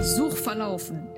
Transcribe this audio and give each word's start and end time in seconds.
Suchverlaufen. 0.00 1.13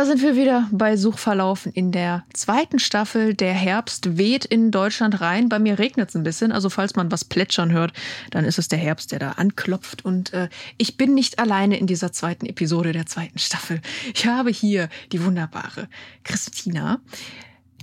Da 0.00 0.06
sind 0.06 0.22
wir 0.22 0.34
wieder 0.34 0.66
bei 0.72 0.96
Suchverlaufen 0.96 1.72
in 1.72 1.92
der 1.92 2.24
zweiten 2.32 2.78
Staffel. 2.78 3.34
Der 3.34 3.52
Herbst 3.52 4.16
weht 4.16 4.46
in 4.46 4.70
Deutschland 4.70 5.20
rein. 5.20 5.50
Bei 5.50 5.58
mir 5.58 5.78
regnet 5.78 6.08
es 6.08 6.14
ein 6.14 6.22
bisschen. 6.22 6.52
Also 6.52 6.70
falls 6.70 6.96
man 6.96 7.12
was 7.12 7.22
plätschern 7.22 7.70
hört, 7.70 7.92
dann 8.30 8.46
ist 8.46 8.58
es 8.58 8.68
der 8.68 8.78
Herbst, 8.78 9.12
der 9.12 9.18
da 9.18 9.32
anklopft. 9.32 10.02
Und 10.02 10.32
äh, 10.32 10.48
ich 10.78 10.96
bin 10.96 11.12
nicht 11.12 11.38
alleine 11.38 11.78
in 11.78 11.86
dieser 11.86 12.12
zweiten 12.12 12.46
Episode 12.46 12.92
der 12.92 13.04
zweiten 13.04 13.38
Staffel. 13.38 13.82
Ich 14.14 14.24
habe 14.24 14.48
hier 14.48 14.88
die 15.12 15.22
wunderbare 15.22 15.86
Christina, 16.24 17.02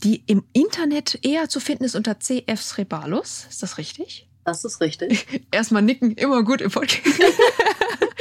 die 0.02 0.24
im 0.26 0.44
Internet 0.54 1.20
eher 1.22 1.50
zu 1.50 1.60
finden 1.60 1.84
ist 1.84 1.96
unter 1.96 2.18
CF 2.20 2.60
Srebalus. 2.60 3.46
Ist 3.48 3.62
das 3.62 3.78
richtig? 3.78 4.28
Das 4.44 4.66
ist 4.66 4.82
richtig. 4.82 5.28
Erstmal 5.52 5.84
nicken, 5.84 6.14
immer 6.14 6.42
gut 6.42 6.62
im 6.62 6.72
Podcast. 6.72 7.22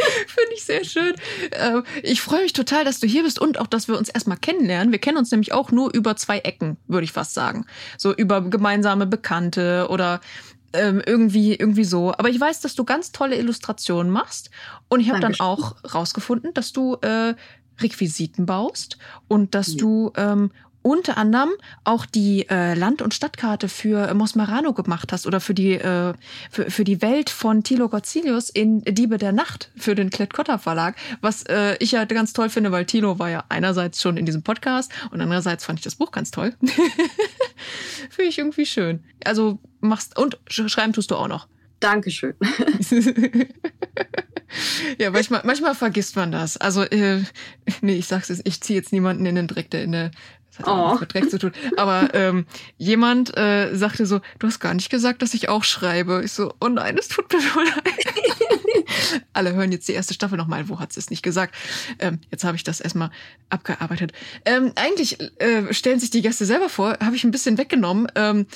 Finde 0.27 0.55
ich 0.55 0.65
sehr 0.65 0.85
schön. 0.85 1.15
Äh, 1.51 1.83
ich 2.03 2.21
freue 2.21 2.43
mich 2.43 2.53
total, 2.53 2.85
dass 2.85 3.01
du 3.01 3.07
hier 3.07 3.23
bist 3.23 3.41
und 3.41 3.59
auch, 3.59 3.67
dass 3.67 3.89
wir 3.89 3.99
uns 3.99 4.09
erstmal 4.09 4.37
kennenlernen. 4.37 4.93
Wir 4.93 4.99
kennen 4.99 5.19
uns 5.19 5.31
nämlich 5.31 5.53
auch 5.53 5.71
nur 5.71 5.93
über 5.95 6.17
zwei 6.17 6.39
Ecken, 6.39 6.77
würde 6.87 7.05
ich 7.05 7.13
fast 7.13 7.35
sagen. 7.35 7.67
So 7.99 8.15
über 8.15 8.43
gemeinsame 8.43 9.07
Bekannte 9.07 9.87
oder 9.91 10.21
ähm, 10.73 11.03
irgendwie, 11.05 11.55
irgendwie 11.55 11.85
so. 11.85 12.13
Aber 12.13 12.29
ich 12.29 12.41
weiß, 12.41 12.61
dass 12.61 12.75
du 12.75 12.85
ganz 12.85 13.13
tolle 13.13 13.37
Illustrationen 13.37 14.11
machst. 14.11 14.51
Und 14.89 15.01
ich 15.01 15.11
habe 15.11 15.21
dann 15.21 15.39
auch 15.39 15.77
rausgefunden, 15.95 16.53
dass 16.55 16.73
du 16.73 16.97
äh, 17.01 17.35
Requisiten 17.81 18.47
baust 18.47 18.99
und 19.29 19.55
dass 19.55 19.73
ja. 19.73 19.77
du 19.79 20.13
ähm, 20.17 20.51
unter 20.87 21.19
anderem 21.19 21.51
auch 21.83 22.07
die 22.07 22.49
äh, 22.49 22.75
Land- 22.75 23.03
und 23.03 23.13
Stadtkarte 23.13 23.69
für 23.69 24.15
Mosmarano 24.15 24.73
gemacht 24.73 25.13
hast 25.13 25.27
oder 25.27 25.41
für 25.41 25.53
die, 25.53 25.73
äh, 25.73 26.15
für, 26.49 26.71
für 26.71 26.85
die 26.85 27.03
Welt 27.03 27.29
von 27.29 27.65
Thilo 27.65 27.89
Gotzilius 27.89 28.51
in 28.51 28.85
Diebe 28.85 29.19
der 29.19 29.33
Nacht 29.33 29.73
für 29.77 29.97
den 29.97 30.11
Klett-Cotta 30.11 30.59
Verlag, 30.59 30.95
was 31.21 31.43
äh, 31.49 31.75
ich 31.81 31.91
ja 31.91 32.05
ganz 32.05 32.35
toll 32.35 32.51
finde, 32.51 32.71
weil 32.71 32.87
Thilo 32.87 33.19
war 33.19 33.31
ja 33.31 33.43
einerseits 33.49 34.01
schon 34.01 34.17
in 34.17 34.27
diesem 34.27 34.45
Podcast 34.45 34.93
und 35.11 35.21
andererseits 35.21 35.65
fand 35.65 35.81
ich 35.81 35.85
das 35.85 35.97
Buch 35.97 36.13
ganz 36.13 36.31
toll. 36.31 36.55
finde 38.11 38.29
ich 38.29 38.39
irgendwie 38.39 38.65
schön. 38.65 39.03
Also 39.25 39.59
machst 39.81 40.17
und 40.17 40.39
schreiben 40.47 40.93
tust 40.93 41.11
du 41.11 41.17
auch 41.17 41.27
noch. 41.27 41.49
Dankeschön. 41.81 42.35
ja, 44.99 45.11
manchmal, 45.11 45.43
manchmal 45.45 45.75
vergisst 45.75 46.17
man 46.17 46.33
das. 46.33 46.57
Also, 46.57 46.83
äh, 46.83 47.23
nee, 47.81 47.97
ich 47.97 48.07
sag's 48.07 48.29
jetzt, 48.29 48.43
ich 48.45 48.61
ziehe 48.61 48.79
jetzt 48.79 48.93
niemanden 48.93 49.27
in 49.27 49.35
den 49.35 49.47
Dreck, 49.47 49.71
der 49.71 49.85
in 49.85 49.93
der 49.93 50.11
das 50.57 50.67
hat 50.67 50.75
oh. 50.75 50.87
nichts 50.87 51.01
mit 51.01 51.15
Dreck 51.15 51.31
zu 51.31 51.39
tun. 51.39 51.53
Aber 51.77 52.15
ähm, 52.15 52.47
jemand 52.79 53.37
äh, 53.37 53.75
sagte 53.75 54.07
so, 54.07 54.21
du 54.39 54.47
hast 54.47 54.61
gar 54.61 54.75
nicht 54.75 54.91
gesagt, 54.91 55.23
dass 55.23 55.35
ich 55.35 55.49
auch 55.49 55.65
schreibe. 55.65 56.23
Ich 56.25 56.33
so, 56.33 56.55
oh 56.61 56.69
nein, 56.69 56.97
es 56.99 57.09
tut 57.09 57.33
mir 57.33 57.41
so 57.41 57.61
leid. 57.61 58.87
Alle 59.33 59.55
hören 59.55 59.73
jetzt 59.73 59.89
die 59.89 59.93
erste 59.93 60.15
Staffel 60.15 60.39
nochmal. 60.39 60.69
Wo 60.69 60.79
hat 60.79 60.93
sie 60.93 61.01
es 61.01 61.11
nicht 61.11 61.23
gesagt? 61.23 61.55
Ähm, 61.99 62.21
jetzt 62.31 62.45
habe 62.45 62.57
ich 62.57 62.65
das 62.65 62.81
erstmal 62.81 63.11
abgearbeitet. 63.51 64.13
Ähm, 64.45 64.73
eigentlich 64.77 65.19
äh, 65.41 65.73
stellen 65.73 66.01
sich 66.01 66.11
die 66.11 66.23
Gäste 66.23 66.45
selber 66.45 66.69
vor, 66.69 66.99
habe 67.03 67.17
ich 67.17 67.25
ein 67.25 67.31
bisschen 67.31 67.59
weggenommen. 67.59 68.07
Ähm, 68.15 68.47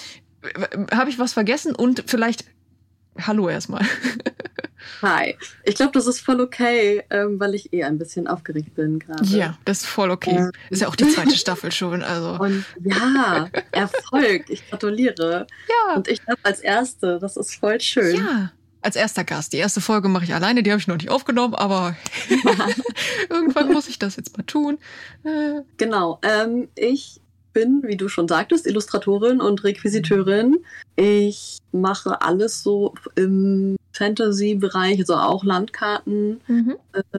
habe 0.93 1.11
ich 1.11 1.19
was 1.19 1.35
vergessen 1.35 1.75
und 1.75 2.05
vielleicht 2.07 2.45
Hallo 3.19 3.49
erstmal. 3.49 3.85
Hi. 5.03 5.37
Ich 5.65 5.75
glaube, 5.75 5.93
das 5.93 6.07
ist 6.07 6.21
voll 6.21 6.41
okay, 6.41 7.03
ähm, 7.11 7.39
weil 7.41 7.55
ich 7.55 7.73
eh 7.73 7.85
ein 7.85 7.99
bisschen 7.99 8.27
aufgeregt 8.27 8.75
bin 8.75 8.99
gerade. 8.99 9.25
Ja, 9.25 9.59
das 9.65 9.79
ist 9.79 9.87
voll 9.87 10.11
okay. 10.11 10.37
Ähm. 10.37 10.53
Ist 10.71 10.83
ja 10.83 10.89
auch 10.89 10.97
die 10.97 11.09
zweite 11.09 11.37
Staffel 11.37 11.73
schon. 11.73 12.03
Also. 12.03 12.33
Und 12.43 12.65
ja, 12.83 13.49
Erfolg. 13.73 14.49
Ich 14.49 14.69
gratuliere. 14.69 15.47
Ja. 15.69 15.97
Und 15.97 16.09
ich 16.09 16.25
glaube 16.25 16.41
als 16.43 16.61
Erste, 16.61 17.19
das 17.19 17.37
ist 17.37 17.55
voll 17.55 17.81
schön. 17.81 18.17
Ja. 18.17 18.53
Als 18.83 18.97
erster 18.97 19.25
Gast. 19.25 19.53
Die 19.53 19.59
erste 19.59 19.83
Folge 19.83 20.09
mache 20.09 20.25
ich 20.25 20.35
alleine, 20.35 20.63
die 20.63 20.71
habe 20.71 20.81
ich 20.81 20.87
noch 20.87 20.97
nicht 20.97 21.11
aufgenommen, 21.11 21.55
aber 21.55 21.95
irgendwann 23.29 23.73
muss 23.73 23.89
ich 23.89 23.99
das 23.99 24.17
jetzt 24.17 24.37
mal 24.39 24.45
tun. 24.45 24.79
Äh. 25.23 25.61
Genau. 25.77 26.19
Ähm, 26.23 26.69
ich 26.77 27.21
bin, 27.53 27.83
wie 27.85 27.97
du 27.97 28.09
schon 28.09 28.29
sagtest, 28.29 28.67
Illustratorin 28.67 29.41
und 29.41 29.65
Requisiteurin. 29.65 30.59
Ich 30.97 31.59
mache 31.73 32.23
alles 32.23 32.63
so 32.63 32.95
im 33.15 33.77
Fantasy-Bereich, 33.93 34.99
also 34.99 35.17
auch 35.17 35.45
Landkarten. 35.45 36.41
Mhm. 36.47 36.77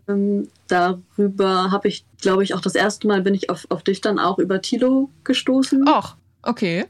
Ähm, 0.08 0.47
darüber 0.68 1.72
habe 1.72 1.88
ich, 1.88 2.06
glaube 2.22 2.44
ich, 2.44 2.53
auch 2.53 2.62
das 2.62 2.75
erste 2.75 3.08
Mal 3.08 3.22
bin 3.22 3.34
ich 3.34 3.50
auf, 3.50 3.66
auf 3.69 3.84
dich 3.84 4.02
dann 4.02 4.19
auch 4.19 4.40
über 4.40 4.62
Tilo 4.62 5.09
gestoßen. 5.24 5.86
Ach, 5.88 6.16
okay. 6.44 6.86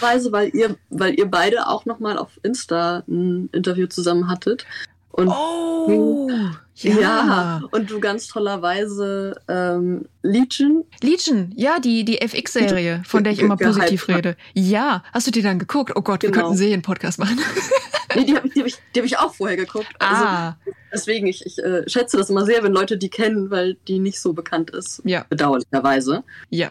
Weise, 0.00 0.32
weil 0.32 0.54
ihr, 0.54 0.76
weil 0.90 1.14
ihr 1.14 1.26
beide 1.26 1.68
auch 1.68 1.84
nochmal 1.84 2.18
auf 2.18 2.40
Insta 2.42 3.04
ein 3.08 3.48
Interview 3.52 3.86
zusammen 3.86 4.28
hattet. 4.28 4.66
Und 5.16 5.28
oh, 5.28 6.28
ja. 6.74 7.00
ja. 7.00 7.62
Und 7.70 7.90
du 7.90 8.00
ganz 8.00 8.26
tollerweise 8.26 9.40
ähm, 9.48 10.04
Legion. 10.22 10.84
Legion, 11.02 11.54
ja, 11.56 11.80
die, 11.80 12.04
die 12.04 12.20
FX-Serie, 12.20 13.02
von 13.06 13.24
der 13.24 13.32
ich 13.32 13.38
immer 13.38 13.56
positiv 13.56 14.08
rede. 14.08 14.36
Ja, 14.52 15.02
hast 15.14 15.26
du 15.26 15.30
die 15.30 15.40
dann 15.40 15.58
geguckt? 15.58 15.92
Oh 15.94 16.02
Gott, 16.02 16.20
genau. 16.20 16.34
wir 16.34 16.42
könnten 16.42 16.58
Serien-Podcast 16.58 17.18
machen. 17.18 17.40
nee, 18.14 18.24
die 18.24 18.36
habe 18.36 18.46
ich, 18.46 18.52
die 18.52 18.60
hab 18.60 18.66
ich, 18.66 18.76
hab 18.94 19.04
ich 19.04 19.18
auch 19.18 19.34
vorher 19.34 19.56
geguckt. 19.56 19.88
Also, 19.98 20.24
ah. 20.24 20.58
Deswegen, 20.92 21.26
ich, 21.26 21.46
ich 21.46 21.58
äh, 21.60 21.88
schätze 21.88 22.18
das 22.18 22.28
immer 22.28 22.44
sehr, 22.44 22.62
wenn 22.62 22.72
Leute 22.72 22.98
die 22.98 23.08
kennen, 23.08 23.50
weil 23.50 23.78
die 23.88 23.98
nicht 23.98 24.20
so 24.20 24.34
bekannt 24.34 24.68
ist. 24.68 25.00
Ja. 25.04 25.24
Bedauerlicherweise. 25.30 26.24
Ja. 26.50 26.70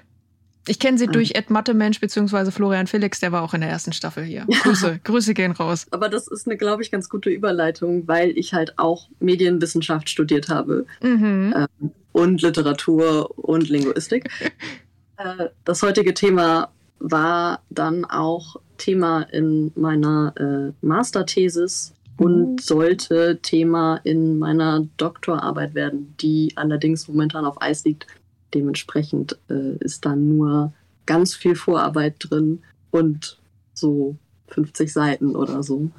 Ich 0.68 0.80
kenne 0.80 0.98
sie 0.98 1.08
durch 1.08 1.36
Ed 1.36 1.50
Mattemensch 1.50 2.00
bzw. 2.00 2.52
Florian 2.52 2.88
Felix, 2.88 3.20
der 3.20 3.32
war 3.32 3.44
auch 3.44 3.54
in 3.54 3.62
der 3.62 3.70
ersten 3.70 3.94
Staffel 3.94 4.24
hier. 4.24 4.46
Grüße, 4.64 5.00
Grüße 5.04 5.34
gehen 5.34 5.52
raus. 5.52 5.86
Aber 5.92 6.10
das 6.10 6.28
ist 6.28 6.48
eine, 6.48 6.58
glaube 6.58 6.82
ich, 6.82 6.92
ganz 6.92 7.10
gute 7.10 7.30
Überleitung, 7.30 8.08
weil 8.08 8.32
ich 8.38 8.54
halt 8.54 8.78
auch 8.78 9.10
Medienwissenschaft 9.20 10.10
studiert 10.10 10.50
habe. 10.50 10.86
Mhm. 11.02 11.54
Ähm, 11.56 11.92
und 12.12 12.42
Literatur 12.42 13.38
und 13.38 13.70
Linguistik. 13.70 14.30
äh, 15.18 15.50
das 15.66 15.84
heutige 15.84 16.14
Thema 16.14 16.70
war 17.00 17.62
dann 17.70 18.06
auch 18.06 18.56
Thema 18.78 19.22
in 19.32 19.72
meiner 19.76 20.34
äh, 20.38 20.86
Masterthesis 20.86 21.94
und 22.18 22.52
mhm. 22.52 22.58
sollte 22.58 23.40
Thema 23.42 24.00
in 24.04 24.40
meiner 24.40 24.88
Doktorarbeit 24.98 25.76
werden, 25.76 26.16
die 26.20 26.54
allerdings 26.56 27.08
momentan 27.08 27.46
auf 27.46 27.62
Eis 27.62 27.84
liegt, 27.84 28.08
Dementsprechend 28.56 29.38
äh, 29.50 29.76
ist 29.82 30.06
da 30.06 30.16
nur 30.16 30.74
ganz 31.06 31.36
viel 31.36 31.56
Vorarbeit 31.56 32.16
drin 32.20 32.64
und 32.90 33.38
so 33.74 34.16
50 34.48 34.92
Seiten 34.92 35.36
oder 35.36 35.62
so 35.62 35.92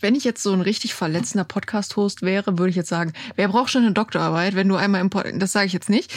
wenn 0.00 0.14
ich 0.14 0.24
jetzt 0.24 0.42
so 0.42 0.52
ein 0.52 0.60
richtig 0.60 0.94
verletzender 0.94 1.44
Podcast-Host 1.44 2.22
wäre, 2.22 2.58
würde 2.58 2.70
ich 2.70 2.76
jetzt 2.76 2.88
sagen, 2.88 3.12
wer 3.36 3.48
braucht 3.48 3.70
schon 3.70 3.82
eine 3.82 3.92
Doktorarbeit, 3.92 4.54
wenn 4.54 4.68
du 4.68 4.76
einmal 4.76 5.00
im 5.00 5.10
Podcast, 5.10 5.40
das 5.40 5.52
sage 5.52 5.66
ich 5.66 5.72
jetzt 5.72 5.88
nicht. 5.88 6.12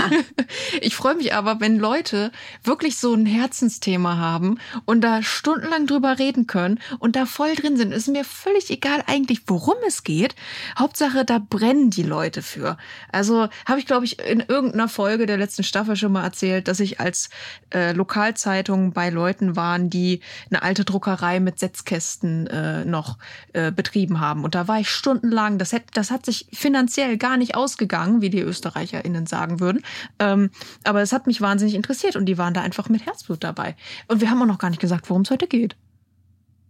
ich 0.80 0.94
freue 0.94 1.16
mich 1.16 1.34
aber, 1.34 1.60
wenn 1.60 1.78
Leute 1.78 2.30
wirklich 2.62 2.98
so 2.98 3.12
ein 3.14 3.26
Herzensthema 3.26 4.16
haben 4.16 4.58
und 4.84 5.00
da 5.00 5.22
stundenlang 5.22 5.86
drüber 5.86 6.18
reden 6.18 6.46
können 6.46 6.78
und 6.98 7.16
da 7.16 7.26
voll 7.26 7.54
drin 7.54 7.76
sind. 7.76 7.92
Ist 7.92 8.08
mir 8.08 8.24
völlig 8.24 8.70
egal 8.70 9.02
eigentlich, 9.06 9.42
worum 9.46 9.76
es 9.86 10.04
geht. 10.04 10.36
Hauptsache, 10.78 11.24
da 11.24 11.38
brennen 11.38 11.90
die 11.90 12.02
Leute 12.02 12.42
für. 12.42 12.76
Also 13.10 13.48
habe 13.66 13.80
ich, 13.80 13.86
glaube 13.86 14.04
ich, 14.04 14.20
in 14.20 14.40
irgendeiner 14.40 14.88
Folge 14.88 15.26
der 15.26 15.38
letzten 15.38 15.64
Staffel 15.64 15.96
schon 15.96 16.12
mal 16.12 16.24
erzählt, 16.24 16.68
dass 16.68 16.80
ich 16.80 17.00
als 17.00 17.30
äh, 17.74 17.92
Lokalzeitung 17.92 18.92
bei 18.92 19.10
Leuten 19.10 19.56
waren, 19.56 19.90
die 19.90 20.20
eine 20.50 20.62
alte 20.62 20.84
Druckerei 20.84 21.40
mit 21.40 21.58
Setzkästen 21.58 22.46
äh, 22.46 22.84
noch 22.84 23.08
noch 23.08 23.17
äh, 23.52 23.72
betrieben 23.72 24.20
haben. 24.20 24.44
Und 24.44 24.54
da 24.54 24.68
war 24.68 24.80
ich 24.80 24.90
stundenlang, 24.90 25.58
das 25.58 25.72
hat, 25.72 25.82
das 25.94 26.10
hat 26.10 26.26
sich 26.26 26.46
finanziell 26.52 27.16
gar 27.16 27.36
nicht 27.36 27.54
ausgegangen, 27.54 28.20
wie 28.20 28.30
die 28.30 28.40
ÖsterreicherInnen 28.40 29.26
sagen 29.26 29.60
würden. 29.60 29.82
Ähm, 30.18 30.50
aber 30.84 31.02
es 31.02 31.12
hat 31.12 31.26
mich 31.26 31.40
wahnsinnig 31.40 31.74
interessiert 31.74 32.16
und 32.16 32.26
die 32.26 32.38
waren 32.38 32.54
da 32.54 32.62
einfach 32.62 32.88
mit 32.88 33.06
Herzblut 33.06 33.44
dabei. 33.44 33.76
Und 34.08 34.20
wir 34.20 34.30
haben 34.30 34.42
auch 34.42 34.46
noch 34.46 34.58
gar 34.58 34.70
nicht 34.70 34.80
gesagt, 34.80 35.08
worum 35.10 35.22
es 35.22 35.30
heute 35.30 35.46
geht. 35.46 35.76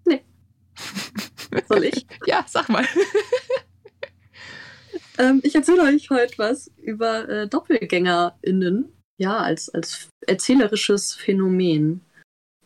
Nee. 0.05 0.23
Soll 1.69 1.85
ich? 1.85 2.07
ja, 2.27 2.45
sag 2.47 2.69
mal. 2.69 2.85
ähm, 5.19 5.41
ich 5.43 5.55
erzähle 5.55 5.83
euch 5.83 6.11
heute 6.11 6.39
was 6.39 6.71
über 6.83 7.29
äh, 7.29 7.49
DoppelgängerInnen. 7.49 8.93
Ja, 9.21 9.39
als, 9.39 9.69
als 9.69 10.11
erzählerisches 10.27 11.13
Phänomen 11.13 12.03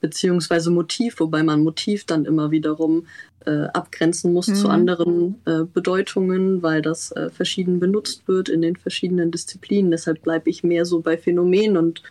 beziehungsweise 0.03 0.71
Motiv, 0.71 1.21
wobei 1.21 1.43
man 1.43 1.63
Motiv 1.63 2.05
dann 2.05 2.27
immer 2.27 2.51
wiederum 2.51 3.07
äh, 3.47 3.65
abgrenzen 3.73 4.33
muss 4.35 4.49
mhm. 4.49 4.55
zu 4.55 4.69
anderen 4.69 5.41
äh, 5.47 5.65
Bedeutungen, 5.65 6.63
weil 6.63 6.83
das 6.83 7.13
äh, 7.13 7.31
verschieden 7.31 7.81
benutzt 7.81 8.29
wird 8.29 8.51
in 8.51 8.61
den 8.61 8.77
verschiedenen 8.77 9.31
Disziplinen. 9.31 9.91
Deshalb 9.91 10.23
bleibe 10.23 10.51
ich 10.51 10.63
mehr 10.63 10.85
so 10.85 11.01
bei 11.01 11.17
Phänomen 11.17 11.79
und 11.79 12.03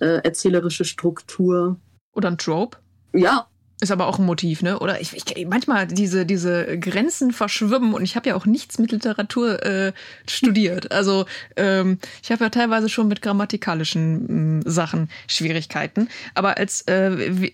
äh, 0.00 0.20
erzählerische 0.24 0.84
Struktur. 0.84 1.76
Oder 2.14 2.30
ein 2.30 2.38
Trope? 2.38 2.78
Ja, 3.12 3.46
Ist 3.80 3.90
aber 3.90 4.08
auch 4.08 4.18
ein 4.18 4.26
Motiv, 4.26 4.60
ne? 4.60 4.78
Oder 4.78 5.00
ich, 5.00 5.14
ich 5.14 5.46
manchmal 5.46 5.86
diese, 5.86 6.26
diese 6.26 6.78
Grenzen 6.78 7.32
verschwimmen 7.32 7.94
und 7.94 8.02
ich 8.02 8.14
habe 8.14 8.28
ja 8.28 8.36
auch 8.36 8.44
nichts 8.44 8.78
mit 8.78 8.92
Literatur 8.92 9.64
äh, 9.64 9.92
studiert. 10.28 10.88
Also 11.00 11.24
ähm, 11.56 11.98
ich 12.22 12.30
habe 12.30 12.44
ja 12.44 12.50
teilweise 12.50 12.90
schon 12.90 13.08
mit 13.08 13.22
grammatikalischen 13.22 14.60
äh, 14.60 14.68
Sachen 14.68 15.08
Schwierigkeiten. 15.26 16.08
Aber 16.34 16.58
als 16.58 16.86
äh, 16.88 17.40
wie, 17.40 17.52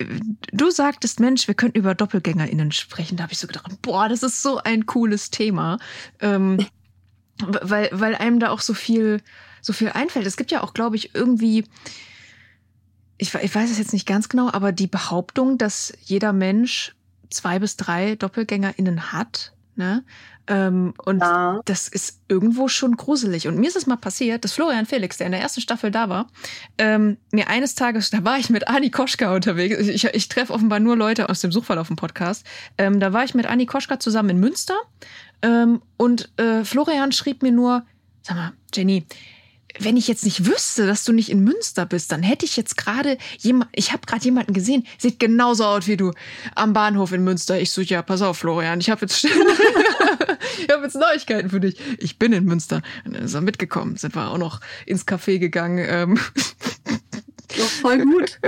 du 0.52 0.70
sagtest, 0.70 1.20
Mensch, 1.20 1.46
wir 1.46 1.55
könnten 1.55 1.78
über 1.78 1.94
DoppelgängerInnen 1.94 2.73
sprechen, 2.73 3.17
da 3.17 3.25
habe 3.25 3.34
ich 3.34 3.38
so 3.38 3.46
gedacht, 3.46 3.70
boah, 3.82 4.08
das 4.08 4.25
ist 4.25 4.43
so 4.43 4.58
ein 4.58 4.87
cooles 4.87 5.31
Thema. 5.31 5.78
Ähm, 6.20 6.67
weil, 7.38 7.88
weil 7.93 8.14
einem 8.17 8.40
da 8.40 8.50
auch 8.50 8.61
so 8.61 8.75
viel, 8.75 9.20
so 9.61 9.73
viel 9.73 9.90
einfällt. 9.90 10.26
Es 10.26 10.37
gibt 10.37 10.50
ja 10.50 10.62
auch, 10.62 10.75
glaube 10.75 10.96
ich, 10.96 11.14
irgendwie 11.14 11.64
ich, 13.18 13.34
ich 13.34 13.54
weiß 13.54 13.70
es 13.70 13.78
jetzt 13.78 13.92
nicht 13.92 14.06
ganz 14.06 14.28
genau, 14.28 14.50
aber 14.52 14.72
die 14.72 14.86
Behauptung, 14.86 15.58
dass 15.58 15.92
jeder 16.04 16.32
Mensch 16.32 16.94
zwei 17.30 17.58
bis 17.58 17.76
drei 17.76 18.16
DoppelgängerInnen 18.16 19.12
hat, 19.12 19.52
ne? 19.74 20.04
Ähm, 20.48 20.94
und 21.04 21.20
ja. 21.20 21.60
das 21.64 21.88
ist 21.88 22.20
irgendwo 22.28 22.68
schon 22.68 22.96
gruselig. 22.96 23.48
Und 23.48 23.58
mir 23.58 23.66
ist 23.66 23.76
es 23.76 23.86
mal 23.86 23.96
passiert, 23.96 24.44
dass 24.44 24.52
Florian 24.52 24.86
Felix, 24.86 25.16
der 25.16 25.26
in 25.26 25.32
der 25.32 25.40
ersten 25.40 25.60
Staffel 25.60 25.90
da 25.90 26.08
war, 26.08 26.28
ähm, 26.78 27.16
mir 27.32 27.48
eines 27.48 27.74
Tages, 27.74 28.10
da 28.10 28.22
war 28.24 28.38
ich 28.38 28.48
mit 28.48 28.68
Anni 28.68 28.90
Koschka 28.90 29.34
unterwegs. 29.34 29.76
Ich, 29.88 30.04
ich 30.04 30.28
treffe 30.28 30.52
offenbar 30.52 30.78
nur 30.78 30.96
Leute 30.96 31.28
aus 31.28 31.40
dem 31.40 31.50
Suchverlauf 31.50 31.90
im 31.90 31.96
Podcast. 31.96 32.46
Ähm, 32.78 33.00
da 33.00 33.12
war 33.12 33.24
ich 33.24 33.34
mit 33.34 33.46
Anni 33.46 33.66
Koschka 33.66 33.98
zusammen 33.98 34.30
in 34.30 34.38
Münster. 34.38 34.76
Ähm, 35.42 35.82
und 35.96 36.30
äh, 36.38 36.64
Florian 36.64 37.10
schrieb 37.10 37.42
mir 37.42 37.52
nur, 37.52 37.84
sag 38.22 38.36
mal, 38.36 38.52
Jenny, 38.72 39.04
wenn 39.81 39.96
ich 39.96 40.08
jetzt 40.08 40.25
nicht 40.25 40.46
wüsste, 40.46 40.87
dass 40.87 41.05
du 41.05 41.12
nicht 41.12 41.31
in 41.31 41.44
Münster 41.44 41.87
bist, 41.87 42.12
dann 42.12 42.23
hätte 42.23 42.44
ich 42.44 42.56
jetzt 42.56 42.76
gerade 42.76 43.19
jemand, 43.38 43.70
ich 43.75 43.93
habe 43.93 44.06
gerade 44.06 44.25
jemanden 44.25 44.52
gesehen, 44.52 44.87
sieht 44.99 45.19
genauso 45.19 45.64
aus 45.64 45.87
wie 45.87 45.96
du 45.96 46.12
am 46.55 46.73
Bahnhof 46.73 47.12
in 47.12 47.25
Münster. 47.25 47.61
Ich 47.61 47.70
so, 47.70 47.81
ja, 47.81 48.02
pass 48.02 48.23
auf, 48.23 48.38
Florian, 48.38 48.81
ich 48.81 48.90
habe 48.90 49.02
jetzt, 49.02 49.25
ich 49.25 50.69
habe 50.70 50.84
jetzt 50.84 50.96
Neuigkeiten 50.96 51.50
für 51.50 51.61
dich. 51.61 51.76
Ich 51.99 52.19
bin 52.19 52.32
in 52.32 52.44
Münster. 52.44 52.82
Und 53.05 53.17
dann 53.17 53.25
ist 53.25 53.34
er 53.34 53.40
mitgekommen, 53.40 53.96
sind 53.96 54.14
wir 54.14 54.28
auch 54.28 54.38
noch 54.38 54.61
ins 54.87 55.06
Café 55.06 55.38
gegangen. 55.38 55.84
Ähm. 55.88 56.20
Doch 57.56 57.69
voll 57.69 57.99
gut. 57.99 58.38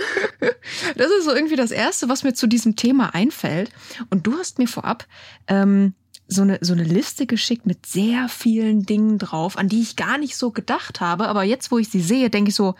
Das 0.97 1.11
ist 1.11 1.25
so 1.25 1.35
irgendwie 1.35 1.57
das 1.57 1.71
Erste, 1.71 2.09
was 2.09 2.25
mir 2.25 2.35
zu 2.35 2.47
diesem 2.47 2.77
Thema 2.77 3.15
einfällt. 3.15 3.71
Und 4.11 4.27
du 4.27 4.37
hast 4.37 4.59
mir 4.59 4.69
vorab 4.69 5.07
ähm, 5.47 5.95
so 6.29 6.43
eine, 6.43 6.59
so 6.61 6.75
eine 6.75 6.85
Liste 6.85 7.27
geschickt 7.27 7.67
mit 7.67 7.87
sehr 7.87 8.29
vielen 8.29 8.85
Dingen 8.85 9.19
drauf, 9.19 9.57
an 9.57 9.69
die 9.69 9.81
ich 9.81 9.97
gar 9.97 10.19
nicht 10.19 10.37
so 10.37 10.51
gedacht 10.51 11.01
habe. 11.01 11.27
Aber 11.27 11.43
jetzt, 11.43 11.71
wo 11.71 11.79
ich 11.79 11.89
sie 11.89 12.03
sehe, 12.03 12.29
denke 12.31 12.51
ich 12.51 12.55
so, 12.55 12.75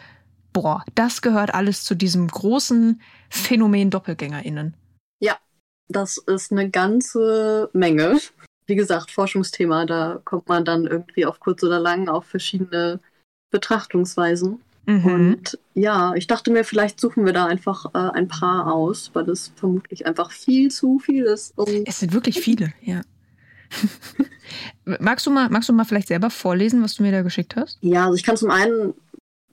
boah, 0.53 0.85
das 0.95 1.23
gehört 1.23 1.55
alles 1.55 1.83
zu 1.83 1.95
diesem 1.95 2.29
großen 2.29 3.01
Phänomen 3.31 3.91
DoppelgängerInnen. 3.91 4.75
Ja, 5.21 5.39
das 5.89 6.19
ist 6.19 6.53
eine 6.53 6.71
ganze 6.71 7.71
Menge. 7.73 8.19
Wie 8.67 8.77
gesagt, 8.77 9.11
Forschungsthema, 9.11 9.87
da 9.87 10.21
kommt 10.25 10.49
man 10.49 10.67
dann 10.67 10.87
irgendwie 10.87 11.25
auf 11.25 11.41
kurz 11.41 11.63
oder 11.63 11.81
lang 11.81 12.09
auf 12.09 12.27
verschiedene 12.27 13.01
Betrachtungsweisen. 13.51 14.61
Mhm. 14.85 15.05
Und 15.05 15.59
ja, 15.75 16.15
ich 16.15 16.27
dachte 16.27 16.51
mir, 16.51 16.65
vielleicht 16.65 17.01
suchen 17.01 17.25
wir 17.25 17.33
da 17.33 17.47
einfach 17.47 17.87
äh, 17.95 18.11
ein 18.13 18.29
paar 18.29 18.73
aus, 18.73 19.11
weil 19.15 19.25
das 19.25 19.53
vermutlich 19.57 20.07
einfach 20.07 20.31
viel 20.33 20.71
zu 20.71 20.99
viel 20.99 21.25
ist. 21.25 21.55
es 21.87 22.01
sind 22.01 22.13
wirklich 22.13 22.41
viele, 22.41 22.75
ja. 22.83 23.01
magst, 24.85 25.27
du 25.27 25.31
mal, 25.31 25.49
magst 25.51 25.69
du 25.69 25.73
mal 25.73 25.85
vielleicht 25.85 26.09
selber 26.09 26.31
vorlesen, 26.31 26.83
was 26.83 26.95
du 26.95 27.03
mir 27.03 27.13
da 27.13 27.23
geschickt 27.23 27.57
hast? 27.57 27.79
Ja, 27.81 28.07
also 28.07 28.17
ich 28.17 28.23
kann 28.23 28.37
zum 28.37 28.51
einen 28.51 28.95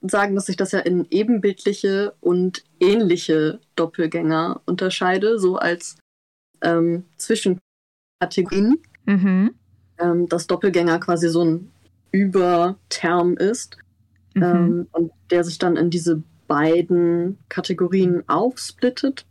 sagen, 0.02 0.34
dass 0.34 0.48
ich 0.48 0.56
das 0.56 0.72
ja 0.72 0.80
in 0.80 1.06
ebenbildliche 1.10 2.14
und 2.20 2.64
ähnliche 2.80 3.60
Doppelgänger 3.74 4.60
unterscheide, 4.66 5.38
so 5.38 5.56
als 5.56 5.96
ähm, 6.62 7.04
Zwischenkategorien. 7.16 8.78
Mhm. 9.06 9.54
Ähm, 9.98 10.28
dass 10.28 10.46
Doppelgänger 10.46 10.98
quasi 10.98 11.28
so 11.28 11.42
ein 11.42 11.70
Überterm 12.10 13.36
ist 13.36 13.78
mhm. 14.34 14.42
ähm, 14.42 14.86
und 14.92 15.12
der 15.30 15.42
sich 15.42 15.58
dann 15.58 15.76
in 15.76 15.90
diese 15.90 16.22
beiden 16.46 17.38
Kategorien 17.48 18.22
aufsplittet. 18.28 19.24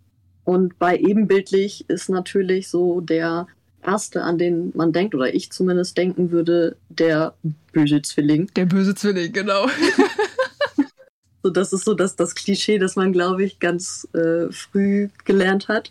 Und 0.43 0.77
bei 0.79 0.97
ebenbildlich 0.97 1.89
ist 1.89 2.09
natürlich 2.09 2.67
so 2.67 3.01
der 3.01 3.47
erste, 3.85 4.23
an 4.23 4.37
den 4.37 4.71
man 4.75 4.91
denkt, 4.91 5.15
oder 5.15 5.33
ich 5.33 5.51
zumindest 5.51 5.97
denken 5.97 6.31
würde, 6.31 6.77
der 6.89 7.35
böse 7.71 8.01
Zwilling. 8.01 8.49
Der 8.55 8.65
böse 8.65 8.95
Zwilling, 8.95 9.31
genau. 9.31 9.67
so, 11.43 11.49
das 11.49 11.73
ist 11.73 11.85
so 11.85 11.93
das, 11.93 12.15
das 12.15 12.35
Klischee, 12.35 12.79
das 12.79 12.95
man, 12.95 13.13
glaube 13.13 13.43
ich, 13.43 13.59
ganz 13.59 14.07
äh, 14.13 14.51
früh 14.51 15.09
gelernt 15.25 15.67
hat. 15.67 15.89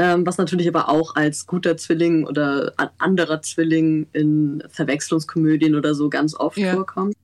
Ähm, 0.00 0.24
was 0.24 0.38
natürlich 0.38 0.68
aber 0.68 0.88
auch 0.88 1.16
als 1.16 1.46
guter 1.46 1.76
Zwilling 1.76 2.24
oder 2.24 2.72
anderer 2.98 3.42
Zwilling 3.42 4.06
in 4.12 4.62
Verwechslungskomödien 4.68 5.74
oder 5.74 5.94
so 5.94 6.08
ganz 6.08 6.34
oft 6.34 6.56
ja. 6.56 6.72
vorkommt. 6.72 7.16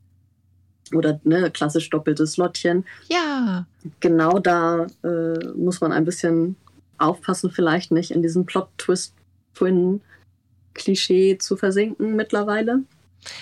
Oder 0.92 1.20
ne, 1.24 1.50
klassisch 1.50 1.88
doppeltes 1.90 2.36
Lottchen. 2.36 2.84
Ja. 3.08 3.66
Genau 4.00 4.38
da 4.40 4.86
äh, 5.04 5.46
muss 5.54 5.80
man 5.80 5.92
ein 5.92 6.04
bisschen 6.04 6.56
aufpassen, 6.98 7.50
vielleicht 7.50 7.92
nicht 7.92 8.10
in 8.10 8.22
diesen 8.22 8.44
Plot-Twist 8.44 9.14
Twin-Klischee 9.54 11.38
zu 11.38 11.56
versinken 11.56 12.16
mittlerweile. 12.16 12.82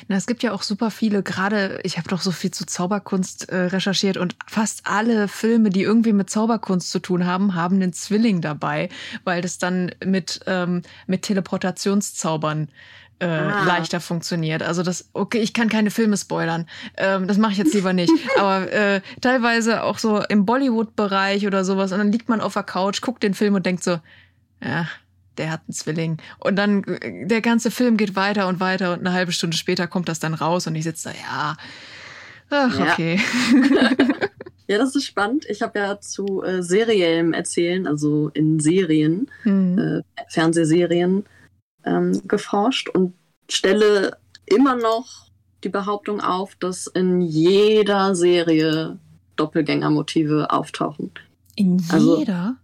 Na, 0.09 0.17
es 0.17 0.27
gibt 0.27 0.43
ja 0.43 0.53
auch 0.53 0.63
super 0.63 0.91
viele, 0.91 1.23
gerade 1.23 1.81
ich 1.83 1.99
habe 1.99 2.09
doch 2.09 2.21
so 2.21 2.31
viel 2.31 2.51
zu 2.51 2.67
Zauberkunst 2.67 3.49
äh, 3.49 3.57
recherchiert 3.57 4.17
und 4.17 4.37
fast 4.47 4.83
alle 4.85 5.29
Filme, 5.29 5.71
die 5.71 5.83
irgendwie 5.83 6.13
mit 6.13 6.31
Zauberkunst 6.31 6.91
zu 6.91 6.99
tun 6.99 7.27
haben, 7.27 7.55
haben 7.55 7.77
einen 7.77 7.93
Zwilling 7.93 8.41
dabei, 8.41 8.89
weil 9.25 9.43
das 9.43 9.59
dann 9.59 9.93
mit, 10.05 10.41
ähm, 10.47 10.83
mit 11.07 11.23
Teleportationszaubern 11.23 12.69
äh, 13.19 13.27
ah. 13.27 13.65
leichter 13.65 14.01
funktioniert. 14.01 14.63
Also 14.63 14.83
das, 14.83 15.09
okay, 15.13 15.39
ich 15.39 15.53
kann 15.53 15.69
keine 15.69 15.91
Filme 15.91 16.17
spoilern. 16.17 16.67
Ähm, 16.97 17.29
das 17.29 17.39
mache 17.39 17.53
ich 17.53 17.59
jetzt 17.59 17.75
lieber 17.75 17.93
nicht. 17.93 18.13
Aber 18.39 18.71
äh, 18.73 19.01
teilweise 19.21 19.85
auch 19.85 19.99
so 19.99 20.23
im 20.29 20.45
Bollywood-Bereich 20.45 21.47
oder 21.47 21.65
sowas 21.65 21.93
und 21.93 21.99
dann 21.99 22.13
liegt 22.13 22.29
man 22.29 22.41
auf 22.41 22.55
der 22.55 22.65
Couch, 22.65 23.01
guckt 23.01 23.23
den 23.23 23.35
Film 23.35 23.55
und 23.55 23.65
denkt 23.65 23.85
so, 23.85 24.01
ja, 24.63 24.89
der 25.39 25.51
hat 25.51 25.63
einen 25.67 25.75
Zwilling. 25.75 26.19
Und 26.39 26.57
dann 26.57 26.85
der 27.03 27.41
ganze 27.41 27.71
Film 27.71 27.97
geht 27.97 28.17
weiter 28.17 28.49
und 28.49 28.61
weiter 28.61 28.93
und 28.93 29.01
eine 29.01 29.13
halbe 29.13 29.33
Stunde 29.33 29.57
später 29.57 29.87
kommt 29.87 30.09
das 30.09 30.21
dann 30.21 30.35
raus 30.35 30.67
und 30.67 30.75
ich 30.75 30.85
sitze 30.85 31.11
da, 31.11 31.15
ja. 31.15 31.57
Ach, 32.51 32.79
ja. 32.79 32.93
okay. 32.93 33.21
ja, 34.69 34.79
das 34.79 34.95
ist 34.95 35.07
spannend. 35.07 35.47
Ich 35.49 35.63
habe 35.63 35.79
ja 35.79 36.01
zu 36.01 36.43
äh, 36.43 36.63
seriellem 36.63 37.33
Erzählen, 37.33 37.87
also 37.87 38.29
in 38.35 38.61
Serien, 38.61 39.31
mhm. 39.45 39.79
äh, 39.79 40.25
Fernsehserien, 40.29 41.25
ähm, 41.85 42.23
geforscht 42.29 42.89
und 42.91 43.15
stelle 43.49 44.19
immer 44.47 44.77
noch 44.77 45.27
die 45.65 45.69
Behauptung 45.69 46.21
auf, 46.21 46.55
dass 46.57 46.87
in 46.87 47.21
jeder 47.21 48.15
Serie 48.15 48.99
Doppelgängermotive 49.37 50.51
auftauchen. 50.51 51.13
In 51.57 51.83
also 51.91 52.19
jeder? 52.19 52.35
Also, 52.35 52.55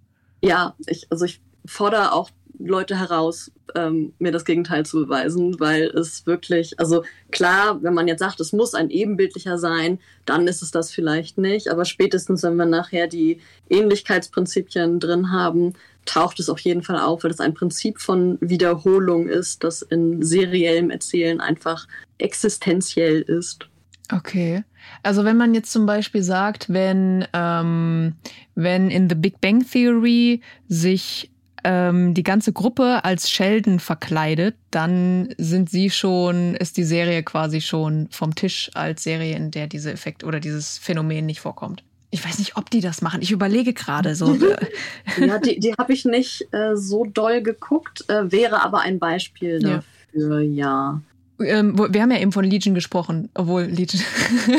ja, 0.42 0.74
ich, 0.86 1.06
also 1.10 1.24
ich 1.24 1.40
fordere 1.66 2.12
auch 2.12 2.30
Leute 2.58 2.98
heraus, 2.98 3.50
ähm, 3.74 4.12
mir 4.18 4.32
das 4.32 4.44
Gegenteil 4.44 4.84
zu 4.84 5.04
beweisen, 5.04 5.58
weil 5.60 5.84
es 5.84 6.26
wirklich, 6.26 6.78
also 6.78 7.04
klar, 7.30 7.82
wenn 7.82 7.94
man 7.94 8.08
jetzt 8.08 8.20
sagt, 8.20 8.40
es 8.40 8.52
muss 8.52 8.74
ein 8.74 8.90
ebenbildlicher 8.90 9.58
sein, 9.58 9.98
dann 10.24 10.46
ist 10.46 10.62
es 10.62 10.70
das 10.70 10.90
vielleicht 10.90 11.38
nicht, 11.38 11.68
aber 11.68 11.84
spätestens, 11.84 12.42
wenn 12.42 12.56
wir 12.56 12.66
nachher 12.66 13.06
die 13.06 13.40
Ähnlichkeitsprinzipien 13.68 15.00
drin 15.00 15.32
haben, 15.32 15.74
taucht 16.04 16.40
es 16.40 16.48
auf 16.48 16.60
jeden 16.60 16.82
Fall 16.82 16.98
auf, 16.98 17.24
weil 17.24 17.30
es 17.30 17.40
ein 17.40 17.54
Prinzip 17.54 18.00
von 18.00 18.38
Wiederholung 18.40 19.28
ist, 19.28 19.62
das 19.62 19.82
in 19.82 20.22
seriellem 20.22 20.90
Erzählen 20.90 21.40
einfach 21.40 21.86
existenziell 22.18 23.20
ist. 23.20 23.68
Okay. 24.10 24.64
Also 25.02 25.24
wenn 25.24 25.36
man 25.36 25.54
jetzt 25.54 25.70
zum 25.70 25.84
Beispiel 25.84 26.22
sagt, 26.22 26.72
wenn, 26.72 27.26
ähm, 27.34 28.14
wenn 28.54 28.90
in 28.90 29.08
The 29.08 29.14
Big 29.14 29.40
Bang 29.40 29.64
Theory 29.70 30.40
sich 30.66 31.30
ähm, 31.68 32.14
die 32.14 32.22
ganze 32.22 32.54
Gruppe 32.54 33.04
als 33.04 33.30
Sheldon 33.30 33.78
verkleidet, 33.78 34.56
dann 34.70 35.28
sind 35.36 35.68
sie 35.68 35.90
schon, 35.90 36.54
ist 36.54 36.78
die 36.78 36.84
Serie 36.84 37.22
quasi 37.22 37.60
schon 37.60 38.08
vom 38.10 38.34
Tisch 38.34 38.70
als 38.72 39.02
Serie, 39.02 39.36
in 39.36 39.50
der 39.50 39.66
dieser 39.66 39.92
Effekt 39.92 40.24
oder 40.24 40.40
dieses 40.40 40.78
Phänomen 40.78 41.26
nicht 41.26 41.40
vorkommt. 41.40 41.84
Ich 42.10 42.24
weiß 42.24 42.38
nicht, 42.38 42.56
ob 42.56 42.70
die 42.70 42.80
das 42.80 43.02
machen. 43.02 43.20
Ich 43.20 43.32
überlege 43.32 43.74
gerade 43.74 44.14
so. 44.14 44.34
ja, 45.20 45.38
die, 45.38 45.60
die 45.60 45.74
habe 45.74 45.92
ich 45.92 46.06
nicht 46.06 46.48
äh, 46.54 46.74
so 46.74 47.04
doll 47.04 47.42
geguckt, 47.42 48.08
äh, 48.08 48.32
wäre 48.32 48.64
aber 48.64 48.80
ein 48.80 48.98
Beispiel 48.98 49.58
dafür, 49.58 50.40
ja. 50.40 51.02
ja. 51.38 51.58
Ähm, 51.58 51.78
wir 51.78 52.00
haben 52.00 52.10
ja 52.10 52.18
eben 52.18 52.32
von 52.32 52.46
Legion 52.46 52.74
gesprochen, 52.74 53.28
obwohl 53.34 53.64
Legion. 53.64 54.02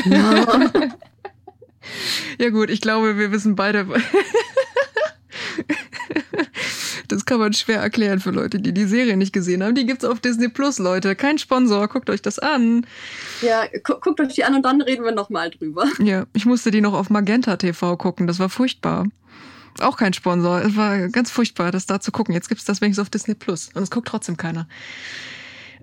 Ja. 0.06 0.46
ja 2.40 2.50
gut, 2.52 2.70
ich 2.70 2.82
glaube, 2.82 3.18
wir 3.18 3.32
wissen 3.32 3.56
beide. 3.56 3.88
Das 7.12 7.26
kann 7.26 7.40
man 7.40 7.54
schwer 7.54 7.80
erklären 7.80 8.20
für 8.20 8.32
Leute, 8.32 8.60
die 8.60 8.74
die 8.74 8.86
Serie 8.86 9.18
nicht 9.18 9.34
gesehen 9.34 9.64
haben. 9.64 9.76
Die 9.76 9.86
gibt's 9.86 10.06
auf 10.06 10.20
Disney 10.20 10.48
Plus, 10.48 10.80
Leute. 10.80 11.16
Kein 11.16 11.38
Sponsor. 11.38 11.88
Guckt 11.88 12.10
euch 12.10 12.22
das 12.22 12.40
an. 12.40 12.86
Ja, 13.42 13.66
gu 13.84 13.96
guckt 14.00 14.22
euch 14.22 14.34
die 14.34 14.44
an 14.44 14.56
und 14.56 14.64
dann 14.64 14.82
reden 14.82 15.04
wir 15.04 15.12
nochmal 15.12 15.50
drüber. 15.50 15.86
Ja, 16.00 16.26
ich 16.34 16.46
musste 16.46 16.72
die 16.72 16.82
noch 16.82 16.94
auf 16.94 17.10
Magenta 17.10 17.58
TV 17.58 17.98
gucken. 17.98 18.28
Das 18.28 18.40
war 18.40 18.50
furchtbar. 18.50 19.08
Auch 19.80 19.98
kein 19.98 20.14
Sponsor. 20.14 20.62
Es 20.62 20.76
war 20.76 21.10
ganz 21.10 21.32
furchtbar, 21.32 21.72
das 21.72 21.86
da 21.86 22.00
zu 22.00 22.12
gucken. 22.12 22.34
Jetzt 22.34 22.50
gibt 22.50 22.60
es 22.60 22.66
das 22.66 22.82
wenigstens 22.82 23.04
auf 23.04 23.10
Disney 23.10 23.36
Plus. 23.36 23.70
Und 23.74 23.84
es 23.84 23.92
guckt 23.92 24.08
trotzdem 24.08 24.38
keiner. 24.38 24.68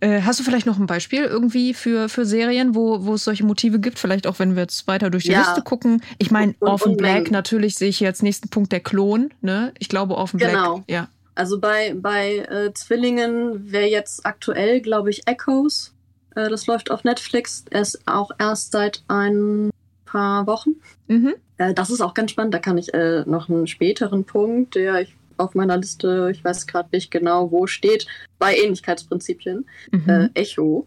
Äh, 0.00 0.22
hast 0.22 0.38
du 0.38 0.44
vielleicht 0.44 0.66
noch 0.66 0.78
ein 0.78 0.86
Beispiel 0.86 1.22
irgendwie 1.22 1.72
für, 1.72 2.08
für 2.08 2.26
Serien, 2.26 2.74
wo, 2.74 3.04
wo 3.06 3.14
es 3.14 3.24
solche 3.24 3.44
Motive 3.44 3.80
gibt? 3.80 3.98
Vielleicht 3.98 4.26
auch, 4.26 4.38
wenn 4.38 4.54
wir 4.54 4.62
jetzt 4.62 4.86
weiter 4.86 5.10
durch 5.10 5.24
die 5.24 5.32
ja. 5.32 5.40
Liste 5.40 5.62
gucken. 5.62 6.02
Ich 6.18 6.30
meine, 6.30 6.54
Orphan 6.60 6.96
Black, 6.96 7.30
natürlich 7.30 7.76
sehe 7.76 7.88
ich 7.88 8.00
jetzt 8.00 8.22
nächsten 8.22 8.48
Punkt 8.48 8.72
der 8.72 8.80
Klon. 8.80 9.30
Ne? 9.40 9.72
Ich 9.78 9.88
glaube, 9.88 10.14
Orphan 10.14 10.38
genau. 10.38 10.74
Black. 10.76 10.90
Ja. 10.90 11.08
Also 11.36 11.60
bei, 11.60 11.94
bei 11.94 12.38
äh, 12.38 12.72
Zwillingen 12.72 13.70
wäre 13.70 13.86
jetzt 13.86 14.24
aktuell, 14.24 14.80
glaube 14.80 15.10
ich, 15.10 15.28
Echoes. 15.28 15.94
Äh, 16.34 16.48
das 16.48 16.66
läuft 16.66 16.90
auf 16.90 17.04
Netflix. 17.04 17.64
Er 17.70 17.82
ist 17.82 18.00
auch 18.06 18.30
erst 18.38 18.72
seit 18.72 19.04
ein 19.06 19.70
paar 20.06 20.46
Wochen. 20.46 20.76
Mhm. 21.08 21.34
Äh, 21.58 21.74
das 21.74 21.90
ist 21.90 22.00
auch 22.00 22.14
ganz 22.14 22.30
spannend. 22.30 22.54
Da 22.54 22.58
kann 22.58 22.78
ich 22.78 22.92
äh, 22.94 23.22
noch 23.26 23.48
einen 23.48 23.66
späteren 23.66 24.24
Punkt, 24.24 24.74
der 24.74 25.02
ich 25.02 25.14
auf 25.36 25.54
meiner 25.54 25.76
Liste, 25.76 26.30
ich 26.32 26.42
weiß 26.42 26.66
gerade 26.66 26.88
nicht 26.92 27.10
genau, 27.10 27.50
wo 27.52 27.66
steht, 27.66 28.06
bei 28.38 28.56
Ähnlichkeitsprinzipien. 28.56 29.66
Mhm. 29.92 30.08
Äh, 30.08 30.28
Echo. 30.32 30.86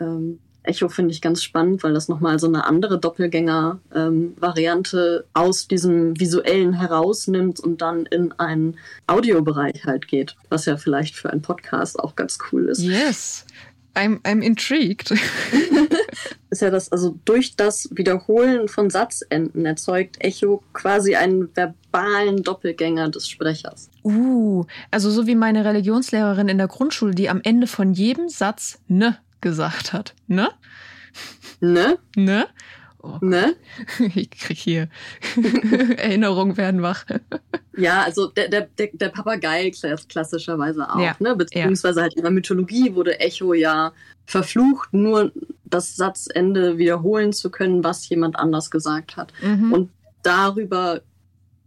Ähm, 0.00 0.38
Echo 0.62 0.88
finde 0.88 1.10
ich 1.12 1.20
ganz 1.20 1.42
spannend, 1.42 1.82
weil 1.82 1.92
das 1.94 2.08
nochmal 2.08 2.38
so 2.38 2.46
eine 2.46 2.64
andere 2.64 3.00
Doppelgänger-Variante 3.00 5.24
ähm, 5.24 5.30
aus 5.32 5.66
diesem 5.68 6.20
visuellen 6.20 6.74
herausnimmt 6.74 7.58
und 7.60 7.80
dann 7.80 8.04
in 8.06 8.32
einen 8.32 8.76
Audiobereich 9.06 9.86
halt 9.86 10.08
geht, 10.08 10.36
was 10.50 10.66
ja 10.66 10.76
vielleicht 10.76 11.16
für 11.16 11.30
einen 11.30 11.40
Podcast 11.42 11.98
auch 11.98 12.16
ganz 12.16 12.38
cool 12.52 12.68
ist. 12.68 12.82
Yes. 12.82 13.46
I'm, 13.94 14.20
I'm 14.22 14.42
intrigued. 14.42 15.10
ist 16.50 16.62
ja 16.62 16.70
das, 16.70 16.92
also 16.92 17.18
durch 17.24 17.56
das 17.56 17.88
Wiederholen 17.92 18.68
von 18.68 18.90
Satzenden 18.90 19.66
erzeugt 19.66 20.16
Echo 20.20 20.62
quasi 20.72 21.16
einen 21.16 21.54
verbalen 21.54 22.42
Doppelgänger 22.42 23.08
des 23.08 23.28
Sprechers. 23.28 23.90
Uh, 24.04 24.64
also 24.90 25.10
so 25.10 25.26
wie 25.26 25.34
meine 25.34 25.64
Religionslehrerin 25.64 26.48
in 26.48 26.58
der 26.58 26.68
Grundschule, 26.68 27.14
die 27.14 27.28
am 27.28 27.40
Ende 27.42 27.66
von 27.66 27.92
jedem 27.92 28.28
Satz 28.28 28.78
ne 28.86 29.18
gesagt 29.40 29.92
hat. 29.92 30.14
Ne? 30.26 30.48
Ne? 31.60 31.98
Ne? 32.16 32.46
Oh, 33.02 33.18
ne? 33.20 33.54
Ich 34.14 34.30
krieg 34.30 34.58
hier 34.58 34.88
Erinnerungen 35.96 36.56
werden 36.56 36.82
wach. 36.82 37.04
Ja, 37.76 38.02
also 38.02 38.26
der, 38.26 38.48
der, 38.48 38.68
der 38.76 39.08
Papagei 39.08 39.70
klassischerweise 40.08 40.90
auch, 40.90 41.00
ja. 41.00 41.14
ne? 41.20 41.36
Beziehungsweise 41.36 42.00
ja. 42.00 42.02
halt 42.04 42.14
in 42.14 42.22
der 42.22 42.32
Mythologie 42.32 42.94
wurde 42.94 43.20
Echo 43.20 43.54
ja 43.54 43.92
verflucht, 44.26 44.92
nur 44.92 45.32
das 45.64 45.96
Satzende 45.96 46.78
wiederholen 46.78 47.32
zu 47.32 47.50
können, 47.50 47.84
was 47.84 48.08
jemand 48.08 48.36
anders 48.36 48.70
gesagt 48.70 49.16
hat. 49.16 49.32
Mhm. 49.42 49.72
Und 49.72 49.90
darüber 50.22 51.02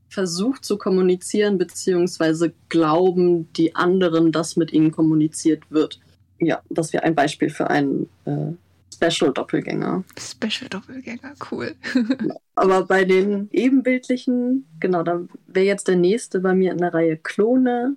versucht 0.09 0.65
zu 0.65 0.77
kommunizieren, 0.77 1.57
beziehungsweise 1.57 2.53
glauben 2.67 3.51
die 3.53 3.75
anderen, 3.75 4.33
dass 4.33 4.57
mit 4.57 4.73
ihnen 4.73 4.91
kommuniziert 4.91 5.63
wird. 5.69 5.99
Ja, 6.41 6.61
das 6.69 6.91
wäre 6.91 7.03
ein 7.03 7.15
Beispiel 7.15 7.49
für 7.49 7.69
einen 7.69 8.09
äh, 8.25 8.53
Special-Doppelgänger. 8.93 10.03
Special-Doppelgänger, 10.19 11.33
cool. 11.51 11.75
Aber 12.55 12.85
bei 12.85 13.05
den 13.05 13.47
ebenbildlichen, 13.51 14.65
genau, 14.79 15.03
da 15.03 15.21
wäre 15.47 15.65
jetzt 15.65 15.87
der 15.87 15.95
nächste 15.95 16.39
bei 16.39 16.53
mir 16.53 16.71
in 16.71 16.79
der 16.79 16.93
Reihe 16.93 17.17
Klone. 17.17 17.95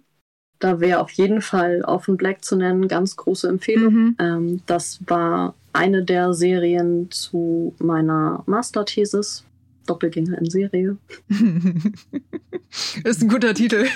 Da 0.58 0.80
wäre 0.80 1.00
auf 1.00 1.10
jeden 1.12 1.42
Fall 1.42 1.82
Offen 1.82 2.16
Black 2.16 2.44
zu 2.44 2.56
nennen, 2.56 2.86
ganz 2.86 3.16
große 3.16 3.48
Empfehlung. 3.48 3.94
Mhm. 3.94 4.16
Ähm, 4.18 4.62
das 4.66 5.00
war 5.06 5.54
eine 5.72 6.04
der 6.04 6.32
Serien 6.32 7.10
zu 7.10 7.74
meiner 7.78 8.42
Masterthesis. 8.46 9.44
Doppelgänger 9.86 10.38
in 10.38 10.48
Serie. 10.48 10.96
ist 13.04 13.22
ein 13.22 13.28
guter 13.28 13.52
Titel. 13.52 13.86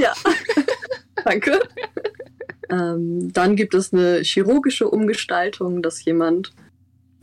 ja. 0.00 0.12
Danke. 1.24 1.60
Ähm, 2.70 3.32
dann 3.32 3.56
gibt 3.56 3.74
es 3.74 3.92
eine 3.92 4.20
chirurgische 4.22 4.88
Umgestaltung, 4.88 5.82
dass 5.82 6.04
jemand 6.04 6.52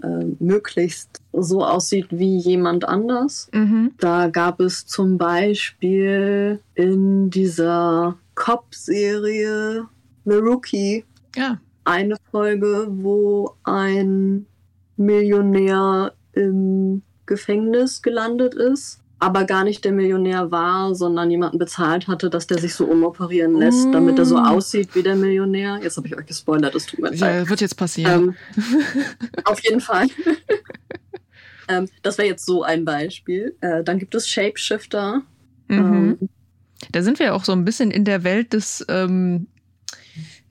äh, 0.04 0.26
möglichst 0.40 1.22
so 1.34 1.66
aussieht 1.66 2.08
wie 2.12 2.38
jemand 2.38 2.88
anders. 2.88 3.50
Mhm. 3.54 3.94
Da 4.00 4.30
gab 4.30 4.60
es 4.60 4.86
zum 4.86 5.18
Beispiel 5.18 6.60
in 6.76 7.30
dieser 7.30 8.18
Cop-Serie 8.36 9.88
The 10.26 10.36
Rookie 10.36 11.06
ja. 11.36 11.60
eine 11.84 12.18
Folge, 12.32 12.88
wo 12.90 13.56
ein 13.64 14.46
Millionär 14.98 16.14
im 16.34 17.02
Gefängnis 17.26 18.02
gelandet 18.02 18.54
ist 18.54 19.01
aber 19.22 19.46
gar 19.46 19.64
nicht 19.64 19.86
der 19.86 19.92
Millionär 19.92 20.50
war, 20.50 20.96
sondern 20.96 21.30
jemanden 21.30 21.60
bezahlt 21.60 22.08
hatte, 22.08 22.32
dass 22.32 22.48
der 22.48 22.58
sich 22.58 22.74
so 22.74 22.86
umoperieren 22.86 23.56
lässt, 23.56 23.88
mm. 23.88 23.92
damit 23.92 24.18
er 24.18 24.26
so 24.26 24.38
aussieht 24.40 24.96
wie 24.96 25.04
der 25.04 25.16
Millionär. 25.16 25.80
Jetzt 25.82 25.98
habe 25.98 26.08
ich 26.08 26.18
euch 26.18 26.26
gespoilert, 26.26 26.74
das 26.74 26.88
tut 26.88 27.00
mir 27.00 27.12
leid. 27.12 27.20
Ja, 27.20 27.48
wird 27.48 27.62
jetzt 27.62 27.78
passieren. 27.78 28.36
Ähm, 28.58 29.44
auf 29.46 29.64
jeden 29.64 29.80
Fall. 29.80 30.08
ähm, 31.68 31.88
das 32.02 32.18
wäre 32.18 32.30
jetzt 32.30 32.48
so 32.48 32.64
ein 32.64 32.84
Beispiel. 32.84 33.56
Äh, 33.62 33.84
dann 33.84 34.00
gibt 34.00 34.16
es 34.16 34.28
Shapeshifter. 34.28 35.22
Mhm. 35.68 36.18
Ähm, 36.20 36.30
da 36.92 37.04
sind 37.04 37.20
wir 37.20 37.28
ja 37.28 37.34
auch 37.34 37.44
so 37.44 37.52
ein 37.52 37.64
bisschen 37.64 37.92
in 37.92 38.06
der 38.06 38.24
Welt 38.24 38.54
des 38.54 38.84
ähm, 38.90 39.46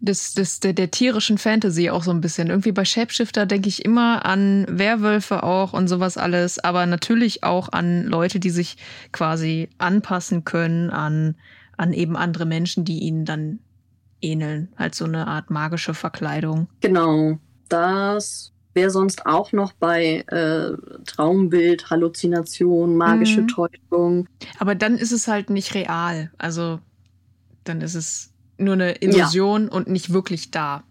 des, 0.00 0.32
des, 0.34 0.60
der, 0.60 0.72
der 0.72 0.90
tierischen 0.90 1.38
Fantasy 1.38 1.90
auch 1.90 2.02
so 2.02 2.10
ein 2.10 2.20
bisschen. 2.20 2.48
Irgendwie 2.48 2.72
bei 2.72 2.84
Shapeshifter 2.84 3.46
denke 3.46 3.68
ich 3.68 3.84
immer 3.84 4.24
an 4.24 4.66
Werwölfe 4.68 5.42
auch 5.42 5.72
und 5.72 5.88
sowas 5.88 6.16
alles, 6.16 6.58
aber 6.58 6.86
natürlich 6.86 7.44
auch 7.44 7.70
an 7.70 8.04
Leute, 8.06 8.40
die 8.40 8.50
sich 8.50 8.76
quasi 9.12 9.68
anpassen 9.78 10.44
können 10.44 10.90
an, 10.90 11.36
an 11.76 11.92
eben 11.92 12.16
andere 12.16 12.46
Menschen, 12.46 12.84
die 12.84 13.00
ihnen 13.00 13.24
dann 13.24 13.60
ähneln. 14.22 14.72
Halt 14.76 14.94
so 14.94 15.04
eine 15.04 15.26
Art 15.26 15.50
magische 15.50 15.94
Verkleidung. 15.94 16.68
Genau. 16.80 17.38
Das 17.68 18.52
wäre 18.72 18.90
sonst 18.90 19.26
auch 19.26 19.52
noch 19.52 19.72
bei 19.72 20.24
äh, 20.28 20.72
Traumbild, 21.04 21.90
Halluzination, 21.90 22.96
magische 22.96 23.42
mhm. 23.42 23.48
Täuschung. 23.48 24.28
Aber 24.58 24.74
dann 24.74 24.96
ist 24.96 25.12
es 25.12 25.28
halt 25.28 25.50
nicht 25.50 25.74
real. 25.74 26.30
Also 26.38 26.80
dann 27.64 27.80
ist 27.80 27.94
es 27.94 28.29
nur 28.60 28.74
eine 28.74 28.96
Illusion 28.96 29.64
ja. 29.64 29.72
und 29.72 29.88
nicht 29.88 30.12
wirklich 30.12 30.50
da. 30.50 30.84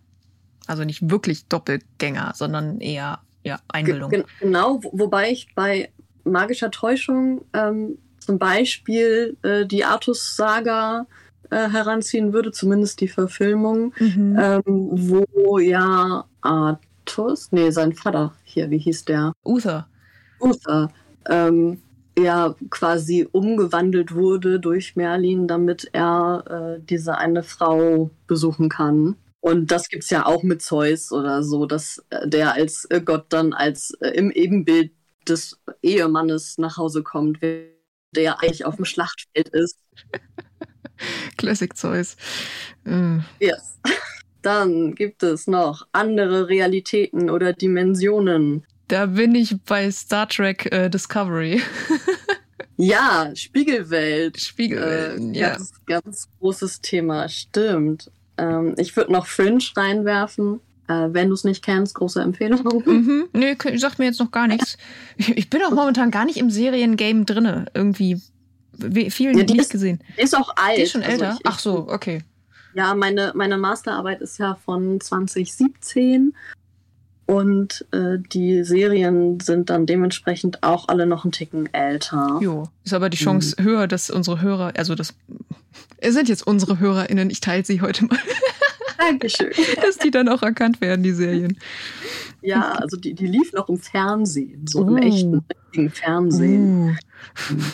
Also 0.67 0.83
nicht 0.83 1.09
wirklich 1.09 1.47
Doppelgänger, 1.47 2.33
sondern 2.35 2.79
eher 2.79 3.19
ja, 3.43 3.59
Einbildung. 3.69 4.11
Genau, 4.39 4.81
wobei 4.91 5.31
ich 5.31 5.53
bei 5.55 5.91
magischer 6.23 6.71
Täuschung 6.71 7.45
ähm, 7.53 7.97
zum 8.19 8.37
Beispiel 8.37 9.37
äh, 9.41 9.65
die 9.65 9.83
Artus-Saga 9.83 11.07
äh, 11.49 11.69
heranziehen 11.69 12.33
würde, 12.33 12.51
zumindest 12.51 13.01
die 13.01 13.07
Verfilmung, 13.07 13.93
mhm. 13.97 14.37
ähm, 14.39 14.61
wo 14.65 15.57
ja 15.57 16.25
Artus, 16.41 17.51
nee, 17.51 17.71
sein 17.71 17.93
Vater 17.93 18.33
hier, 18.43 18.69
wie 18.69 18.77
hieß 18.77 19.05
der? 19.05 19.33
Uther. 19.43 19.87
Uther. 20.39 20.91
Ähm, 21.27 21.81
ja 22.19 22.55
quasi 22.69 23.27
umgewandelt 23.31 24.13
wurde 24.13 24.59
durch 24.59 24.95
Merlin, 24.95 25.47
damit 25.47 25.89
er 25.93 26.77
äh, 26.79 26.81
diese 26.83 27.17
eine 27.17 27.43
Frau 27.43 28.11
besuchen 28.27 28.69
kann. 28.69 29.15
Und 29.41 29.71
das 29.71 29.87
gibt 29.87 30.03
es 30.03 30.09
ja 30.09 30.25
auch 30.25 30.43
mit 30.43 30.61
Zeus 30.61 31.11
oder 31.11 31.43
so, 31.43 31.65
dass 31.65 32.03
äh, 32.09 32.27
der 32.27 32.53
als 32.53 32.85
äh, 32.85 33.01
Gott 33.01 33.27
dann 33.29 33.53
als 33.53 33.91
äh, 34.01 34.09
im 34.09 34.31
Ebenbild 34.31 34.91
des 35.27 35.59
Ehemannes 35.81 36.57
nach 36.57 36.77
Hause 36.77 37.03
kommt, 37.03 37.41
der 37.41 38.41
eigentlich 38.41 38.65
auf 38.65 38.75
dem 38.75 38.85
Schlachtfeld 38.85 39.49
ist. 39.49 39.77
Classic 41.37 41.75
Zeus. 41.75 42.17
Mm. 42.83 43.19
Yes. 43.39 43.79
Dann 44.41 44.95
gibt 44.95 45.23
es 45.23 45.47
noch 45.47 45.87
andere 45.91 46.47
Realitäten 46.47 47.29
oder 47.29 47.51
Dimensionen. 47.53 48.65
Da 48.89 49.05
bin 49.05 49.35
ich 49.35 49.55
bei 49.65 49.89
Star 49.91 50.27
Trek 50.27 50.71
äh, 50.73 50.89
Discovery. 50.89 51.61
ja, 52.77 53.31
Spiegelwelt. 53.35 54.39
Spiegelwelt, 54.39 55.19
äh, 55.19 55.39
ja. 55.39 55.49
Ganz, 55.51 55.71
ganz 55.85 56.27
großes 56.39 56.81
Thema, 56.81 57.29
stimmt. 57.29 58.11
Ähm, 58.37 58.73
ich 58.77 58.95
würde 58.97 59.11
noch 59.11 59.27
Fringe 59.27 59.63
reinwerfen. 59.75 60.59
Äh, 60.87 61.09
wenn 61.11 61.27
du 61.27 61.35
es 61.35 61.43
nicht 61.43 61.63
kennst, 61.63 61.93
große 61.93 62.19
Empfehlung. 62.19 62.83
Mhm. 62.87 63.29
Nee, 63.31 63.55
sagt 63.75 63.99
mir 63.99 64.05
jetzt 64.05 64.19
noch 64.19 64.31
gar 64.31 64.47
nichts. 64.47 64.75
Ich 65.17 65.51
bin 65.51 65.61
auch 65.61 65.71
momentan 65.71 66.09
gar 66.09 66.25
nicht 66.25 66.37
im 66.37 66.49
Seriengame 66.49 67.25
drinne. 67.25 67.65
Irgendwie 67.75 68.19
viel 69.11 69.37
ja, 69.37 69.43
nicht 69.43 69.55
ist, 69.55 69.69
gesehen. 69.69 69.99
Die 70.17 70.23
ist 70.23 70.35
auch 70.35 70.55
alt. 70.55 70.77
Die 70.77 70.81
ist 70.81 70.93
schon 70.93 71.03
also 71.03 71.11
älter. 71.13 71.37
Ich, 71.39 71.45
Ach 71.45 71.59
so, 71.59 71.87
okay. 71.87 72.23
Ja, 72.73 72.95
meine, 72.95 73.33
meine 73.35 73.57
Masterarbeit 73.57 74.21
ist 74.21 74.39
ja 74.39 74.55
von 74.65 74.99
2017 74.99 76.33
und 77.29 77.85
äh, 77.91 78.17
die 78.17 78.63
Serien 78.63 79.39
sind 79.39 79.69
dann 79.69 79.85
dementsprechend 79.85 80.63
auch 80.63 80.87
alle 80.87 81.05
noch 81.05 81.25
einen 81.25 81.31
Ticken 81.31 81.71
älter. 81.71 82.39
Jo, 82.41 82.67
ist 82.83 82.95
aber 82.95 83.11
die 83.11 83.17
Chance 83.17 83.55
mhm. 83.59 83.65
höher, 83.65 83.87
dass 83.87 84.09
unsere 84.09 84.41
Hörer, 84.41 84.73
also 84.75 84.95
das 84.95 85.13
es 85.97 86.15
sind 86.15 86.27
jetzt 86.27 86.47
unsere 86.47 86.79
HörerInnen, 86.79 87.29
ich 87.29 87.39
teile 87.39 87.63
sie 87.63 87.81
heute 87.81 88.05
mal. 88.05 88.17
Dankeschön. 88.97 89.51
dass 89.83 89.99
die 89.99 90.09
dann 90.09 90.27
auch 90.27 90.41
erkannt 90.41 90.81
werden, 90.81 91.03
die 91.03 91.11
Serien. 91.11 91.59
Ja, 92.41 92.71
also 92.71 92.97
die, 92.97 93.13
die 93.13 93.27
lief 93.27 93.53
noch 93.53 93.69
im 93.69 93.77
Fernsehen, 93.77 94.65
so 94.65 94.79
oh. 94.79 94.87
im 94.87 94.97
echten, 94.97 95.45
Fernsehen. 95.91 96.97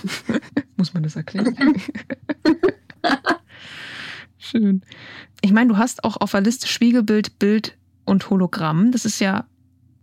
Muss 0.75 0.93
man 0.93 1.03
das 1.03 1.15
erklären? 1.15 1.55
Schön. 4.37 4.81
Ich 5.39 5.53
meine, 5.53 5.69
du 5.69 5.77
hast 5.77 6.03
auch 6.03 6.17
auf 6.17 6.31
der 6.31 6.41
Liste 6.41 6.67
Spiegelbild, 6.67 7.39
Bild 7.39 7.77
und 8.05 8.29
Hologramm. 8.29 8.91
Das 8.91 9.05
ist 9.05 9.19
ja 9.19 9.45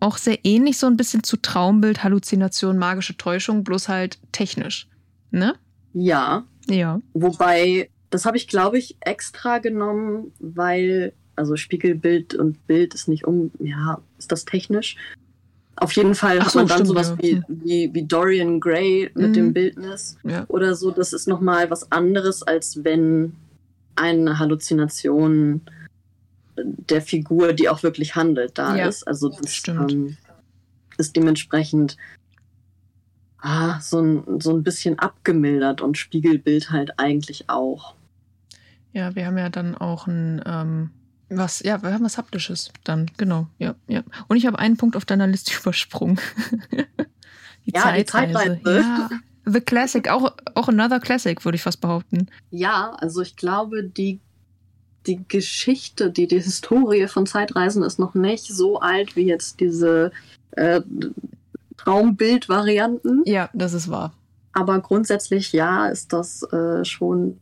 auch 0.00 0.18
sehr 0.18 0.44
ähnlich 0.44 0.78
so 0.78 0.86
ein 0.86 0.96
bisschen 0.96 1.22
zu 1.22 1.36
Traumbild, 1.36 2.02
Halluzination, 2.02 2.76
magische 2.76 3.16
Täuschung, 3.16 3.64
bloß 3.64 3.88
halt 3.88 4.18
technisch. 4.32 4.88
Ne? 5.30 5.54
Ja. 5.92 6.44
Ja. 6.68 7.00
Wobei, 7.14 7.88
das 8.10 8.26
habe 8.26 8.36
ich, 8.36 8.48
glaube 8.48 8.78
ich, 8.78 8.96
extra 9.00 9.58
genommen, 9.58 10.32
weil, 10.40 11.12
also 11.36 11.56
Spiegelbild 11.56 12.34
und 12.34 12.66
Bild 12.66 12.94
ist 12.94 13.08
nicht 13.08 13.26
um, 13.26 13.52
ja, 13.60 14.00
ist 14.18 14.32
das 14.32 14.44
technisch? 14.44 14.96
Auf 15.76 15.92
jeden 15.92 16.14
Fall 16.14 16.38
Ach 16.40 16.46
hat 16.46 16.54
man 16.54 16.66
dann 16.66 16.76
stimmt, 16.78 16.88
sowas 16.88 17.08
ja. 17.10 17.18
wie, 17.18 17.42
wie, 17.48 17.94
wie, 17.94 18.02
Dorian 18.04 18.60
Gray 18.60 19.10
mit 19.14 19.30
mhm. 19.30 19.34
dem 19.34 19.52
Bildnis 19.52 20.18
ja. 20.22 20.44
oder 20.48 20.74
so. 20.74 20.90
Das 20.90 21.12
ist 21.12 21.26
nochmal 21.26 21.70
was 21.70 21.90
anderes, 21.90 22.42
als 22.42 22.84
wenn 22.84 23.34
eine 23.96 24.38
Halluzination 24.38 25.62
der 26.56 27.02
Figur, 27.02 27.52
die 27.52 27.68
auch 27.68 27.82
wirklich 27.82 28.14
handelt, 28.14 28.58
da 28.58 28.76
ja, 28.76 28.86
ist. 28.86 29.06
Also 29.06 29.28
das 29.28 29.62
ähm, 29.68 30.16
ist 30.98 31.16
dementsprechend 31.16 31.96
ah, 33.38 33.80
so, 33.80 34.00
ein, 34.00 34.40
so 34.40 34.54
ein 34.54 34.62
bisschen 34.62 34.98
abgemildert 34.98 35.80
und 35.80 35.98
Spiegelbild 35.98 36.70
halt 36.70 36.98
eigentlich 36.98 37.48
auch. 37.48 37.94
Ja, 38.92 39.14
wir 39.14 39.26
haben 39.26 39.38
ja 39.38 39.48
dann 39.48 39.74
auch 39.74 40.06
ein 40.06 40.42
ähm, 40.44 40.90
was, 41.36 41.60
ja, 41.60 41.82
wir 41.82 41.92
haben 41.92 42.04
was 42.04 42.18
Haptisches 42.18 42.72
dann, 42.84 43.10
genau, 43.16 43.46
ja, 43.58 43.74
ja. 43.88 44.02
Und 44.28 44.36
ich 44.36 44.46
habe 44.46 44.58
einen 44.58 44.76
Punkt 44.76 44.96
auf 44.96 45.04
deiner 45.04 45.26
Liste 45.26 45.52
übersprungen. 45.60 46.20
die 47.66 47.72
ja, 47.74 47.82
Zeitreise. 47.82 48.56
Die 48.56 48.62
Zeitreise. 48.62 48.80
Ja. 48.80 49.10
The 49.44 49.60
Classic, 49.60 50.08
auch, 50.08 50.36
auch 50.54 50.68
another 50.68 51.00
Classic, 51.00 51.44
würde 51.44 51.56
ich 51.56 51.62
fast 51.62 51.80
behaupten. 51.80 52.28
Ja, 52.50 52.92
also 52.98 53.22
ich 53.22 53.34
glaube, 53.36 53.82
die, 53.82 54.20
die 55.06 55.20
Geschichte, 55.26 56.10
die, 56.10 56.26
die 56.26 56.40
Historie 56.40 57.08
von 57.08 57.26
Zeitreisen 57.26 57.82
ist 57.82 57.98
noch 57.98 58.14
nicht 58.14 58.46
so 58.46 58.80
alt 58.80 59.16
wie 59.16 59.26
jetzt 59.26 59.60
diese 59.60 60.12
äh, 60.52 60.80
Traumbildvarianten. 61.76 63.22
Ja, 63.26 63.50
das 63.52 63.72
ist 63.72 63.90
wahr. 63.90 64.12
Aber 64.52 64.80
grundsätzlich 64.80 65.52
ja, 65.52 65.86
ist 65.86 66.12
das 66.12 66.42
äh, 66.52 66.84
schon 66.84 67.38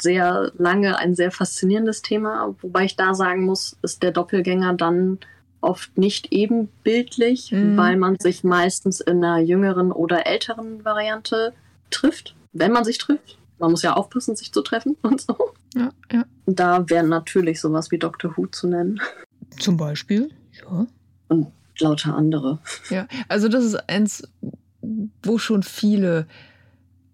sehr 0.00 0.52
lange 0.56 0.98
ein 0.98 1.14
sehr 1.14 1.30
faszinierendes 1.30 2.02
Thema, 2.02 2.54
wobei 2.60 2.84
ich 2.84 2.96
da 2.96 3.14
sagen 3.14 3.44
muss, 3.44 3.76
ist 3.82 4.02
der 4.02 4.12
Doppelgänger 4.12 4.74
dann 4.74 5.18
oft 5.60 5.98
nicht 5.98 6.32
ebenbildlich, 6.32 7.52
mhm. 7.52 7.76
weil 7.76 7.96
man 7.96 8.16
sich 8.18 8.44
meistens 8.44 9.00
in 9.00 9.22
einer 9.22 9.38
jüngeren 9.38 9.92
oder 9.92 10.26
älteren 10.26 10.84
Variante 10.84 11.52
trifft, 11.90 12.34
wenn 12.52 12.72
man 12.72 12.84
sich 12.84 12.98
trifft. 12.98 13.38
Man 13.58 13.70
muss 13.70 13.82
ja 13.82 13.92
aufpassen, 13.94 14.36
sich 14.36 14.52
zu 14.52 14.62
treffen 14.62 14.96
und 15.02 15.20
so. 15.20 15.36
Ja, 15.74 15.90
ja. 16.12 16.24
Da 16.46 16.88
wäre 16.88 17.06
natürlich 17.06 17.60
sowas 17.60 17.90
wie 17.90 17.98
Dr. 17.98 18.36
Who 18.36 18.46
zu 18.46 18.68
nennen. 18.68 19.00
Zum 19.58 19.76
Beispiel, 19.76 20.30
ja. 20.60 20.86
Und 21.28 21.48
lauter 21.78 22.14
andere. 22.14 22.58
Ja, 22.90 23.06
also 23.28 23.48
das 23.48 23.64
ist 23.64 23.76
eins, 23.88 24.22
wo 25.22 25.38
schon 25.38 25.62
viele, 25.62 26.26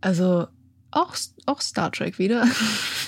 also 0.01 0.47
auch, 0.91 1.15
auch 1.45 1.61
Star 1.61 1.93
Trek 1.93 2.19
wieder. 2.19 2.47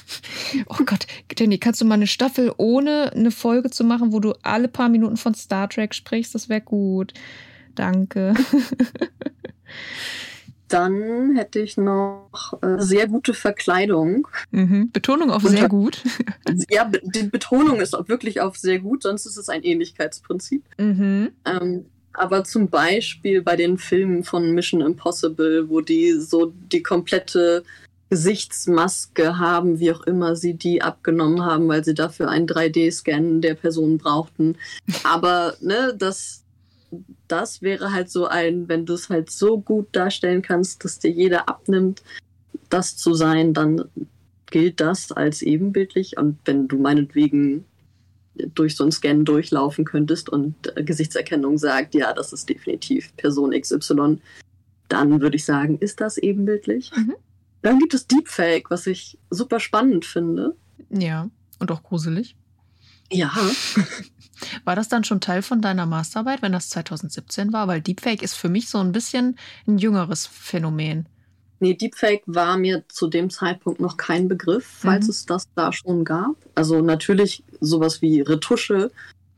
oh 0.67 0.85
Gott, 0.85 1.07
Danny, 1.35 1.59
kannst 1.59 1.81
du 1.81 1.85
mal 1.85 1.95
eine 1.95 2.07
Staffel 2.07 2.53
ohne 2.57 3.13
eine 3.15 3.31
Folge 3.31 3.71
zu 3.71 3.85
machen, 3.85 4.13
wo 4.13 4.21
du 4.21 4.35
alle 4.43 4.69
paar 4.69 4.89
Minuten 4.89 5.17
von 5.17 5.35
Star 5.35 5.69
Trek 5.69 5.95
sprichst? 5.95 6.35
Das 6.35 6.49
wäre 6.49 6.61
gut. 6.61 7.15
Danke. 7.75 8.35
Dann 10.69 11.37
hätte 11.37 11.61
ich 11.61 11.77
noch 11.77 12.59
äh, 12.63 12.79
sehr 12.79 13.09
gute 13.09 13.35
Verkleidung. 13.35 14.29
Mhm. 14.51 14.91
Betonung 14.93 15.31
auf 15.31 15.43
sehr 15.43 15.69
gut. 15.69 16.03
ja, 16.71 16.91
die 17.03 17.25
Betonung 17.25 17.81
ist 17.81 17.95
auch 17.95 18.09
wirklich 18.09 18.41
auf 18.41 18.57
sehr 18.57 18.79
gut, 18.79 19.03
sonst 19.03 19.27
ist 19.27 19.37
es 19.37 19.49
ein 19.49 19.63
Ähnlichkeitsprinzip. 19.63 20.63
Mhm. 20.79 21.31
Ähm, 21.45 21.87
aber 22.13 22.45
zum 22.45 22.69
Beispiel 22.69 23.43
bei 23.43 23.57
den 23.57 23.79
Filmen 23.79 24.25
von 24.25 24.53
Mission 24.53 24.81
Impossible, 24.81 25.69
wo 25.69 25.81
die 25.81 26.13
so 26.13 26.53
die 26.73 26.83
komplette 26.83 27.63
Gesichtsmaske 28.11 29.39
haben, 29.39 29.79
wie 29.81 29.93
auch 29.93 30.03
immer 30.03 30.35
sie 30.35 30.55
die 30.55 30.83
abgenommen 30.83 31.45
haben, 31.45 31.69
weil 31.69 31.85
sie 31.85 31.95
dafür 31.95 32.29
einen 32.29 32.47
3D-Scan 32.47 33.41
der 33.41 33.55
Person 33.55 33.99
brauchten. 33.99 34.57
Aber 35.05 35.55
ne, 35.61 35.95
das, 35.97 36.45
das 37.29 37.63
wäre 37.63 37.93
halt 37.93 38.11
so 38.11 38.27
ein, 38.27 38.69
wenn 38.69 38.87
du 38.87 38.95
es 38.95 39.09
halt 39.09 39.31
so 39.31 39.61
gut 39.61 39.89
darstellen 39.93 40.43
kannst, 40.43 40.85
dass 40.85 40.99
dir 40.99 41.11
jeder 41.11 41.49
abnimmt, 41.49 42.03
das 42.71 42.97
zu 42.97 43.15
sein, 43.15 43.55
dann 43.55 43.85
gilt 44.51 44.81
das 44.81 45.13
als 45.13 45.43
ebenbildlich. 45.43 46.17
Und 46.17 46.39
wenn 46.45 46.69
du 46.69 46.79
meinetwegen 46.79 47.65
durch 48.55 48.77
so 48.77 48.85
einen 48.85 48.93
Scan 48.93 49.25
durchlaufen 49.25 49.85
könntest 49.85 50.29
und 50.29 50.55
Gesichtserkennung 50.77 51.59
sagt, 51.59 51.95
ja, 51.95 52.13
das 52.13 52.33
ist 52.33 52.49
definitiv 52.49 53.15
Person 53.17 53.51
XY, 53.51 54.19
dann 54.89 55.21
würde 55.21 55.37
ich 55.37 55.45
sagen, 55.45 55.79
ist 55.79 56.01
das 56.01 56.19
ebenbildlich. 56.19 56.91
Mhm. 56.97 57.15
Dann 57.63 57.79
gibt 57.79 57.95
es 57.95 58.07
Deepfake, 58.07 58.71
was 58.71 58.87
ich 58.87 59.19
super 59.31 59.61
spannend 59.61 60.05
finde. 60.05 60.55
Ja, 60.91 61.29
und 61.59 61.71
auch 61.71 61.83
gruselig. 61.83 62.37
Ja. 63.11 63.33
War 64.65 64.77
das 64.77 64.89
dann 64.89 65.05
schon 65.05 65.21
Teil 65.21 65.43
von 65.43 65.61
deiner 65.61 65.87
Masterarbeit, 65.87 66.43
wenn 66.43 66.53
das 66.53 66.71
2017 66.71 67.53
war? 67.53 67.69
Weil 67.69 67.81
Deepfake 67.81 68.23
ist 68.23 68.35
für 68.35 68.49
mich 68.49 68.69
so 68.69 68.79
ein 68.79 68.93
bisschen 68.93 69.37
ein 69.67 69.79
jüngeres 69.79 70.27
Phänomen. 70.27 71.07
Nee, 71.61 71.75
Deepfake 71.75 72.23
war 72.27 72.57
mir 72.57 72.85
zu 72.89 73.09
dem 73.09 73.31
Zeitpunkt 73.31 73.81
noch 73.81 73.97
kein 73.97 74.29
Begriff, 74.29 74.65
falls 74.65 75.07
mhm. 75.07 75.11
es 75.11 75.27
das 75.27 75.49
da 75.55 75.73
schon 75.73 76.05
gab. 76.05 76.37
Also 76.55 76.81
natürlich 76.81 77.43
sowas 77.61 78.01
wie 78.01 78.21
Retusche 78.21 78.93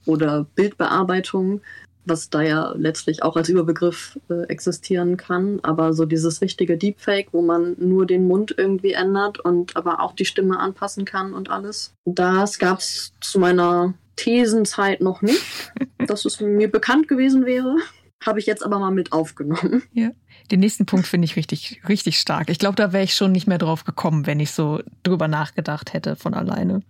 oder 0.05 0.45
Bildbearbeitung, 0.55 1.63
was 2.05 2.29
da 2.29 2.43
ja 2.43 2.75
letztlich 2.77 3.23
auch 3.23 3.37
als 3.37 3.49
Überbegriff 3.49 4.19
äh, 4.29 4.43
existieren 4.49 5.17
kann. 5.17 5.61
Aber 5.63 5.95
so 5.95 6.05
dieses 6.05 6.43
richtige 6.43 6.77
Deepfake, 6.77 7.29
wo 7.33 7.41
man 7.41 7.77
nur 7.79 8.07
den 8.07 8.27
Mund 8.27 8.55
irgendwie 8.57 8.93
ändert 8.93 9.41
und 9.41 9.77
aber 9.77 10.01
auch 10.01 10.13
die 10.13 10.25
Stimme 10.25 10.59
anpassen 10.59 11.05
kann 11.07 11.33
und 11.33 11.51
alles. 11.51 11.95
Das 12.05 12.59
gab 12.59 12.81
es 12.81 13.13
zu 13.21 13.39
meiner 13.39 13.95
Thesenzeit 14.17 15.01
noch 15.01 15.23
nicht, 15.23 15.43
dass 16.07 16.25
es 16.25 16.41
mir 16.41 16.71
bekannt 16.71 17.09
gewesen 17.09 17.47
wäre. 17.47 17.77
Habe 18.25 18.39
ich 18.39 18.47
jetzt 18.47 18.63
aber 18.63 18.79
mal 18.79 18.91
mit 18.91 19.13
aufgenommen. 19.13 19.83
Ja. 19.93 20.11
Den 20.51 20.61
nächsten 20.61 20.85
Punkt 20.85 21.07
finde 21.07 21.25
ich 21.25 21.37
richtig, 21.37 21.81
richtig 21.89 22.19
stark. 22.19 22.51
Ich 22.51 22.59
glaube, 22.59 22.77
da 22.77 22.93
wäre 22.93 23.05
ich 23.05 23.15
schon 23.15 23.33
nicht 23.33 23.47
mehr 23.47 23.59
drauf 23.59 23.85
gekommen, 23.85 24.27
wenn 24.27 24.41
ich 24.41 24.51
so 24.51 24.83
drüber 25.03 25.29
nachgedacht 25.29 25.95
hätte 25.95 26.17
von 26.17 26.35
alleine. 26.35 26.83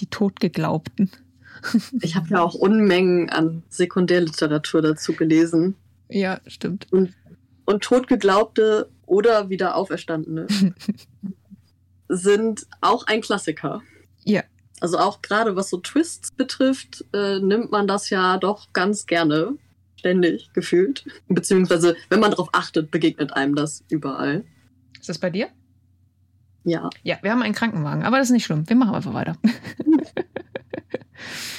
Die 0.00 0.06
Totgeglaubten. 0.06 1.10
Ich 2.02 2.14
habe 2.14 2.28
ja 2.28 2.42
auch 2.42 2.54
Unmengen 2.54 3.30
an 3.30 3.62
Sekundärliteratur 3.70 4.82
dazu 4.82 5.14
gelesen. 5.14 5.74
Ja, 6.08 6.38
stimmt. 6.46 6.86
Und, 6.92 7.14
und 7.64 7.82
Totgeglaubte 7.82 8.90
oder 9.06 9.48
wieder 9.48 9.74
Auferstandene 9.74 10.46
sind 12.08 12.66
auch 12.82 13.06
ein 13.06 13.22
Klassiker. 13.22 13.82
Ja. 14.24 14.42
Also 14.80 14.98
auch 14.98 15.22
gerade 15.22 15.56
was 15.56 15.70
so 15.70 15.78
Twists 15.78 16.30
betrifft, 16.30 17.04
äh, 17.12 17.38
nimmt 17.40 17.70
man 17.70 17.86
das 17.86 18.10
ja 18.10 18.36
doch 18.36 18.72
ganz 18.72 19.06
gerne 19.06 19.56
ständig 19.96 20.52
gefühlt. 20.52 21.04
Beziehungsweise, 21.28 21.96
wenn 22.10 22.20
man 22.20 22.30
darauf 22.30 22.50
achtet, 22.52 22.90
begegnet 22.90 23.32
einem 23.32 23.54
das 23.54 23.84
überall. 23.88 24.44
Ist 25.00 25.08
das 25.08 25.18
bei 25.18 25.30
dir? 25.30 25.48
Ja. 26.64 26.90
Ja, 27.02 27.18
wir 27.22 27.30
haben 27.30 27.42
einen 27.42 27.54
Krankenwagen, 27.54 28.04
aber 28.04 28.18
das 28.18 28.28
ist 28.28 28.32
nicht 28.32 28.44
schlimm. 28.44 28.68
Wir 28.68 28.76
machen 28.76 28.94
einfach 28.94 29.14
weiter. 29.14 29.36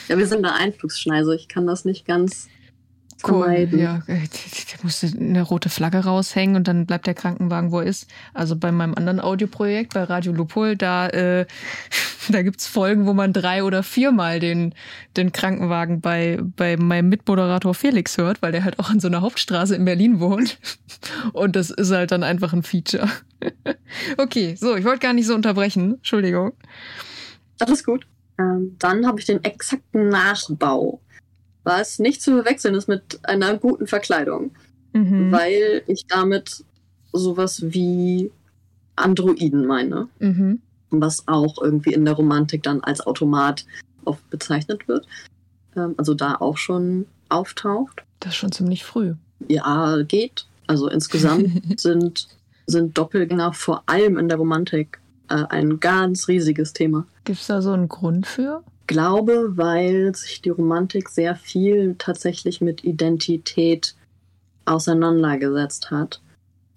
ja, 0.07 0.17
wir 0.17 0.27
sind 0.27 0.45
eine 0.45 0.53
Einflugsschneise. 0.53 1.35
Ich 1.35 1.47
kann 1.47 1.65
das 1.65 1.85
nicht 1.85 2.05
ganz 2.05 2.49
Cool. 3.25 3.67
Ja, 3.71 4.03
der 4.07 4.17
musste 4.83 5.07
eine 5.07 5.41
rote 5.41 5.69
Flagge 5.69 5.99
raushängen 5.99 6.55
und 6.55 6.67
dann 6.67 6.85
bleibt 6.85 7.07
der 7.07 7.15
Krankenwagen, 7.15 7.71
wo 7.71 7.79
er 7.79 7.87
ist. 7.87 8.07
Also 8.33 8.55
bei 8.55 8.71
meinem 8.71 8.93
anderen 8.93 9.19
Audioprojekt, 9.19 9.95
bei 9.95 10.03
Radio 10.03 10.31
Lupol, 10.33 10.75
da, 10.75 11.07
äh, 11.07 11.47
da 12.29 12.41
gibt's 12.43 12.67
Folgen, 12.67 13.07
wo 13.07 13.13
man 13.13 13.33
drei 13.33 13.63
oder 13.63 13.81
viermal 13.81 14.39
den, 14.39 14.75
den 15.15 15.31
Krankenwagen 15.31 15.99
bei, 15.99 16.39
bei 16.41 16.77
meinem 16.77 17.09
Mitmoderator 17.09 17.73
Felix 17.73 18.17
hört, 18.17 18.41
weil 18.43 18.51
der 18.51 18.63
halt 18.63 18.77
auch 18.77 18.91
an 18.91 18.99
so 18.99 19.07
einer 19.07 19.21
Hauptstraße 19.21 19.75
in 19.75 19.85
Berlin 19.85 20.19
wohnt. 20.19 20.59
Und 21.33 21.55
das 21.55 21.71
ist 21.71 21.91
halt 21.91 22.11
dann 22.11 22.23
einfach 22.23 22.53
ein 22.53 22.63
Feature. 22.63 23.09
okay, 24.17 24.55
so, 24.55 24.75
ich 24.75 24.85
wollte 24.85 24.99
gar 24.99 25.13
nicht 25.13 25.25
so 25.25 25.33
unterbrechen. 25.33 25.95
Entschuldigung. 25.95 26.53
Alles 27.59 27.83
gut. 27.83 28.05
Ähm, 28.39 28.75
dann 28.77 29.07
habe 29.07 29.19
ich 29.19 29.25
den 29.25 29.43
exakten 29.43 30.09
Nachbau 30.09 31.01
was 31.67 31.99
nicht 31.99 32.21
zu 32.21 32.31
verwechseln 32.31 32.73
ist 32.75 32.87
mit 32.87 33.19
einer 33.23 33.57
guten 33.57 33.87
Verkleidung. 33.87 34.51
Mhm. 34.93 35.31
Weil 35.31 35.83
ich 35.87 36.05
damit 36.07 36.63
sowas 37.11 37.61
wie 37.61 38.31
Androiden 38.95 39.65
meine. 39.65 40.07
Mhm. 40.19 40.61
Was 40.89 41.27
auch 41.27 41.61
irgendwie 41.61 41.93
in 41.93 42.05
der 42.05 42.13
Romantik 42.13 42.63
dann 42.63 42.81
als 42.81 43.05
Automat 43.05 43.65
oft 44.05 44.27
bezeichnet 44.29 44.87
wird. 44.87 45.05
Ähm, 45.75 45.93
also 45.97 46.13
da 46.13 46.35
auch 46.35 46.57
schon 46.57 47.05
auftaucht. 47.27 48.03
Das 48.21 48.31
ist 48.31 48.37
schon 48.37 48.53
ziemlich 48.53 48.85
früh. 48.85 49.15
Ja, 49.47 50.01
geht. 50.03 50.47
Also 50.67 50.87
insgesamt 50.87 51.61
sind 51.79 52.27
sind 52.69 52.97
Doppelgänger 52.97 53.53
vor 53.53 53.83
allem 53.85 54.17
in 54.17 54.27
der 54.27 54.37
Romantik 54.37 54.99
äh, 55.29 55.45
ein 55.49 55.79
ganz 55.79 56.27
riesiges 56.27 56.73
Thema. 56.73 57.05
Gibt 57.23 57.39
es 57.39 57.47
da 57.47 57.61
so 57.61 57.71
einen 57.71 57.87
Grund 57.87 58.27
für? 58.27 58.63
Ich 58.89 58.95
glaube, 58.95 59.57
weil 59.57 60.15
sich 60.15 60.41
die 60.41 60.49
Romantik 60.49 61.09
sehr 61.09 61.35
viel 61.35 61.95
tatsächlich 61.97 62.61
mit 62.61 62.85
Identität 62.85 63.95
auseinandergesetzt 64.63 65.91
hat 65.91 66.21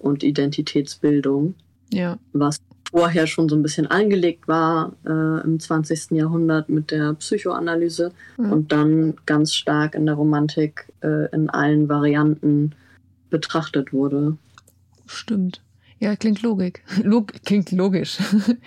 und 0.01 0.25
Identitätsbildung. 0.25 1.55
Ja. 1.93 2.19
Was 2.33 2.57
vorher 2.91 3.29
schon 3.29 3.49
so 3.49 3.55
ein 3.55 3.63
bisschen 3.63 3.87
angelegt 3.87 4.49
war 4.49 4.93
äh, 5.07 5.45
im 5.45 5.61
20. 5.61 6.11
Jahrhundert 6.11 6.69
mit 6.69 6.91
der 6.91 7.15
Psychoanalyse 7.15 8.11
mhm. 8.37 8.53
und 8.53 8.73
dann 8.73 9.15
ganz 9.25 9.55
stark 9.55 9.95
in 9.95 10.07
der 10.07 10.17
Romantik 10.17 10.93
äh, 11.05 11.33
in 11.33 11.49
allen 11.49 11.89
Varianten 11.89 12.75
betrachtet 13.31 13.93
wurde. 13.93 14.37
Stimmt. 15.07 15.63
Ja, 16.01 16.17
klingt 16.17 16.43
logik. 16.43 16.83
Log 17.05 17.35
klingt 17.45 17.71
logisch. 17.71 18.19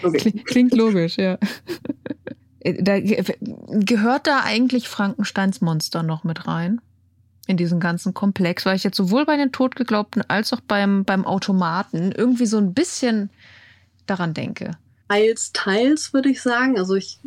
Logik. 0.01 0.45
klingt 0.45 0.73
logisch, 0.73 1.17
ja. 1.17 1.37
Da, 2.63 2.99
gehört 2.99 4.27
da 4.27 4.41
eigentlich 4.43 4.87
Frankensteins 4.87 5.61
Monster 5.61 6.03
noch 6.03 6.23
mit 6.23 6.47
rein? 6.47 6.81
In 7.45 7.57
diesen 7.57 7.81
ganzen 7.81 8.13
Komplex, 8.13 8.65
weil 8.65 8.77
ich 8.77 8.85
jetzt 8.85 8.95
sowohl 8.95 9.25
bei 9.25 9.35
den 9.35 9.51
Todgeglaubten 9.51 10.23
als 10.29 10.53
auch 10.53 10.61
beim, 10.61 11.03
beim 11.03 11.25
Automaten 11.25 12.13
irgendwie 12.13 12.45
so 12.45 12.57
ein 12.57 12.73
bisschen 12.73 13.29
daran 14.05 14.33
denke. 14.33 14.77
Teils, 15.09 15.51
teils 15.51 16.13
würde 16.13 16.29
ich 16.29 16.41
sagen. 16.41 16.77
Also 16.77 16.95
ich 16.95 17.19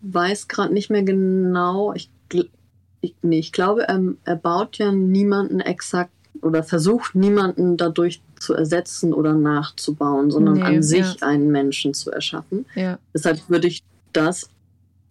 weiß 0.00 0.48
gerade 0.48 0.72
nicht 0.72 0.90
mehr 0.90 1.04
genau. 1.04 1.92
Ich, 1.94 2.10
ich, 3.00 3.14
nee, 3.22 3.38
ich 3.38 3.52
glaube, 3.52 3.86
er, 3.86 4.00
er 4.24 4.36
baut 4.36 4.78
ja 4.78 4.90
niemanden 4.90 5.60
exakt 5.60 6.10
oder 6.42 6.62
versucht 6.62 7.14
niemanden 7.14 7.76
dadurch 7.76 8.22
zu 8.38 8.54
ersetzen 8.54 9.12
oder 9.12 9.34
nachzubauen, 9.34 10.30
sondern 10.30 10.54
nee, 10.54 10.62
an 10.62 10.82
sich 10.82 11.20
ja. 11.20 11.26
einen 11.26 11.50
Menschen 11.50 11.94
zu 11.94 12.10
erschaffen. 12.10 12.66
Ja. 12.74 12.98
Deshalb 13.14 13.48
würde 13.48 13.68
ich 13.68 13.82
das 14.12 14.48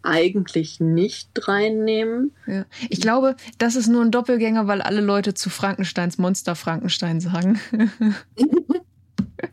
eigentlich 0.02 0.80
nicht 0.80 1.30
reinnehmen. 1.48 2.32
Ja. 2.48 2.66
Ich 2.90 3.02
glaube, 3.02 3.36
das 3.58 3.76
ist 3.76 3.88
nur 3.88 4.04
ein 4.04 4.12
Doppelgänger, 4.12 4.68
weil 4.68 4.82
alle 4.82 5.02
Leute 5.02 5.34
zu 5.34 5.50
Frankensteins 5.50 6.18
Monster 6.18 6.56
Frankenstein 6.56 7.20
sagen. 7.20 7.60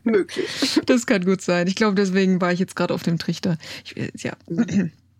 Möglich. 0.03 0.81
Das 0.85 1.05
kann 1.05 1.25
gut 1.25 1.41
sein. 1.41 1.67
Ich 1.67 1.75
glaube, 1.75 1.95
deswegen 1.95 2.39
war 2.41 2.51
ich 2.51 2.59
jetzt 2.59 2.75
gerade 2.75 2.93
auf 2.93 3.03
dem 3.03 3.17
Trichter. 3.19 3.57
Ich, 3.85 3.97
äh, 3.97 4.11
ja. 4.17 4.33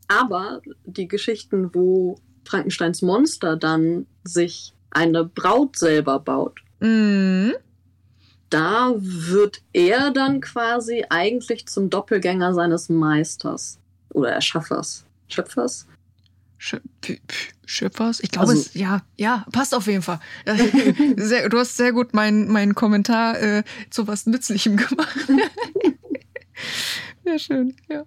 Aber 0.08 0.62
die 0.86 1.08
Geschichten, 1.08 1.74
wo 1.74 2.20
Frankensteins 2.46 3.02
Monster 3.02 3.58
dann 3.58 4.06
sich 4.24 4.74
eine 4.92 5.26
Braut 5.26 5.78
selber 5.78 6.20
baut, 6.20 6.62
mhm. 6.80 7.54
da 8.50 8.94
wird 8.98 9.62
er 9.74 10.12
dann 10.12 10.40
quasi 10.40 11.04
eigentlich 11.10 11.68
zum 11.68 11.90
Doppelgänger 11.90 12.54
seines 12.54 12.88
Meisters 12.88 13.80
oder 14.14 14.32
Erschaffers. 14.32 15.07
Schöpfers? 15.28 15.88
Schöpfers? 16.58 18.20
Ich 18.22 18.32
glaube, 18.32 18.50
also, 18.50 18.62
es, 18.62 18.74
ja, 18.74 19.02
ja, 19.16 19.46
passt 19.52 19.76
auf 19.76 19.88
jeden 19.88 20.02
Fall. 20.02 20.20
Sehr, 21.18 21.50
du 21.50 21.60
hast 21.60 21.78
sehr 21.78 21.94
gut 21.94 22.14
meinen 22.14 22.52
mein 22.52 22.74
Kommentar 22.74 23.40
äh, 23.40 23.64
zu 23.90 24.08
was 24.08 24.26
Nützlichem 24.26 24.78
gemacht. 24.78 25.28
Sehr 27.24 27.40
schön, 27.40 27.76
ja. 27.90 28.06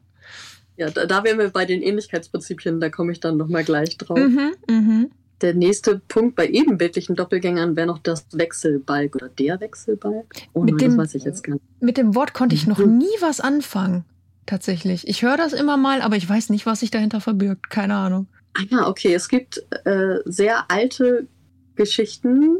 Ja, 0.77 0.91
da, 0.91 1.07
da 1.07 1.23
wären 1.25 1.39
wir 1.39 1.51
bei 1.51 1.67
den 1.67 1.83
Ähnlichkeitsprinzipien, 1.83 2.81
da 2.81 2.89
komme 2.89 3.13
ich 3.13 3.21
dann 3.21 3.37
nochmal 3.37 3.65
gleich 3.65 3.99
drauf. 3.99 4.19
Mhm, 4.19 4.55
mh. 4.69 5.07
Der 5.43 5.55
nächste 5.55 6.01
Punkt 6.09 6.37
bei 6.37 6.49
ebenbildlichen 6.49 7.17
Doppelgängern 7.17 7.77
wäre 7.77 7.87
noch 7.87 7.99
das 7.99 8.27
Wechselbalg 8.33 9.15
oder 9.15 9.29
der 9.29 9.61
Wechselbalg. 9.61 10.35
Oh 10.53 10.63
mit 10.63 10.73
nein, 10.73 10.79
dem, 10.79 10.97
das 10.97 11.07
weiß 11.07 11.15
ich 11.15 11.25
jetzt 11.25 11.45
gar 11.45 11.55
nicht. 11.55 11.65
Mit 11.81 11.97
dem 11.97 12.15
Wort 12.15 12.35
konnte 12.35 12.55
ich 12.55 12.67
noch 12.67 12.79
mhm. 12.79 12.99
nie 12.99 13.17
was 13.21 13.41
anfangen 13.41 14.05
tatsächlich. 14.51 15.07
Ich 15.07 15.23
höre 15.23 15.37
das 15.37 15.53
immer 15.53 15.77
mal, 15.77 16.03
aber 16.03 16.17
ich 16.17 16.29
weiß 16.29 16.51
nicht, 16.51 16.67
was 16.67 16.81
sich 16.81 16.91
dahinter 16.91 17.21
verbirgt. 17.21 17.71
Keine 17.71 17.95
Ahnung. 17.95 18.27
Ah 18.55 18.63
ja, 18.69 18.89
okay. 18.89 19.15
Es 19.15 19.29
gibt 19.29 19.65
äh, 19.85 20.19
sehr 20.25 20.71
alte 20.71 21.29
Geschichten, 21.77 22.59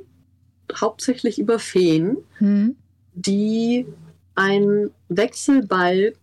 hauptsächlich 0.73 1.39
über 1.39 1.59
Feen, 1.59 2.19
hm. 2.39 2.77
die 3.15 3.87
ein 4.37 4.91
Wechselbalg 5.09 6.17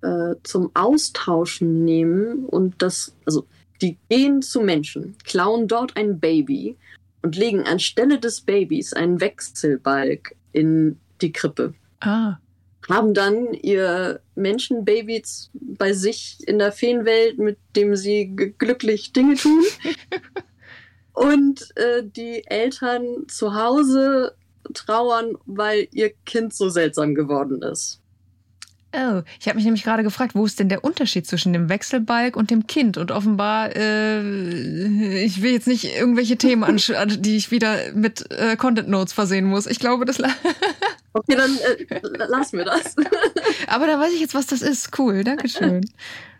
äh, 0.00 0.34
zum 0.42 0.70
Austauschen 0.74 1.84
nehmen 1.84 2.46
und 2.46 2.80
das, 2.80 3.14
also 3.26 3.46
die 3.82 3.98
gehen 4.08 4.40
zu 4.40 4.62
Menschen, 4.62 5.16
klauen 5.24 5.68
dort 5.68 5.96
ein 5.98 6.18
Baby 6.18 6.76
und 7.20 7.36
legen 7.36 7.64
anstelle 7.64 8.18
des 8.18 8.40
Babys 8.40 8.94
einen 8.94 9.20
Wechselbalg 9.20 10.34
in 10.52 10.98
die 11.20 11.32
Krippe. 11.32 11.74
Ah 12.00 12.38
haben 12.88 13.14
dann 13.14 13.54
ihr 13.54 14.20
Menschenbaby 14.34 15.22
bei 15.52 15.92
sich 15.92 16.38
in 16.46 16.58
der 16.58 16.72
Feenwelt, 16.72 17.38
mit 17.38 17.58
dem 17.76 17.96
sie 17.96 18.34
glücklich 18.58 19.12
Dinge 19.12 19.36
tun. 19.36 19.64
Und 21.12 21.68
äh, 21.76 22.02
die 22.04 22.44
Eltern 22.46 23.26
zu 23.28 23.54
Hause 23.54 24.34
trauern, 24.72 25.36
weil 25.46 25.88
ihr 25.92 26.10
Kind 26.26 26.54
so 26.54 26.68
seltsam 26.68 27.14
geworden 27.14 27.62
ist. 27.62 28.00
Oh, 28.96 29.22
ich 29.40 29.48
habe 29.48 29.56
mich 29.56 29.64
nämlich 29.64 29.82
gerade 29.82 30.04
gefragt, 30.04 30.36
wo 30.36 30.46
ist 30.46 30.60
denn 30.60 30.68
der 30.68 30.84
Unterschied 30.84 31.26
zwischen 31.26 31.52
dem 31.52 31.68
Wechselbalg 31.68 32.36
und 32.36 32.50
dem 32.50 32.68
Kind? 32.68 32.96
Und 32.96 33.10
offenbar, 33.10 33.74
äh, 33.74 35.24
ich 35.24 35.42
will 35.42 35.52
jetzt 35.52 35.66
nicht 35.66 35.84
irgendwelche 35.84 36.36
Themen, 36.36 36.76
die 37.18 37.36
ich 37.36 37.50
wieder 37.50 37.92
mit 37.92 38.30
äh, 38.30 38.54
Content 38.56 38.88
Notes 38.88 39.12
versehen 39.12 39.46
muss. 39.46 39.66
Ich 39.66 39.80
glaube, 39.80 40.04
das. 40.04 40.20
okay, 41.12 41.34
dann 41.36 41.58
äh, 41.58 42.26
lassen 42.28 42.58
wir 42.58 42.66
das. 42.66 42.94
Aber 43.66 43.88
da 43.88 43.98
weiß 43.98 44.12
ich 44.12 44.20
jetzt, 44.20 44.34
was 44.34 44.46
das 44.46 44.62
ist. 44.62 44.96
Cool, 44.96 45.24
Dankeschön. 45.24 45.84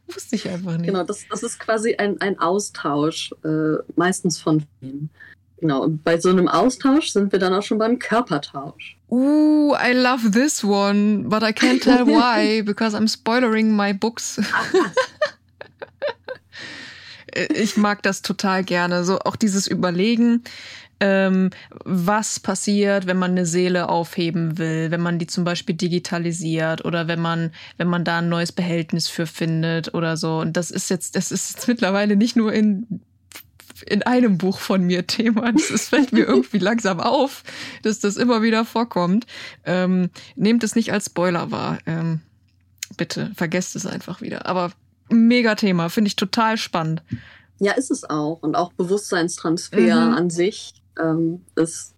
Wusste 0.07 0.37
ich 0.37 0.49
einfach 0.49 0.77
nicht. 0.77 0.87
Genau, 0.87 1.03
das, 1.03 1.25
das 1.29 1.43
ist 1.43 1.59
quasi 1.59 1.97
ein, 1.97 2.21
ein 2.21 2.39
Austausch, 2.39 3.35
äh, 3.43 3.83
meistens 3.97 4.41
von 4.41 4.65
Filmen. 4.79 5.11
Genau, 5.59 5.83
und 5.83 6.05
bei 6.05 6.21
so 6.21 6.29
einem 6.29 6.47
Austausch 6.47 7.09
sind 7.09 7.33
wir 7.33 7.41
dann 7.41 7.55
auch 7.55 7.63
schon 7.63 7.79
beim 7.79 7.99
Körpertausch. 7.99 8.97
Ooh, 9.15 9.75
I 9.75 9.93
love 9.93 10.33
this 10.33 10.65
one, 10.65 11.29
but 11.29 11.45
I 11.45 11.53
can't 11.53 11.81
tell 11.81 12.05
why, 12.19 12.63
because 12.63 12.95
I'm 12.95 13.07
spoilering 13.07 13.71
my 13.71 13.93
books. 13.93 14.41
ich 17.55 17.77
mag 17.77 18.03
das 18.03 18.23
total 18.23 18.65
gerne. 18.65 19.05
So 19.05 19.21
auch 19.21 19.37
dieses 19.37 19.69
Überlegen, 19.69 20.43
ähm, 20.99 21.51
was 21.85 22.41
passiert, 22.41 23.07
wenn 23.07 23.19
man 23.19 23.33
eine 23.33 23.47
Seele 23.47 23.89
aufheben 23.89 24.59
will, 24.59 24.91
wenn 24.91 25.01
man 25.01 25.21
die 25.21 25.29
zum 25.29 25.45
Beispiel 25.45 25.77
digitalisiert 25.77 26.85
oder 26.85 27.07
wenn 27.07 27.21
man, 27.21 27.53
wenn 27.77 27.89
man 27.89 28.05
da 28.05 28.19
ein 28.19 28.29
neues 28.29 28.51
Behältnis 28.51 29.07
für 29.07 29.27
findet 29.27 29.95
oder 29.95 30.17
so. 30.17 30.39
Und 30.39 30.57
das 30.57 30.73
ist 30.73 30.91
jetzt, 30.91 31.15
das 31.15 31.31
ist 31.31 31.55
jetzt 31.55 31.69
mittlerweile 31.69 32.17
nicht 32.17 32.35
nur 32.35 32.53
in 32.53 33.01
in 33.87 34.03
einem 34.03 34.39
Buch 34.39 34.59
von 34.59 34.83
mir 34.85 35.07
Thema. 35.07 35.53
Es 35.75 35.89
fällt 35.89 36.13
mir 36.13 36.27
irgendwie 36.27 36.59
langsam 36.59 37.01
auf, 37.01 37.43
dass 37.83 38.01
das 38.01 38.17
immer 38.17 38.43
wieder 38.43 38.65
vorkommt. 38.65 39.27
Ähm, 39.65 40.11
nehmt 40.37 40.63
es 40.65 40.77
nicht 40.77 40.93
als 40.93 41.07
Spoiler 41.07 41.51
wahr. 41.51 41.79
Ähm, 41.87 42.21
bitte, 42.97 43.33
vergesst 43.35 43.77
es 43.77 43.87
einfach 43.87 44.21
wieder. 44.21 44.47
Aber 44.47 44.73
mega 45.09 45.55
Thema, 45.55 45.89
finde 45.89 46.09
ich 46.09 46.17
total 46.17 46.57
spannend. 46.57 47.03
Ja, 47.59 47.73
ist 47.73 47.91
es 47.91 48.09
auch. 48.09 48.39
Und 48.43 48.57
auch 48.57 48.73
Bewusstseinstransfer 48.73 49.81
mhm. 49.81 50.15
an 50.15 50.31
sich 50.31 50.75
ähm, 50.99 51.43
ist 51.57 51.95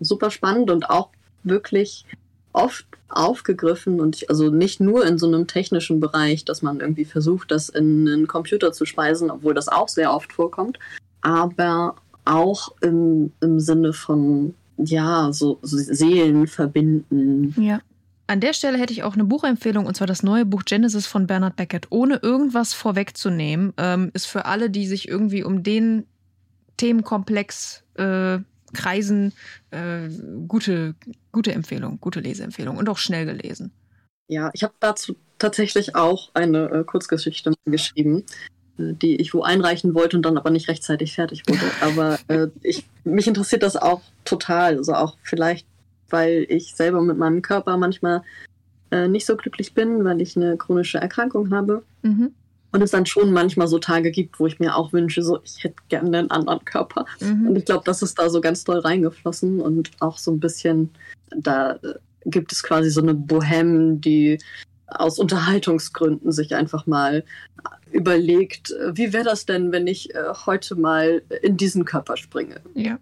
super 0.00 0.30
spannend 0.30 0.70
und 0.70 0.90
auch 0.90 1.10
wirklich 1.42 2.04
oft 2.52 2.86
aufgegriffen 3.08 4.00
und 4.00 4.16
ich, 4.16 4.30
also 4.30 4.50
nicht 4.50 4.80
nur 4.80 5.06
in 5.06 5.18
so 5.18 5.26
einem 5.26 5.46
technischen 5.46 6.00
Bereich, 6.00 6.44
dass 6.44 6.60
man 6.60 6.80
irgendwie 6.80 7.04
versucht, 7.04 7.50
das 7.50 7.68
in 7.68 8.06
einen 8.06 8.26
Computer 8.26 8.72
zu 8.72 8.84
speisen, 8.84 9.30
obwohl 9.30 9.54
das 9.54 9.68
auch 9.68 9.88
sehr 9.88 10.12
oft 10.12 10.32
vorkommt, 10.32 10.78
aber 11.20 11.96
auch 12.24 12.74
im, 12.82 13.32
im 13.40 13.60
Sinne 13.60 13.92
von, 13.92 14.54
ja, 14.76 15.32
so, 15.32 15.58
so 15.62 15.76
Seelen 15.76 16.46
verbinden. 16.46 17.54
Ja. 17.60 17.80
An 18.26 18.40
der 18.40 18.52
Stelle 18.52 18.76
hätte 18.76 18.92
ich 18.92 19.02
auch 19.02 19.14
eine 19.14 19.24
Buchempfehlung, 19.24 19.86
und 19.86 19.96
zwar 19.96 20.06
das 20.06 20.22
neue 20.22 20.44
Buch 20.44 20.64
Genesis 20.66 21.06
von 21.06 21.26
Bernard 21.26 21.56
Beckett. 21.56 21.86
Ohne 21.90 22.16
irgendwas 22.16 22.74
vorwegzunehmen, 22.74 23.72
ähm, 23.78 24.10
ist 24.12 24.26
für 24.26 24.44
alle, 24.44 24.68
die 24.68 24.86
sich 24.86 25.08
irgendwie 25.08 25.42
um 25.42 25.62
den 25.62 26.04
Themenkomplex 26.76 27.84
äh, 27.94 28.38
kreisen, 28.74 29.32
äh, 29.70 30.10
gute, 30.46 30.94
gute 31.32 31.52
Empfehlung, 31.52 31.98
gute 32.00 32.20
Leseempfehlung 32.20 32.76
und 32.76 32.88
auch 32.90 32.98
schnell 32.98 33.24
gelesen. 33.24 33.72
Ja, 34.28 34.50
ich 34.52 34.62
habe 34.62 34.74
dazu 34.78 35.16
tatsächlich 35.38 35.96
auch 35.96 36.30
eine 36.34 36.70
äh, 36.70 36.84
Kurzgeschichte 36.84 37.54
geschrieben, 37.64 38.24
die 38.78 39.16
ich 39.16 39.34
wo 39.34 39.42
einreichen 39.42 39.94
wollte 39.94 40.16
und 40.16 40.22
dann 40.22 40.38
aber 40.38 40.50
nicht 40.50 40.68
rechtzeitig 40.68 41.14
fertig 41.14 41.42
wurde. 41.46 41.60
Aber 41.80 42.18
äh, 42.28 42.48
ich, 42.62 42.84
mich 43.04 43.26
interessiert 43.26 43.62
das 43.62 43.76
auch 43.76 44.00
total. 44.24 44.76
Also 44.76 44.94
auch 44.94 45.16
vielleicht, 45.22 45.66
weil 46.08 46.46
ich 46.48 46.74
selber 46.74 47.02
mit 47.02 47.18
meinem 47.18 47.42
Körper 47.42 47.76
manchmal 47.76 48.22
äh, 48.90 49.08
nicht 49.08 49.26
so 49.26 49.36
glücklich 49.36 49.74
bin, 49.74 50.04
weil 50.04 50.20
ich 50.20 50.36
eine 50.36 50.56
chronische 50.56 50.98
Erkrankung 50.98 51.52
habe. 51.52 51.82
Mhm. 52.02 52.32
Und 52.70 52.82
es 52.82 52.90
dann 52.90 53.06
schon 53.06 53.32
manchmal 53.32 53.66
so 53.66 53.78
Tage 53.78 54.10
gibt, 54.10 54.38
wo 54.38 54.46
ich 54.46 54.60
mir 54.60 54.76
auch 54.76 54.92
wünsche, 54.92 55.22
so 55.22 55.40
ich 55.42 55.64
hätte 55.64 55.76
gerne 55.88 56.18
einen 56.18 56.30
anderen 56.30 56.64
Körper. 56.64 57.06
Mhm. 57.20 57.48
Und 57.48 57.56
ich 57.56 57.64
glaube, 57.64 57.82
das 57.84 58.02
ist 58.02 58.18
da 58.18 58.28
so 58.28 58.40
ganz 58.40 58.64
doll 58.64 58.78
reingeflossen 58.78 59.60
und 59.60 59.90
auch 60.00 60.18
so 60.18 60.30
ein 60.30 60.40
bisschen, 60.40 60.90
da 61.30 61.78
gibt 62.26 62.52
es 62.52 62.62
quasi 62.62 62.90
so 62.90 63.00
eine 63.00 63.14
Bohème, 63.14 64.00
die 64.00 64.38
aus 64.90 65.18
Unterhaltungsgründen 65.18 66.32
sich 66.32 66.54
einfach 66.54 66.86
mal 66.86 67.24
überlegt, 67.90 68.74
wie 68.92 69.12
wäre 69.12 69.24
das 69.24 69.46
denn, 69.46 69.72
wenn 69.72 69.86
ich 69.86 70.14
äh, 70.14 70.22
heute 70.46 70.76
mal 70.76 71.22
in 71.42 71.56
diesen 71.56 71.84
Körper 71.84 72.16
springe? 72.16 72.60
Ja. 72.74 72.98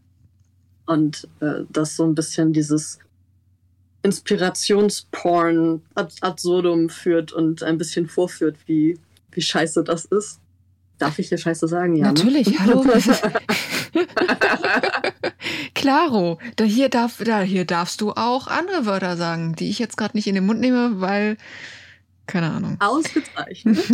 Und 0.87 1.29
äh, 1.40 1.64
das 1.70 1.96
so 1.96 2.05
ein 2.05 2.14
bisschen 2.14 2.53
dieses 2.53 2.99
Inspirationsporn 4.03 5.83
ad 5.94 6.14
absurdum 6.20 6.88
führt 6.88 7.33
und 7.33 7.62
ein 7.62 7.79
bisschen 7.79 8.07
vorführt, 8.07 8.57
wie, 8.66 8.99
wie 9.33 9.42
scheiße 9.42 9.83
das 9.83 10.05
ist. 10.05 10.40
Darf 10.99 11.18
ich 11.18 11.29
hier 11.29 11.38
Scheiße 11.38 11.68
sagen? 11.68 11.96
Ja. 11.96 12.07
Ne? 12.07 12.12
Natürlich, 12.12 12.49
ne? 12.49 12.59
hallo. 12.61 12.85
Klaro, 15.75 16.38
da 16.57 16.64
hier, 16.64 16.88
darf, 16.88 17.22
da 17.22 17.42
hier 17.42 17.64
darfst 17.64 18.01
du 18.01 18.12
auch 18.12 18.46
andere 18.46 18.87
Wörter 18.87 19.16
sagen, 19.16 19.55
die 19.57 19.68
ich 19.68 19.79
jetzt 19.79 19.96
gerade 19.96 20.16
nicht 20.16 20.27
in 20.27 20.35
den 20.35 20.46
Mund 20.46 20.61
nehme, 20.61 21.01
weil 21.01 21.37
keine 22.26 22.50
Ahnung. 22.50 22.76
Ausgezeichnet. 22.80 23.78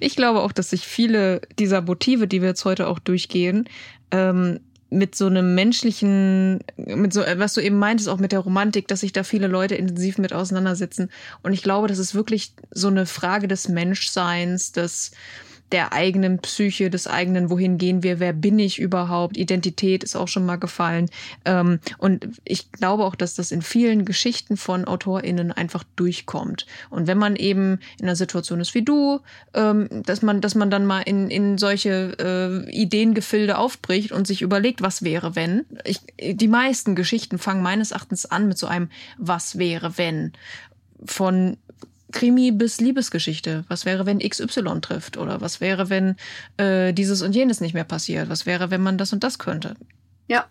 ich 0.00 0.16
glaube 0.16 0.40
auch, 0.40 0.52
dass 0.52 0.70
sich 0.70 0.86
viele 0.86 1.42
dieser 1.58 1.82
Motive, 1.82 2.28
die 2.28 2.40
wir 2.40 2.48
jetzt 2.48 2.64
heute 2.64 2.86
auch 2.88 2.98
durchgehen, 2.98 3.68
ähm, 4.10 4.60
mit 4.92 5.14
so 5.14 5.26
einem 5.26 5.54
menschlichen, 5.54 6.60
mit 6.76 7.12
so, 7.14 7.22
was 7.36 7.54
du 7.54 7.62
eben 7.62 7.78
meintest, 7.78 8.08
auch 8.10 8.18
mit 8.18 8.32
der 8.32 8.40
Romantik, 8.40 8.88
dass 8.88 9.00
sich 9.00 9.12
da 9.12 9.22
viele 9.22 9.46
Leute 9.46 9.74
intensiv 9.74 10.18
mit 10.18 10.34
auseinandersetzen. 10.34 11.10
Und 11.42 11.54
ich 11.54 11.62
glaube, 11.62 11.88
das 11.88 11.98
ist 11.98 12.14
wirklich 12.14 12.52
so 12.70 12.88
eine 12.88 13.06
Frage 13.06 13.48
des 13.48 13.68
Menschseins, 13.68 14.72
des, 14.72 15.12
der 15.72 15.92
eigenen 15.92 16.38
Psyche, 16.38 16.90
des 16.90 17.06
eigenen, 17.06 17.50
wohin 17.50 17.78
gehen 17.78 18.02
wir, 18.02 18.20
wer 18.20 18.32
bin 18.32 18.58
ich 18.58 18.78
überhaupt, 18.78 19.36
Identität 19.36 20.04
ist 20.04 20.16
auch 20.16 20.28
schon 20.28 20.44
mal 20.44 20.56
gefallen. 20.56 21.08
Ähm, 21.44 21.80
und 21.98 22.28
ich 22.44 22.70
glaube 22.72 23.04
auch, 23.04 23.14
dass 23.14 23.34
das 23.34 23.50
in 23.50 23.62
vielen 23.62 24.04
Geschichten 24.04 24.56
von 24.56 24.86
AutorInnen 24.86 25.50
einfach 25.50 25.84
durchkommt. 25.96 26.66
Und 26.90 27.06
wenn 27.06 27.18
man 27.18 27.36
eben 27.36 27.80
in 27.98 28.06
einer 28.06 28.16
Situation 28.16 28.60
ist 28.60 28.74
wie 28.74 28.82
du, 28.82 29.20
ähm, 29.54 29.88
dass 30.04 30.22
man, 30.22 30.40
dass 30.40 30.54
man 30.54 30.70
dann 30.70 30.86
mal 30.86 31.00
in, 31.00 31.30
in 31.30 31.58
solche 31.58 32.16
äh, 32.20 32.70
Ideengefilde 32.70 33.56
aufbricht 33.56 34.12
und 34.12 34.26
sich 34.26 34.42
überlegt, 34.42 34.82
was 34.82 35.02
wäre, 35.02 35.34
wenn. 35.34 35.64
Ich, 35.84 36.00
die 36.20 36.48
meisten 36.48 36.94
Geschichten 36.94 37.38
fangen 37.38 37.62
meines 37.62 37.92
Erachtens 37.92 38.26
an 38.26 38.46
mit 38.46 38.58
so 38.58 38.66
einem 38.66 38.90
Was 39.16 39.58
wäre, 39.58 39.96
wenn 39.96 40.32
von 41.04 41.56
Krimi 42.12 42.52
bis 42.52 42.80
Liebesgeschichte. 42.80 43.64
Was 43.68 43.84
wäre, 43.84 44.06
wenn 44.06 44.18
XY 44.18 44.80
trifft? 44.80 45.16
Oder 45.16 45.40
was 45.40 45.60
wäre, 45.60 45.90
wenn 45.90 46.16
äh, 46.56 46.92
dieses 46.92 47.22
und 47.22 47.34
jenes 47.34 47.60
nicht 47.60 47.74
mehr 47.74 47.84
passiert? 47.84 48.28
Was 48.28 48.46
wäre, 48.46 48.70
wenn 48.70 48.82
man 48.82 48.98
das 48.98 49.12
und 49.12 49.24
das 49.24 49.38
könnte? 49.38 49.74
Ja. 50.28 50.46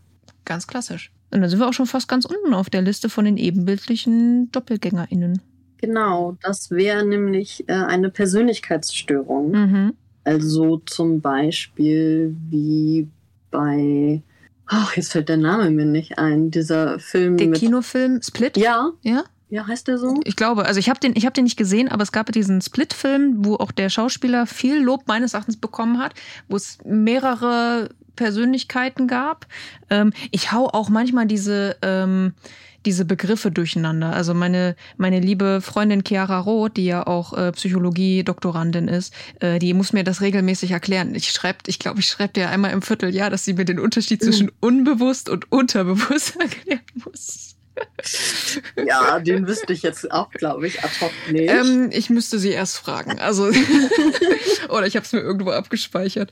Ganz 0.46 0.68
klassisch. 0.68 1.12
Und 1.32 1.42
dann 1.42 1.50
sind 1.50 1.60
wir 1.60 1.68
auch 1.68 1.74
schon 1.74 1.86
fast 1.86 2.08
ganz 2.08 2.26
unten 2.26 2.54
auf 2.54 2.70
der 2.70 2.82
Liste 2.82 3.10
von 3.10 3.26
den 3.26 3.38
ebenbildlichen 3.38 4.52
DoppelgängerInnen. 4.52 5.42
Genau, 5.78 6.38
das 6.42 6.72
wäre 6.72 7.06
nämlich 7.06 7.68
äh, 7.68 7.74
eine 7.74 8.10
Persönlichkeitsstörung. 8.10 9.52
Mhm. 9.52 9.94
Also 10.24 10.78
zum 10.86 11.22
Beispiel 11.22 12.36
wie 12.50 13.08
bei 13.50 14.22
Ach, 14.74 14.96
jetzt 14.96 15.12
fällt 15.12 15.28
der 15.28 15.36
Name 15.36 15.70
mir 15.70 15.86
nicht 15.86 16.18
ein. 16.18 16.50
Dieser 16.50 16.98
Film. 16.98 17.36
Der 17.36 17.52
Kinofilm 17.52 18.22
Split? 18.22 18.56
Ja. 18.56 18.92
Ja. 19.02 19.26
Ja, 19.52 19.68
heißt 19.68 19.90
der 19.90 19.98
so? 19.98 20.18
Ich 20.24 20.38
glaube, 20.38 20.66
also 20.66 20.80
ich 20.80 20.90
habe 20.90 21.02
den, 21.02 21.14
hab 21.14 21.34
den 21.34 21.44
nicht 21.44 21.58
gesehen, 21.58 21.90
aber 21.90 22.04
es 22.04 22.14
gab 22.14 22.32
diesen 22.32 22.62
Split-Film, 22.62 23.44
wo 23.44 23.56
auch 23.56 23.74
der 23.74 23.90
Schauspieler 23.90 24.48
viel 24.48 24.82
Lob 24.82 25.10
meines 25.10 25.34
Erachtens 25.34 25.58
bekommen 25.58 26.00
hat, 26.00 26.14
wo 26.48 26.56
es 26.56 26.78
mehrere 26.86 27.90
Persönlichkeiten 28.16 29.10
gab. 29.10 29.48
Ähm, 29.90 30.14
ich 30.32 30.54
hau 30.54 30.70
auch 30.70 30.88
manchmal 30.88 31.28
diese, 31.28 31.76
ähm, 31.82 32.34
diese 32.86 33.04
Begriffe 33.04 33.52
durcheinander. 33.52 34.14
Also 34.14 34.34
meine, 34.34 34.78
meine 34.96 35.20
liebe 35.20 35.60
Freundin 35.60 36.06
Chiara 36.08 36.40
Roth, 36.40 36.78
die 36.78 36.86
ja 36.86 37.06
auch 37.06 37.34
äh, 37.34 37.52
Psychologie-Doktorandin 37.52 38.88
ist, 38.88 39.14
äh, 39.42 39.60
die 39.60 39.74
muss 39.74 39.92
mir 39.92 40.06
das 40.06 40.22
regelmäßig 40.22 40.72
erklären. 40.72 41.14
Ich 41.14 41.30
schreibe, 41.30 41.60
ich 41.68 41.78
glaube, 41.78 42.00
ich 42.00 42.08
schreibe 42.08 42.32
dir 42.32 42.50
einmal 42.50 42.72
im 42.72 42.82
Vierteljahr, 42.82 43.30
dass 43.30 43.44
sie 43.44 43.56
mir 43.56 43.66
den 43.66 43.80
Unterschied 43.80 44.24
zwischen 44.24 44.48
uh. 44.48 44.68
unbewusst 44.68 45.28
und 45.28 45.52
unterbewusst 45.52 46.36
erklären 46.40 46.80
muss 47.04 47.51
ja, 48.86 49.20
den 49.20 49.48
wüsste 49.48 49.74
ich 49.74 49.82
jetzt 49.82 50.12
auch, 50.12 50.30
glaube 50.32 50.68
ich, 50.68 50.84
ad 50.84 50.94
hoc 51.00 51.12
nicht. 51.32 51.50
Ähm, 51.50 51.90
ich 51.92 52.10
müsste 52.10 52.40
sie 52.40 52.50
erst 52.50 52.78
fragen. 52.78 53.20
Also, 53.20 53.46
oder 54.70 54.88
ich 54.88 54.96
habe 54.96 55.06
es 55.06 55.14
mir 55.14 55.20
irgendwo 55.20 55.52
abgespeichert. 55.52 56.32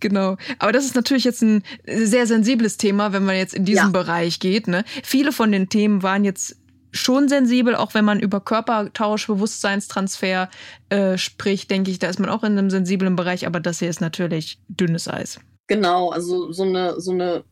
Genau. 0.00 0.36
Aber 0.58 0.72
das 0.72 0.84
ist 0.84 0.94
natürlich 0.94 1.24
jetzt 1.24 1.42
ein 1.42 1.62
sehr 1.86 2.26
sensibles 2.26 2.76
Thema, 2.76 3.12
wenn 3.12 3.24
man 3.24 3.36
jetzt 3.36 3.54
in 3.54 3.64
diesen 3.64 3.86
ja. 3.86 3.90
Bereich 3.90 4.40
geht. 4.40 4.68
Ne? 4.68 4.84
Viele 5.02 5.32
von 5.32 5.52
den 5.52 5.68
Themen 5.68 6.02
waren 6.02 6.24
jetzt 6.24 6.56
schon 6.92 7.28
sensibel, 7.28 7.76
auch 7.76 7.94
wenn 7.94 8.04
man 8.04 8.20
über 8.20 8.40
Körpertausch, 8.40 9.26
Bewusstseinstransfer 9.26 10.50
äh, 10.88 11.18
spricht, 11.18 11.70
denke 11.70 11.90
ich, 11.90 11.98
da 11.98 12.08
ist 12.08 12.18
man 12.18 12.30
auch 12.30 12.42
in 12.42 12.58
einem 12.58 12.70
sensiblen 12.70 13.16
Bereich, 13.16 13.46
aber 13.46 13.60
das 13.60 13.78
hier 13.78 13.88
ist 13.88 14.00
natürlich 14.00 14.58
dünnes 14.68 15.06
Eis. 15.06 15.38
Genau, 15.68 16.10
also 16.10 16.50
so 16.50 16.64
eine, 16.64 17.00
so 17.00 17.12
eine 17.12 17.44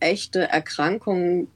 echte 0.00 0.40
Erkrankung 0.40 1.48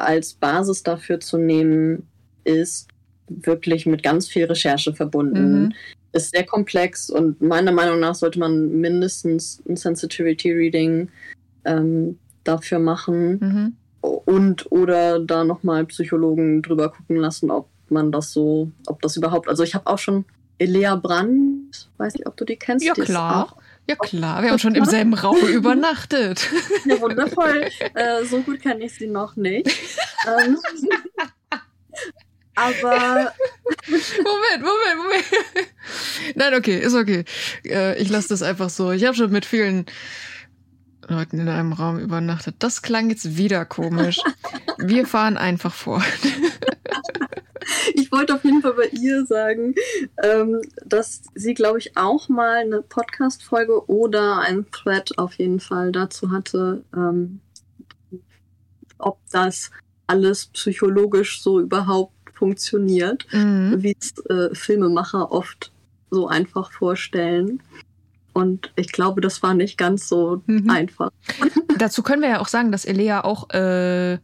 als 0.00 0.34
Basis 0.34 0.82
dafür 0.82 1.20
zu 1.20 1.38
nehmen, 1.38 2.08
ist 2.44 2.88
wirklich 3.28 3.86
mit 3.86 4.02
ganz 4.02 4.28
viel 4.28 4.44
Recherche 4.46 4.94
verbunden. 4.94 5.62
Mhm. 5.62 5.72
Ist 6.12 6.32
sehr 6.32 6.44
komplex 6.44 7.08
und 7.08 7.40
meiner 7.40 7.72
Meinung 7.72 8.00
nach 8.00 8.16
sollte 8.16 8.40
man 8.40 8.80
mindestens 8.80 9.62
ein 9.68 9.76
Sensitivity 9.76 10.50
Reading 10.50 11.08
ähm, 11.64 12.18
dafür 12.42 12.80
machen 12.80 13.38
mhm. 13.38 13.76
und 14.00 14.72
oder 14.72 15.20
da 15.20 15.44
nochmal 15.44 15.86
Psychologen 15.86 16.62
drüber 16.62 16.90
gucken 16.90 17.16
lassen, 17.16 17.50
ob 17.50 17.68
man 17.90 18.10
das 18.10 18.32
so, 18.32 18.72
ob 18.86 19.00
das 19.02 19.16
überhaupt, 19.16 19.48
also 19.48 19.62
ich 19.62 19.74
habe 19.74 19.86
auch 19.86 19.98
schon 19.98 20.24
Elea 20.58 20.96
Brand, 20.96 21.88
weiß 21.96 22.14
nicht, 22.14 22.26
ob 22.26 22.36
du 22.36 22.44
die 22.44 22.56
kennst. 22.56 22.84
Ja, 22.84 22.94
klar. 22.94 23.56
Ja 23.90 23.96
klar, 23.96 24.40
wir 24.40 24.50
haben 24.50 24.58
schon 24.60 24.76
im 24.76 24.84
selben 24.84 25.14
Raum 25.14 25.36
übernachtet. 25.48 26.48
Ja, 26.84 27.00
wundervoll. 27.00 27.68
Äh, 27.94 28.24
so 28.24 28.40
gut 28.40 28.62
kenne 28.62 28.84
ich 28.84 28.94
sie 28.94 29.08
noch 29.08 29.34
nicht. 29.34 29.68
Ähm, 30.28 30.56
aber. 32.54 33.32
Moment, 33.88 34.60
Moment, 34.60 34.96
Moment. 34.96 35.24
Nein, 36.36 36.54
okay, 36.54 36.78
ist 36.78 36.94
okay. 36.94 37.24
Äh, 37.64 38.00
ich 38.00 38.08
lasse 38.10 38.28
das 38.28 38.42
einfach 38.42 38.70
so. 38.70 38.92
Ich 38.92 39.04
habe 39.04 39.16
schon 39.16 39.32
mit 39.32 39.44
vielen 39.44 39.86
Leuten 41.10 41.40
in 41.40 41.48
einem 41.48 41.72
Raum 41.72 41.98
übernachtet. 41.98 42.56
Das 42.60 42.82
klang 42.82 43.10
jetzt 43.10 43.36
wieder 43.36 43.64
komisch. 43.64 44.20
Wir 44.78 45.06
fahren 45.06 45.36
einfach 45.36 45.74
fort. 45.74 46.04
ich 47.94 48.10
wollte 48.12 48.34
auf 48.34 48.44
jeden 48.44 48.62
Fall 48.62 48.74
bei 48.74 48.86
ihr 48.86 49.26
sagen, 49.26 49.74
ähm, 50.22 50.62
dass 50.84 51.22
sie, 51.34 51.54
glaube 51.54 51.78
ich, 51.78 51.96
auch 51.96 52.28
mal 52.28 52.58
eine 52.58 52.82
Podcast-Folge 52.82 53.88
oder 53.90 54.38
ein 54.38 54.66
Thread 54.70 55.18
auf 55.18 55.34
jeden 55.34 55.60
Fall 55.60 55.92
dazu 55.92 56.30
hatte, 56.30 56.84
ähm, 56.94 57.40
ob 58.98 59.18
das 59.30 59.70
alles 60.06 60.46
psychologisch 60.46 61.42
so 61.42 61.60
überhaupt 61.60 62.14
funktioniert, 62.32 63.26
mhm. 63.32 63.82
wie 63.82 63.96
es 63.98 64.14
äh, 64.26 64.54
Filmemacher 64.54 65.30
oft 65.30 65.72
so 66.10 66.26
einfach 66.26 66.72
vorstellen. 66.72 67.62
Und 68.32 68.72
ich 68.76 68.92
glaube, 68.92 69.20
das 69.20 69.42
war 69.42 69.54
nicht 69.54 69.76
ganz 69.78 70.08
so 70.08 70.42
mhm. 70.46 70.70
einfach. 70.70 71.10
Dazu 71.78 72.02
können 72.02 72.22
wir 72.22 72.28
ja 72.28 72.40
auch 72.40 72.48
sagen, 72.48 72.72
dass 72.72 72.84
Elea 72.84 73.24
auch 73.24 73.50
äh, 73.50 74.18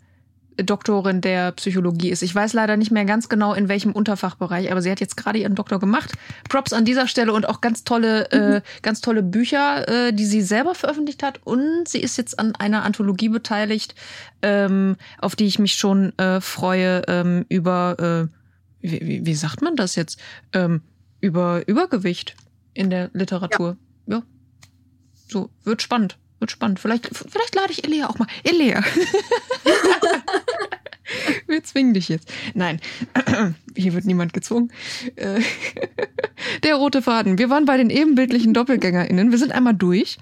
Doktorin 0.57 1.21
der 1.21 1.53
Psychologie 1.53 2.11
ist. 2.11 2.23
Ich 2.23 2.35
weiß 2.35 2.53
leider 2.53 2.77
nicht 2.77 2.91
mehr 2.91 3.05
ganz 3.05 3.29
genau, 3.29 3.53
in 3.53 3.69
welchem 3.69 3.93
Unterfachbereich, 3.93 4.71
aber 4.71 4.81
sie 4.81 4.91
hat 4.91 5.01
jetzt 5.01 5.17
gerade 5.17 5.39
ihren 5.39 5.55
Doktor 5.55 5.79
gemacht. 5.79 6.13
Props 6.49 6.73
an 6.73 6.85
dieser 6.85 7.09
Stelle 7.09 7.33
und 7.33 7.49
auch 7.49 7.61
ganz 7.61 7.85
tolle, 7.85 8.31
äh, 8.31 8.39
mhm. 8.39 8.55
äh, 8.55 8.63
ganz 8.83 9.01
tolle 9.01 9.23
Bücher, 9.23 9.89
äh, 9.89 10.13
die 10.13 10.25
sie 10.25 10.43
selber 10.43 10.75
veröffentlicht 10.75 11.23
hat. 11.23 11.41
Und 11.45 11.89
sie 11.89 12.01
ist 12.01 12.17
jetzt 12.17 12.39
an 12.39 12.55
einer 12.55 12.85
Anthologie 12.85 13.29
beteiligt, 13.29 13.95
ähm, 14.43 14.97
auf 15.19 15.37
die 15.37 15.47
ich 15.47 15.59
mich 15.59 15.75
schon 15.75 16.17
äh, 16.19 16.41
freue, 16.41 17.03
ähm, 17.09 17.45
über, 17.49 18.29
äh, 18.31 18.37
wie, 18.81 19.27
wie, 19.27 19.35
sagt 19.35 19.63
man 19.63 19.77
das 19.77 19.95
jetzt? 19.95 20.19
Ähm, 20.53 20.81
über 21.21 21.67
Übergewicht 21.67 22.37
in 22.75 22.91
der 22.91 23.11
Literatur. 23.13 23.71
Ja. 23.71 23.86
Ja. 24.07 24.23
So, 25.29 25.51
wird 25.65 25.83
spannend. 25.83 26.17
Wird 26.39 26.51
spannend. 26.51 26.81
Vielleicht, 26.81 27.11
vielleicht 27.15 27.55
lade 27.55 27.73
ich 27.73 27.85
Elea 27.85 28.09
auch 28.09 28.19
mal. 28.19 28.29
Elea. 28.45 28.83
Wir 31.47 31.63
zwingen 31.63 31.95
dich 31.95 32.09
jetzt. 32.09 32.31
Nein, 32.55 32.81
hier 33.77 33.95
wird 33.95 34.05
niemand 34.05 34.33
gezwungen. 34.33 34.73
Äh, 35.17 35.41
der 36.65 36.75
rote 36.75 37.03
Faden. 37.03 37.39
Wir 37.39 37.51
waren 37.51 37.65
bei 37.65 37.77
den 37.77 37.91
ebenbildlichen 37.91 38.55
DoppelgängerInnen. 38.55 39.31
Wir 39.31 39.39
sind 39.39 39.53
einmal 39.53 39.75
durch. 39.75 40.19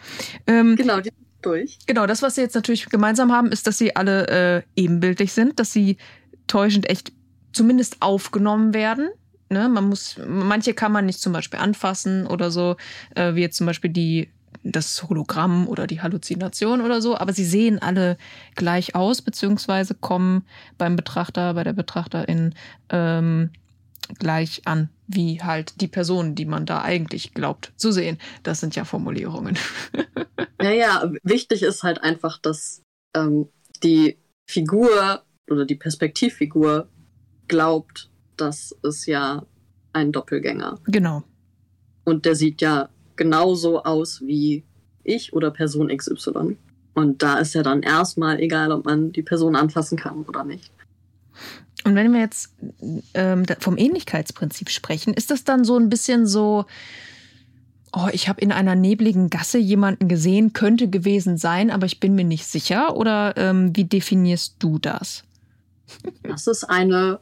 Ähm, 0.47 0.77
genau, 0.77 0.99
die 0.99 1.11
sind 1.11 1.17
durch. 1.43 1.79
Genau, 1.87 2.07
das, 2.07 2.23
was 2.23 2.35
sie 2.35 2.43
jetzt 2.43 2.55
natürlich 2.55 2.87
gemeinsam 2.87 3.33
haben, 3.33 3.51
ist, 3.51 3.67
dass 3.67 3.79
sie 3.79 3.97
alle 3.97 4.29
äh, 4.29 4.63
ebenbildlich 4.77 5.33
sind, 5.33 5.59
dass 5.59 5.73
sie 5.73 5.97
täuschend 6.47 6.89
echt 6.89 7.13
zumindest 7.53 7.97
aufgenommen 8.01 8.75
werden. 8.75 9.09
Ne? 9.55 9.71
Man 9.71 9.89
muss, 9.89 10.17
manche 10.27 10.75
kann 10.75 10.93
man 10.93 11.07
nicht 11.07 11.21
zum 11.21 11.33
Beispiel 11.33 11.61
anfassen 11.61 12.27
oder 12.27 12.51
so, 12.51 12.77
äh, 13.15 13.35
wie 13.35 13.41
jetzt 13.41 13.57
zum 13.57 13.67
Beispiel 13.67 13.91
die 13.91 14.29
das 14.63 15.03
Hologramm 15.09 15.69
oder 15.69 15.87
die 15.87 16.01
Halluzination 16.01 16.81
oder 16.81 17.03
so, 17.03 17.17
aber 17.17 17.33
sie 17.33 17.45
sehen 17.45 17.81
alle 17.81 18.17
gleich 18.55 18.95
aus, 18.95 19.21
beziehungsweise 19.21 19.95
kommen 19.95 20.45
beim 20.79 20.97
Betrachter, 20.97 21.55
bei 21.55 21.65
der 21.65 21.75
Betrachterin 21.75 22.55
ähm, 22.89 23.51
gleich 24.19 24.63
an, 24.65 24.89
wie 25.07 25.43
halt 25.43 25.81
die 25.81 25.89
Person, 25.89 26.35
die 26.35 26.47
man 26.47 26.67
da 26.67 26.83
eigentlich 26.83 27.35
glaubt 27.35 27.73
zu 27.77 27.93
sehen. 27.93 28.19
Das 28.43 28.61
sind 28.61 28.75
ja 28.75 28.85
Formulierungen. 28.85 29.59
ja, 30.63 30.71
ja, 30.71 31.13
wichtig 31.23 31.63
ist 31.63 31.83
halt 31.83 32.03
einfach, 32.03 32.39
dass 32.39 32.83
ähm, 33.15 33.49
die 33.83 34.19
Figur 34.49 35.23
oder 35.51 35.65
die 35.67 35.77
Perspektivfigur 35.77 36.89
glaubt, 37.49 38.11
dass 38.37 38.75
es 38.83 39.07
ja 39.07 39.45
ein 39.93 40.13
Doppelgänger. 40.13 40.79
Genau. 40.87 41.23
Und 42.05 42.25
der 42.25 42.35
sieht 42.35 42.61
ja 42.61 42.89
genauso 43.17 43.83
aus 43.83 44.21
wie 44.23 44.65
ich 45.05 45.33
oder 45.33 45.51
Person 45.51 45.89
XY. 45.89 46.57
Und 46.95 47.23
da 47.23 47.39
ist 47.39 47.55
ja 47.55 47.63
dann 47.63 47.83
erstmal 47.83 48.41
egal, 48.41 48.73
ob 48.73 48.85
man 48.85 49.13
die 49.13 49.23
Person 49.23 49.57
anfassen 49.57 49.99
kann 49.99 50.23
oder 50.25 50.45
nicht. 50.45 50.71
Und 51.85 51.95
wenn 51.95 52.13
wir 52.13 52.21
jetzt 52.21 52.55
ähm, 53.15 53.45
vom 53.59 53.77
Ähnlichkeitsprinzip 53.77 54.71
sprechen, 54.71 55.13
ist 55.13 55.31
das 55.31 55.45
dann 55.45 55.65
so 55.65 55.77
ein 55.77 55.91
bisschen 55.91 56.27
so, 56.27 56.65
oh, 57.93 58.09
ich 58.13 58.29
habe 58.29 58.41
in 58.41 58.53
einer 58.53 58.75
nebligen 58.75 59.29
Gasse 59.29 59.59
jemanden 59.59 60.09
gesehen, 60.09 60.53
könnte 60.53 60.89
gewesen 60.89 61.37
sein, 61.37 61.71
aber 61.71 61.87
ich 61.87 62.01
bin 62.01 62.15
mir 62.15 62.25
nicht 62.25 62.47
sicher? 62.47 62.97
Oder 62.97 63.37
ähm, 63.37 63.77
wie 63.77 63.85
definierst 63.85 64.57
du 64.61 64.79
das? 64.79 65.25
Das 66.23 66.47
ist 66.47 66.65
eine 66.65 67.21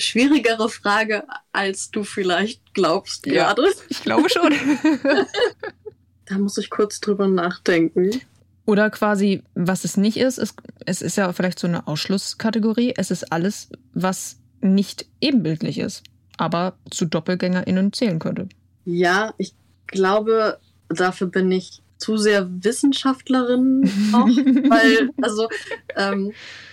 schwierigere 0.00 0.68
Frage, 0.68 1.24
als 1.52 1.90
du 1.90 2.04
vielleicht 2.04 2.74
glaubst 2.74 3.26
ja, 3.26 3.52
gerade. 3.52 3.68
Ich 3.88 4.02
glaube 4.02 4.28
schon. 4.28 4.52
da 6.26 6.38
muss 6.38 6.58
ich 6.58 6.70
kurz 6.70 7.00
drüber 7.00 7.28
nachdenken. 7.28 8.20
Oder 8.66 8.90
quasi, 8.90 9.42
was 9.54 9.84
es 9.84 9.96
nicht 9.96 10.16
ist, 10.16 10.38
ist, 10.38 10.54
es 10.86 11.02
ist 11.02 11.16
ja 11.16 11.32
vielleicht 11.32 11.58
so 11.58 11.66
eine 11.66 11.86
Ausschlusskategorie. 11.86 12.94
Es 12.96 13.10
ist 13.10 13.32
alles, 13.32 13.68
was 13.94 14.38
nicht 14.60 15.06
ebenbildlich 15.20 15.78
ist, 15.78 16.04
aber 16.36 16.76
zu 16.90 17.06
DoppelgängerInnen 17.06 17.92
zählen 17.92 18.18
könnte. 18.18 18.48
Ja, 18.84 19.34
ich 19.38 19.54
glaube, 19.86 20.58
dafür 20.88 21.26
bin 21.26 21.50
ich 21.50 21.82
zu 21.98 22.16
sehr 22.16 22.48
Wissenschaftlerin 22.62 23.90
auch, 24.12 24.26
weil, 24.70 25.10
also, 25.20 25.48
ähm, 25.96 26.32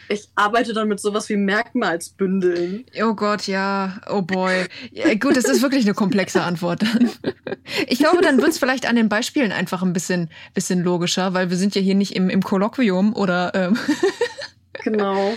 ich 0.10 0.30
arbeite 0.36 0.74
dann 0.74 0.88
mit 0.88 1.00
sowas 1.00 1.28
wie 1.30 1.36
Merkmalsbündeln. 1.36 2.86
Oh 3.04 3.14
Gott, 3.14 3.48
ja. 3.48 4.00
Oh 4.10 4.22
boy. 4.22 4.66
Ja, 4.92 5.14
gut, 5.16 5.36
das 5.36 5.46
ist 5.46 5.62
wirklich 5.62 5.86
eine 5.86 5.94
komplexe 5.94 6.44
Antwort. 6.44 6.84
Ich 7.88 8.00
glaube, 8.00 8.22
dann 8.22 8.38
wird 8.38 8.50
es 8.50 8.60
vielleicht 8.60 8.88
an 8.88 8.96
den 8.96 9.10
Beispielen 9.10 9.52
einfach 9.52 9.84
ein 9.84 9.92
bisschen, 9.92 10.30
bisschen 10.54 10.84
logischer, 10.84 11.34
weil 11.34 11.50
wir 11.50 11.58
sind 11.58 11.76
ja 11.76 11.82
hier 11.82 11.96
nicht 11.96 12.16
im, 12.16 12.30
im 12.30 12.42
Kolloquium 12.42 13.14
oder. 13.14 13.52
Ähm 13.54 13.78
Genau. 14.84 15.34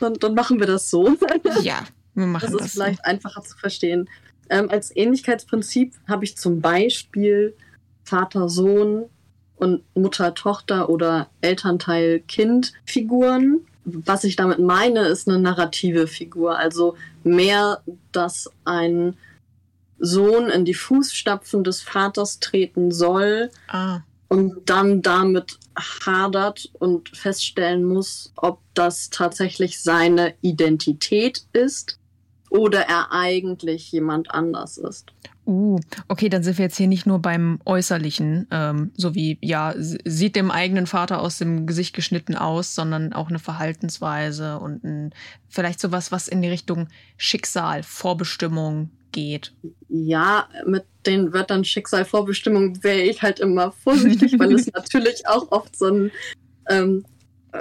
Dann, 0.00 0.14
dann 0.14 0.34
machen 0.34 0.58
wir 0.58 0.66
das 0.66 0.88
so. 0.88 1.18
Ja, 1.62 1.84
wir 2.14 2.26
machen 2.26 2.50
das. 2.50 2.58
Das 2.58 2.68
ist 2.68 2.74
vielleicht 2.74 3.04
so. 3.04 3.10
einfacher 3.10 3.42
zu 3.42 3.58
verstehen. 3.58 4.08
Ähm, 4.48 4.70
als 4.70 4.94
Ähnlichkeitsprinzip 4.94 5.92
habe 6.08 6.24
ich 6.24 6.38
zum 6.38 6.62
Beispiel 6.62 7.54
Vater-Sohn 8.04 9.06
und 9.56 9.82
Mutter-Tochter 9.94 10.88
oder 10.88 11.28
Elternteil-Kind-Figuren 11.40 13.66
was 13.86 14.24
ich 14.24 14.36
damit 14.36 14.58
meine, 14.58 15.02
ist 15.02 15.28
eine 15.28 15.38
narrative 15.38 16.08
Figur. 16.08 16.58
Also 16.58 16.96
mehr, 17.22 17.82
dass 18.12 18.50
ein 18.64 19.16
Sohn 19.98 20.50
in 20.50 20.64
die 20.64 20.74
Fußstapfen 20.74 21.64
des 21.64 21.82
Vaters 21.82 22.40
treten 22.40 22.90
soll 22.90 23.50
ah. 23.68 24.00
und 24.28 24.68
dann 24.68 25.02
damit 25.02 25.58
hadert 25.78 26.68
und 26.74 27.16
feststellen 27.16 27.84
muss, 27.84 28.32
ob 28.36 28.60
das 28.74 29.08
tatsächlich 29.10 29.80
seine 29.80 30.34
Identität 30.42 31.44
ist 31.52 31.98
oder 32.50 32.80
er 32.80 33.12
eigentlich 33.12 33.92
jemand 33.92 34.32
anders 34.32 34.78
ist. 34.78 35.12
Uh, 35.46 35.78
okay, 36.08 36.28
dann 36.28 36.42
sind 36.42 36.58
wir 36.58 36.64
jetzt 36.64 36.76
hier 36.76 36.88
nicht 36.88 37.06
nur 37.06 37.20
beim 37.20 37.60
Äußerlichen, 37.64 38.48
ähm, 38.50 38.90
so 38.96 39.14
wie, 39.14 39.38
ja, 39.40 39.74
sieht 39.76 40.34
dem 40.34 40.50
eigenen 40.50 40.88
Vater 40.88 41.20
aus 41.20 41.38
dem 41.38 41.66
Gesicht 41.66 41.94
geschnitten 41.94 42.34
aus, 42.34 42.74
sondern 42.74 43.12
auch 43.12 43.28
eine 43.28 43.38
Verhaltensweise 43.38 44.58
und 44.58 44.82
ein, 44.82 45.14
vielleicht 45.48 45.78
sowas, 45.78 46.10
was 46.10 46.26
in 46.26 46.42
die 46.42 46.48
Richtung 46.48 46.88
Schicksal, 47.16 47.84
Vorbestimmung 47.84 48.90
geht. 49.12 49.54
Ja, 49.88 50.48
mit 50.66 50.84
den 51.06 51.32
Wörtern 51.32 51.64
Schicksal, 51.64 52.04
Vorbestimmung 52.04 52.82
wäre 52.82 53.02
ich 53.02 53.22
halt 53.22 53.38
immer 53.38 53.70
vorsichtig, 53.70 54.36
weil 54.40 54.52
es 54.52 54.66
natürlich 54.72 55.28
auch 55.28 55.52
oft 55.52 55.76
so 55.78 55.86
ein, 55.86 56.10
ähm, 56.68 57.04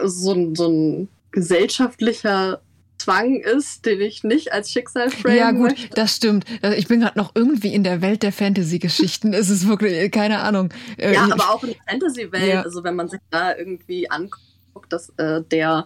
so 0.06 0.34
ein, 0.34 0.56
so 0.56 0.68
ein 0.68 1.08
gesellschaftlicher 1.30 2.62
Zwang 3.06 3.36
ist, 3.36 3.86
den 3.86 4.02
ich 4.02 4.24
nicht 4.24 4.52
als 4.52 4.72
Schicksal 4.72 5.12
frame. 5.12 5.38
Ja, 5.38 5.52
gut, 5.52 5.70
möchte. 5.70 5.96
das 5.96 6.16
stimmt. 6.16 6.46
Also 6.64 6.76
ich 6.76 6.88
bin 6.88 7.02
gerade 7.02 7.20
noch 7.20 7.34
irgendwie 7.36 7.72
in 7.72 7.84
der 7.84 8.02
Welt 8.02 8.24
der 8.24 8.32
Fantasy-Geschichten. 8.32 9.32
es 9.34 9.52
ist 9.52 9.68
wirklich, 9.68 10.12
keine 10.12 10.40
Ahnung. 10.40 10.70
Äh, 10.98 11.14
ja, 11.14 11.28
aber 11.32 11.52
auch 11.52 11.64
in 11.64 11.70
der 11.70 11.82
Fantasy-Welt, 11.88 12.48
ja. 12.48 12.62
also 12.64 12.84
wenn 12.84 12.96
man 12.96 13.08
sich 13.08 13.20
da 13.30 13.56
irgendwie 13.56 14.10
anguckt, 14.10 14.42
dass 14.90 15.10
äh, 15.18 15.44
der 15.44 15.86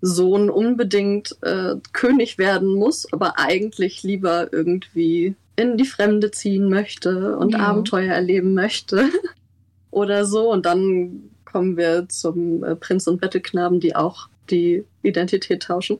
Sohn 0.00 0.48
unbedingt 0.48 1.36
äh, 1.42 1.74
König 1.92 2.38
werden 2.38 2.68
muss, 2.68 3.12
aber 3.12 3.36
eigentlich 3.40 4.04
lieber 4.04 4.52
irgendwie 4.52 5.34
in 5.56 5.76
die 5.76 5.84
Fremde 5.84 6.30
ziehen 6.30 6.68
möchte 6.68 7.36
und 7.36 7.54
ja. 7.54 7.58
Abenteuer 7.58 8.14
erleben 8.14 8.54
möchte 8.54 9.08
oder 9.90 10.24
so. 10.24 10.52
Und 10.52 10.66
dann 10.66 11.30
kommen 11.44 11.76
wir 11.76 12.08
zum 12.08 12.62
äh, 12.62 12.76
Prinz 12.76 13.08
und 13.08 13.20
Bettelknaben, 13.20 13.80
die 13.80 13.96
auch 13.96 14.28
die 14.50 14.84
Identität 15.02 15.64
tauschen. 15.64 15.98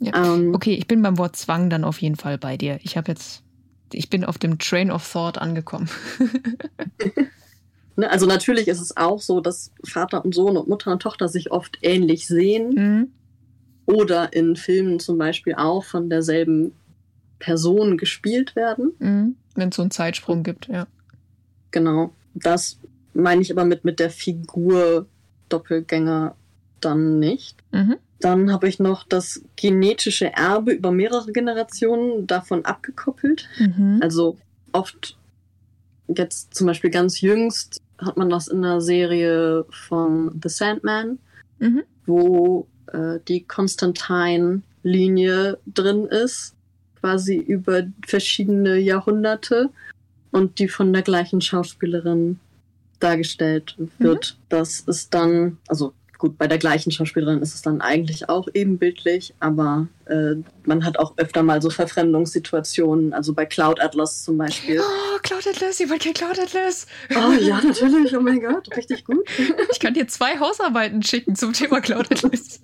Ja. 0.00 0.34
Ähm, 0.34 0.54
okay, 0.54 0.74
ich 0.74 0.86
bin 0.86 1.02
beim 1.02 1.18
Wort 1.18 1.36
Zwang 1.36 1.70
dann 1.70 1.84
auf 1.84 2.00
jeden 2.00 2.16
Fall 2.16 2.38
bei 2.38 2.56
dir. 2.56 2.78
Ich 2.82 2.96
habe 2.96 3.12
jetzt, 3.12 3.42
ich 3.92 4.10
bin 4.10 4.24
auf 4.24 4.38
dem 4.38 4.58
Train 4.58 4.90
of 4.90 5.10
Thought 5.10 5.38
angekommen. 5.38 5.88
Ne, 8.00 8.10
also 8.10 8.24
natürlich 8.24 8.68
ist 8.68 8.80
es 8.80 8.96
auch 8.96 9.20
so, 9.20 9.40
dass 9.40 9.72
Vater 9.84 10.24
und 10.24 10.34
Sohn 10.34 10.56
und 10.56 10.68
Mutter 10.68 10.90
und 10.90 11.02
Tochter 11.02 11.28
sich 11.28 11.50
oft 11.50 11.76
ähnlich 11.82 12.26
sehen. 12.26 12.70
Mhm. 12.74 13.08
Oder 13.84 14.32
in 14.32 14.56
Filmen 14.56 15.00
zum 15.00 15.18
Beispiel 15.18 15.54
auch 15.54 15.84
von 15.84 16.08
derselben 16.08 16.72
Person 17.38 17.98
gespielt 17.98 18.56
werden. 18.56 18.92
Mhm. 19.00 19.36
Wenn 19.54 19.68
es 19.68 19.76
so 19.76 19.82
einen 19.82 19.90
Zeitsprung 19.90 20.44
gibt, 20.44 20.68
ja. 20.68 20.86
Genau. 21.72 22.12
Das 22.32 22.78
meine 23.12 23.42
ich 23.42 23.50
aber 23.52 23.66
mit, 23.66 23.84
mit 23.84 24.00
der 24.00 24.10
Figur 24.10 25.06
Doppelgänger 25.50 26.36
dann 26.80 27.18
nicht. 27.18 27.58
Mhm. 27.72 27.96
Dann 28.20 28.52
habe 28.52 28.68
ich 28.68 28.78
noch 28.78 29.04
das 29.04 29.42
genetische 29.56 30.32
Erbe 30.32 30.72
über 30.72 30.92
mehrere 30.92 31.32
Generationen 31.32 32.26
davon 32.26 32.64
abgekoppelt. 32.64 33.48
Mhm. 33.58 34.00
Also 34.02 34.38
oft, 34.72 35.18
jetzt 36.08 36.54
zum 36.54 36.66
Beispiel 36.66 36.90
ganz 36.90 37.20
jüngst, 37.20 37.80
hat 37.98 38.16
man 38.16 38.30
das 38.30 38.48
in 38.48 38.62
der 38.62 38.80
Serie 38.80 39.66
von 39.70 40.40
The 40.42 40.48
Sandman, 40.48 41.18
mhm. 41.58 41.82
wo 42.06 42.66
äh, 42.92 43.18
die 43.26 43.44
Constantine-Linie 43.44 45.58
drin 45.66 46.06
ist, 46.06 46.54
quasi 47.00 47.36
über 47.36 47.82
verschiedene 48.06 48.78
Jahrhunderte 48.78 49.70
und 50.30 50.58
die 50.58 50.68
von 50.68 50.92
der 50.92 51.02
gleichen 51.02 51.40
Schauspielerin 51.40 52.38
dargestellt 53.00 53.76
wird. 53.98 54.36
Mhm. 54.38 54.44
Das 54.50 54.80
ist 54.80 55.14
dann, 55.14 55.58
also 55.66 55.94
Gut, 56.20 56.36
bei 56.36 56.46
der 56.46 56.58
gleichen 56.58 56.92
Schauspielerin 56.92 57.40
ist 57.40 57.54
es 57.54 57.62
dann 57.62 57.80
eigentlich 57.80 58.28
auch 58.28 58.46
ebenbildlich, 58.52 59.32
aber 59.40 59.88
äh, 60.04 60.34
man 60.66 60.84
hat 60.84 60.98
auch 60.98 61.14
öfter 61.16 61.42
mal 61.42 61.62
so 61.62 61.70
Verfremdungssituationen, 61.70 63.14
also 63.14 63.32
bei 63.32 63.46
Cloud 63.46 63.80
Atlas 63.80 64.22
zum 64.22 64.36
Beispiel. 64.36 64.82
Oh, 64.82 65.18
Cloud 65.22 65.46
Atlas, 65.46 65.80
ihr 65.80 65.88
wollt 65.88 66.02
kein 66.02 66.12
Cloud 66.12 66.38
Atlas. 66.38 66.86
Oh 67.08 67.32
ja, 67.32 67.62
natürlich, 67.62 68.14
oh 68.14 68.20
mein 68.20 68.42
Gott, 68.42 68.68
richtig 68.76 69.06
gut. 69.06 69.26
Ich 69.72 69.80
kann 69.80 69.94
dir 69.94 70.08
zwei 70.08 70.38
Hausarbeiten 70.38 71.02
schicken 71.02 71.36
zum 71.36 71.54
Thema 71.54 71.80
Cloud 71.80 72.12
Atlas. 72.12 72.60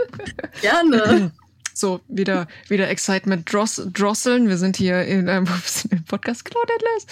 Gerne. 0.61 1.33
So, 1.73 2.01
wieder, 2.09 2.49
wieder 2.69 2.91
Excitement 2.91 3.51
dross, 3.51 3.89
drosseln. 3.91 4.51
Wir 4.51 4.59
sind 4.59 4.77
hier 4.77 5.03
in 5.07 5.31
einem 5.31 5.47
Podcast 6.09 6.45
Cloud 6.45 6.69
Atlas. 6.75 7.07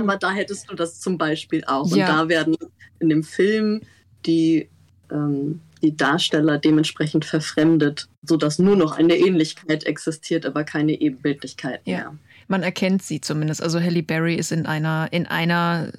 Aber 0.00 0.16
da 0.16 0.30
hättest 0.32 0.70
du 0.70 0.74
das 0.74 1.00
zum 1.00 1.18
Beispiel 1.18 1.64
auch. 1.66 1.94
Ja. 1.94 2.08
Und 2.08 2.16
da 2.16 2.28
werden 2.28 2.56
in 3.00 3.08
dem 3.08 3.22
Film 3.22 3.80
die, 4.24 4.68
ähm, 5.10 5.60
die 5.82 5.96
Darsteller 5.96 6.58
dementsprechend 6.58 7.24
verfremdet, 7.24 8.08
sodass 8.22 8.58
nur 8.58 8.76
noch 8.76 8.92
eine 8.92 9.16
Ähnlichkeit 9.16 9.84
existiert, 9.84 10.46
aber 10.46 10.64
keine 10.64 11.00
Ebenbildlichkeit 11.00 11.86
mehr. 11.86 11.98
Ja. 11.98 12.14
Man 12.48 12.62
erkennt 12.62 13.02
sie 13.02 13.20
zumindest. 13.20 13.62
Also 13.62 13.80
Halle 13.80 14.02
Berry 14.02 14.34
ist 14.36 14.52
in 14.52 14.66
einer, 14.66 15.08
in 15.10 15.26
einer 15.26 15.92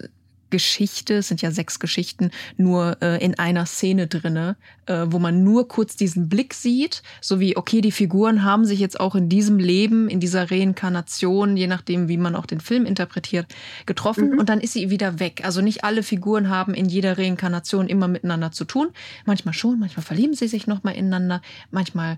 Geschichte, 0.50 1.16
es 1.16 1.28
sind 1.28 1.42
ja 1.42 1.52
sechs 1.52 1.80
Geschichten, 1.80 2.32
nur 2.58 2.98
äh, 3.02 3.24
in 3.24 3.38
einer 3.38 3.66
Szene 3.66 4.08
drinne, 4.08 4.56
äh, 4.86 5.06
wo 5.08 5.20
man 5.20 5.44
nur 5.44 5.68
kurz 5.68 5.96
diesen 5.96 6.30
Blick 6.30 6.54
sieht, 6.54 7.04
so 7.22 7.40
wie, 7.40 7.58
okay, 7.58 7.82
die 7.82 7.92
Figuren 7.92 8.44
haben 8.44 8.66
sich 8.66 8.80
jetzt 8.80 9.00
auch 9.00 9.16
in 9.16 9.30
diesem 9.30 9.60
Leben, 9.60 10.10
in 10.10 10.20
dieser 10.20 10.50
Reinkarnation, 10.50 11.58
je 11.58 11.68
nachdem, 11.68 12.08
wie 12.08 12.18
man 12.18 12.36
auch 12.36 12.46
den 12.46 12.60
Film 12.60 12.86
interpretiert, 12.86 13.48
getroffen 13.86 14.32
mhm. 14.32 14.40
und 14.40 14.50
dann 14.50 14.62
ist 14.62 14.74
sie 14.74 14.90
wieder 14.90 15.20
weg. 15.20 15.42
Also 15.44 15.62
nicht 15.62 15.84
alle 15.84 16.04
Figuren 16.04 16.50
haben 16.50 16.74
in 16.74 16.88
jeder 16.88 17.18
Reinkarnation 17.18 17.88
immer 17.88 18.08
miteinander 18.08 18.52
zu 18.52 18.66
tun. 18.66 18.90
Manchmal 19.26 19.54
schon, 19.54 19.80
manchmal 19.80 20.04
verlieben 20.04 20.36
sie 20.36 20.48
sich 20.48 20.68
nochmal 20.68 20.96
ineinander, 20.96 21.42
manchmal 21.72 22.18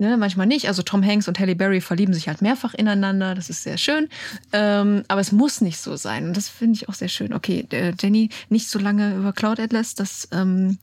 ne, 0.00 0.16
manchmal 0.16 0.46
nicht. 0.46 0.66
Also 0.66 0.82
Tom 0.82 1.04
Hanks 1.04 1.28
und 1.28 1.38
Halle 1.38 1.54
Berry 1.54 1.80
verlieben 1.80 2.14
sich 2.14 2.26
halt 2.26 2.42
mehrfach 2.42 2.74
ineinander. 2.74 3.34
Das 3.34 3.50
ist 3.50 3.62
sehr 3.62 3.78
schön. 3.78 4.08
Ähm, 4.52 5.04
aber 5.08 5.20
es 5.20 5.30
muss 5.30 5.60
nicht 5.60 5.78
so 5.78 5.96
sein. 5.96 6.28
Und 6.28 6.36
das 6.36 6.48
finde 6.48 6.76
ich 6.76 6.88
auch 6.88 6.94
sehr 6.94 7.08
schön. 7.08 7.32
Okay, 7.32 7.66
äh, 7.70 7.92
Jenny, 8.00 8.30
nicht 8.48 8.68
so 8.68 8.78
lange 8.78 9.14
über 9.14 9.32
Cloud 9.32 9.60
Atlas. 9.60 9.94
Das. 9.94 10.28
Ähm, 10.32 10.78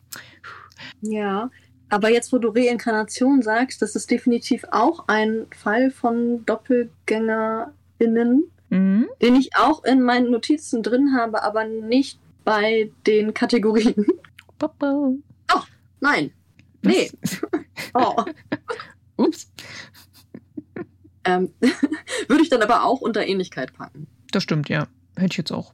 ja. 1.01 1.49
Aber 1.89 2.09
jetzt, 2.09 2.31
wo 2.31 2.37
du 2.37 2.49
Reinkarnation 2.49 3.41
sagst, 3.41 3.81
das 3.81 3.95
ist 3.95 4.11
definitiv 4.11 4.65
auch 4.71 5.05
ein 5.07 5.47
Fall 5.51 5.89
von 5.89 6.45
DoppelgängerInnen, 6.45 8.43
mhm. 8.69 9.07
den 9.21 9.35
ich 9.35 9.55
auch 9.55 9.83
in 9.85 10.01
meinen 10.01 10.29
Notizen 10.29 10.83
drin 10.83 11.15
habe, 11.17 11.43
aber 11.43 11.63
nicht 11.63 12.19
bei 12.43 12.91
den 13.05 13.33
Kategorien. 13.33 14.05
Papa. 14.59 15.13
Oh, 15.53 15.61
nein. 16.01 16.31
Nee. 16.81 17.09
oh. 17.93 18.23
Ups. 19.17 19.51
ähm, 21.25 21.51
würde 22.27 22.43
ich 22.43 22.49
dann 22.49 22.61
aber 22.61 22.83
auch 22.83 23.01
unter 23.01 23.25
Ähnlichkeit 23.25 23.73
packen. 23.73 24.07
Das 24.31 24.43
stimmt, 24.43 24.69
ja. 24.69 24.87
Hätte 25.15 25.33
ich 25.33 25.37
jetzt 25.37 25.51
auch. 25.51 25.73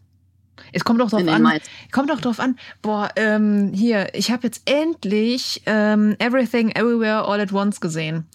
Es 0.72 0.84
kommt 0.84 1.02
auch 1.02 1.10
drauf 1.10 1.28
an. 1.28 1.60
Kommt 1.92 2.12
auch 2.12 2.22
drauf 2.22 2.40
an. 2.40 2.58
Boah, 2.82 3.10
ähm, 3.16 3.72
hier, 3.74 4.14
ich 4.16 4.32
habe 4.32 4.44
jetzt 4.44 4.64
endlich 4.70 5.62
ähm, 5.66 6.16
Everything 6.20 6.70
Everywhere 6.72 7.26
All 7.28 7.40
at 7.40 7.52
Once 7.52 7.82
gesehen. 7.82 8.28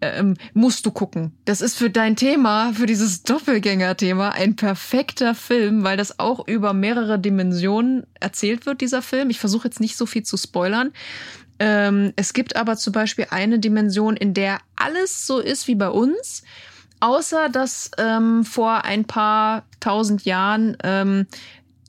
Ähm, 0.00 0.36
musst 0.52 0.84
du 0.84 0.90
gucken. 0.90 1.32
Das 1.46 1.60
ist 1.60 1.78
für 1.78 1.88
dein 1.88 2.16
Thema, 2.16 2.72
für 2.74 2.86
dieses 2.86 3.22
Doppelgänger-Thema, 3.22 4.30
ein 4.30 4.54
perfekter 4.54 5.34
Film, 5.34 5.82
weil 5.82 5.96
das 5.96 6.18
auch 6.18 6.46
über 6.46 6.74
mehrere 6.74 7.18
Dimensionen 7.18 8.04
erzählt 8.20 8.66
wird, 8.66 8.80
dieser 8.80 9.00
Film. 9.00 9.30
Ich 9.30 9.40
versuche 9.40 9.66
jetzt 9.66 9.80
nicht 9.80 9.96
so 9.96 10.04
viel 10.04 10.22
zu 10.22 10.36
spoilern. 10.36 10.92
Ähm, 11.64 12.12
es 12.16 12.34
gibt 12.34 12.56
aber 12.56 12.76
zum 12.76 12.92
Beispiel 12.92 13.26
eine 13.30 13.58
Dimension, 13.58 14.18
in 14.18 14.34
der 14.34 14.58
alles 14.76 15.26
so 15.26 15.38
ist 15.38 15.66
wie 15.66 15.74
bei 15.74 15.88
uns, 15.88 16.42
außer 17.00 17.48
dass 17.48 17.90
ähm, 17.96 18.44
vor 18.44 18.84
ein 18.84 19.06
paar 19.06 19.64
tausend 19.80 20.26
Jahren 20.26 20.76
ähm, 20.84 21.26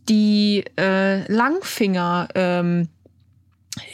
die 0.08 0.64
äh, 0.78 1.30
Langfinger 1.30 2.30
ähm, 2.36 2.88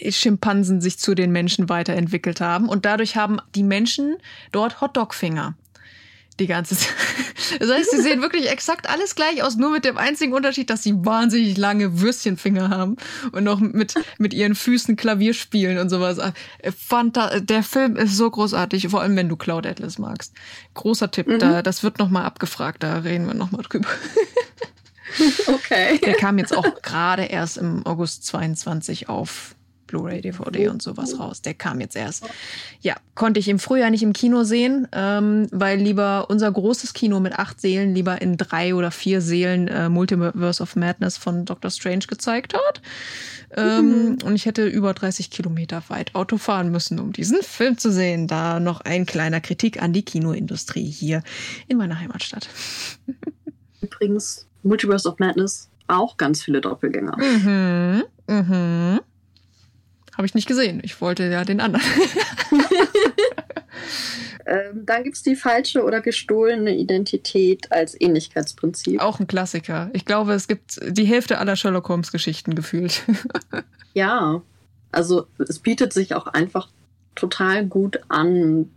Schimpansen 0.08 0.82
sich 0.82 1.00
zu 1.00 1.16
den 1.16 1.32
Menschen 1.32 1.68
weiterentwickelt 1.68 2.42
haben. 2.42 2.70
Und 2.70 2.86
dadurch 2.86 3.16
haben 3.16 3.40
die 3.56 3.64
Menschen 3.64 4.18
dort 4.52 4.82
Hotdog-Finger 4.82 5.56
die 6.42 6.48
ganze 6.48 6.76
Zeit. 6.78 6.94
Das 7.60 7.70
heißt, 7.70 7.92
sie 7.92 8.02
sehen 8.02 8.22
wirklich 8.22 8.50
exakt 8.50 8.88
alles 8.90 9.14
gleich 9.14 9.44
aus, 9.44 9.58
nur 9.58 9.72
mit 9.72 9.84
dem 9.84 9.98
einzigen 9.98 10.32
Unterschied, 10.32 10.70
dass 10.70 10.84
sie 10.84 10.94
wahnsinnig 10.96 11.58
lange 11.58 12.00
Würstchenfinger 12.00 12.70
haben 12.70 12.96
und 13.34 13.44
noch 13.44 13.60
mit, 13.60 13.96
mit 14.18 14.34
ihren 14.34 14.56
Füßen 14.56 14.96
Klavier 14.96 15.34
spielen 15.34 15.78
und 15.78 15.90
sowas. 15.90 16.18
Äh, 16.18 16.32
Fanta 16.72 17.42
der 17.42 17.64
Film 17.64 17.98
ist 17.98 18.16
so 18.16 18.30
großartig, 18.30 18.88
vor 18.88 19.02
allem 19.02 19.18
wenn 19.18 19.28
du 19.28 19.36
Cloud 19.36 19.68
Atlas 19.68 20.00
magst. 20.00 20.34
Großer 20.76 21.12
Tipp, 21.12 21.28
mhm. 21.28 21.40
da, 21.40 21.62
das 21.62 21.84
wird 21.84 22.00
nochmal 22.00 22.24
abgefragt, 22.24 22.84
da 22.84 23.00
reden 23.00 23.28
wir 23.28 23.34
nochmal 23.34 23.64
drüber. 23.64 23.90
Okay. 25.46 26.00
Der 26.06 26.14
kam 26.14 26.38
jetzt 26.38 26.56
auch 26.56 26.82
gerade 26.82 27.24
erst 27.24 27.58
im 27.58 27.86
August 27.86 28.26
22 28.28 29.10
auf 29.10 29.56
Blu-ray, 29.92 30.22
DVD 30.22 30.70
und 30.70 30.82
sowas 30.82 31.20
raus. 31.20 31.42
Der 31.42 31.54
kam 31.54 31.82
jetzt 31.82 31.96
erst. 31.96 32.24
Ja, 32.80 32.96
konnte 33.14 33.40
ich 33.40 33.50
im 33.50 33.60
Frühjahr 33.60 33.90
nicht 33.90 34.04
im 34.04 34.14
Kino 34.14 34.44
sehen, 34.44 34.88
ähm, 34.94 35.48
weil 35.52 35.80
lieber 35.80 36.30
unser 36.30 36.52
großes 36.52 36.94
Kino 36.94 37.20
mit 37.20 37.38
acht 37.38 37.60
Seelen 37.60 37.94
lieber 37.94 38.22
in 38.22 38.38
drei 38.38 38.74
oder 38.74 38.90
vier 38.90 39.22
Seelen 39.22 39.68
äh, 39.68 39.90
Multiverse 39.90 40.64
of 40.64 40.76
Madness 40.76 41.18
von 41.18 41.46
Doctor 41.46 41.70
Strange 41.70 42.06
gezeigt 42.08 42.54
hat. 42.54 42.82
Ähm, 43.56 44.12
mhm. 44.14 44.18
Und 44.24 44.36
ich 44.36 44.46
hätte 44.46 44.66
über 44.66 44.94
30 44.94 45.30
Kilometer 45.30 45.84
weit 45.90 46.16
Auto 46.16 46.38
fahren 46.38 46.72
müssen, 46.72 47.00
um 47.00 47.12
diesen 47.12 47.42
Film 47.42 47.78
zu 47.78 47.92
sehen. 47.92 48.28
Da 48.28 48.62
noch 48.62 48.82
ein 48.82 49.06
kleiner 49.06 49.42
Kritik 49.42 49.82
an 49.82 49.92
die 49.92 50.04
Kinoindustrie 50.04 50.90
hier 50.90 51.22
in 51.68 51.78
meiner 51.78 52.00
Heimatstadt. 52.00 52.48
Übrigens, 53.82 54.48
Multiverse 54.64 55.10
of 55.10 55.20
Madness 55.20 55.70
auch 55.88 56.16
ganz 56.16 56.42
viele 56.42 56.62
Doppelgänger. 56.62 57.18
Mhm. 57.18 58.04
Mhm. 58.28 59.02
Habe 60.22 60.28
ich 60.28 60.36
nicht 60.36 60.48
gesehen. 60.48 60.82
Ich 60.84 61.02
wollte 61.02 61.24
ja 61.24 61.44
den 61.44 61.60
anderen. 61.60 61.84
ähm, 64.46 64.86
dann 64.86 65.04
gibt 65.04 65.16
es 65.16 65.24
die 65.24 65.36
falsche 65.36 65.84
oder 65.84 66.00
gestohlene 66.00 66.78
Identität 66.78 67.72
als 67.72 68.00
Ähnlichkeitsprinzip. 68.00 69.02
Auch 69.02 69.20
ein 69.20 69.26
Klassiker. 69.26 69.90
Ich 69.94 70.06
glaube, 70.06 70.34
es 70.34 70.48
gibt 70.48 70.80
die 70.88 71.06
Hälfte 71.06 71.40
aller 71.40 71.56
Sherlock 71.56 71.90
Holmes-Geschichten 71.90 72.54
gefühlt. 72.54 73.02
ja, 73.96 74.44
also 74.92 75.26
es 75.40 75.58
bietet 75.58 75.92
sich 75.92 76.14
auch 76.14 76.28
einfach 76.28 76.70
total 77.16 77.66
gut 77.66 78.00
an, 78.08 78.70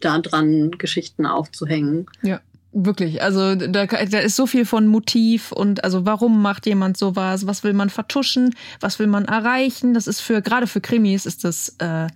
da 0.00 0.18
dran 0.20 0.70
Geschichten 0.70 1.26
aufzuhängen. 1.26 2.06
Ja. 2.22 2.40
Wirklich, 2.78 3.22
also 3.22 3.54
da, 3.54 3.86
da 3.86 4.18
ist 4.18 4.36
so 4.36 4.46
viel 4.46 4.66
von 4.66 4.86
Motiv 4.86 5.50
und 5.50 5.82
also 5.82 6.04
warum 6.04 6.42
macht 6.42 6.66
jemand 6.66 6.98
sowas, 6.98 7.46
was 7.46 7.64
will 7.64 7.72
man 7.72 7.88
vertuschen, 7.88 8.54
was 8.80 8.98
will 8.98 9.06
man 9.06 9.24
erreichen. 9.24 9.94
Das 9.94 10.06
ist 10.06 10.20
für, 10.20 10.42
gerade 10.42 10.66
für 10.66 10.82
Krimis 10.82 11.24
ist 11.24 11.44
das 11.44 11.74
äh, 11.78 12.08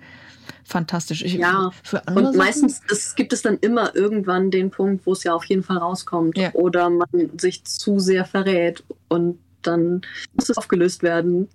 fantastisch. 0.62 1.22
Ich, 1.22 1.32
ja, 1.32 1.70
für 1.82 2.06
andere 2.06 2.28
und 2.28 2.36
meistens 2.36 2.82
es 2.90 3.14
gibt 3.14 3.32
es 3.32 3.40
dann 3.40 3.56
immer 3.62 3.96
irgendwann 3.96 4.50
den 4.50 4.70
Punkt, 4.70 5.06
wo 5.06 5.12
es 5.12 5.24
ja 5.24 5.32
auf 5.32 5.46
jeden 5.46 5.62
Fall 5.62 5.78
rauskommt 5.78 6.36
ja. 6.36 6.52
oder 6.52 6.90
man 6.90 7.08
sich 7.38 7.64
zu 7.64 7.98
sehr 7.98 8.26
verrät 8.26 8.84
und 9.08 9.38
dann 9.62 10.02
muss 10.34 10.50
es 10.50 10.58
aufgelöst 10.58 11.02
werden. 11.02 11.48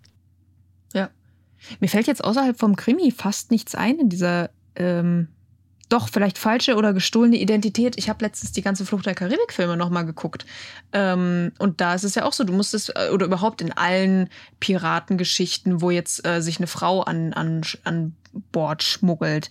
Ja. 0.95 1.11
Mir 1.79 1.89
fällt 1.89 2.07
jetzt 2.07 2.23
außerhalb 2.23 2.57
vom 2.57 2.75
Krimi 2.75 3.11
fast 3.11 3.51
nichts 3.51 3.75
ein 3.75 3.99
in 3.99 4.09
dieser 4.09 4.49
ähm, 4.75 5.27
doch 5.89 6.09
vielleicht 6.09 6.37
falsche 6.37 6.75
oder 6.75 6.93
gestohlene 6.93 7.37
Identität. 7.37 7.95
Ich 7.97 8.09
habe 8.09 8.23
letztens 8.25 8.51
die 8.51 8.61
ganze 8.61 8.85
Flucht 8.85 9.05
der 9.05 9.15
Karibik-Filme 9.15 9.77
nochmal 9.77 10.05
geguckt. 10.05 10.45
Ähm, 10.93 11.51
und 11.59 11.81
da 11.81 11.93
ist 11.93 12.03
es 12.03 12.15
ja 12.15 12.25
auch 12.25 12.33
so, 12.33 12.43
du 12.43 12.53
musstest, 12.53 12.91
äh, 12.95 13.09
oder 13.11 13.25
überhaupt 13.25 13.61
in 13.61 13.71
allen 13.71 14.29
Piratengeschichten, 14.59 15.81
wo 15.81 15.91
jetzt 15.91 16.25
äh, 16.25 16.41
sich 16.41 16.57
eine 16.57 16.67
Frau 16.67 17.01
an, 17.01 17.33
an, 17.33 17.61
an 17.83 18.15
Bord 18.51 18.83
schmuggelt. 18.83 19.49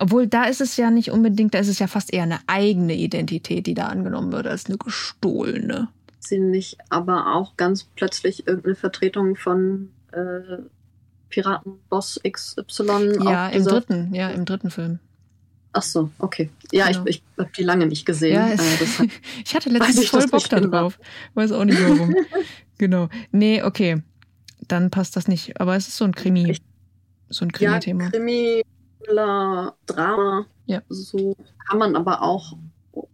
Obwohl 0.00 0.26
da 0.26 0.44
ist 0.44 0.60
es 0.60 0.76
ja 0.76 0.90
nicht 0.90 1.10
unbedingt, 1.10 1.54
da 1.54 1.58
ist 1.58 1.68
es 1.68 1.78
ja 1.78 1.86
fast 1.86 2.12
eher 2.12 2.22
eine 2.22 2.38
eigene 2.46 2.94
Identität, 2.94 3.66
die 3.66 3.74
da 3.74 3.86
angenommen 3.86 4.32
wird, 4.32 4.46
als 4.46 4.66
eine 4.66 4.78
gestohlene. 4.78 5.88
Sie 6.20 6.38
nicht 6.38 6.78
aber 6.88 7.34
auch 7.34 7.56
ganz 7.56 7.84
plötzlich 7.84 8.46
irgendeine 8.46 8.74
Vertretung 8.74 9.36
von 9.36 9.90
äh, 10.12 10.58
Piratenboss 11.30 12.20
XY? 12.28 13.18
Ja, 13.24 13.48
im 13.48 13.64
dritten, 13.64 14.14
ja, 14.14 14.30
im 14.30 14.44
dritten 14.44 14.70
Film. 14.70 15.00
Ach 15.78 15.82
so, 15.84 16.10
okay. 16.18 16.50
Ja, 16.72 16.88
genau. 16.88 17.04
ich, 17.06 17.18
ich 17.18 17.22
habe 17.38 17.50
die 17.56 17.62
lange 17.62 17.86
nicht 17.86 18.04
gesehen. 18.04 18.34
Ja, 18.34 18.48
es, 18.48 18.98
äh, 18.98 19.06
ich 19.44 19.54
hatte 19.54 19.70
letztens 19.70 19.98
ich 19.98 20.10
voll 20.10 20.26
Bock 20.26 20.48
darauf. 20.48 20.98
Weiß 21.34 21.52
auch 21.52 21.64
nicht 21.64 21.80
warum. 21.80 22.16
genau. 22.78 23.08
Nee, 23.30 23.62
okay. 23.62 24.02
Dann 24.66 24.90
passt 24.90 25.14
das 25.14 25.28
nicht. 25.28 25.60
Aber 25.60 25.76
es 25.76 25.86
ist 25.86 25.96
so 25.96 26.04
ein 26.04 26.16
Krimi. 26.16 26.56
So 27.28 27.44
ein 27.44 27.52
Krimi-Thema. 27.52 28.04
Ja, 28.06 28.10
Krimi, 28.10 28.64
Drama. 29.06 30.46
Ja. 30.66 30.82
So 30.88 31.36
kann 31.68 31.78
man 31.78 31.94
aber 31.94 32.22
auch 32.22 32.56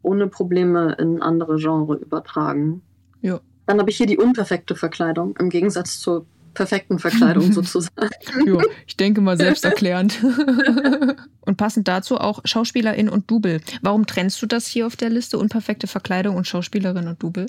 ohne 0.00 0.28
Probleme 0.28 0.96
in 0.98 1.20
andere 1.20 1.58
Genre 1.58 1.96
übertragen. 1.96 2.80
Ja. 3.20 3.40
Dann 3.66 3.78
habe 3.78 3.90
ich 3.90 3.98
hier 3.98 4.06
die 4.06 4.16
unperfekte 4.16 4.74
Verkleidung 4.74 5.36
im 5.36 5.50
Gegensatz 5.50 6.00
zur 6.00 6.24
perfekten 6.54 6.98
Verkleidung 6.98 7.52
sozusagen. 7.52 8.10
jo, 8.46 8.60
ich 8.86 8.96
denke 8.96 9.20
mal 9.20 9.36
selbsterklärend. 9.36 10.22
und 11.40 11.56
passend 11.56 11.88
dazu 11.88 12.18
auch 12.18 12.40
Schauspielerin 12.44 13.08
und 13.08 13.30
Double. 13.30 13.60
Warum 13.82 14.06
trennst 14.06 14.40
du 14.40 14.46
das 14.46 14.66
hier 14.66 14.86
auf 14.86 14.96
der 14.96 15.10
Liste? 15.10 15.38
Unperfekte 15.38 15.86
Verkleidung 15.86 16.36
und 16.36 16.46
Schauspielerin 16.46 17.08
und 17.08 17.22
Double? 17.22 17.46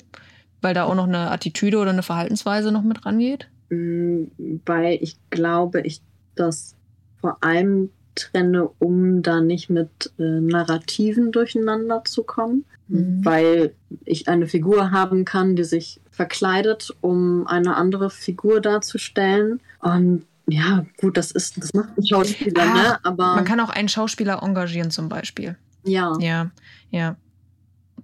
Weil 0.60 0.74
da 0.74 0.84
auch 0.84 0.94
noch 0.94 1.06
eine 1.06 1.30
Attitüde 1.30 1.78
oder 1.78 1.90
eine 1.90 2.02
Verhaltensweise 2.02 2.72
noch 2.72 2.82
mit 2.82 3.06
rangeht? 3.06 3.48
Mm, 3.70 4.24
weil 4.64 4.98
ich 5.00 5.16
glaube, 5.30 5.80
ich 5.82 6.00
das 6.34 6.74
vor 7.20 7.38
allem 7.40 7.90
trenne, 8.14 8.68
um 8.78 9.22
da 9.22 9.40
nicht 9.40 9.70
mit 9.70 10.12
äh, 10.18 10.40
Narrativen 10.40 11.32
durcheinander 11.32 12.02
zu 12.04 12.22
kommen. 12.22 12.64
Mhm. 12.88 13.24
Weil 13.24 13.74
ich 14.04 14.28
eine 14.28 14.46
Figur 14.46 14.90
haben 14.90 15.24
kann, 15.24 15.56
die 15.56 15.64
sich 15.64 16.00
verkleidet, 16.16 16.96
um 17.02 17.46
eine 17.46 17.76
andere 17.76 18.08
Figur 18.08 18.60
darzustellen. 18.60 19.60
Und 19.80 20.24
ja, 20.48 20.86
gut, 20.96 21.16
das 21.16 21.30
ist, 21.30 21.62
das 21.62 21.74
macht 21.74 21.96
ein 21.98 22.06
Schauspieler, 22.06 22.62
ah, 22.62 22.74
ne? 22.74 23.04
Aber. 23.04 23.34
Man 23.34 23.44
kann 23.44 23.60
auch 23.60 23.68
einen 23.68 23.88
Schauspieler 23.88 24.42
engagieren, 24.42 24.90
zum 24.90 25.08
Beispiel. 25.10 25.56
Ja. 25.84 26.16
Ja, 26.20 26.50
ja. 26.90 27.16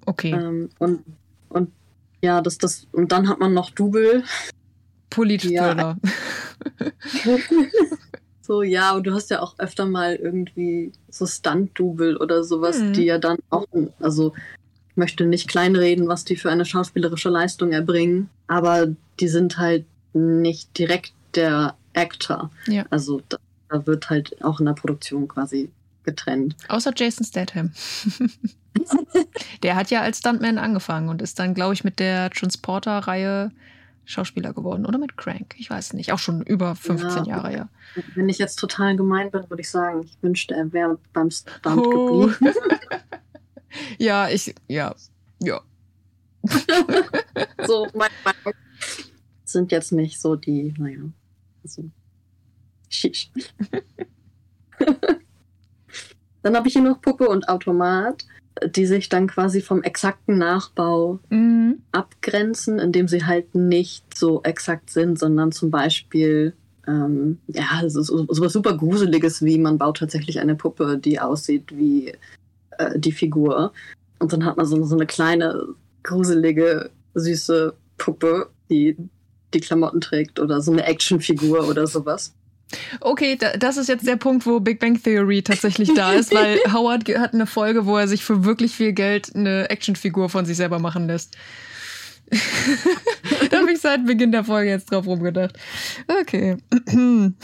Okay. 0.05 0.33
Ähm, 0.33 0.69
und, 0.79 1.05
und 1.49 1.71
Ja, 2.23 2.41
das, 2.43 2.59
das, 2.59 2.87
und 2.93 3.11
dann 3.13 3.29
hat 3.29 3.39
man 3.41 3.55
noch 3.55 3.71
Double. 3.71 4.25
Politförder. 5.11 5.97
Ja. 7.25 7.37
so, 8.43 8.63
ja, 8.63 8.93
und 8.93 9.07
du 9.07 9.15
hast 9.15 9.31
ja 9.31 9.41
auch 9.41 9.59
öfter 9.59 9.87
mal 9.87 10.17
irgendwie 10.17 10.93
so 11.09 11.27
Stunt-Double 11.27 12.17
oder 12.19 12.45
sowas, 12.45 12.79
Mhm. 12.79 12.93
die 12.93 13.05
ja 13.05 13.19
dann 13.19 13.39
auch, 13.51 13.67
also 14.01 14.35
möchte 14.95 15.25
nicht 15.25 15.49
kleinreden, 15.49 16.09
was 16.09 16.25
die 16.25 16.37
für 16.37 16.51
eine 16.51 16.65
schauspielerische 16.65 17.29
Leistung 17.31 17.73
erbringen, 17.73 18.29
aber 18.47 18.89
die 19.21 19.29
sind 19.29 19.59
halt 19.59 19.85
nicht 20.13 20.77
direkt 20.79 21.13
der 21.35 21.75
Actor. 21.95 22.51
Ja. 22.67 22.85
Also 22.91 23.23
da, 23.29 23.39
da 23.71 23.87
wird 23.87 24.11
halt 24.11 24.43
auch 24.45 24.61
in 24.61 24.67
der 24.67 24.75
Produktion 24.75 25.29
quasi 25.29 25.71
getrennt. 26.05 26.57
Außer 26.69 26.93
Jason 26.95 27.25
Statham. 27.25 27.73
der 29.63 29.77
hat 29.77 29.91
ja 29.91 30.01
als 30.03 30.19
Stuntman 30.19 30.59
angefangen 30.59 31.09
und 31.09 31.23
ist 31.23 31.39
dann, 31.39 31.55
glaube 31.55 31.75
ich, 31.75 31.85
mit 31.85 31.99
der 31.99 32.31
Transporter-Reihe 32.31 33.51
Schauspieler 34.05 34.53
geworden. 34.53 34.85
Oder 34.85 34.99
mit 34.99 35.17
Crank. 35.17 35.55
Ich 35.59 35.71
weiß 35.71 35.93
nicht. 35.93 36.13
Auch 36.13 36.19
schon 36.19 36.43
über 36.43 36.75
15 36.75 37.25
Ja. 37.25 37.37
Jahre 37.37 37.49
her. 37.51 37.69
Wenn 38.17 38.29
ich 38.29 38.39
jetzt 38.39 38.57
total 38.57 38.97
gemein 38.97 39.31
bin, 39.31 39.49
würde 39.49 39.61
ich 39.61 39.71
sagen, 39.71 40.03
ich 40.05 40.17
wünschte, 40.23 40.55
er 40.55 40.73
wäre 40.73 40.99
beim 41.13 41.31
Stunt 41.31 41.61
Oh. 41.67 42.27
geblieben. 42.27 42.55
Ja, 43.99 44.29
ich, 44.29 44.55
ja, 44.69 44.95
ja. 45.41 45.61
so, 47.67 47.87
mein 47.95 48.11
Meinung. 48.25 48.59
Sind 49.45 49.73
jetzt 49.73 49.93
nicht 49.93 50.21
so 50.21 50.37
die, 50.37 50.75
naja, 50.79 51.01
also, 51.63 51.85
Shish. 52.89 53.31
dann 56.43 56.57
habe 56.57 56.69
ich 56.69 56.75
hier 56.75 56.83
noch 56.83 57.01
Puppe 57.01 57.29
und 57.29 57.49
Automat, 57.49 58.25
die 58.67 58.87
sich 58.87 59.09
dann 59.09 59.27
quasi 59.29 59.61
vom 59.61 59.83
exakten 59.83 60.39
Nachbau 60.39 61.21
Mhm. 61.31 61.83
abgrenzen, 61.93 62.79
indem 62.79 63.09
sie 63.09 63.25
halt 63.25 63.55
nicht 63.55 64.17
so 64.17 64.43
exakt 64.43 64.91
sind, 64.91 65.19
sondern 65.19 65.53
zum 65.53 65.71
Beispiel 65.71 66.55
ähm, 66.87 67.39
ja, 67.47 67.89
so, 67.89 68.03
so 68.03 68.27
was 68.29 68.53
super 68.53 68.77
Gruseliges 68.77 69.43
wie 69.43 69.59
man 69.59 69.79
baut 69.79 69.99
tatsächlich 69.99 70.41
eine 70.41 70.57
Puppe, 70.57 70.99
die 70.99 71.21
aussieht 71.21 71.77
wie 71.77 72.13
äh, 72.79 72.99
die 72.99 73.13
Figur. 73.13 73.73
Und 74.19 74.33
dann 74.33 74.45
hat 74.45 74.57
man 74.57 74.67
so, 74.67 74.83
so 74.85 74.97
eine 74.97 75.07
kleine, 75.07 75.67
gruselige, 76.03 76.91
süße 77.15 77.75
Puppe, 77.99 78.51
die 78.71 78.97
die 79.55 79.61
Klamotten 79.61 80.01
trägt 80.01 80.41
oder 80.41 80.61
so 80.61 80.73
eine 80.73 80.85
Actionfigur 80.85 81.69
oder 81.69 81.87
sowas. 81.87 82.35
Okay, 83.01 83.37
da, 83.37 83.57
das 83.57 83.77
ist 83.77 83.89
jetzt 83.89 84.07
der 84.07 84.17
Punkt, 84.17 84.47
wo 84.47 84.61
Big 84.61 84.81
Bang 84.81 85.01
Theory 85.03 85.43
tatsächlich 85.43 85.93
da 85.95 86.15
ist, 86.15 86.35
weil 86.35 86.59
Howard 86.73 87.07
hat 87.19 87.35
eine 87.35 87.47
Folge, 87.47 87.85
wo 87.87 87.97
er 87.99 88.09
sich 88.09 88.25
für 88.25 88.45
wirklich 88.45 88.73
viel 88.73 88.93
Geld 88.93 89.35
eine 89.35 89.69
Actionfigur 89.69 90.29
von 90.29 90.47
sich 90.47 90.57
selber 90.57 90.79
machen 90.79 91.07
lässt. 91.07 91.37
da 93.51 93.59
habe 93.59 93.73
ich 93.73 93.81
seit 93.81 94.07
Beginn 94.07 94.33
der 94.33 94.45
Folge 94.45 94.71
jetzt 94.71 94.91
drauf 94.91 95.07
rumgedacht. 95.07 95.59
Okay. 96.09 96.57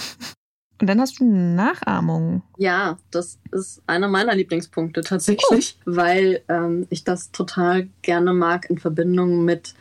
Und 0.81 0.87
dann 0.87 1.01
hast 1.01 1.19
du 1.19 1.25
Nachahmung. 1.25 2.43
Ja, 2.57 2.99
das 3.11 3.39
ist 3.51 3.83
einer 3.87 4.09
meiner 4.09 4.35
Lieblingspunkte 4.35 5.01
tatsächlich, 5.01 5.79
weil 5.85 6.43
ähm, 6.49 6.87
ich 6.91 7.05
das 7.05 7.33
total 7.33 7.89
gerne 8.03 8.33
mag 8.33 8.71
in 8.71 8.79
Verbindung 8.79 9.45
mit 9.45 9.75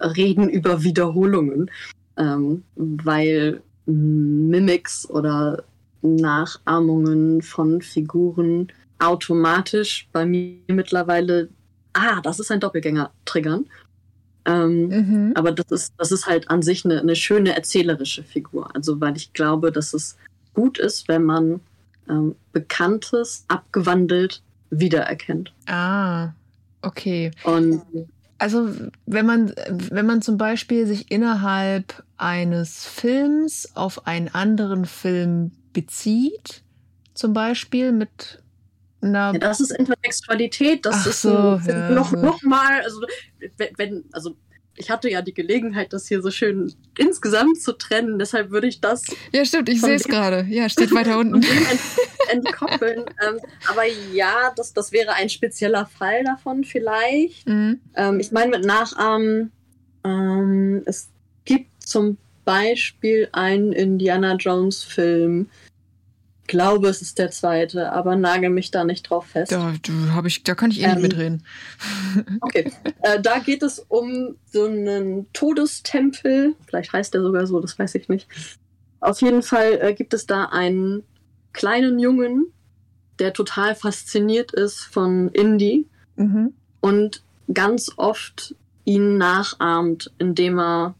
Reden 0.00 0.48
über 0.48 0.82
Wiederholungen, 0.82 1.70
ähm, 2.16 2.62
weil 2.76 3.62
Mimics 3.86 5.08
oder 5.08 5.64
Nachahmungen 6.02 7.42
von 7.42 7.80
Figuren 7.80 8.68
automatisch 8.98 10.08
bei 10.12 10.26
mir 10.26 10.58
mittlerweile, 10.68 11.48
ah, 11.94 12.20
das 12.20 12.38
ist 12.38 12.50
ein 12.50 12.60
Doppelgänger, 12.60 13.10
triggern. 13.24 13.66
Ähm, 14.48 14.88
Mhm. 14.88 15.32
aber 15.34 15.52
das 15.52 15.66
ist, 15.70 15.92
das 15.98 16.10
ist 16.10 16.26
halt 16.26 16.50
an 16.50 16.62
sich 16.62 16.84
eine, 16.84 17.00
eine 17.00 17.14
schöne 17.14 17.54
erzählerische 17.54 18.22
Figur. 18.22 18.74
Also, 18.74 19.00
weil 19.00 19.16
ich 19.16 19.32
glaube, 19.34 19.70
dass 19.70 19.92
es 19.94 20.16
gut 20.54 20.78
ist, 20.78 21.06
wenn 21.08 21.24
man 21.24 21.60
ähm, 22.08 22.34
Bekanntes 22.52 23.44
abgewandelt 23.48 24.42
wiedererkennt. 24.70 25.52
Ah, 25.66 26.30
okay. 26.82 27.30
Und 27.44 27.82
Also 28.38 28.70
wenn 29.06 29.26
man, 29.26 29.52
wenn 29.68 30.06
man 30.06 30.22
zum 30.22 30.38
Beispiel 30.38 30.86
sich 30.86 31.10
innerhalb 31.10 32.02
eines 32.16 32.86
Films 32.86 33.68
auf 33.74 34.06
einen 34.06 34.28
anderen 34.28 34.84
Film 34.86 35.50
bezieht, 35.72 36.62
zum 37.14 37.32
Beispiel 37.32 37.92
mit 37.92 38.42
einer 39.00 39.32
ja, 39.32 39.38
das 39.38 39.60
ist 39.60 39.70
Intertextualität, 39.70 40.84
das 40.84 41.06
ist 41.06 41.22
so, 41.22 41.36
ein, 41.36 41.62
ja, 41.66 41.90
noch, 41.90 42.12
ja. 42.12 42.20
noch 42.20 42.42
mal, 42.42 42.80
also 42.82 43.00
wenn, 43.76 44.04
also 44.12 44.36
ich 44.78 44.90
hatte 44.90 45.10
ja 45.10 45.22
die 45.22 45.34
Gelegenheit, 45.34 45.92
das 45.92 46.06
hier 46.06 46.22
so 46.22 46.30
schön 46.30 46.72
insgesamt 46.96 47.60
zu 47.60 47.72
trennen, 47.72 48.18
deshalb 48.18 48.50
würde 48.50 48.68
ich 48.68 48.80
das 48.80 49.04
Ja, 49.32 49.44
stimmt, 49.44 49.68
ich 49.68 49.80
sehe 49.80 49.94
es 49.94 50.04
gerade. 50.04 50.46
Ja, 50.48 50.68
steht 50.68 50.94
weiter 50.94 51.18
unten. 51.18 51.42
ent 51.42 51.80
entkoppeln. 52.30 53.04
ähm, 53.26 53.40
aber 53.68 53.84
ja, 54.12 54.52
das, 54.56 54.72
das 54.72 54.92
wäre 54.92 55.14
ein 55.14 55.28
spezieller 55.28 55.86
Fall 55.86 56.24
davon 56.24 56.64
vielleicht. 56.64 57.48
Mhm. 57.48 57.80
Ähm, 57.96 58.20
ich 58.20 58.32
meine 58.32 58.50
mit 58.56 58.64
Nachahmen, 58.64 59.50
ähm, 60.04 60.82
es 60.86 61.08
gibt 61.44 61.82
zum 61.82 62.18
Beispiel 62.44 63.28
einen 63.32 63.72
Indiana 63.72 64.34
Jones 64.34 64.84
Film. 64.84 65.48
Ich 65.66 65.67
glaube, 66.48 66.88
es 66.88 67.00
ist 67.02 67.18
der 67.18 67.30
zweite, 67.30 67.92
aber 67.92 68.16
nagel 68.16 68.50
mich 68.50 68.70
da 68.72 68.82
nicht 68.84 69.08
drauf 69.08 69.26
fest. 69.26 69.52
Da, 69.52 69.72
hab 70.14 70.26
ich, 70.26 70.42
da 70.42 70.54
kann 70.56 70.70
ich 70.72 70.80
eh 70.82 70.86
nicht 70.86 70.96
Ähm, 70.96 71.02
mitreden. 71.02 71.42
Okay. 72.40 72.72
äh, 73.02 73.20
da 73.20 73.38
geht 73.38 73.62
es 73.62 73.78
um 73.88 74.34
so 74.50 74.64
einen 74.64 75.32
Todestempel. 75.32 76.54
Vielleicht 76.66 76.92
heißt 76.92 77.14
der 77.14 77.22
sogar 77.22 77.46
so, 77.46 77.60
das 77.60 77.78
weiß 77.78 77.94
ich 77.94 78.08
nicht. 78.08 78.26
Auf 79.00 79.20
jeden 79.22 79.42
Fall 79.42 79.78
äh, 79.80 79.94
gibt 79.94 80.12
es 80.14 80.26
da 80.26 80.46
einen 80.46 81.04
kleinen 81.52 81.98
Jungen, 81.98 82.46
der 83.20 83.32
total 83.32 83.74
fasziniert 83.74 84.52
ist 84.52 84.80
von 84.80 85.28
Indy 85.28 85.86
Mhm. 86.16 86.52
und 86.80 87.22
ganz 87.54 87.92
oft 87.96 88.54
ihn 88.84 89.18
nachahmt, 89.18 90.10
indem 90.18 90.58
er 90.58 90.94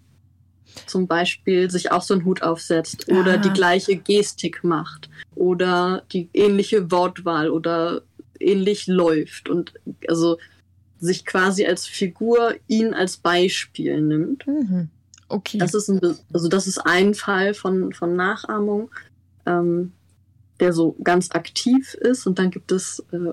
zum 0.87 1.07
Beispiel 1.09 1.71
sich 1.71 1.91
auch 1.91 2.03
so 2.03 2.15
einen 2.15 2.25
Hut 2.25 2.43
aufsetzt 2.43 3.09
oder 3.11 3.35
Ah. 3.35 3.37
die 3.39 3.51
gleiche 3.51 3.97
Gestik 3.97 4.63
macht 4.63 5.09
oder 5.39 6.03
die 6.13 6.29
ähnliche 6.35 6.91
Wortwahl 6.91 7.51
oder 7.51 8.03
ähnlich 8.41 8.87
läuft 8.87 9.49
und 9.49 9.73
also 10.09 10.39
sich 11.01 11.25
quasi 11.25 11.65
als 11.65 11.87
Figur 11.87 12.55
ihn 12.67 12.93
als 12.93 13.17
Beispiel 13.17 14.01
nimmt. 14.01 14.47
Mhm. 14.47 14.89
Okay. 15.29 15.59
Das 15.59 15.75
ist 15.75 15.89
ein, 15.89 16.01
also 16.33 16.49
das 16.49 16.67
ist 16.67 16.79
ein 16.79 17.15
Fall 17.15 17.55
von, 17.55 17.93
von 17.93 18.17
Nachahmung, 18.17 18.91
ähm, 19.47 19.93
der 20.59 20.73
so 20.73 20.97
ganz 21.05 21.31
aktiv 21.33 21.95
ist 21.95 22.27
und 22.27 22.39
dann 22.39 22.51
gibt 22.51 22.73
es 22.73 23.05
äh, 23.13 23.33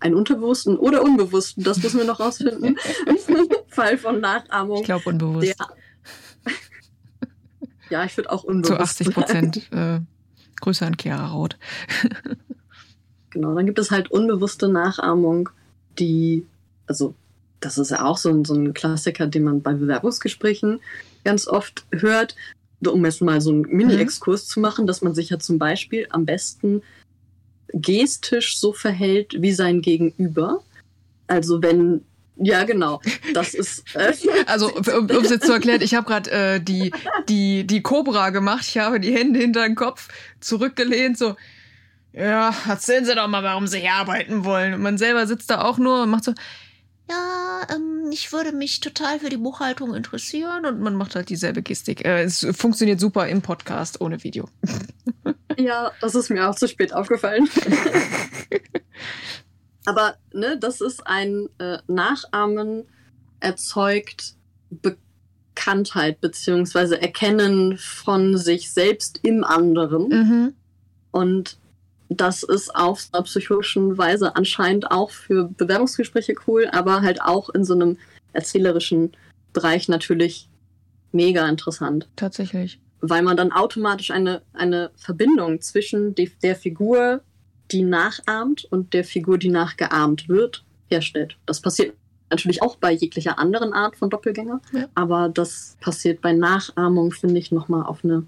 einen 0.00 0.14
unterbewussten 0.14 0.76
oder 0.76 1.02
unbewussten, 1.02 1.64
das 1.64 1.82
müssen 1.82 1.98
wir 1.98 2.04
noch 2.04 2.20
rausfinden, 2.20 2.76
Fall 3.68 3.96
von 3.96 4.16
ich 4.16 4.20
Nachahmung. 4.20 4.82
glaube 4.82 5.08
unbewusst. 5.08 5.54
Der, 5.58 6.52
ja, 7.90 8.04
ich 8.04 8.16
würde 8.16 8.30
auch 8.30 8.42
Zu 8.42 8.48
unbewusst 8.48 8.80
80 8.80 9.10
Prozent. 9.14 9.72
Äh, 9.72 10.00
Grüße 10.60 10.84
an 10.86 10.96
Chiara 10.98 11.28
Roth. 11.28 11.56
Genau, 13.30 13.54
dann 13.54 13.66
gibt 13.66 13.78
es 13.78 13.90
halt 13.90 14.10
unbewusste 14.10 14.66
Nachahmung, 14.66 15.50
die, 15.98 16.46
also 16.86 17.14
das 17.60 17.76
ist 17.76 17.90
ja 17.90 18.06
auch 18.06 18.16
so 18.16 18.30
ein, 18.30 18.46
so 18.46 18.54
ein 18.54 18.72
Klassiker, 18.72 19.26
den 19.26 19.44
man 19.44 19.60
bei 19.60 19.74
Bewerbungsgesprächen 19.74 20.80
ganz 21.22 21.46
oft 21.46 21.84
hört, 21.90 22.34
um 22.86 23.04
jetzt 23.04 23.20
mal 23.20 23.42
so 23.42 23.50
einen 23.50 23.62
Mini-Exkurs 23.62 24.46
zu 24.46 24.58
machen, 24.60 24.86
dass 24.86 25.02
man 25.02 25.14
sich 25.14 25.28
ja 25.28 25.38
zum 25.38 25.58
Beispiel 25.58 26.06
am 26.08 26.24
besten 26.24 26.80
gestisch 27.74 28.58
so 28.58 28.72
verhält 28.72 29.42
wie 29.42 29.52
sein 29.52 29.82
Gegenüber. 29.82 30.62
Also 31.26 31.60
wenn, 31.60 32.06
ja 32.36 32.64
genau, 32.64 33.00
das 33.34 33.54
ist, 33.54 33.84
äh, 33.94 34.12
Also, 34.46 34.72
um 34.74 35.08
es 35.10 35.30
jetzt 35.30 35.46
zu 35.46 35.52
erklären, 35.52 35.80
ich 35.82 35.94
habe 35.94 36.06
gerade 36.06 36.30
äh, 36.30 36.60
die, 36.60 36.92
die, 37.28 37.66
die 37.66 37.82
Cobra 37.82 38.30
gemacht. 38.30 38.64
Ich 38.68 38.78
habe 38.78 39.00
die 39.00 39.14
Hände 39.14 39.40
hinter 39.40 39.62
den 39.62 39.74
Kopf 39.74 40.08
zurückgelehnt, 40.40 41.18
so, 41.18 41.36
ja, 42.12 42.54
erzählen 42.66 43.04
Sie 43.04 43.14
doch 43.14 43.28
mal, 43.28 43.42
warum 43.42 43.66
Sie 43.66 43.80
hier 43.80 43.92
arbeiten 43.92 44.44
wollen. 44.44 44.74
Und 44.74 44.82
man 44.82 44.96
selber 44.96 45.26
sitzt 45.26 45.50
da 45.50 45.62
auch 45.62 45.76
nur 45.76 46.02
und 46.02 46.10
macht 46.10 46.24
so, 46.24 46.32
ja, 47.08 47.60
ähm, 47.70 48.10
ich 48.10 48.32
würde 48.32 48.52
mich 48.52 48.80
total 48.80 49.20
für 49.20 49.28
die 49.28 49.36
Buchhaltung 49.36 49.94
interessieren. 49.94 50.64
Und 50.66 50.80
man 50.80 50.94
macht 50.94 51.14
halt 51.14 51.28
dieselbe 51.28 51.62
Gestik. 51.62 52.04
Äh, 52.04 52.22
es 52.22 52.46
funktioniert 52.52 53.00
super 53.00 53.28
im 53.28 53.42
Podcast 53.42 54.00
ohne 54.00 54.24
Video. 54.24 54.48
Ja, 55.58 55.92
das 56.00 56.14
ist 56.14 56.30
mir 56.30 56.48
auch 56.48 56.54
zu 56.54 56.68
spät 56.68 56.92
aufgefallen. 56.92 57.48
Aber 59.86 60.16
ne, 60.32 60.58
das 60.58 60.80
ist 60.80 61.06
ein 61.06 61.48
äh, 61.58 61.78
Nachahmen 61.86 62.84
erzeugt 63.40 64.34
Bekanntheit 64.70 66.20
beziehungsweise 66.20 67.00
Erkennen 67.00 67.78
von 67.78 68.36
sich 68.36 68.72
selbst 68.72 69.20
im 69.22 69.44
anderen. 69.44 70.08
Mhm. 70.08 70.54
Und 71.12 71.58
das 72.08 72.42
ist 72.42 72.74
auf 72.74 73.08
einer 73.12 73.22
psychologischen 73.24 73.98
Weise 73.98 74.36
anscheinend 74.36 74.90
auch 74.90 75.10
für 75.10 75.48
Bewerbungsgespräche 75.48 76.34
cool, 76.46 76.68
aber 76.70 77.02
halt 77.02 77.20
auch 77.22 77.48
in 77.50 77.64
so 77.64 77.74
einem 77.74 77.98
erzählerischen 78.32 79.12
Bereich 79.52 79.88
natürlich 79.88 80.48
mega 81.12 81.48
interessant. 81.48 82.08
Tatsächlich. 82.16 82.78
Weil 83.00 83.22
man 83.22 83.36
dann 83.36 83.52
automatisch 83.52 84.10
eine, 84.10 84.42
eine 84.52 84.90
Verbindung 84.96 85.60
zwischen 85.60 86.14
die, 86.14 86.30
der 86.42 86.56
Figur, 86.56 87.22
die 87.70 87.82
nachahmt 87.82 88.64
und 88.64 88.92
der 88.94 89.04
Figur, 89.04 89.38
die 89.38 89.48
nachgeahmt 89.48 90.28
wird, 90.28 90.64
herstellt. 90.88 91.36
Das 91.46 91.60
passiert 91.60 91.94
natürlich 92.30 92.62
auch 92.62 92.76
bei 92.76 92.92
jeglicher 92.92 93.38
anderen 93.38 93.72
Art 93.72 93.96
von 93.96 94.10
Doppelgänger, 94.10 94.60
ja. 94.72 94.88
aber 94.94 95.28
das 95.28 95.76
passiert 95.80 96.20
bei 96.20 96.32
Nachahmung, 96.32 97.12
finde 97.12 97.38
ich, 97.38 97.52
nochmal 97.52 97.84
auf 97.84 98.04
eine 98.04 98.24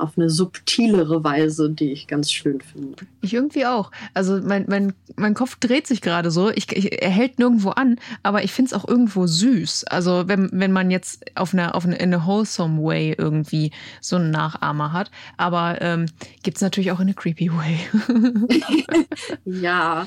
auf 0.00 0.16
eine 0.16 0.30
subtilere 0.30 1.22
Weise, 1.24 1.70
die 1.70 1.92
ich 1.92 2.06
ganz 2.06 2.32
schön 2.32 2.60
finde. 2.60 2.96
Ich 3.20 3.34
irgendwie 3.34 3.66
auch. 3.66 3.90
Also 4.14 4.40
mein, 4.42 4.64
mein, 4.68 4.92
mein 5.16 5.34
Kopf 5.34 5.56
dreht 5.56 5.86
sich 5.86 6.00
gerade 6.00 6.30
so. 6.30 6.50
Ich, 6.50 6.70
ich, 6.72 7.02
er 7.02 7.10
hält 7.10 7.38
nirgendwo 7.38 7.70
an, 7.70 7.98
aber 8.22 8.42
ich 8.44 8.52
finde 8.52 8.70
es 8.70 8.74
auch 8.74 8.86
irgendwo 8.86 9.26
süß. 9.26 9.84
Also 9.84 10.28
wenn, 10.28 10.48
wenn 10.52 10.72
man 10.72 10.90
jetzt 10.90 11.36
auf 11.36 11.52
eine, 11.52 11.74
auf 11.74 11.84
eine, 11.84 11.96
in 11.96 12.14
a 12.14 12.26
wholesome 12.26 12.82
way 12.82 13.14
irgendwie 13.16 13.72
so 14.00 14.16
einen 14.16 14.30
Nachahmer 14.30 14.92
hat. 14.92 15.10
Aber 15.36 15.80
ähm, 15.80 16.06
gibt 16.42 16.56
es 16.56 16.62
natürlich 16.62 16.92
auch 16.92 17.00
in 17.00 17.10
a 17.10 17.12
creepy 17.12 17.50
way. 17.52 17.78
ja, 19.44 20.06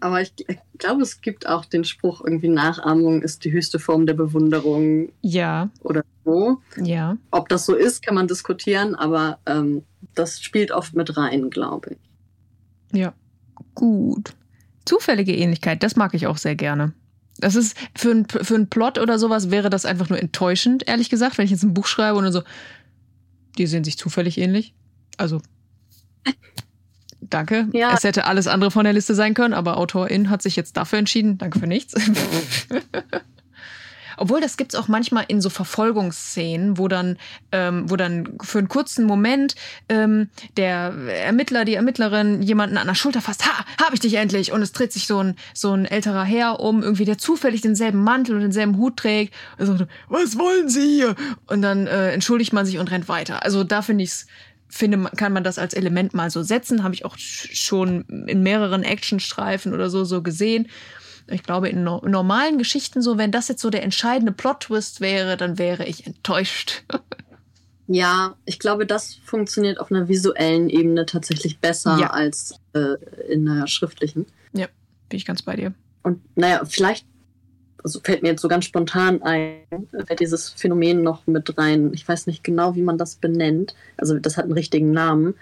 aber 0.00 0.20
ich, 0.20 0.32
glaube, 0.78 1.02
es 1.02 1.20
gibt 1.20 1.48
auch 1.48 1.64
den 1.64 1.84
Spruch, 1.84 2.22
irgendwie 2.24 2.48
Nachahmung 2.48 3.22
ist 3.22 3.44
die 3.44 3.52
höchste 3.52 3.78
Form 3.78 4.06
der 4.06 4.14
Bewunderung. 4.14 5.10
Ja. 5.22 5.70
Oder 5.82 6.04
so. 6.24 6.60
Ja. 6.82 7.16
Ob 7.30 7.48
das 7.48 7.66
so 7.66 7.74
ist, 7.74 8.04
kann 8.04 8.14
man 8.14 8.26
diskutieren, 8.26 8.94
aber 8.94 9.38
ähm, 9.46 9.84
das 10.14 10.42
spielt 10.42 10.72
oft 10.72 10.94
mit 10.94 11.16
rein, 11.16 11.50
glaube 11.50 11.90
ich. 11.92 12.98
Ja. 12.98 13.14
Gut. 13.74 14.34
Zufällige 14.84 15.34
Ähnlichkeit, 15.34 15.82
das 15.82 15.96
mag 15.96 16.14
ich 16.14 16.26
auch 16.26 16.36
sehr 16.36 16.56
gerne. 16.56 16.92
Das 17.38 17.54
ist 17.54 17.76
für, 17.94 18.10
ein, 18.10 18.26
für 18.26 18.54
einen 18.54 18.68
Plot 18.68 18.98
oder 18.98 19.18
sowas 19.18 19.50
wäre 19.50 19.70
das 19.70 19.84
einfach 19.84 20.08
nur 20.08 20.18
enttäuschend, 20.18 20.88
ehrlich 20.88 21.10
gesagt, 21.10 21.38
wenn 21.38 21.44
ich 21.44 21.50
jetzt 21.50 21.64
ein 21.64 21.74
Buch 21.74 21.86
schreibe 21.86 22.16
und 22.16 22.24
dann 22.24 22.32
so, 22.32 22.42
die 23.58 23.66
sehen 23.66 23.84
sich 23.84 23.98
zufällig 23.98 24.38
ähnlich. 24.38 24.74
Also 25.18 25.40
Danke. 27.20 27.68
Ja. 27.72 27.92
Es 27.94 28.04
hätte 28.04 28.26
alles 28.26 28.46
andere 28.46 28.70
von 28.70 28.84
der 28.84 28.92
Liste 28.92 29.14
sein 29.14 29.34
können, 29.34 29.54
aber 29.54 29.78
Autorin 29.78 30.30
hat 30.30 30.42
sich 30.42 30.56
jetzt 30.56 30.76
dafür 30.76 30.98
entschieden. 30.98 31.38
Danke 31.38 31.58
für 31.58 31.66
nichts. 31.66 31.94
Obwohl, 34.16 34.40
das 34.40 34.56
gibt's 34.56 34.74
auch 34.74 34.88
manchmal 34.88 35.24
in 35.28 35.40
so 35.40 35.50
Verfolgungsszenen, 35.50 36.78
wo 36.78 36.88
dann, 36.88 37.18
ähm, 37.52 37.90
wo 37.90 37.96
dann 37.96 38.38
für 38.42 38.58
einen 38.58 38.68
kurzen 38.68 39.04
Moment 39.04 39.54
ähm, 39.88 40.30
der 40.56 40.94
Ermittler, 41.08 41.64
die 41.64 41.74
Ermittlerin 41.74 42.42
jemanden 42.42 42.78
an 42.78 42.86
der 42.86 42.94
Schulter 42.94 43.20
fasst, 43.20 43.46
ha, 43.46 43.64
hab 43.82 43.92
ich 43.92 44.00
dich 44.00 44.14
endlich! 44.14 44.52
Und 44.52 44.62
es 44.62 44.72
dreht 44.72 44.92
sich 44.92 45.06
so 45.06 45.22
ein, 45.22 45.36
so 45.52 45.72
ein 45.72 45.84
älterer 45.84 46.24
Herr 46.24 46.60
um, 46.60 46.82
irgendwie, 46.82 47.04
der 47.04 47.18
zufällig 47.18 47.60
denselben 47.60 48.02
Mantel 48.02 48.36
und 48.36 48.42
denselben 48.42 48.78
Hut 48.78 48.96
trägt. 48.96 49.34
Und 49.58 49.66
sagt, 49.66 49.86
was 50.08 50.38
wollen 50.38 50.68
Sie 50.68 50.96
hier? 50.96 51.14
Und 51.46 51.62
dann 51.62 51.86
äh, 51.86 52.12
entschuldigt 52.12 52.52
man 52.52 52.64
sich 52.64 52.78
und 52.78 52.90
rennt 52.90 53.08
weiter. 53.08 53.42
Also 53.42 53.64
da 53.64 53.82
finde 53.82 54.04
ich's 54.04 54.26
finde, 54.68 55.10
kann 55.16 55.32
man 55.32 55.44
das 55.44 55.58
als 55.58 55.74
Element 55.74 56.14
mal 56.14 56.30
so 56.30 56.42
setzen. 56.42 56.82
Habe 56.82 56.94
ich 56.94 57.04
auch 57.04 57.16
schon 57.18 58.02
in 58.26 58.42
mehreren 58.42 58.82
Actionstreifen 58.82 59.72
oder 59.72 59.90
so 59.90 60.04
so 60.04 60.22
gesehen. 60.22 60.68
Ich 61.28 61.42
glaube, 61.42 61.68
in 61.68 61.82
no 61.82 62.02
normalen 62.06 62.58
Geschichten 62.58 63.02
so, 63.02 63.18
wenn 63.18 63.32
das 63.32 63.48
jetzt 63.48 63.60
so 63.60 63.70
der 63.70 63.82
entscheidende 63.82 64.32
Plot-Twist 64.32 65.00
wäre, 65.00 65.36
dann 65.36 65.58
wäre 65.58 65.84
ich 65.84 66.06
enttäuscht. 66.06 66.84
ja, 67.88 68.36
ich 68.44 68.58
glaube, 68.58 68.86
das 68.86 69.14
funktioniert 69.24 69.80
auf 69.80 69.90
einer 69.90 70.08
visuellen 70.08 70.68
Ebene 70.68 71.04
tatsächlich 71.06 71.58
besser 71.58 71.98
ja. 71.98 72.10
als 72.10 72.54
äh, 72.74 72.94
in 73.28 73.48
einer 73.48 73.66
schriftlichen. 73.66 74.26
Ja, 74.52 74.66
bin 75.08 75.16
ich 75.16 75.24
ganz 75.24 75.42
bei 75.42 75.56
dir. 75.56 75.74
Und 76.02 76.20
naja, 76.36 76.64
vielleicht 76.64 77.06
also 77.86 78.00
fällt 78.02 78.22
mir 78.22 78.30
jetzt 78.30 78.42
so 78.42 78.48
ganz 78.48 78.64
spontan 78.64 79.22
ein, 79.22 79.58
fällt 80.06 80.18
dieses 80.18 80.50
Phänomen 80.50 81.02
noch 81.02 81.24
mit 81.28 81.56
rein. 81.56 81.92
Ich 81.94 82.06
weiß 82.06 82.26
nicht 82.26 82.42
genau, 82.42 82.74
wie 82.74 82.82
man 82.82 82.98
das 82.98 83.14
benennt. 83.14 83.76
Also 83.96 84.18
das 84.18 84.36
hat 84.36 84.46
einen 84.46 84.54
richtigen 84.54 84.90
Namen. 84.90 85.36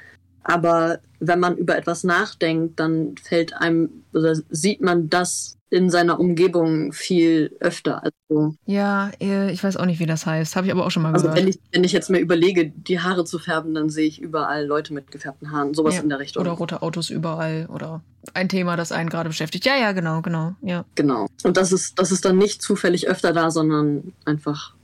Aber 0.44 0.98
wenn 1.20 1.40
man 1.40 1.56
über 1.56 1.76
etwas 1.76 2.04
nachdenkt, 2.04 2.78
dann 2.78 3.16
fällt 3.16 3.54
einem 3.54 4.04
oder 4.12 4.36
sieht 4.50 4.80
man 4.80 5.08
das 5.08 5.58
in 5.70 5.90
seiner 5.90 6.20
Umgebung 6.20 6.92
viel 6.92 7.56
öfter. 7.58 8.04
Also, 8.04 8.54
ja, 8.64 9.10
äh, 9.20 9.50
ich 9.50 9.64
weiß 9.64 9.76
auch 9.76 9.86
nicht, 9.86 9.98
wie 9.98 10.06
das 10.06 10.24
heißt. 10.24 10.54
Habe 10.54 10.68
ich 10.68 10.72
aber 10.72 10.86
auch 10.86 10.90
schon 10.92 11.02
mal 11.02 11.12
also 11.12 11.24
gehört. 11.24 11.40
Wenn 11.40 11.48
ich, 11.48 11.58
wenn 11.72 11.82
ich 11.82 11.90
jetzt 11.90 12.10
mir 12.10 12.20
überlege, 12.20 12.70
die 12.70 13.00
Haare 13.00 13.24
zu 13.24 13.40
färben, 13.40 13.74
dann 13.74 13.90
sehe 13.90 14.06
ich 14.06 14.20
überall 14.20 14.64
Leute 14.66 14.94
mit 14.94 15.10
gefärbten 15.10 15.50
Haaren. 15.50 15.74
Sowas 15.74 15.96
ja. 15.96 16.02
in 16.02 16.08
der 16.10 16.20
Richtung. 16.20 16.42
Oder 16.42 16.52
rote 16.52 16.82
Autos 16.82 17.10
überall. 17.10 17.66
Oder 17.72 18.02
ein 18.34 18.48
Thema, 18.48 18.76
das 18.76 18.92
einen 18.92 19.08
gerade 19.08 19.28
beschäftigt. 19.30 19.66
Ja, 19.66 19.76
ja, 19.76 19.90
genau, 19.90 20.22
genau. 20.22 20.54
Ja. 20.62 20.84
Genau. 20.94 21.26
Und 21.42 21.56
das 21.56 21.72
ist, 21.72 21.98
das 21.98 22.12
ist 22.12 22.24
dann 22.24 22.38
nicht 22.38 22.62
zufällig 22.62 23.08
öfter 23.08 23.32
da, 23.32 23.50
sondern 23.50 24.12
einfach 24.24 24.74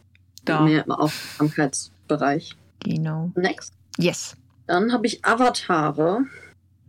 da. 0.44 0.62
mehr 0.62 0.84
im 0.84 0.90
Aufmerksamkeitsbereich. 0.90 2.56
Genau. 2.80 3.30
Next. 3.36 3.74
Yes. 3.96 4.34
Dann 4.70 4.92
habe 4.92 5.04
ich 5.08 5.24
Avatare. 5.24 6.26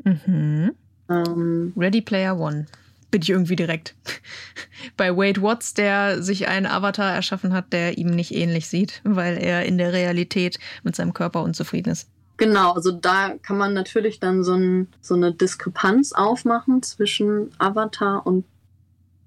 Mhm. 0.04 0.76
Ähm, 1.10 1.74
Ready 1.76 2.02
Player 2.02 2.40
One 2.40 2.68
bin 3.10 3.24
ich 3.24 3.32
irgendwie 3.32 3.56
direkt. 3.56 3.96
Bei 4.98 5.18
Wade 5.18 5.42
Watts, 5.42 5.74
der 5.74 6.22
sich 6.22 6.48
einen 6.48 6.68
Avatar 6.68 7.12
erschaffen 7.12 7.54
hat, 7.54 7.74
der 7.74 7.98
ihm 7.98 8.12
nicht 8.12 8.36
ähnlich 8.36 8.68
sieht, 8.70 9.02
weil 9.04 9.36
er 9.40 9.66
in 9.66 9.80
der 9.80 9.94
Realität 9.94 10.60
mit 10.84 10.96
seinem 10.96 11.16
Körper 11.16 11.42
unzufrieden 11.42 11.90
ist. 11.90 12.08
Genau, 12.38 12.74
also 12.74 12.92
da 12.92 13.34
kann 13.42 13.58
man 13.58 13.74
natürlich 13.74 14.20
dann 14.20 14.44
so, 14.44 14.54
ein, 14.54 14.88
so 15.02 15.16
eine 15.16 15.34
Diskrepanz 15.34 16.12
aufmachen 16.14 16.84
zwischen 16.84 17.50
Avatar 17.58 18.28
und 18.28 18.46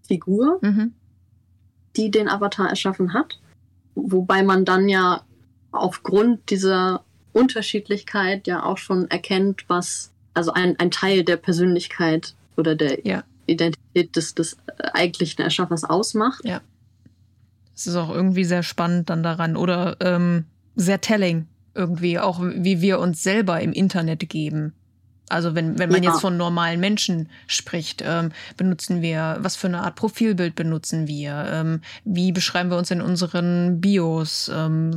Figur, 0.07 0.61
mhm. 0.63 0.93
die 1.97 2.13
den 2.13 2.29
Avatar 2.29 2.69
erschaffen 2.69 3.15
hat. 3.15 3.41
Wobei 3.97 4.45
man 4.45 4.65
dann 4.65 4.89
ja 4.89 5.23
aufgrund 5.73 6.51
dieser 6.51 7.03
Unterschiedlichkeit 7.35 8.47
ja 8.47 8.65
auch 8.65 8.79
schon 8.79 9.11
erkennt, 9.11 9.65
was, 9.69 10.13
also 10.33 10.53
ein, 10.53 10.79
ein 10.79 10.91
Teil 10.91 11.25
der 11.25 11.37
Persönlichkeit 11.37 12.35
oder 12.57 12.75
der 12.75 13.07
ja. 13.07 13.25
Identität 13.47 14.17
des, 14.17 14.35
des 14.35 14.57
eigentlichen 14.93 15.43
Erschaffers 15.43 15.85
ausmacht. 15.85 16.41
Ja. 16.45 16.61
Es 17.75 17.87
ist 17.87 17.97
auch 17.97 18.11
irgendwie 18.11 18.45
sehr 18.45 18.63
spannend 18.63 19.11
dann 19.11 19.23
daran 19.23 19.57
oder 19.57 19.97
ähm, 20.01 20.45
sehr 20.77 21.01
telling 21.01 21.47
irgendwie, 21.75 22.19
auch 22.21 22.41
wie 22.41 22.81
wir 22.81 23.01
uns 23.01 23.23
selber 23.23 23.61
im 23.61 23.73
Internet 23.73 24.29
geben. 24.29 24.73
Also 25.29 25.55
wenn, 25.55 25.79
wenn 25.79 25.91
man 25.91 26.03
ja. 26.03 26.11
jetzt 26.11 26.21
von 26.21 26.37
normalen 26.37 26.81
Menschen 26.81 27.31
spricht, 27.47 28.03
ähm, 28.05 28.31
benutzen 28.57 29.01
wir, 29.01 29.39
was 29.41 29.57
für 29.57 29.69
eine 29.69 29.83
Art 29.83 29.97
Profilbild 29.97 30.55
benutzen 30.55 31.07
wir? 31.07 31.47
Ähm, 31.51 31.81
wie 32.05 32.31
beschreiben 32.31 32.71
wir 32.71 32.77
uns 32.77 32.91
in 32.91 33.01
unseren 33.01 33.81
Bios? 33.81 34.51
Ähm, 34.55 34.91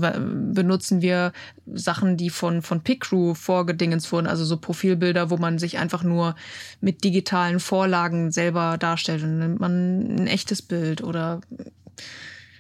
benutzen 0.54 1.02
wir 1.02 1.32
Sachen, 1.74 2.18
die 2.18 2.30
von, 2.30 2.62
von 2.62 2.82
PickCrew 2.82 3.36
vorgedingens 3.36 4.12
wurden, 4.12 4.28
also 4.28 4.44
so 4.44 4.58
Profilbilder, 4.58 5.30
wo 5.30 5.38
man 5.38 5.60
sich 5.60 5.78
einfach 5.78 6.04
nur 6.04 6.36
mit 6.82 7.06
digitalen 7.06 7.62
Vorlagen 7.62 8.32
selber 8.32 8.78
darstellt 8.78 9.24
und 9.24 9.40
nimmt 9.40 9.60
man 9.62 10.18
ein 10.18 10.28
echtes 10.28 10.62
Bild 10.62 11.02
oder 11.02 11.42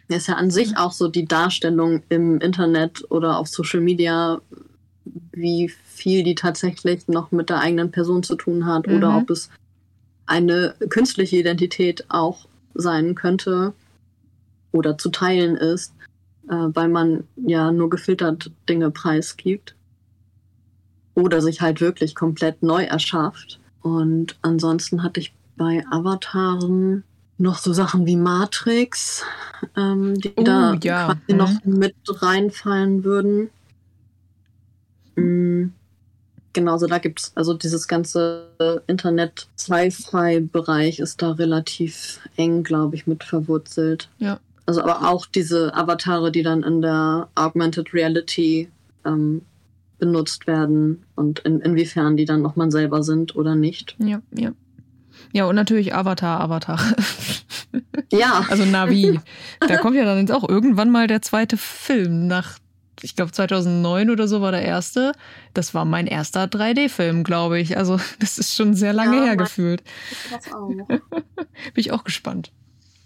das 0.10 0.20
ist 0.20 0.28
ja 0.28 0.36
an 0.36 0.52
sich 0.52 0.78
auch 0.78 0.94
so 0.94 1.10
die 1.10 1.26
Darstellung 1.26 2.02
im 2.08 2.40
Internet 2.40 3.04
oder 3.10 3.38
auf 3.38 3.50
Social 3.50 3.82
Media 3.82 4.40
wie 5.32 5.70
viel 5.86 6.24
die 6.24 6.36
tatsächlich 6.36 7.08
noch 7.08 7.32
mit 7.32 7.50
der 7.50 7.60
eigenen 7.60 7.92
Person 7.92 8.24
zu 8.24 8.36
tun 8.36 8.66
hat 8.66 8.88
mhm. 8.88 8.98
oder 8.98 9.18
ob 9.18 9.30
es 9.30 9.50
eine 10.26 10.76
künstliche 10.90 11.38
Identität 11.38 12.06
auch 12.10 12.48
sein 12.74 13.16
könnte 13.16 13.74
oder 14.72 14.98
zu 14.98 15.10
teilen 15.10 15.56
ist, 15.56 15.94
äh, 16.50 16.54
weil 16.54 16.90
man 16.90 17.24
ja 17.36 17.72
nur 17.72 17.90
gefiltert 17.90 18.52
Dinge 18.70 18.92
preisgibt 18.92 19.76
oder 21.16 21.42
sich 21.42 21.62
halt 21.62 21.82
wirklich 21.82 22.14
komplett 22.14 22.62
neu 22.62 22.84
erschafft. 22.84 23.60
Und 23.82 24.38
ansonsten 24.42 25.02
hatte 25.02 25.20
ich 25.20 25.34
bei 25.56 25.84
Avataren 25.90 27.04
noch 27.38 27.58
so 27.58 27.74
Sachen 27.74 28.06
wie 28.06 28.16
Matrix, 28.16 29.24
ähm, 29.76 30.16
die 30.16 30.34
uh, 30.38 30.44
da 30.44 30.74
ja. 30.82 31.06
quasi 31.06 31.20
mhm. 31.30 31.38
noch 31.38 31.66
mit 31.66 31.96
reinfallen 32.08 33.04
würden. 33.04 33.50
Mhm. 35.18 35.74
Genauso, 36.54 36.88
da 36.88 36.98
gibt 36.98 37.20
es 37.20 37.32
also 37.36 37.54
dieses 37.54 37.88
ganze 37.88 38.48
Internet-Sci-Fi-Bereich 38.88 41.00
ist 41.00 41.22
da 41.22 41.34
relativ 41.34 42.20
eng, 42.36 42.64
glaube 42.64 42.96
ich, 42.96 43.06
mit 43.06 43.24
verwurzelt. 43.24 44.10
Ja. 44.18 44.40
Also 44.66 44.82
aber 44.82 45.08
auch 45.08 45.28
diese 45.28 45.76
Avatare, 45.76 46.32
die 46.32 46.42
dann 46.42 46.64
in 46.64 46.82
der 46.82 47.30
Augmented 47.36 47.94
Reality 47.94 48.72
ähm, 49.06 49.44
benutzt 50.00 50.48
werden 50.48 51.04
und 51.16 51.40
in, 51.40 51.62
inwiefern 51.62 52.18
die 52.18 52.26
dann 52.26 52.42
noch 52.42 52.56
man 52.56 52.72
selber 52.72 53.04
sind 53.04 53.36
oder 53.36 53.54
nicht. 53.56 53.96
Ja, 54.00 54.22
ja. 54.34 54.52
Ja, 55.34 55.46
und 55.46 55.56
natürlich 55.56 55.94
Avatar, 55.94 56.42
Avatar. 56.42 56.80
Ja. 58.12 58.46
Also 58.50 58.66
Navi. 58.66 59.20
Da 59.60 59.78
kommt 59.78 59.96
ja 59.96 60.06
dann 60.06 60.20
jetzt 60.20 60.32
auch 60.32 60.48
irgendwann 60.48 60.90
mal 60.90 61.08
der 61.08 61.22
zweite 61.22 61.58
Film 61.58 62.28
nach 62.28 62.58
ich 63.02 63.16
glaube 63.16 63.32
2009 63.32 64.10
oder 64.10 64.28
so 64.28 64.42
war 64.42 64.52
der 64.52 64.64
erste. 64.64 65.14
Das 65.54 65.74
war 65.74 65.86
mein 65.86 66.08
erster 66.08 66.46
3D-Film, 66.46 67.24
glaube 67.24 67.60
ich. 67.60 67.78
Also 67.78 68.00
das 68.20 68.38
ist 68.38 68.56
schon 68.56 68.74
sehr 68.74 68.94
lange 68.94 69.18
ja, 69.18 69.26
her 69.26 69.38
gefühlt. 69.38 69.84
Das 70.32 70.54
auch. 70.54 70.70
Bin 70.88 70.98
ich 71.76 71.92
auch 71.92 72.04
gespannt. 72.04 72.52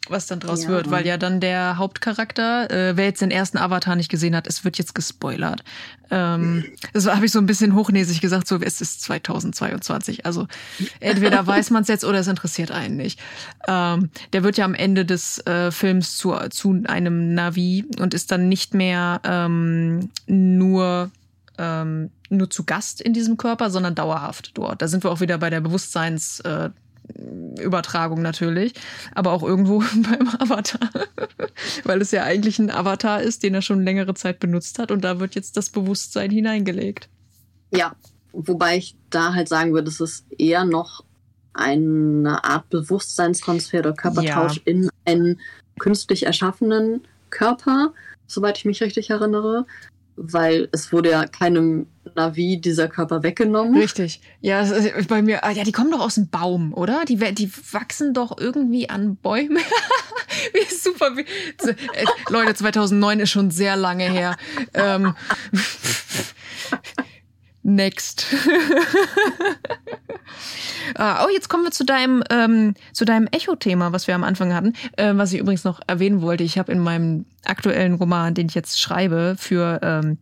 Was 0.09 0.25
dann 0.25 0.39
draus 0.39 0.63
ja. 0.63 0.69
wird, 0.69 0.89
weil 0.89 1.05
ja 1.05 1.17
dann 1.17 1.39
der 1.39 1.77
Hauptcharakter, 1.77 2.69
äh, 2.71 2.97
wer 2.97 3.05
jetzt 3.05 3.21
den 3.21 3.31
ersten 3.31 3.57
Avatar 3.57 3.95
nicht 3.95 4.09
gesehen 4.09 4.35
hat, 4.35 4.47
es 4.47 4.65
wird 4.65 4.77
jetzt 4.77 4.95
gespoilert. 4.95 5.63
Ähm, 6.09 6.65
das 6.93 7.05
habe 7.05 7.25
ich 7.25 7.31
so 7.31 7.39
ein 7.39 7.45
bisschen 7.45 7.75
hochnäsig 7.75 8.19
gesagt, 8.19 8.47
so 8.47 8.59
es 8.59 8.81
ist 8.81 9.01
2022. 9.03 10.25
Also 10.25 10.47
entweder 10.99 11.45
weiß 11.47 11.69
man 11.69 11.83
es 11.83 11.87
jetzt 11.87 12.03
oder 12.03 12.19
es 12.19 12.27
interessiert 12.27 12.71
einen 12.71 12.97
nicht. 12.97 13.19
Ähm, 13.67 14.09
der 14.33 14.43
wird 14.43 14.57
ja 14.57 14.65
am 14.65 14.73
Ende 14.73 15.05
des 15.05 15.45
äh, 15.45 15.71
Films 15.71 16.17
zu, 16.17 16.35
zu 16.49 16.81
einem 16.85 17.33
Navi 17.35 17.85
und 17.99 18.13
ist 18.13 18.31
dann 18.31 18.49
nicht 18.49 18.73
mehr 18.73 19.21
ähm, 19.23 20.09
nur 20.25 21.11
ähm, 21.57 22.09
nur 22.29 22.49
zu 22.49 22.63
Gast 22.63 23.01
in 23.01 23.13
diesem 23.13 23.37
Körper, 23.37 23.69
sondern 23.69 23.93
dauerhaft 23.93 24.57
dort. 24.57 24.81
Da 24.81 24.87
sind 24.87 25.03
wir 25.03 25.11
auch 25.11 25.19
wieder 25.19 25.37
bei 25.37 25.49
der 25.49 25.61
Bewusstseins- 25.61 26.39
äh, 26.39 26.69
Übertragung 27.59 28.21
natürlich, 28.21 28.73
aber 29.13 29.31
auch 29.31 29.43
irgendwo 29.43 29.79
beim 29.95 30.27
Avatar, 30.39 30.89
weil 31.83 32.01
es 32.01 32.11
ja 32.11 32.23
eigentlich 32.23 32.59
ein 32.59 32.71
Avatar 32.71 33.21
ist, 33.21 33.43
den 33.43 33.53
er 33.53 33.61
schon 33.61 33.83
längere 33.83 34.13
Zeit 34.13 34.39
benutzt 34.39 34.79
hat 34.79 34.91
und 34.91 35.03
da 35.03 35.19
wird 35.19 35.35
jetzt 35.35 35.57
das 35.57 35.69
Bewusstsein 35.69 36.31
hineingelegt. 36.31 37.09
Ja, 37.71 37.95
wobei 38.33 38.77
ich 38.77 38.95
da 39.09 39.33
halt 39.33 39.47
sagen 39.47 39.73
würde, 39.73 39.89
es 39.89 39.99
ist 39.99 40.25
eher 40.37 40.65
noch 40.65 41.03
eine 41.53 42.43
Art 42.43 42.69
Bewusstseinstransfer 42.69 43.79
oder 43.79 43.93
Körpertausch 43.93 44.57
ja. 44.57 44.61
in 44.65 44.89
einen 45.05 45.39
künstlich 45.79 46.25
erschaffenen 46.25 47.01
Körper, 47.29 47.93
soweit 48.27 48.57
ich 48.57 48.65
mich 48.65 48.81
richtig 48.81 49.09
erinnere 49.09 49.65
weil 50.15 50.69
es 50.71 50.91
wurde 50.91 51.11
ja 51.11 51.25
keinem 51.25 51.87
Navi 52.15 52.59
dieser 52.59 52.87
Körper 52.87 53.23
weggenommen. 53.23 53.77
Richtig. 53.77 54.21
Ja, 54.39 54.65
bei 55.07 55.21
mir, 55.21 55.43
ah, 55.43 55.51
ja, 55.51 55.63
die 55.63 55.71
kommen 55.71 55.91
doch 55.91 56.01
aus 56.01 56.15
dem 56.15 56.29
Baum, 56.29 56.73
oder? 56.73 57.05
Die, 57.05 57.17
die 57.33 57.51
wachsen 57.71 58.13
doch 58.13 58.37
irgendwie 58.37 58.89
an 58.89 59.15
Bäumen. 59.15 59.57
wie 60.53 60.73
super. 60.73 61.11
Äh, 61.17 62.05
Leute, 62.29 62.53
2009 62.55 63.19
ist 63.19 63.31
schon 63.31 63.51
sehr 63.51 63.75
lange 63.75 64.09
her. 64.09 64.37
Ähm, 64.73 65.13
Next. 67.63 68.25
ah, 70.95 71.23
oh, 71.25 71.29
jetzt 71.31 71.47
kommen 71.47 71.63
wir 71.63 71.71
zu 71.71 71.85
deinem, 71.85 72.23
ähm, 72.31 72.73
zu 72.91 73.05
deinem 73.05 73.27
Echo-Thema, 73.27 73.93
was 73.93 74.07
wir 74.07 74.15
am 74.15 74.23
Anfang 74.23 74.53
hatten, 74.53 74.73
äh, 74.97 75.13
was 75.15 75.31
ich 75.31 75.39
übrigens 75.39 75.63
noch 75.63 75.79
erwähnen 75.85 76.21
wollte. 76.23 76.43
Ich 76.43 76.57
habe 76.57 76.71
in 76.71 76.79
meinem 76.79 77.25
aktuellen 77.45 77.93
Roman, 77.93 78.33
den 78.33 78.47
ich 78.47 78.55
jetzt 78.55 78.79
schreibe, 78.81 79.35
für, 79.37 79.79
ähm, 79.83 80.17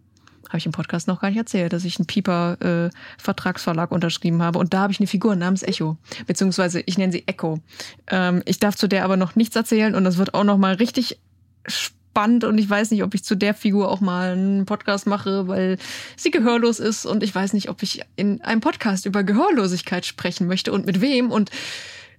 habe 0.49 0.57
ich 0.57 0.65
im 0.65 0.71
Podcast 0.71 1.07
noch 1.07 1.21
gar 1.21 1.29
nicht 1.29 1.37
erzählt, 1.37 1.73
dass 1.73 1.85
ich 1.85 1.97
einen 1.97 2.07
Pieper-Vertragsverlag 2.07 3.91
äh, 3.91 3.93
unterschrieben 3.93 4.41
habe. 4.41 4.59
Und 4.59 4.73
da 4.73 4.79
habe 4.79 4.91
ich 4.91 4.99
eine 4.99 5.07
Figur 5.07 5.35
namens 5.35 5.63
Echo, 5.63 5.97
beziehungsweise 6.27 6.81
ich 6.81 6.97
nenne 6.97 7.13
sie 7.13 7.23
Echo. 7.27 7.59
Ähm, 8.07 8.41
ich 8.45 8.59
darf 8.59 8.75
zu 8.75 8.87
der 8.87 9.05
aber 9.05 9.15
noch 9.15 9.35
nichts 9.35 9.55
erzählen 9.55 9.95
und 9.95 10.03
das 10.03 10.17
wird 10.17 10.33
auch 10.33 10.43
noch 10.43 10.57
mal 10.57 10.73
richtig 10.73 11.19
spannend 11.67 12.43
und 12.43 12.57
ich 12.57 12.69
weiß 12.69 12.91
nicht, 12.91 13.03
ob 13.03 13.13
ich 13.13 13.23
zu 13.23 13.35
der 13.35 13.53
Figur 13.53 13.89
auch 13.89 14.01
mal 14.01 14.31
einen 14.31 14.65
Podcast 14.65 15.07
mache, 15.07 15.47
weil 15.47 15.77
sie 16.17 16.31
gehörlos 16.31 16.79
ist 16.79 17.05
und 17.05 17.23
ich 17.23 17.33
weiß 17.33 17.53
nicht, 17.53 17.69
ob 17.69 17.83
ich 17.83 18.01
in 18.15 18.41
einem 18.41 18.61
Podcast 18.61 19.05
über 19.05 19.23
Gehörlosigkeit 19.23 20.05
sprechen 20.05 20.47
möchte 20.47 20.71
und 20.71 20.85
mit 20.85 20.99
wem 20.99 21.31
und 21.31 21.51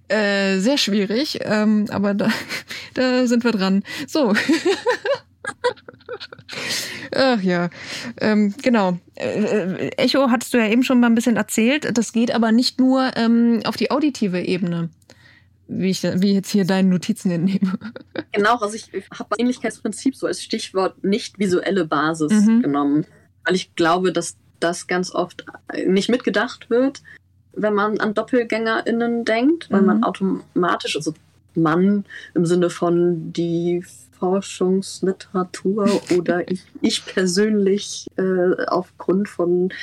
äh, 0.07 0.59
sehr 0.59 0.77
schwierig, 0.77 1.39
ähm, 1.43 1.87
aber 1.89 2.13
da, 2.13 2.29
da 2.93 3.27
sind 3.27 3.43
wir 3.43 3.51
dran. 3.51 3.83
So. 4.07 4.33
Ach 7.23 7.41
ja, 7.41 7.69
ähm, 8.19 8.53
genau. 8.63 8.97
Äh, 9.13 9.43
äh, 9.43 9.87
Echo 9.97 10.31
hattest 10.31 10.53
du 10.53 10.57
ja 10.57 10.67
eben 10.67 10.83
schon 10.83 10.99
mal 10.99 11.07
ein 11.07 11.13
bisschen 11.13 11.37
erzählt. 11.37 11.95
Das 11.95 12.13
geht 12.13 12.33
aber 12.33 12.51
nicht 12.51 12.79
nur 12.79 13.11
ähm, 13.15 13.61
auf 13.65 13.75
die 13.75 13.91
auditive 13.91 14.41
Ebene 14.41 14.89
wie 15.71 15.89
ich, 15.89 16.03
wie 16.03 16.29
ich 16.29 16.35
jetzt 16.35 16.49
hier 16.49 16.65
deine 16.65 16.89
Notizen 16.89 17.31
entnehme. 17.31 17.77
Genau, 18.33 18.55
also 18.55 18.75
ich 18.75 18.89
habe 19.11 19.25
das 19.29 19.39
Ähnlichkeitsprinzip 19.39 20.15
so 20.15 20.25
als 20.25 20.41
Stichwort 20.41 21.03
nicht 21.03 21.37
visuelle 21.37 21.83
Basis 21.83 22.31
mhm. 22.31 22.61
genommen, 22.61 23.05
weil 23.43 23.55
ich 23.55 23.75
glaube, 23.75 24.13
dass 24.13 24.37
das 24.61 24.87
ganz 24.87 25.13
oft 25.13 25.45
nicht 25.85 26.07
mitgedacht 26.07 26.69
wird, 26.69 27.01
wenn 27.51 27.73
man 27.73 27.99
an 27.99 28.13
DoppelgängerInnen 28.13 29.25
denkt, 29.25 29.69
weil 29.69 29.81
mhm. 29.81 29.87
man 29.87 30.03
automatisch, 30.03 30.95
also 30.95 31.13
Mann 31.55 32.05
im 32.33 32.45
Sinne 32.45 32.69
von 32.69 33.33
die 33.33 33.83
Forschungsliteratur 34.21 36.01
oder 36.15 36.49
ich, 36.51 36.63
ich 36.81 37.05
persönlich 37.05 38.07
äh, 38.17 38.65
aufgrund 38.67 39.27
von 39.27 39.73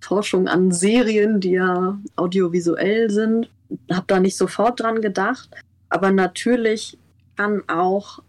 Forschung 0.00 0.48
an 0.48 0.70
Serien, 0.70 1.40
die 1.40 1.52
ja 1.52 1.98
audiovisuell 2.16 3.10
sind, 3.10 3.50
habe 3.92 4.04
da 4.06 4.20
nicht 4.20 4.36
sofort 4.36 4.80
dran 4.80 5.02
gedacht. 5.02 5.50
Aber 5.90 6.12
natürlich 6.12 6.96
kann 7.36 7.62
auch 7.68 8.20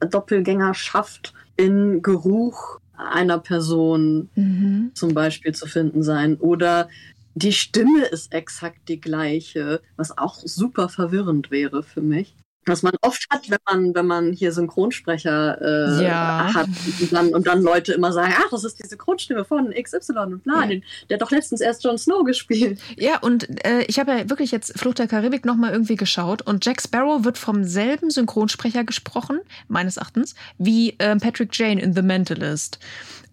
Doppelgängerschaft 0.00 1.34
in 1.56 2.02
Geruch 2.02 2.78
einer 2.96 3.38
Person 3.38 4.30
mhm. 4.34 4.90
zum 4.94 5.14
Beispiel 5.14 5.54
zu 5.54 5.66
finden 5.66 6.02
sein. 6.02 6.36
Oder 6.36 6.88
die 7.34 7.52
Stimme 7.52 8.06
ist 8.06 8.32
exakt 8.32 8.88
die 8.88 9.00
gleiche, 9.00 9.82
was 9.96 10.16
auch 10.16 10.38
super 10.38 10.88
verwirrend 10.88 11.50
wäre 11.50 11.82
für 11.82 12.02
mich 12.02 12.34
was 12.70 12.82
man 12.82 12.94
oft 13.02 13.26
hat, 13.30 13.50
wenn 13.50 13.58
man, 13.66 13.94
wenn 13.94 14.06
man 14.06 14.32
hier 14.32 14.52
Synchronsprecher 14.52 15.58
äh, 15.60 16.04
ja. 16.04 16.54
hat 16.54 16.68
und 17.00 17.12
dann, 17.12 17.34
und 17.34 17.46
dann 17.46 17.62
Leute 17.62 17.92
immer 17.92 18.12
sagen, 18.12 18.34
ach, 18.36 18.48
das 18.50 18.64
ist 18.64 18.78
die 18.82 18.86
Synchronstimme 18.86 19.44
von 19.44 19.72
XY 19.72 20.12
und 20.18 20.44
bla, 20.44 20.64
ja. 20.64 20.80
der 21.08 21.16
hat 21.16 21.22
doch 21.22 21.30
letztens 21.30 21.60
erst 21.60 21.84
Jon 21.84 21.98
Snow 21.98 22.24
gespielt. 22.24 22.80
Ja, 22.96 23.18
und 23.18 23.64
äh, 23.66 23.82
ich 23.82 23.98
habe 23.98 24.12
ja 24.12 24.30
wirklich 24.30 24.50
jetzt 24.50 24.78
Flucht 24.78 24.98
der 24.98 25.08
Karibik 25.08 25.44
nochmal 25.44 25.72
irgendwie 25.72 25.96
geschaut 25.96 26.42
und 26.42 26.64
Jack 26.64 26.80
Sparrow 26.80 27.24
wird 27.24 27.38
vom 27.38 27.64
selben 27.64 28.10
Synchronsprecher 28.10 28.84
gesprochen, 28.84 29.40
meines 29.68 29.96
Erachtens, 29.96 30.34
wie 30.58 30.90
äh, 30.98 31.16
Patrick 31.16 31.50
Jane 31.52 31.80
in 31.80 31.94
The 31.94 32.02
Mentalist. 32.02 32.78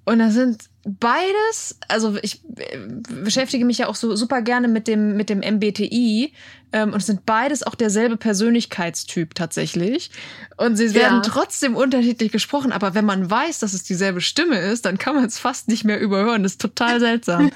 Und 0.06 0.20
da 0.20 0.32
sind 0.32 0.70
beides, 0.88 1.78
also 1.90 2.18
ich 2.22 2.42
äh, 2.56 2.78
beschäftige 3.24 3.66
mich 3.66 3.80
ja 3.80 3.88
auch 3.88 3.96
so 3.96 4.16
super 4.16 4.42
gerne 4.42 4.68
mit 4.68 4.88
dem, 4.88 5.18
mit 5.18 5.30
dem 5.30 5.40
MBTI 5.40 6.32
ähm, 6.72 6.94
und 6.94 7.00
es 7.00 7.06
sind 7.06 7.26
beides 7.26 7.64
auch 7.64 7.76
derselbe 7.76 8.16
Persönlichkeitstyp 8.16 9.36
tatsächlich. 9.36 10.12
Und 10.56 10.78
sie 10.78 10.94
werden 10.94 11.18
ja. 11.18 11.22
trotzdem 11.22 11.76
unterschiedlich 11.76 12.32
gesprochen, 12.32 12.72
aber 12.72 12.96
wenn 12.96 13.06
man 13.06 13.30
weiß, 13.30 13.60
dass 13.60 13.74
es 13.74 13.84
dieselbe 13.84 14.22
Stimme 14.22 14.60
ist, 14.60 14.86
dann 14.86 14.98
kann 14.98 15.16
man 15.16 15.26
es 15.26 15.38
fast 15.38 15.68
nicht 15.68 15.84
mehr 15.84 16.00
überhören. 16.00 16.44
Das 16.44 16.54
ist 16.54 16.62
total 16.62 17.00
seltsam. 17.02 17.52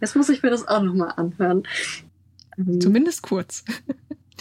Jetzt 0.00 0.14
muss 0.16 0.28
ich 0.28 0.42
mir 0.42 0.50
das 0.50 0.66
auch 0.66 0.82
nochmal 0.82 1.12
anhören. 1.16 1.64
Zumindest 2.80 3.22
kurz. 3.22 3.64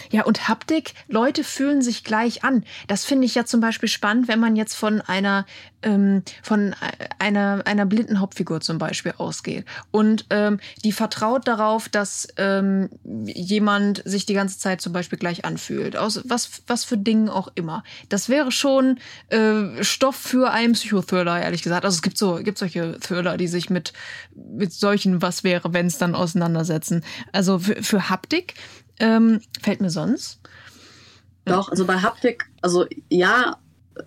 Ja, 0.10 0.24
und 0.24 0.48
Haptik, 0.48 0.94
Leute 1.08 1.44
fühlen 1.44 1.82
sich 1.82 2.04
gleich 2.04 2.44
an. 2.44 2.64
Das 2.88 3.06
finde 3.06 3.26
ich 3.26 3.36
ja 3.36 3.46
zum 3.46 3.62
Beispiel 3.62 3.90
spannend, 3.90 4.28
wenn 4.28 4.40
man 4.40 4.56
jetzt 4.56 4.76
von 4.76 5.02
einer, 5.02 5.46
ähm, 5.84 6.24
von 6.42 6.76
einer, 7.20 7.62
einer 7.66 7.86
blinden 7.86 8.20
Hauptfigur 8.20 8.62
zum 8.62 8.78
Beispiel 8.78 9.14
ausgeht. 9.18 9.66
Und 9.92 10.26
ähm, 10.30 10.60
die 10.84 10.92
vertraut 10.92 11.48
darauf, 11.48 11.90
dass 11.90 12.28
ähm, 12.38 12.90
jemand 13.26 14.02
sich 14.06 14.26
die 14.26 14.34
ganze 14.34 14.60
Zeit 14.60 14.82
zum 14.82 14.94
Beispiel 14.94 15.20
gleich 15.20 15.46
anfühlt. 15.46 15.98
Aus 15.98 16.22
was, 16.26 16.64
was 16.68 16.84
für 16.84 16.98
Dingen 16.98 17.30
auch 17.30 17.50
immer. 17.56 17.84
Das 18.10 18.30
wäre 18.30 18.52
schon 18.52 19.00
äh, 19.30 19.84
Stoff 19.84 20.16
für 20.16 20.52
einen 20.52 20.74
Psychothriller, 20.74 21.42
ehrlich 21.42 21.64
gesagt. 21.64 21.86
Also 21.86 21.96
es 21.96 22.02
gibt 22.02 22.18
so, 22.18 22.36
gibt 22.36 22.58
solche 22.58 23.00
Thriller, 23.00 23.38
die 23.38 23.48
sich 23.48 23.70
mit, 23.70 23.94
mit 24.36 24.74
solchen 24.74 25.22
Was 25.22 25.44
wäre, 25.44 25.74
wenn 25.74 25.88
es 25.88 25.98
dann 25.98 26.16
auseinandersetzen. 26.16 27.04
Also 27.32 27.60
für, 27.60 27.82
für 27.84 28.10
Haptik 28.10 28.56
ähm, 29.00 29.42
fällt 29.62 29.82
mir 29.82 29.90
sonst? 29.90 30.40
Doch, 31.46 31.70
also 31.70 31.86
bei 31.86 31.98
Haptik, 31.98 32.50
also 32.62 32.86
ja, 33.10 33.58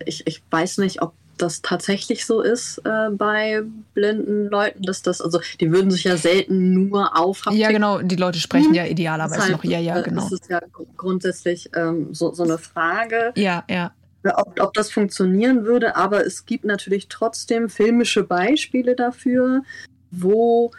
ich, 0.05 0.25
ich 0.25 0.41
weiß 0.49 0.77
nicht, 0.79 1.01
ob 1.01 1.13
das 1.37 1.61
tatsächlich 1.61 2.25
so 2.25 2.41
ist 2.41 2.81
äh, 2.85 3.09
bei 3.11 3.61
blinden 3.93 4.47
Leuten, 4.47 4.83
dass 4.83 5.01
das, 5.01 5.21
also 5.21 5.39
die 5.59 5.71
würden 5.71 5.91
sich 5.91 6.05
ja 6.05 6.17
selten 6.17 6.87
nur 6.89 7.17
auf 7.17 7.45
Haptik. 7.45 7.59
Ja, 7.59 7.71
genau, 7.71 8.01
die 8.01 8.15
Leute 8.15 8.39
sprechen 8.39 8.73
ja 8.73 8.85
idealerweise 8.85 9.35
Deshalb, 9.35 9.63
noch. 9.63 9.69
Ja, 9.69 9.79
ja, 9.79 10.01
genau. 10.01 10.21
Das 10.21 10.31
ist 10.31 10.49
ja 10.49 10.61
grundsätzlich 10.95 11.69
ähm, 11.75 12.13
so, 12.13 12.33
so 12.33 12.43
eine 12.43 12.57
Frage. 12.57 13.33
Ja, 13.35 13.63
ja. 13.69 13.91
Ob, 14.23 14.59
ob 14.59 14.73
das 14.73 14.91
funktionieren 14.91 15.65
würde, 15.65 15.95
aber 15.95 16.25
es 16.25 16.45
gibt 16.45 16.65
natürlich 16.65 17.09
trotzdem 17.09 17.69
filmische 17.69 18.23
Beispiele 18.23 18.95
dafür, 18.95 19.61
wo, 20.09 20.71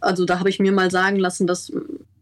also 0.00 0.26
da 0.26 0.38
habe 0.38 0.50
ich 0.50 0.58
mir 0.58 0.72
mal 0.72 0.90
sagen 0.90 1.18
lassen, 1.18 1.46
dass 1.46 1.72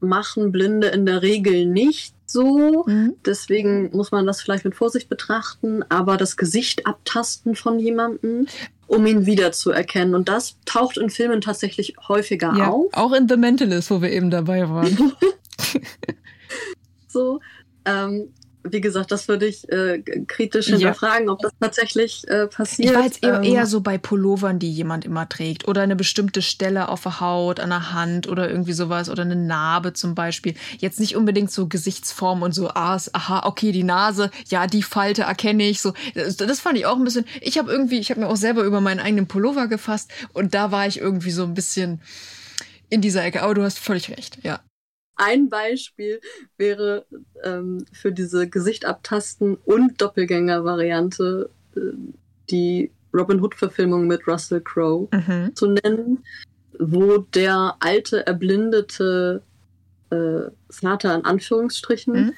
machen 0.01 0.53
Blinde 0.53 0.89
in 0.89 1.07
der 1.07 1.23
Regel 1.23 1.67
nicht 1.67 2.15
so. 2.27 2.85
Mhm. 2.87 3.15
Deswegen 3.25 3.91
muss 3.93 4.11
man 4.11 4.27
das 4.27 4.43
vielleicht 4.43 4.65
mit 4.65 4.75
Vorsicht 4.75 5.09
betrachten, 5.09 5.85
aber 5.89 6.17
das 6.17 6.37
Gesicht 6.37 6.87
abtasten 6.87 7.55
von 7.55 7.79
jemandem, 7.79 8.47
um 8.87 9.07
ihn 9.07 9.27
wiederzuerkennen. 9.27 10.15
Und 10.15 10.29
das 10.29 10.57
taucht 10.65 10.97
in 10.97 11.11
Filmen 11.11 11.41
tatsächlich 11.41 11.95
häufiger 12.09 12.55
ja, 12.57 12.69
auf. 12.69 12.93
Auch 12.93 13.13
in 13.13 13.29
The 13.29 13.37
Mentalist, 13.37 13.91
wo 13.91 14.03
wir 14.03 14.11
eben 14.11 14.31
dabei 14.31 14.69
waren. 14.69 14.97
so. 17.09 17.41
Ähm, 17.85 18.33
wie 18.71 18.81
gesagt, 18.81 19.13
das 19.13 19.29
würde 19.29 19.47
ich 19.47 19.69
äh, 19.71 20.03
kritisch 20.27 20.67
hinterfragen, 20.67 21.27
ja. 21.27 21.33
ob 21.33 21.41
das 21.41 21.53
tatsächlich 21.61 22.27
äh, 22.29 22.47
passiert. 22.47 22.91
Ich 22.91 22.97
war 22.97 23.05
jetzt 23.05 23.23
eher, 23.23 23.37
ähm, 23.37 23.43
eher, 23.43 23.67
so 23.67 23.81
bei 23.81 23.99
Pullovern, 23.99 24.59
die 24.59 24.71
jemand 24.71 25.05
immer 25.05 25.29
trägt. 25.29 25.69
Oder 25.69 25.83
eine 25.83 25.97
bestimmte 25.97 26.43
Stelle 26.43 26.89
auf 26.89 27.03
der 27.03 27.21
Haut, 27.21 27.61
an 27.61 27.71
der 27.71 27.93
Hand 27.93 28.29
oder 28.29 28.49
irgendwie 28.51 28.73
sowas. 28.73 29.11
Oder 29.11 29.23
eine 29.23 29.37
Narbe 29.37 29.93
zum 29.93 30.15
Beispiel. 30.15 30.55
Jetzt 30.79 31.01
nicht 31.01 31.17
unbedingt 31.17 31.51
so 31.51 31.67
Gesichtsform 31.67 32.43
und 32.43 32.53
so, 32.53 32.69
ah, 32.69 32.99
aha, 33.13 33.47
okay, 33.47 33.73
die 33.73 33.85
Nase, 33.85 34.31
ja, 34.49 34.67
die 34.67 34.83
Falte 34.83 35.23
erkenne 35.23 35.69
ich. 35.69 35.81
So, 35.81 35.93
das, 36.15 36.37
das 36.37 36.61
fand 36.61 36.79
ich 36.79 36.87
auch 36.87 36.97
ein 36.97 37.05
bisschen. 37.05 37.25
Ich 37.41 37.59
habe 37.59 37.71
irgendwie, 37.71 37.99
ich 37.99 38.11
habe 38.11 38.21
mir 38.21 38.29
auch 38.29 38.37
selber 38.37 38.63
über 38.63 38.81
meinen 38.81 39.01
eigenen 39.01 39.27
Pullover 39.27 39.67
gefasst 39.69 40.11
und 40.33 40.55
da 40.55 40.71
war 40.71 40.87
ich 40.87 40.99
irgendwie 40.99 41.31
so 41.31 41.45
ein 41.45 41.55
bisschen 41.55 42.01
in 42.89 43.01
dieser 43.01 43.25
Ecke. 43.25 43.43
Aber 43.43 43.55
du 43.55 43.63
hast 43.63 43.79
völlig 43.79 44.11
recht, 44.11 44.39
ja. 44.43 44.61
Ein 45.17 45.49
Beispiel 45.49 46.21
wäre 46.59 47.07
ähm, 47.43 47.85
für 47.93 48.13
diese 48.13 48.49
Gesicht 48.49 48.85
abtasten 48.85 49.57
und 49.65 50.01
Doppelgänger-Variante 50.01 51.51
äh, 51.75 51.81
die 52.51 52.91
Robin 53.15 53.41
Hood-Verfilmung 53.41 54.07
mit 54.07 54.27
Russell 54.29 54.61
Crowe 54.61 55.09
mhm. 55.13 55.55
zu 55.55 55.69
nennen, 55.69 56.23
wo 56.79 57.19
der 57.19 57.77
alte, 57.81 58.27
erblindete 58.27 59.43
äh, 60.11 60.51
Vater 60.71 61.15
in 61.15 61.25
Anführungsstrichen 61.25 62.15
mhm. 62.15 62.33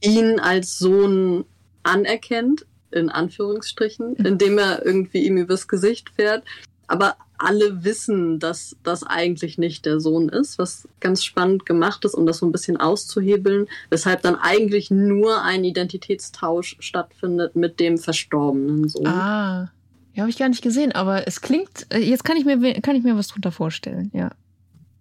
ihn 0.00 0.40
als 0.40 0.78
Sohn 0.78 1.44
anerkennt, 1.84 2.66
in 2.90 3.08
Anführungsstrichen, 3.08 4.16
mhm. 4.18 4.26
indem 4.26 4.58
er 4.58 4.84
irgendwie 4.84 5.24
ihm 5.24 5.36
übers 5.36 5.68
Gesicht 5.68 6.10
fährt. 6.10 6.44
Aber 6.86 7.16
alle 7.38 7.84
wissen, 7.84 8.38
dass 8.38 8.76
das 8.82 9.02
eigentlich 9.02 9.58
nicht 9.58 9.86
der 9.86 10.00
Sohn 10.00 10.28
ist, 10.28 10.58
was 10.58 10.88
ganz 11.00 11.24
spannend 11.24 11.66
gemacht 11.66 12.04
ist, 12.04 12.14
um 12.14 12.26
das 12.26 12.38
so 12.38 12.46
ein 12.46 12.52
bisschen 12.52 12.76
auszuhebeln, 12.76 13.66
weshalb 13.90 14.22
dann 14.22 14.36
eigentlich 14.36 14.90
nur 14.90 15.42
ein 15.42 15.64
Identitätstausch 15.64 16.76
stattfindet 16.78 17.56
mit 17.56 17.80
dem 17.80 17.98
verstorbenen 17.98 18.88
Sohn. 18.88 19.06
Ah, 19.06 19.72
ja, 20.14 20.22
habe 20.22 20.30
ich 20.30 20.38
gar 20.38 20.48
nicht 20.48 20.62
gesehen, 20.62 20.92
aber 20.92 21.26
es 21.26 21.40
klingt, 21.40 21.86
äh, 21.90 21.98
jetzt 21.98 22.24
kann 22.24 22.36
ich 22.36 22.44
mir, 22.44 22.80
kann 22.80 22.96
ich 22.96 23.02
mir 23.02 23.16
was 23.16 23.28
drunter 23.28 23.50
vorstellen, 23.50 24.10
ja. 24.14 24.30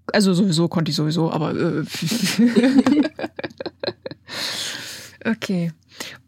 Also 0.07 0.34
sowieso 0.34 0.67
konnte 0.67 0.89
ich 0.89 0.95
sowieso, 0.95 1.31
aber. 1.31 1.55
Äh, 1.55 1.84
okay. 5.29 5.71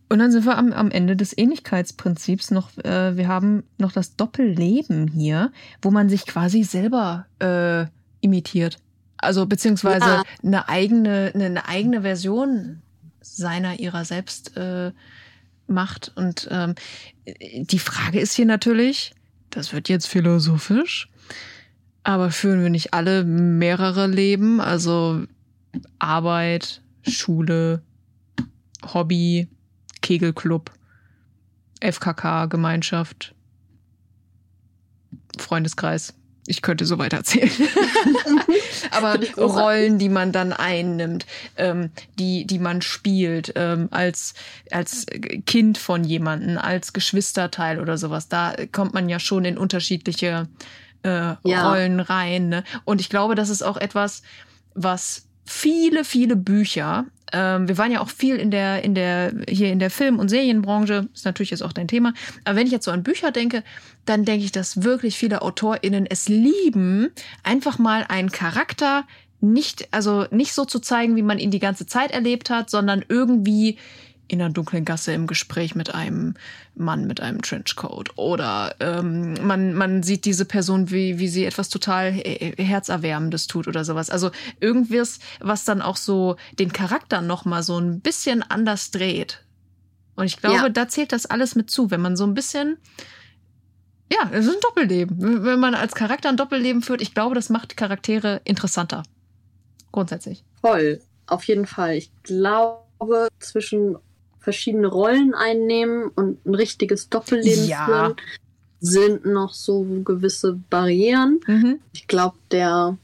Und 0.08 0.20
dann 0.20 0.32
sind 0.32 0.46
wir 0.46 0.58
am, 0.58 0.72
am 0.72 0.92
Ende 0.92 1.16
des 1.16 1.36
Ähnlichkeitsprinzips 1.38 2.52
noch, 2.52 2.78
äh, 2.80 3.18
wir 3.18 3.28
haben 3.28 3.64
noch 3.78 3.92
das 3.92 4.16
Doppelleben 4.16 5.08
hier, 5.08 5.52
wo 5.82 5.90
man 5.90 6.10
sich 6.10 6.26
quasi 6.26 6.64
selber 6.64 7.26
äh, 7.40 7.86
imitiert. 8.22 8.78
Also 9.18 9.46
beziehungsweise 9.46 10.06
ja. 10.06 10.24
eine 10.44 10.70
eigene, 10.70 11.32
eine, 11.34 11.46
eine, 11.46 11.68
eigene 11.68 12.02
Version 12.02 12.82
seiner, 13.22 13.80
ihrer 13.80 14.06
selbst 14.06 14.56
äh, 14.56 14.92
macht. 15.68 16.12
Und 16.16 16.48
ähm, 16.52 16.76
die 17.56 17.80
Frage 17.80 18.20
ist 18.20 18.34
hier 18.34 18.46
natürlich, 18.46 19.14
das 19.50 19.74
wird 19.74 19.90
jetzt 19.90 20.08
philosophisch, 20.08 21.10
aber 22.04 22.30
führen 22.30 22.62
wir 22.62 22.70
nicht 22.70 22.94
alle 22.94 23.24
mehrere 23.24 24.06
Leben? 24.06 24.62
Also 24.62 25.24
Arbeit, 25.98 26.82
Schule, 27.02 27.82
Hobby, 28.94 29.48
Kegelclub, 30.06 30.72
FKK-Gemeinschaft, 31.82 33.34
Freundeskreis. 35.40 36.14
Ich 36.46 36.62
könnte 36.62 36.86
so 36.86 37.00
weiter 37.00 37.18
erzählen. 37.18 37.50
Aber 38.92 39.18
Rollen, 39.36 39.98
die 39.98 40.10
man 40.10 40.32
dann 40.32 40.54
einnimmt, 40.54 41.26
ähm, 41.58 41.90
die, 42.20 42.46
die 42.46 42.60
man 42.60 42.84
spielt, 42.84 43.54
ähm, 43.56 43.88
als, 43.90 44.36
als 44.70 45.08
Kind 45.48 45.80
von 45.80 46.04
jemandem, 46.04 46.60
als 46.60 46.94
Geschwisterteil 46.94 47.80
oder 47.80 47.98
sowas, 47.98 48.28
da 48.28 48.54
kommt 48.72 48.94
man 48.94 49.10
ja 49.10 49.20
schon 49.20 49.44
in 49.44 49.58
unterschiedliche 49.58 50.48
äh, 51.02 51.34
ja. 51.44 51.68
Rollen 51.68 52.00
rein. 52.00 52.50
Ne? 52.50 52.64
Und 52.84 53.02
ich 53.02 53.10
glaube, 53.10 53.34
das 53.34 53.50
ist 53.50 53.64
auch 53.64 53.78
etwas, 53.78 54.22
was 54.76 55.26
viele, 55.46 56.06
viele 56.06 56.36
Bücher. 56.36 57.06
Ähm, 57.34 57.68
wir 57.68 57.78
waren 57.78 57.92
ja 57.92 58.02
auch 58.02 58.10
viel 58.10 58.36
in 58.36 58.52
der, 58.52 58.84
in 58.84 58.96
der, 58.96 59.34
hier 59.50 59.72
in 59.72 59.80
der 59.80 59.90
Film- 59.90 60.20
und 60.20 60.30
Serienbranche, 60.30 61.08
ist 61.14 61.26
natürlich 61.26 61.52
jetzt 61.52 61.64
auch 61.64 61.74
dein 61.74 61.88
Thema. 61.88 62.14
Aber 62.44 62.56
wenn 62.58 62.68
ich 62.68 62.74
jetzt 62.74 62.86
so 62.86 62.92
an 62.92 63.04
Bücher 63.04 63.32
denke, 63.32 63.64
dann 64.06 64.26
denke 64.26 64.46
ich, 64.46 64.52
dass 64.52 64.84
wirklich 64.84 65.18
viele 65.18 65.42
AutorInnen 65.42 66.06
es 66.06 66.30
lieben, 66.30 67.12
einfach 67.44 67.80
mal 67.80 68.06
einen 68.08 68.32
Charakter 68.32 69.06
nicht, 69.42 69.88
also 69.92 70.26
nicht 70.32 70.54
so 70.54 70.66
zu 70.66 70.80
zeigen, 70.80 71.16
wie 71.16 71.22
man 71.22 71.40
ihn 71.40 71.52
die 71.52 71.60
ganze 71.60 71.86
Zeit 71.86 72.12
erlebt 72.12 72.50
hat, 72.50 72.70
sondern 72.70 73.04
irgendwie 73.08 73.78
in 74.28 74.42
einer 74.42 74.52
dunklen 74.52 74.86
Gasse 74.86 75.14
im 75.14 75.28
Gespräch 75.28 75.76
mit 75.76 75.94
einem 75.94 76.36
Mann 76.76 77.08
mit 77.08 77.22
einem 77.22 77.42
Trenchcoat. 77.42 78.18
Oder 78.18 78.76
ähm, 78.80 79.36
man, 79.46 79.74
man 79.74 80.04
sieht 80.04 80.26
diese 80.26 80.46
Person, 80.46 80.92
wie, 80.92 81.20
wie 81.20 81.28
sie 81.28 81.46
etwas 81.46 81.70
total 81.70 82.12
Herzerwärmendes 82.12 83.48
tut 83.48 83.68
oder 83.68 83.86
sowas. 83.86 84.10
Also 84.10 84.32
irgendwas, 84.60 85.20
was 85.40 85.66
dann 85.66 85.82
auch 85.82 85.98
so 85.98 86.36
den 86.60 86.74
Charakter 86.74 87.22
nochmal 87.22 87.64
so 87.64 87.78
ein 87.80 88.02
bisschen 88.02 88.44
anders 88.44 88.92
dreht. 88.92 89.44
Und 90.16 90.26
ich 90.26 90.38
glaube, 90.38 90.56
ja. 90.56 90.70
da 90.70 90.88
zählt 90.88 91.12
das 91.12 91.26
alles 91.26 91.56
mit 91.56 91.70
zu, 91.70 91.92
wenn 91.92 92.02
man 92.02 92.16
so 92.16 92.26
ein 92.26 92.34
bisschen. 92.34 92.78
Ja, 94.12 94.30
es 94.32 94.46
ist 94.46 94.56
ein 94.56 94.62
Doppelleben. 94.62 95.44
Wenn 95.44 95.60
man 95.60 95.76
als 95.76 95.96
Charakter 95.96 96.30
ein 96.30 96.38
Doppelleben 96.38 96.82
führt, 96.82 97.02
ich 97.02 97.14
glaube, 97.14 97.36
das 97.36 97.50
macht 97.50 97.76
Charaktere 97.76 98.42
interessanter. 98.44 99.04
Grundsätzlich. 99.92 100.44
Voll, 100.62 101.02
auf 101.28 101.44
jeden 101.46 101.66
Fall. 101.66 101.96
Ich 101.96 102.12
glaube, 102.24 103.28
zwischen 103.40 103.98
verschiedene 104.46 104.88
Rollen 104.88 105.34
einnehmen 105.34 106.12
und 106.16 106.46
ein 106.46 106.54
richtiges 106.54 107.10
Doppelleben 107.10 107.68
ja. 107.68 107.86
führen, 107.86 108.16
sind 108.80 109.26
noch 109.26 109.56
so 109.56 109.84
gewisse 110.04 110.60
Barrieren. 110.70 111.40
Mhm. 111.48 111.80
Ich 111.94 112.08
glaube, 112.08 112.38
der 112.52 112.98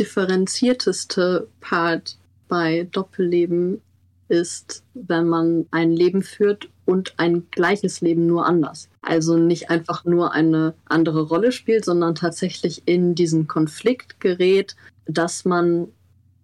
differenzierteste 0.00 1.46
Part 1.60 2.18
bei 2.48 2.88
Doppelleben 2.90 3.80
ist, 4.28 4.82
wenn 4.94 5.28
man 5.28 5.66
ein 5.70 5.92
Leben 5.92 6.22
führt 6.22 6.68
und 6.86 7.14
ein 7.18 7.46
gleiches 7.52 8.00
Leben 8.00 8.26
nur 8.26 8.46
anders. 8.46 8.88
Also 9.00 9.36
nicht 9.36 9.70
einfach 9.70 10.04
nur 10.04 10.32
eine 10.32 10.74
andere 10.86 11.22
Rolle 11.22 11.52
spielt, 11.52 11.84
sondern 11.84 12.16
tatsächlich 12.16 12.82
in 12.86 13.14
diesen 13.14 13.46
Konflikt 13.46 14.18
gerät, 14.18 14.74
dass 15.06 15.44
man 15.44 15.86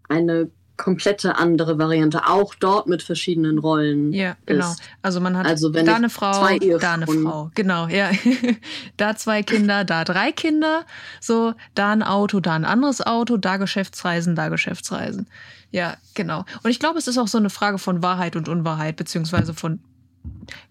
eine 0.09 0.51
komplette 0.77 1.37
andere 1.37 1.79
Variante, 1.79 2.27
auch 2.27 2.55
dort 2.55 2.87
mit 2.87 3.03
verschiedenen 3.03 3.59
Rollen. 3.59 4.13
Ja, 4.13 4.37
genau. 4.47 4.71
Ist. 4.71 4.83
Also 5.03 5.21
man 5.21 5.37
hat 5.37 5.47
also 5.47 5.71
da 5.71 5.95
eine 5.95 6.11
Frau, 6.11 6.33
da 6.79 6.93
eine 6.95 7.07
Frau. 7.07 7.51
Genau, 7.55 7.89
ja. 7.89 8.11
da 8.97 9.17
zwei 9.17 9.43
Kinder, 9.43 9.85
da 9.85 10.05
drei 10.05 10.33
Kinder, 10.33 10.85
so, 11.21 11.55
da 11.75 11.93
ein 11.93 12.03
Auto, 12.03 12.41
da 12.41 12.55
ein 12.55 12.65
anderes 12.65 13.01
Auto, 13.01 13.37
da 13.37 13.57
Geschäftsreisen, 13.57 14.37
da 14.37 14.49
Geschäftsreisen. 14.49 15.27
Ja, 15.71 15.97
genau. 16.15 16.45
Und 16.63 16.71
ich 16.71 16.79
glaube, 16.79 16.99
es 16.99 17.09
ist 17.09 17.19
auch 17.19 17.29
so 17.29 17.39
eine 17.39 17.51
Frage 17.51 17.79
von 17.79 18.03
Wahrheit 18.03 18.37
und 18.37 18.49
Unwahrheit, 18.49 18.97
beziehungsweise 18.97 19.55
von 19.55 19.81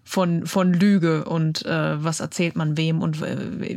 von 0.04 0.46
von 0.46 0.72
Lüge 0.72 1.24
und 1.24 1.64
äh, 1.64 2.04
was 2.04 2.20
erzählt 2.20 2.56
man 2.56 2.76
wem 2.76 3.00
und 3.02 3.22
äh, 3.22 3.76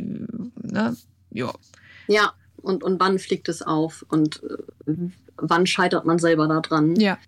ne? 0.62 0.96
ja. 1.30 1.52
Ja, 2.06 2.32
und, 2.62 2.82
und 2.82 3.00
wann 3.00 3.18
fliegt 3.18 3.48
es 3.48 3.62
auf 3.62 4.04
und 4.08 4.42
äh, 4.42 4.92
wann 5.40 5.66
scheitert 5.66 6.04
man 6.04 6.18
selber 6.18 6.48
daran? 6.48 6.96
Ja. 6.96 7.18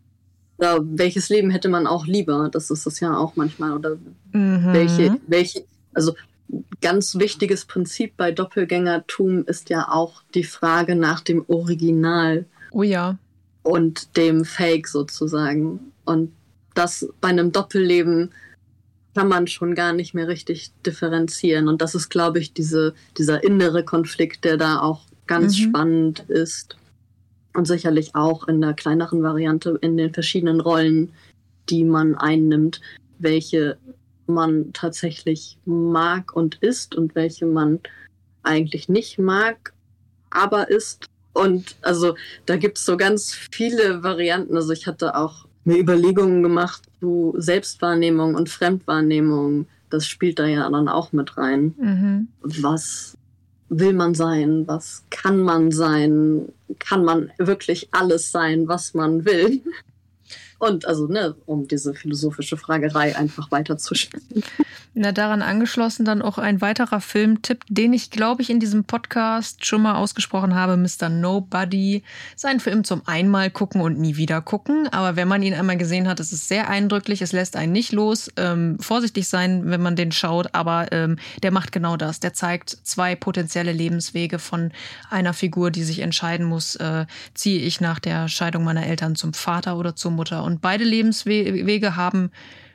Oder 0.58 0.80
welches 0.82 1.28
Leben 1.28 1.50
hätte 1.50 1.68
man 1.68 1.86
auch 1.86 2.06
lieber? 2.06 2.48
Das 2.50 2.70
ist 2.70 2.86
es 2.86 3.00
ja 3.00 3.16
auch 3.16 3.36
manchmal. 3.36 3.72
Oder 3.72 3.96
mhm. 4.32 4.72
welche, 4.72 5.16
welche, 5.26 5.64
also 5.92 6.14
ganz 6.80 7.16
wichtiges 7.16 7.64
Prinzip 7.64 8.16
bei 8.16 8.30
Doppelgängertum 8.32 9.44
ist 9.46 9.70
ja 9.70 9.88
auch 9.88 10.22
die 10.34 10.44
Frage 10.44 10.94
nach 10.94 11.20
dem 11.20 11.44
Original. 11.48 12.44
Oh 12.70 12.82
ja. 12.82 13.18
Und 13.62 14.16
dem 14.16 14.44
Fake 14.44 14.88
sozusagen. 14.88 15.92
Und 16.04 16.32
das 16.74 17.08
bei 17.20 17.28
einem 17.28 17.52
Doppelleben 17.52 18.30
kann 19.14 19.28
man 19.28 19.46
schon 19.46 19.74
gar 19.74 19.92
nicht 19.92 20.14
mehr 20.14 20.28
richtig 20.28 20.72
differenzieren. 20.86 21.68
Und 21.68 21.82
das 21.82 21.94
ist, 21.94 22.08
glaube 22.08 22.38
ich, 22.38 22.52
diese, 22.52 22.94
dieser 23.18 23.44
innere 23.44 23.84
Konflikt, 23.84 24.44
der 24.44 24.56
da 24.56 24.80
auch 24.80 25.02
ganz 25.26 25.58
mhm. 25.58 25.62
spannend 25.62 26.20
ist. 26.28 26.76
Und 27.54 27.66
sicherlich 27.66 28.14
auch 28.14 28.48
in 28.48 28.60
der 28.60 28.74
kleineren 28.74 29.22
Variante 29.22 29.78
in 29.82 29.96
den 29.96 30.12
verschiedenen 30.12 30.60
Rollen, 30.60 31.12
die 31.68 31.84
man 31.84 32.14
einnimmt, 32.14 32.80
welche 33.18 33.76
man 34.26 34.72
tatsächlich 34.72 35.58
mag 35.64 36.34
und 36.34 36.56
ist 36.56 36.94
und 36.94 37.14
welche 37.14 37.46
man 37.46 37.80
eigentlich 38.42 38.88
nicht 38.88 39.18
mag, 39.18 39.72
aber 40.30 40.70
ist. 40.70 41.06
Und 41.32 41.76
also 41.82 42.16
da 42.46 42.56
gibt 42.56 42.78
es 42.78 42.84
so 42.84 42.96
ganz 42.96 43.34
viele 43.52 44.02
Varianten. 44.02 44.56
Also 44.56 44.72
ich 44.72 44.86
hatte 44.86 45.16
auch 45.16 45.46
mir 45.64 45.78
Überlegungen 45.78 46.42
gemacht 46.42 46.82
zu 47.00 47.34
Selbstwahrnehmung 47.36 48.34
und 48.34 48.48
Fremdwahrnehmung. 48.48 49.66
Das 49.90 50.06
spielt 50.06 50.38
da 50.38 50.46
ja 50.46 50.68
dann 50.68 50.88
auch 50.88 51.12
mit 51.12 51.36
rein. 51.36 51.74
Mhm. 51.78 52.28
Was 52.40 53.16
will 53.68 53.92
man 53.92 54.14
sein? 54.14 54.66
Was 54.66 55.04
kann 55.10 55.38
man 55.38 55.70
sein? 55.70 56.48
Kann 56.78 57.04
man 57.04 57.32
wirklich 57.38 57.88
alles 57.92 58.30
sein, 58.30 58.68
was 58.68 58.94
man 58.94 59.24
will? 59.24 59.62
Und 60.62 60.86
also, 60.86 61.08
ne, 61.08 61.34
um 61.44 61.66
diese 61.66 61.92
philosophische 61.92 62.56
Fragerei 62.56 63.16
einfach 63.16 63.50
weiterzuspielen. 63.50 64.44
Na, 64.94 65.10
daran 65.10 65.40
angeschlossen 65.40 66.04
dann 66.04 66.20
auch 66.20 66.36
ein 66.36 66.60
weiterer 66.60 67.00
Filmtipp, 67.00 67.64
den 67.68 67.94
ich, 67.94 68.10
glaube 68.10 68.42
ich, 68.42 68.50
in 68.50 68.60
diesem 68.60 68.84
Podcast 68.84 69.64
schon 69.64 69.82
mal 69.82 69.96
ausgesprochen 69.96 70.54
habe, 70.54 70.76
Mr. 70.76 71.08
Nobody. 71.08 72.04
Sein 72.36 72.60
Film 72.60 72.84
zum 72.84 73.00
einmal 73.06 73.50
gucken 73.50 73.80
und 73.80 73.98
nie 73.98 74.16
wieder 74.16 74.42
gucken. 74.42 74.86
Aber 74.92 75.16
wenn 75.16 75.26
man 75.26 75.42
ihn 75.42 75.54
einmal 75.54 75.78
gesehen 75.78 76.06
hat, 76.06 76.20
ist 76.20 76.30
es 76.30 76.46
sehr 76.46 76.68
eindrücklich. 76.68 77.22
Es 77.22 77.32
lässt 77.32 77.56
einen 77.56 77.72
nicht 77.72 77.90
los. 77.90 78.30
Ähm, 78.36 78.78
vorsichtig 78.78 79.26
sein, 79.28 79.70
wenn 79.70 79.82
man 79.82 79.96
den 79.96 80.12
schaut. 80.12 80.54
Aber 80.54 80.92
ähm, 80.92 81.16
der 81.42 81.52
macht 81.52 81.72
genau 81.72 81.96
das. 81.96 82.20
Der 82.20 82.34
zeigt 82.34 82.70
zwei 82.82 83.16
potenzielle 83.16 83.72
Lebenswege 83.72 84.38
von 84.38 84.72
einer 85.08 85.32
Figur, 85.32 85.70
die 85.70 85.84
sich 85.84 86.00
entscheiden 86.00 86.46
muss, 86.46 86.76
äh, 86.76 87.06
ziehe 87.32 87.60
ich 87.60 87.80
nach 87.80 87.98
der 87.98 88.28
Scheidung 88.28 88.62
meiner 88.62 88.86
Eltern 88.86 89.16
zum 89.16 89.32
Vater 89.32 89.78
oder 89.78 89.96
zur 89.96 90.10
Mutter. 90.10 90.44
Und 90.44 90.51
beide 90.60 90.84
Lebenswege 90.84 91.96
haben 91.96 92.30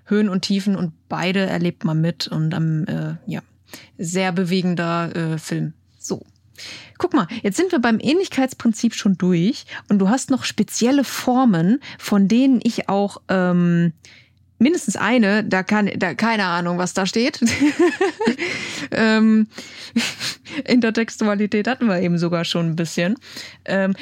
Höhen 0.05 0.29
und 0.29 0.41
Tiefen 0.41 0.75
und 0.75 0.93
beide 1.09 1.41
erlebt 1.41 1.83
man 1.83 2.01
mit 2.01 2.27
und 2.27 2.53
am, 2.53 2.85
äh, 2.85 3.15
ja, 3.25 3.41
sehr 3.97 4.31
bewegender 4.31 5.15
äh, 5.15 5.37
Film. 5.37 5.73
So. 5.99 6.23
Guck 6.97 7.13
mal, 7.13 7.27
jetzt 7.43 7.57
sind 7.57 7.71
wir 7.71 7.79
beim 7.79 7.99
Ähnlichkeitsprinzip 7.99 8.95
schon 8.95 9.17
durch 9.17 9.65
und 9.89 9.99
du 9.99 10.09
hast 10.09 10.31
noch 10.31 10.43
spezielle 10.43 11.03
Formen, 11.03 11.79
von 11.99 12.27
denen 12.27 12.59
ich 12.63 12.89
auch 12.89 13.21
ähm, 13.27 13.93
mindestens 14.59 14.95
eine, 14.95 15.43
da 15.43 15.63
kann, 15.63 15.89
da 15.97 16.13
keine 16.13 16.45
Ahnung, 16.45 16.77
was 16.77 16.93
da 16.93 17.05
steht. 17.05 17.39
ähm, 18.91 19.47
Intertextualität 20.65 21.67
hatten 21.67 21.87
wir 21.87 21.99
eben 21.99 22.17
sogar 22.17 22.45
schon 22.45 22.67
ein 22.67 22.75
bisschen. 22.75 23.15
Ähm, 23.65 23.95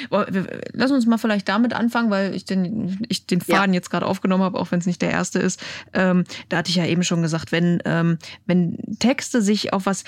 lass 0.72 0.90
uns 0.90 1.06
mal 1.06 1.18
vielleicht 1.18 1.48
damit 1.48 1.72
anfangen, 1.72 2.10
weil 2.10 2.34
ich 2.34 2.44
den, 2.44 3.04
ich 3.08 3.26
den 3.26 3.40
Faden 3.40 3.72
ja. 3.72 3.78
jetzt 3.78 3.90
gerade 3.90 4.06
aufgenommen 4.06 4.44
habe, 4.44 4.58
auch 4.58 4.70
wenn 4.70 4.78
es 4.78 4.86
nicht 4.86 5.02
der 5.02 5.10
erste 5.10 5.38
ist. 5.38 5.62
Ähm, 5.92 6.24
da 6.48 6.58
hatte 6.58 6.70
ich 6.70 6.76
ja 6.76 6.86
eben 6.86 7.02
schon 7.02 7.22
gesagt, 7.22 7.52
wenn, 7.52 7.82
ähm, 7.84 8.18
wenn 8.46 8.78
Texte 8.98 9.42
sich 9.42 9.72
auf 9.72 9.86
was 9.86 10.04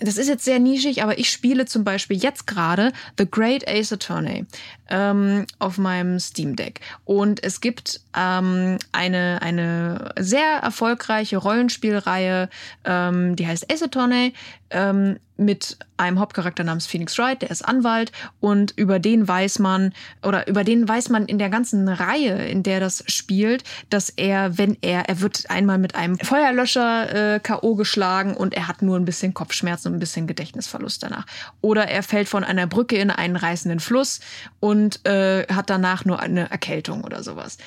das 0.00 0.16
ist 0.16 0.28
jetzt 0.28 0.44
sehr 0.44 0.60
nischig, 0.60 1.02
aber 1.02 1.18
ich 1.18 1.28
spiele 1.28 1.66
zum 1.66 1.82
Beispiel 1.84 2.16
jetzt 2.16 2.46
gerade 2.46 2.92
The 3.18 3.28
Great 3.28 3.68
Ace 3.68 3.92
Attorney 3.92 4.46
ähm, 4.88 5.46
auf 5.58 5.78
meinem 5.78 6.18
Steam 6.18 6.56
Deck. 6.56 6.80
Und 7.04 7.42
es 7.42 7.60
gibt 7.60 8.00
ähm, 8.16 8.78
eine, 8.92 9.40
eine 9.42 10.12
sehr 10.18 10.58
erfolgreiche 10.62 11.36
Rollenspielreihe, 11.36 12.48
ähm, 12.84 13.36
die 13.36 13.46
heißt 13.46 13.72
Ace 13.72 13.82
Attorney, 13.82 14.34
ähm, 14.70 15.18
mit 15.38 15.78
einem 15.96 16.18
Hauptcharakter 16.18 16.64
namens 16.64 16.86
Phoenix 16.86 17.16
Wright, 17.16 17.42
der 17.42 17.50
ist 17.50 17.62
Anwalt 17.62 18.10
und 18.40 18.72
über 18.76 18.98
den 18.98 19.26
weiß 19.26 19.60
man 19.60 19.92
oder 20.22 20.48
über 20.48 20.64
den 20.64 20.88
weiß 20.88 21.10
man 21.10 21.26
in 21.26 21.38
der 21.38 21.48
ganzen 21.48 21.88
Reihe, 21.88 22.48
in 22.48 22.64
der 22.64 22.80
das 22.80 23.04
spielt, 23.06 23.62
dass 23.88 24.10
er, 24.10 24.58
wenn 24.58 24.76
er, 24.80 25.08
er 25.08 25.20
wird 25.20 25.48
einmal 25.48 25.78
mit 25.78 25.94
einem 25.94 26.18
Feuerlöscher 26.18 27.34
äh, 27.34 27.40
KO 27.40 27.76
geschlagen 27.76 28.36
und 28.36 28.52
er 28.52 28.66
hat 28.66 28.82
nur 28.82 28.96
ein 28.96 29.04
bisschen 29.04 29.32
Kopfschmerzen 29.32 29.88
und 29.88 29.94
ein 29.94 30.00
bisschen 30.00 30.26
Gedächtnisverlust 30.26 31.04
danach. 31.04 31.26
Oder 31.60 31.88
er 31.88 32.02
fällt 32.02 32.28
von 32.28 32.42
einer 32.42 32.66
Brücke 32.66 32.96
in 32.96 33.10
einen 33.10 33.36
reißenden 33.36 33.78
Fluss 33.78 34.18
und 34.58 34.77
äh, 35.04 35.46
hat 35.52 35.70
danach 35.70 36.04
nur 36.04 36.20
eine 36.20 36.50
Erkältung 36.50 37.04
oder 37.04 37.22
sowas. 37.22 37.58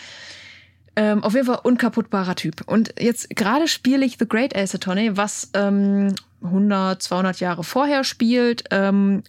Ähm, 0.95 1.23
auf 1.23 1.33
jeden 1.33 1.45
Fall 1.45 1.59
unkaputtbarer 1.63 2.35
Typ. 2.35 2.63
Und 2.65 2.93
jetzt 2.99 3.29
gerade 3.35 3.67
spiele 3.67 4.05
ich 4.05 4.17
The 4.19 4.27
Great 4.27 4.55
Ace 4.55 4.75
Attorney, 4.75 5.15
was 5.15 5.49
ähm, 5.53 6.15
100, 6.43 7.01
200 7.01 7.39
Jahre 7.39 7.63
vorher 7.63 8.03
spielt, 8.03 8.65
ähm, 8.71 9.23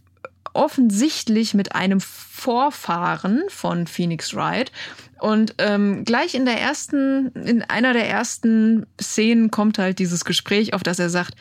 offensichtlich 0.55 1.55
mit 1.55 1.75
einem 1.75 2.01
Vorfahren 2.01 3.45
von 3.49 3.87
Phoenix 3.87 4.35
Wright. 4.35 4.73
Und 5.21 5.55
ähm, 5.59 6.05
gleich 6.05 6.35
in 6.35 6.45
der 6.45 6.61
ersten, 6.61 7.29
in 7.35 7.63
einer 7.63 7.93
der 7.93 8.09
ersten 8.09 8.87
Szenen 9.01 9.51
kommt 9.51 9.79
halt 9.79 9.99
dieses 9.99 10.25
Gespräch, 10.25 10.75
auf 10.75 10.83
das 10.83 10.99
er 10.99 11.11
sagt, 11.11 11.37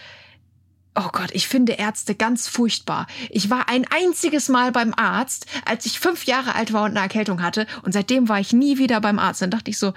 Oh 0.94 1.08
Gott, 1.14 1.30
ich 1.32 1.48
finde 1.48 1.74
Ärzte 1.74 2.16
ganz 2.16 2.50
furchtbar. 2.50 3.08
Ich 3.30 3.50
war 3.50 3.70
ein 3.70 3.86
einziges 3.90 4.50
Mal 4.50 4.74
beim 4.74 4.94
Arzt, 4.94 5.46
als 5.66 5.86
ich 5.86 6.00
fünf 6.00 6.26
Jahre 6.26 6.54
alt 6.56 6.74
war 6.74 6.84
und 6.84 6.92
eine 6.92 7.00
Erkältung 7.00 7.42
hatte. 7.42 7.66
Und 7.84 7.94
seitdem 7.94 8.28
war 8.28 8.42
ich 8.42 8.52
nie 8.52 8.78
wieder 8.78 9.00
beim 9.00 9.18
Arzt. 9.18 9.42
Dann 9.42 9.52
dachte 9.52 9.72
ich 9.72 9.78
so, 9.78 9.94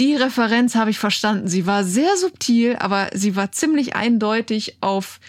die 0.00 0.14
Referenz 0.14 0.74
habe 0.76 0.90
ich 0.90 0.98
verstanden. 0.98 1.48
Sie 1.48 1.66
war 1.66 1.84
sehr 1.84 2.16
subtil, 2.16 2.76
aber 2.76 3.08
sie 3.12 3.36
war 3.36 3.52
ziemlich 3.52 3.94
eindeutig 3.94 4.78
auf 4.80 5.20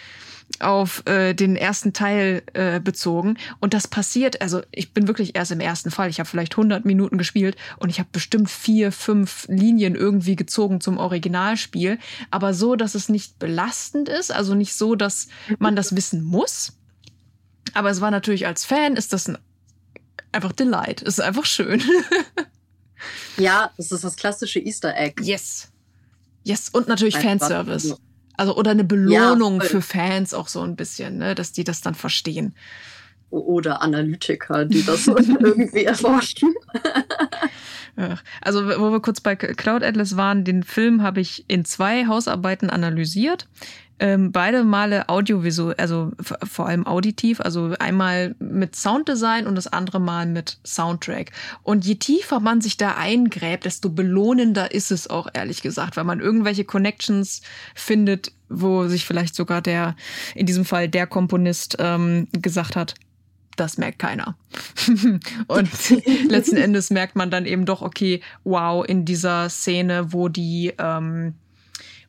auf 0.59 1.03
äh, 1.05 1.33
den 1.33 1.55
ersten 1.55 1.93
Teil 1.93 2.41
äh, 2.53 2.79
bezogen 2.79 3.37
und 3.59 3.73
das 3.73 3.87
passiert 3.87 4.41
also 4.41 4.61
ich 4.71 4.93
bin 4.93 5.07
wirklich 5.07 5.35
erst 5.35 5.51
im 5.51 5.59
ersten 5.59 5.91
Fall 5.91 6.09
ich 6.09 6.19
habe 6.19 6.27
vielleicht 6.27 6.53
100 6.53 6.85
Minuten 6.85 7.17
gespielt 7.17 7.55
und 7.77 7.89
ich 7.89 7.99
habe 7.99 8.09
bestimmt 8.11 8.49
vier 8.49 8.91
fünf 8.91 9.45
Linien 9.49 9.95
irgendwie 9.95 10.35
gezogen 10.35 10.81
zum 10.81 10.97
Originalspiel 10.97 11.99
aber 12.31 12.53
so 12.53 12.75
dass 12.75 12.95
es 12.95 13.09
nicht 13.09 13.39
belastend 13.39 14.09
ist 14.09 14.31
also 14.31 14.55
nicht 14.55 14.73
so 14.73 14.95
dass 14.95 15.27
man 15.59 15.75
das 15.75 15.95
wissen 15.95 16.23
muss 16.23 16.73
aber 17.73 17.89
es 17.89 18.01
war 18.01 18.09
natürlich 18.09 18.47
als 18.47 18.65
Fan 18.65 18.95
ist 18.95 19.13
das 19.13 19.27
ein, 19.27 19.37
einfach 20.31 20.53
Delight 20.53 21.01
es 21.03 21.19
ist 21.19 21.21
einfach 21.21 21.45
schön 21.45 21.83
Ja, 23.37 23.71
das 23.77 23.91
ist 23.91 24.03
das 24.03 24.15
klassische 24.15 24.59
Easter 24.59 24.95
Egg. 24.95 25.21
Yes. 25.23 25.69
Yes. 26.43 26.69
Und 26.69 26.87
natürlich. 26.87 27.17
Fanservice. 27.17 27.95
Also, 28.37 28.55
oder 28.55 28.71
eine 28.71 28.83
Belohnung 28.83 29.61
ja, 29.61 29.67
für 29.67 29.81
Fans 29.81 30.33
auch 30.33 30.47
so 30.47 30.61
ein 30.61 30.75
bisschen, 30.75 31.17
ne, 31.17 31.35
dass 31.35 31.51
die 31.51 31.63
das 31.63 31.81
dann 31.81 31.95
verstehen. 31.95 32.55
Oder 33.29 33.81
Analytiker, 33.81 34.63
die 34.65 34.85
das 34.85 35.07
irgendwie 35.07 35.83
erforschen. 35.83 36.53
Also, 38.41 38.67
wo 38.67 38.91
wir 38.91 39.01
kurz 39.01 39.21
bei 39.21 39.35
Cloud 39.35 39.83
Atlas 39.83 40.15
waren, 40.15 40.43
den 40.43 40.61
Film 40.63 41.01
habe 41.01 41.19
ich 41.19 41.45
in 41.47 41.65
zwei 41.65 42.05
Hausarbeiten 42.05 42.69
analysiert. 42.69 43.47
Ähm, 43.99 44.31
beide 44.31 44.63
Male 44.63 45.09
audiovisuell, 45.09 45.75
also 45.77 46.11
vor 46.21 46.67
allem 46.67 46.85
auditiv, 46.85 47.41
also 47.41 47.73
einmal 47.79 48.35
mit 48.39 48.75
Sounddesign 48.75 49.47
und 49.47 49.55
das 49.55 49.67
andere 49.67 49.99
Mal 49.99 50.27
mit 50.27 50.59
Soundtrack. 50.63 51.31
Und 51.63 51.85
je 51.85 51.95
tiefer 51.95 52.39
man 52.39 52.61
sich 52.61 52.77
da 52.77 52.95
eingräbt, 52.95 53.65
desto 53.65 53.89
belohnender 53.89 54.71
ist 54.71 54.91
es 54.91 55.09
auch, 55.09 55.27
ehrlich 55.33 55.63
gesagt, 55.63 55.97
weil 55.97 56.03
man 56.03 56.19
irgendwelche 56.19 56.63
Connections 56.63 57.41
findet, 57.73 58.31
wo 58.49 58.87
sich 58.87 59.05
vielleicht 59.05 59.35
sogar 59.35 59.61
der, 59.61 59.95
in 60.35 60.45
diesem 60.45 60.65
Fall 60.65 60.87
der 60.87 61.07
Komponist 61.07 61.77
ähm, 61.79 62.27
gesagt 62.31 62.75
hat, 62.75 62.93
das 63.55 63.77
merkt 63.77 63.99
keiner. 63.99 64.37
und 65.47 65.69
letzten 66.29 66.57
Endes 66.57 66.91
merkt 66.91 67.15
man 67.15 67.31
dann 67.31 67.45
eben 67.45 67.65
doch, 67.65 67.81
okay, 67.81 68.21
wow, 68.43 68.85
in 68.87 69.05
dieser 69.05 69.49
Szene, 69.49 70.13
wo 70.13 70.29
die 70.29 70.73
ähm, 70.77 71.33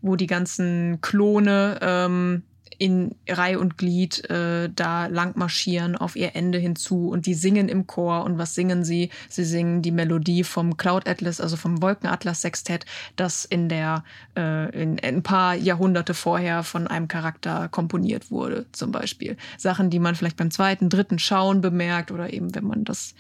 wo 0.03 0.17
die 0.17 0.27
ganzen 0.27 1.01
Klone 1.01 1.79
ähm, 1.83 2.43
in 2.79 3.17
Reihe 3.29 3.59
und 3.59 3.77
Glied 3.77 4.31
äh, 4.31 4.71
da 4.75 5.07
lang 5.07 5.37
marschieren 5.37 5.97
auf 5.97 6.15
ihr 6.15 6.37
Ende 6.37 6.59
hinzu 6.59 7.09
und 7.09 7.27
die 7.27 7.35
singen 7.35 7.69
im 7.69 7.87
Chor 7.87 8.25
und 8.25 8.39
was 8.39 8.55
singen 8.55 8.85
sie? 8.85 9.11
Sie 9.29 9.45
singen 9.45 9.83
die 9.83 9.91
Melodie 9.91 10.45
vom 10.45 10.77
Cloud 10.77 11.09
Atlas, 11.09 11.41
also 11.41 11.57
vom 11.57 11.83
Wolkenatlas 11.83 12.41
Sextett, 12.41 12.87
das 13.17 13.45
in 13.45 13.69
der 13.69 14.05
äh, 14.37 14.71
in, 14.81 14.99
in 14.99 15.17
ein 15.17 15.23
paar 15.23 15.55
Jahrhunderte 15.55 16.15
vorher 16.15 16.63
von 16.63 16.87
einem 16.87 17.09
Charakter 17.09 17.69
komponiert 17.69 18.31
wurde, 18.31 18.67
zum 18.73 18.93
Beispiel 18.93 19.37
Sachen, 19.57 19.91
die 19.91 19.99
man 19.99 20.15
vielleicht 20.15 20.37
beim 20.37 20.53
zweiten, 20.53 20.89
dritten 20.89 21.19
Schauen 21.19 21.61
bemerkt 21.61 22.13
oder 22.13 22.33
eben 22.33 22.55
wenn 22.55 22.65
man 22.65 22.85
das 22.85 23.15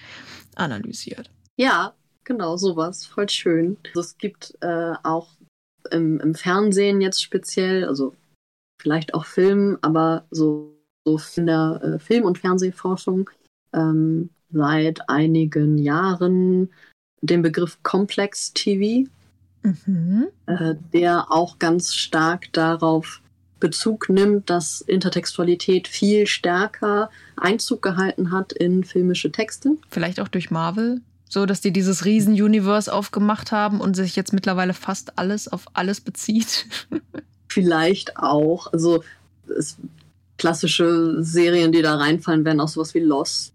analysiert. 0.55 1.31
Ja, 1.57 1.95
genau 2.22 2.57
sowas, 2.57 3.07
voll 3.07 3.29
schön. 3.29 3.76
Also 3.89 4.01
es 4.01 4.18
gibt 4.18 4.57
äh, 4.61 4.93
auch 5.03 5.29
im, 5.93 6.20
im 6.20 6.34
Fernsehen 6.34 7.01
jetzt 7.01 7.22
speziell, 7.22 7.84
also 7.84 8.14
vielleicht 8.80 9.14
auch 9.14 9.24
Film, 9.24 9.78
aber 9.82 10.24
so, 10.30 10.74
so 11.05 11.20
in 11.36 11.47
der 11.47 11.80
äh, 11.82 11.99
Film- 11.99 12.24
und 12.24 12.39
Fernsehforschung 12.39 13.30
ähm, 13.72 14.30
seit 14.51 15.09
einigen 15.09 15.78
Jahren 15.78 16.70
den 17.20 17.43
Begriff 17.43 17.82
Complex 17.82 18.53
TV, 18.53 19.09
mhm. 19.62 20.28
äh, 20.47 20.74
der 20.93 21.30
auch 21.30 21.59
ganz 21.59 21.95
stark 21.95 22.53
darauf 22.53 23.20
Bezug 23.61 24.09
nimmt, 24.09 24.51
dass 24.51 24.80
Intertextualität 24.80 25.89
viel 25.89 26.26
stärker 26.26 27.11
Einzug 27.36 27.82
gehalten 27.82 28.30
hat 28.30 28.53
in 28.53 28.84
filmische 28.84 29.32
Texte. 29.32 29.76
Vielleicht 29.91 30.20
auch 30.20 30.28
durch 30.28 30.51
Marvel? 30.51 31.01
So, 31.29 31.45
dass 31.45 31.61
die 31.61 31.72
dieses 31.72 32.05
Riesen-Universe 32.05 32.93
aufgemacht 32.93 33.53
haben 33.53 33.81
und 33.81 33.95
sich 33.95 34.16
jetzt 34.16 34.33
mittlerweile 34.33 34.72
fast 34.72 35.18
alles 35.18 35.49
auf 35.49 35.66
alles 35.74 36.01
bezieht. 36.01 36.66
Vielleicht 37.49 38.16
auch. 38.16 38.72
Also 38.72 39.05
es, 39.49 39.76
klassische 40.39 41.22
Serien, 41.22 41.72
die 41.72 41.83
da 41.83 41.97
reinfallen, 41.97 42.45
wären 42.45 42.61
auch 42.61 42.68
sowas 42.68 42.95
wie 42.95 43.01
Lost. 43.01 43.53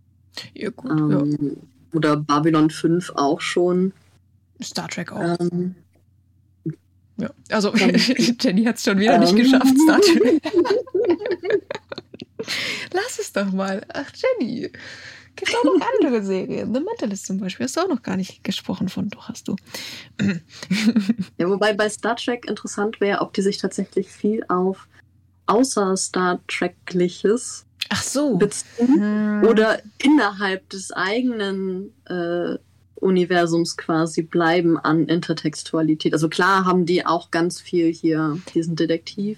Ja, 0.54 0.70
gut. 0.70 0.92
Ähm, 0.92 1.38
ja. 1.42 1.52
Oder 1.94 2.18
Babylon 2.18 2.70
5 2.70 3.12
auch 3.16 3.42
schon. 3.42 3.94
Star 4.62 4.88
Trek 4.88 5.12
auch. 5.12 5.40
Ähm, 5.40 5.76
ja, 7.18 7.30
also 7.50 7.74
Jenny 8.40 8.66
hat 8.66 8.78
es 8.78 8.84
schon 8.84 9.00
wieder 9.00 9.16
ähm, 9.16 9.22
nicht 9.22 9.36
geschafft, 9.36 9.76
Star 9.84 10.02
Trek. 10.02 10.42
Lass 12.92 13.20
es 13.20 13.32
doch 13.32 13.52
mal. 13.52 13.86
Ach, 13.94 14.12
Jenny. 14.40 14.72
Gibt 15.36 15.56
auch 15.56 15.64
noch 15.64 15.88
andere 15.96 16.24
Serien. 16.24 16.74
The 16.74 16.80
Mentalist 16.80 17.26
zum 17.26 17.40
Beispiel. 17.40 17.66
Hast 17.66 17.78
du 17.78 17.82
auch 17.82 17.88
noch 17.88 18.04
gar 18.04 18.18
nicht 18.18 18.44
gesprochen 18.44 18.90
von. 18.90 19.10
Doch, 19.10 19.30
hast 19.30 19.48
du. 19.48 19.56
ja, 21.38 21.50
wobei 21.50 21.74
bei 21.74 21.90
Star 21.90 22.16
Trek 22.16 22.46
interessant 22.48 23.02
wäre, 23.02 23.22
ob 23.22 23.34
die 23.34 23.42
sich 23.42 23.58
tatsächlich 23.58 24.10
viel 24.10 24.44
auf 24.48 24.88
außer 25.48 25.98
Star 25.98 26.40
Trek-liches 26.48 27.66
Ach 27.90 28.04
so. 28.04 28.38
beziehen 28.38 29.42
hm. 29.42 29.48
oder 29.48 29.80
innerhalb 29.98 30.70
des 30.70 30.92
eigenen 30.92 31.94
äh, 32.06 32.58
Universums 32.96 33.76
quasi 33.76 34.22
bleiben 34.22 34.78
an 34.78 35.08
Intertextualität. 35.08 36.14
Also 36.14 36.30
klar 36.30 36.66
haben 36.66 36.86
die 36.86 37.06
auch 37.06 37.32
ganz 37.32 37.60
viel 37.60 37.92
hier, 37.92 38.40
diesen 38.54 38.76
Detektiv. 38.76 39.38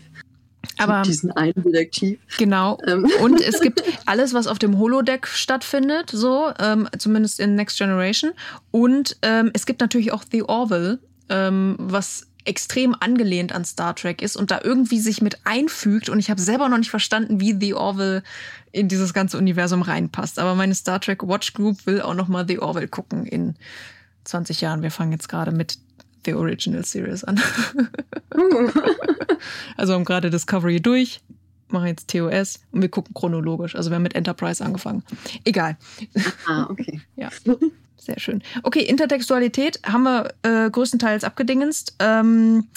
Aber 0.78 1.02
diesen 1.04 1.32
einen 1.32 1.54
Detektiv. 1.56 2.20
Genau. 2.38 2.78
Ähm. 2.88 3.10
Und 3.22 3.42
es 3.42 3.62
gibt 3.62 3.84
alles, 4.06 4.34
was 4.34 4.48
auf 4.48 4.60
dem 4.60 4.78
Holodeck 4.78 5.28
stattfindet, 5.28 6.10
so, 6.12 6.52
ähm, 6.60 6.88
zumindest 6.98 7.40
in 7.40 7.56
Next 7.56 7.78
Generation. 7.78 8.32
Und 8.72 9.18
ähm, 9.22 9.52
es 9.54 9.66
gibt 9.66 9.82
natürlich 9.82 10.12
auch 10.12 10.24
The 10.30 10.44
Orville, 10.44 11.00
ähm, 11.30 11.76
was 11.80 12.28
extrem 12.46 12.96
angelehnt 13.00 13.54
an 13.54 13.66
Star 13.66 13.96
Trek 13.96 14.22
ist 14.22 14.38
und 14.38 14.52
da 14.52 14.60
irgendwie 14.64 15.00
sich 15.00 15.22
mit 15.22 15.40
einfügt. 15.46 16.10
Und 16.10 16.20
ich 16.20 16.30
habe 16.30 16.40
selber 16.40 16.70
noch 16.70 16.78
nicht 16.78 16.92
verstanden, 16.92 17.40
wie 17.40 17.58
The 17.60 17.74
Orville 17.74 18.24
in 18.72 18.88
dieses 18.88 19.14
ganze 19.14 19.38
Universum 19.38 19.82
reinpasst. 19.82 20.38
Aber 20.40 20.56
meine 20.56 20.76
Star 20.76 21.00
Trek 21.00 21.28
Watch 21.28 21.54
Group 21.54 21.86
will 21.86 22.02
auch 22.02 22.14
noch 22.14 22.28
mal 22.28 22.48
The 22.48 22.60
Orville 22.60 22.88
gucken 22.88 23.26
in 23.26 23.56
20 24.26 24.62
Jahren. 24.62 24.82
Wir 24.82 24.92
fangen 24.92 25.12
jetzt 25.12 25.30
gerade 25.30 25.52
mit 25.52 25.80
The 26.26 26.34
Original 26.34 26.84
Series 26.84 27.24
an. 27.24 27.40
also 29.78 29.94
haben 29.94 30.06
gerade 30.06 30.30
Discovery 30.30 30.82
durch, 30.82 31.22
machen 31.70 31.88
jetzt 31.88 32.10
TOS 32.10 32.60
und 32.72 32.82
wir 32.82 32.90
gucken 32.90 33.14
chronologisch. 33.14 33.76
Also 33.76 33.90
wir 33.90 33.96
haben 33.96 34.04
mit 34.04 34.16
Enterprise 34.16 34.64
angefangen. 34.64 35.04
Egal. 35.44 35.78
Ah, 36.48 36.68
okay. 36.70 37.02
ja. 37.16 37.30
Sehr 37.98 38.20
schön. 38.20 38.44
Okay, 38.64 38.82
Intertextualität 38.82 39.80
haben 39.86 40.04
wir 40.04 40.34
äh, 40.44 40.70
größtenteils 40.70 41.24
abgedingenst. 41.24 41.96
Ähm, 42.00 42.68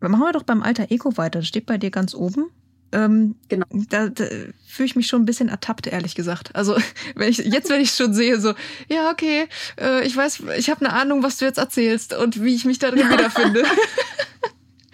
machen 0.00 0.20
wir 0.20 0.32
doch 0.32 0.44
beim 0.44 0.62
Alter 0.62 0.90
Ego 0.90 1.16
weiter. 1.16 1.40
Das 1.40 1.48
steht 1.48 1.66
bei 1.66 1.76
dir 1.76 1.90
ganz 1.90 2.14
oben. 2.14 2.46
Ähm, 2.92 3.34
genau. 3.48 3.66
Da, 3.70 4.08
da 4.08 4.24
fühle 4.66 4.86
ich 4.86 4.96
mich 4.96 5.08
schon 5.08 5.22
ein 5.22 5.26
bisschen 5.26 5.48
ertappt, 5.48 5.86
ehrlich 5.86 6.14
gesagt. 6.14 6.54
Also 6.54 6.76
wenn 7.14 7.28
ich 7.28 7.38
jetzt, 7.38 7.70
wenn 7.70 7.80
ich 7.80 7.90
schon 7.90 8.14
sehe, 8.14 8.40
so 8.40 8.54
ja 8.88 9.10
okay, 9.10 9.48
äh, 9.80 10.06
ich 10.06 10.16
weiß, 10.16 10.42
ich 10.56 10.70
habe 10.70 10.84
eine 10.84 10.94
Ahnung, 10.94 11.22
was 11.22 11.38
du 11.38 11.44
jetzt 11.44 11.58
erzählst 11.58 12.14
und 12.14 12.42
wie 12.42 12.54
ich 12.54 12.64
mich 12.64 12.78
da 12.78 12.90
drin 12.90 13.10
wiederfinde. 13.10 13.64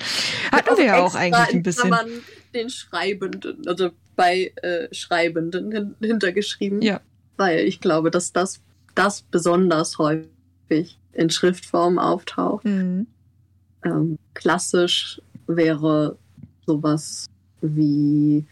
Hatten 0.52 0.76
wir 0.76 0.84
ja 0.84 0.98
auch 0.98 1.14
eigentlich 1.14 1.54
ein 1.54 1.62
bisschen. 1.62 1.90
Man 1.90 2.08
den 2.54 2.70
Schreibenden, 2.70 3.66
also 3.66 3.90
bei 4.16 4.52
äh, 4.62 4.92
Schreibenden 4.94 5.72
hin 5.72 5.94
hintergeschrieben. 6.00 6.82
Ja. 6.82 7.00
Weil 7.36 7.60
ich 7.60 7.80
glaube, 7.80 8.10
dass 8.10 8.32
das 8.32 8.60
das 8.94 9.22
besonders 9.22 9.98
häufig 9.98 10.98
in 11.12 11.30
Schriftform 11.30 11.98
auftaucht. 11.98 12.64
Mhm. 12.64 13.06
Ähm, 13.84 14.18
klassisch 14.34 15.20
wäre 15.46 16.18
sowas 16.66 17.26
wie 17.62 18.44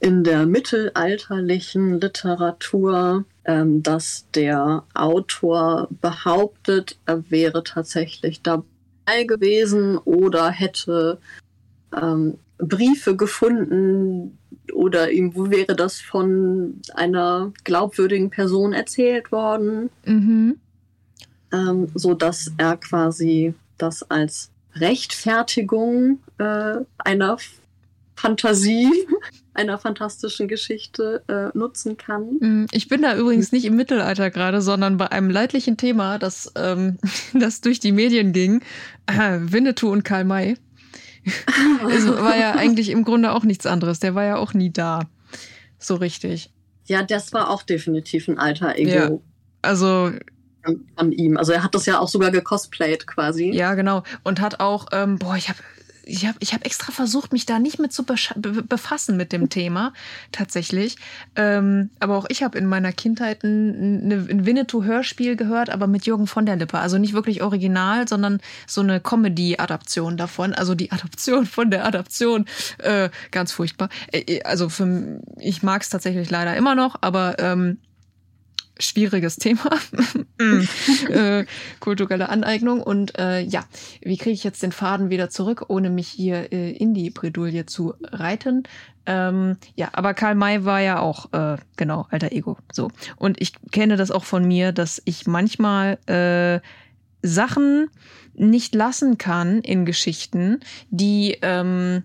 in 0.00 0.24
der 0.24 0.46
mittelalterlichen 0.46 2.00
Literatur, 2.00 3.24
ähm, 3.44 3.82
dass 3.82 4.26
der 4.34 4.84
Autor 4.94 5.88
behauptet, 6.00 6.98
er 7.04 7.28
wäre 7.30 7.64
tatsächlich 7.64 8.42
dabei 8.42 9.24
gewesen 9.26 9.98
oder 9.98 10.50
hätte 10.50 11.18
ähm, 12.00 12.38
Briefe 12.58 13.16
gefunden, 13.16 14.38
oder 14.72 15.10
ihm 15.10 15.32
wäre 15.50 15.74
das 15.74 16.00
von 16.00 16.80
einer 16.94 17.52
glaubwürdigen 17.64 18.30
Person 18.30 18.72
erzählt 18.72 19.32
worden, 19.32 19.90
mhm. 20.04 20.58
ähm, 21.52 21.88
so 21.94 22.14
dass 22.14 22.52
er 22.58 22.76
quasi 22.76 23.54
das 23.78 24.08
als 24.10 24.50
Rechtfertigung 24.74 26.20
äh, 26.38 26.76
einer 26.98 27.38
Fantasie, 28.18 28.88
einer 29.54 29.78
fantastischen 29.78 30.48
Geschichte 30.48 31.22
äh, 31.28 31.56
nutzen 31.56 31.96
kann. 31.96 32.38
Mhm. 32.40 32.66
Ich 32.70 32.88
bin 32.88 33.02
da 33.02 33.16
übrigens 33.16 33.52
nicht 33.52 33.64
im 33.64 33.76
Mittelalter 33.76 34.30
gerade, 34.30 34.60
sondern 34.60 34.96
bei 34.96 35.10
einem 35.10 35.30
leidlichen 35.30 35.76
Thema, 35.76 36.18
das, 36.18 36.52
ähm, 36.56 36.98
das 37.34 37.60
durch 37.60 37.80
die 37.80 37.92
Medien 37.92 38.32
ging. 38.32 38.62
Äh, 39.06 39.38
Winnetou 39.40 39.90
und 39.90 40.04
Karl 40.04 40.24
May 40.24 40.56
es 41.90 42.08
war 42.08 42.36
ja 42.36 42.52
eigentlich 42.52 42.90
im 42.90 43.04
Grunde 43.04 43.32
auch 43.32 43.44
nichts 43.44 43.66
anderes. 43.66 44.00
Der 44.00 44.14
war 44.14 44.24
ja 44.24 44.36
auch 44.36 44.54
nie 44.54 44.70
da. 44.70 45.08
So 45.78 45.94
richtig. 45.96 46.50
Ja, 46.86 47.02
das 47.02 47.32
war 47.32 47.50
auch 47.50 47.62
definitiv 47.62 48.28
ein 48.28 48.38
alter 48.38 48.76
Ego. 48.76 48.90
Ja, 48.90 49.10
also 49.62 50.12
an 50.96 51.12
ihm. 51.12 51.36
Also 51.36 51.52
er 51.52 51.62
hat 51.62 51.74
das 51.74 51.86
ja 51.86 51.98
auch 51.98 52.08
sogar 52.08 52.30
gecosplayt 52.30 53.06
quasi. 53.06 53.50
Ja, 53.50 53.74
genau. 53.74 54.02
Und 54.24 54.40
hat 54.40 54.60
auch, 54.60 54.86
ähm, 54.92 55.18
boah, 55.18 55.36
ich 55.36 55.48
habe 55.48 55.58
ich 56.08 56.26
habe 56.26 56.38
ich 56.40 56.54
hab 56.54 56.64
extra 56.64 56.90
versucht, 56.92 57.32
mich 57.32 57.46
da 57.46 57.58
nicht 57.58 57.78
mit 57.78 57.92
zu 57.92 58.04
befassen 58.04 59.16
mit 59.16 59.32
dem 59.32 59.50
Thema, 59.50 59.92
tatsächlich. 60.32 60.96
Ähm, 61.36 61.90
aber 62.00 62.16
auch 62.16 62.26
ich 62.28 62.42
habe 62.42 62.58
in 62.58 62.66
meiner 62.66 62.92
Kindheit 62.92 63.44
ein, 63.44 64.10
ein 64.10 64.46
Winnetou-Hörspiel 64.46 65.36
gehört, 65.36 65.70
aber 65.70 65.86
mit 65.86 66.06
Jürgen 66.06 66.26
von 66.26 66.46
der 66.46 66.56
Lippe. 66.56 66.78
Also 66.78 66.98
nicht 66.98 67.12
wirklich 67.12 67.42
original, 67.42 68.08
sondern 68.08 68.40
so 68.66 68.80
eine 68.80 69.00
Comedy-Adaption 69.00 70.16
davon. 70.16 70.54
Also 70.54 70.74
die 70.74 70.90
Adaption 70.90 71.46
von 71.46 71.70
der 71.70 71.84
Adaption. 71.84 72.46
Äh, 72.78 73.10
ganz 73.30 73.52
furchtbar. 73.52 73.90
Äh, 74.10 74.20
äh, 74.20 74.42
also 74.42 74.68
für, 74.68 75.20
ich 75.38 75.62
mag 75.62 75.82
es 75.82 75.90
tatsächlich 75.90 76.30
leider 76.30 76.56
immer 76.56 76.74
noch, 76.74 76.96
aber 77.00 77.38
ähm, 77.38 77.78
schwieriges 78.78 79.36
Thema. 79.36 79.70
Mm. 80.38 80.62
äh, 81.08 81.46
kulturelle 81.80 82.28
Aneignung. 82.28 82.82
Und 82.82 83.18
äh, 83.18 83.40
ja, 83.40 83.64
wie 84.02 84.16
kriege 84.16 84.34
ich 84.34 84.44
jetzt 84.44 84.62
den 84.62 84.72
Faden 84.72 85.10
wieder 85.10 85.30
zurück, 85.30 85.64
ohne 85.68 85.90
mich 85.90 86.08
hier 86.08 86.52
äh, 86.52 86.70
in 86.70 86.94
die 86.94 87.10
Bredouille 87.10 87.66
zu 87.66 87.94
reiten? 88.02 88.62
Ähm, 89.06 89.56
ja, 89.74 89.88
aber 89.92 90.14
Karl 90.14 90.34
May 90.34 90.64
war 90.64 90.80
ja 90.80 91.00
auch, 91.00 91.32
äh, 91.32 91.56
genau, 91.76 92.06
alter 92.10 92.32
Ego. 92.32 92.58
So. 92.72 92.90
Und 93.16 93.40
ich 93.40 93.54
kenne 93.72 93.96
das 93.96 94.10
auch 94.10 94.24
von 94.24 94.46
mir, 94.46 94.72
dass 94.72 95.00
ich 95.04 95.26
manchmal 95.26 95.98
äh, 96.06 96.60
Sachen 97.26 97.90
nicht 98.34 98.74
lassen 98.74 99.18
kann 99.18 99.60
in 99.62 99.84
Geschichten, 99.84 100.60
die 100.90 101.38
ähm, 101.42 102.04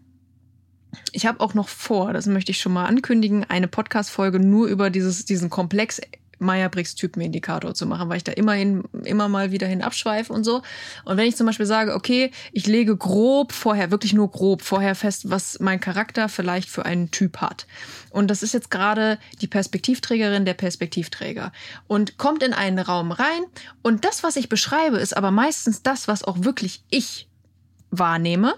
ich 1.11 1.25
habe 1.25 1.39
auch 1.39 1.53
noch 1.53 1.69
vor, 1.69 2.13
das 2.13 2.27
möchte 2.27 2.51
ich 2.51 2.59
schon 2.59 2.73
mal 2.73 2.85
ankündigen, 2.85 3.43
eine 3.43 3.67
Podcast-Folge 3.67 4.39
nur 4.39 4.67
über 4.67 4.89
dieses, 4.89 5.25
diesen 5.25 5.49
Komplex 5.49 5.99
Meyer-Briggs-Typenindikator 6.43 7.73
zu 7.73 7.85
machen, 7.85 8.09
weil 8.09 8.17
ich 8.17 8.23
da 8.23 8.31
immerhin 8.31 8.83
immer 9.03 9.27
mal 9.27 9.51
wieder 9.51 9.67
hin 9.67 9.81
abschweife 9.81 10.31
und 10.31 10.43
so. 10.43 10.61
Und 11.05 11.17
wenn 11.17 11.27
ich 11.27 11.35
zum 11.35 11.47
Beispiel 11.47 11.65
sage, 11.65 11.95
okay, 11.95 12.31
ich 12.51 12.67
lege 12.67 12.95
grob 12.95 13.51
vorher, 13.51 13.91
wirklich 13.91 14.13
nur 14.13 14.29
grob 14.29 14.61
vorher 14.61 14.95
fest, 14.95 15.29
was 15.29 15.59
mein 15.59 15.79
Charakter 15.79 16.29
vielleicht 16.29 16.69
für 16.69 16.85
einen 16.85 17.11
Typ 17.11 17.37
hat. 17.37 17.65
Und 18.11 18.29
das 18.29 18.43
ist 18.43 18.53
jetzt 18.53 18.69
gerade 18.69 19.17
die 19.41 19.47
Perspektivträgerin 19.47 20.45
der 20.45 20.53
Perspektivträger 20.53 21.51
und 21.87 22.17
kommt 22.17 22.43
in 22.43 22.53
einen 22.53 22.79
Raum 22.79 23.11
rein 23.11 23.43
und 23.81 24.05
das, 24.05 24.23
was 24.23 24.35
ich 24.35 24.49
beschreibe, 24.49 24.97
ist 24.97 25.17
aber 25.17 25.31
meistens 25.31 25.81
das, 25.81 26.07
was 26.07 26.23
auch 26.23 26.43
wirklich 26.43 26.83
ich 26.89 27.27
wahrnehme 27.89 28.55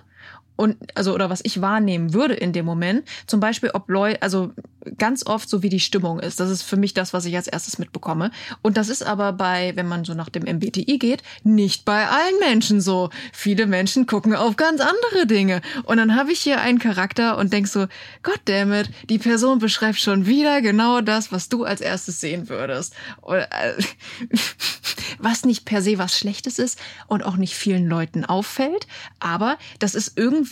und 0.55 0.77
also 0.95 1.13
oder 1.13 1.29
was 1.29 1.41
ich 1.43 1.61
wahrnehmen 1.61 2.13
würde 2.13 2.33
in 2.33 2.53
dem 2.53 2.65
Moment, 2.65 3.07
zum 3.27 3.39
Beispiel 3.39 3.71
ob 3.73 3.89
Leute, 3.89 4.21
also 4.21 4.51
ganz 4.97 5.25
oft 5.25 5.49
so 5.49 5.63
wie 5.63 5.69
die 5.69 5.79
Stimmung 5.79 6.19
ist. 6.19 6.39
Das 6.39 6.49
ist 6.49 6.61
für 6.61 6.77
mich 6.77 6.93
das, 6.93 7.13
was 7.13 7.25
ich 7.25 7.35
als 7.35 7.47
erstes 7.47 7.77
mitbekomme. 7.77 8.31
Und 8.61 8.77
das 8.77 8.89
ist 8.89 9.03
aber 9.03 9.33
bei, 9.33 9.73
wenn 9.75 9.87
man 9.87 10.05
so 10.05 10.13
nach 10.13 10.29
dem 10.29 10.43
MBTI 10.43 10.97
geht, 10.99 11.23
nicht 11.43 11.85
bei 11.85 12.07
allen 12.07 12.39
Menschen 12.39 12.81
so. 12.81 13.09
Viele 13.33 13.65
Menschen 13.65 14.05
gucken 14.05 14.35
auf 14.35 14.55
ganz 14.55 14.81
andere 14.81 15.25
Dinge. 15.25 15.61
Und 15.83 15.97
dann 15.97 16.15
habe 16.15 16.31
ich 16.31 16.39
hier 16.39 16.61
einen 16.61 16.79
Charakter 16.79 17.37
und 17.37 17.51
denk 17.51 17.67
so, 17.67 17.87
God 18.23 18.39
damn 18.45 18.73
it, 18.73 18.89
die 19.09 19.17
Person 19.17 19.59
beschreibt 19.59 19.99
schon 19.99 20.27
wieder 20.27 20.61
genau 20.61 21.01
das, 21.01 21.31
was 21.31 21.49
du 21.49 21.63
als 21.63 21.81
erstes 21.81 22.21
sehen 22.21 22.49
würdest. 22.49 22.93
Oder, 23.21 23.51
äh, 23.51 23.81
was 25.19 25.45
nicht 25.45 25.65
per 25.65 25.81
se 25.81 25.97
was 25.97 26.17
Schlechtes 26.17 26.59
ist 26.59 26.79
und 27.07 27.23
auch 27.23 27.37
nicht 27.37 27.55
vielen 27.55 27.87
Leuten 27.87 28.25
auffällt. 28.25 28.87
Aber 29.19 29.57
das 29.79 29.95
ist 29.95 30.17
irgendwie 30.17 30.44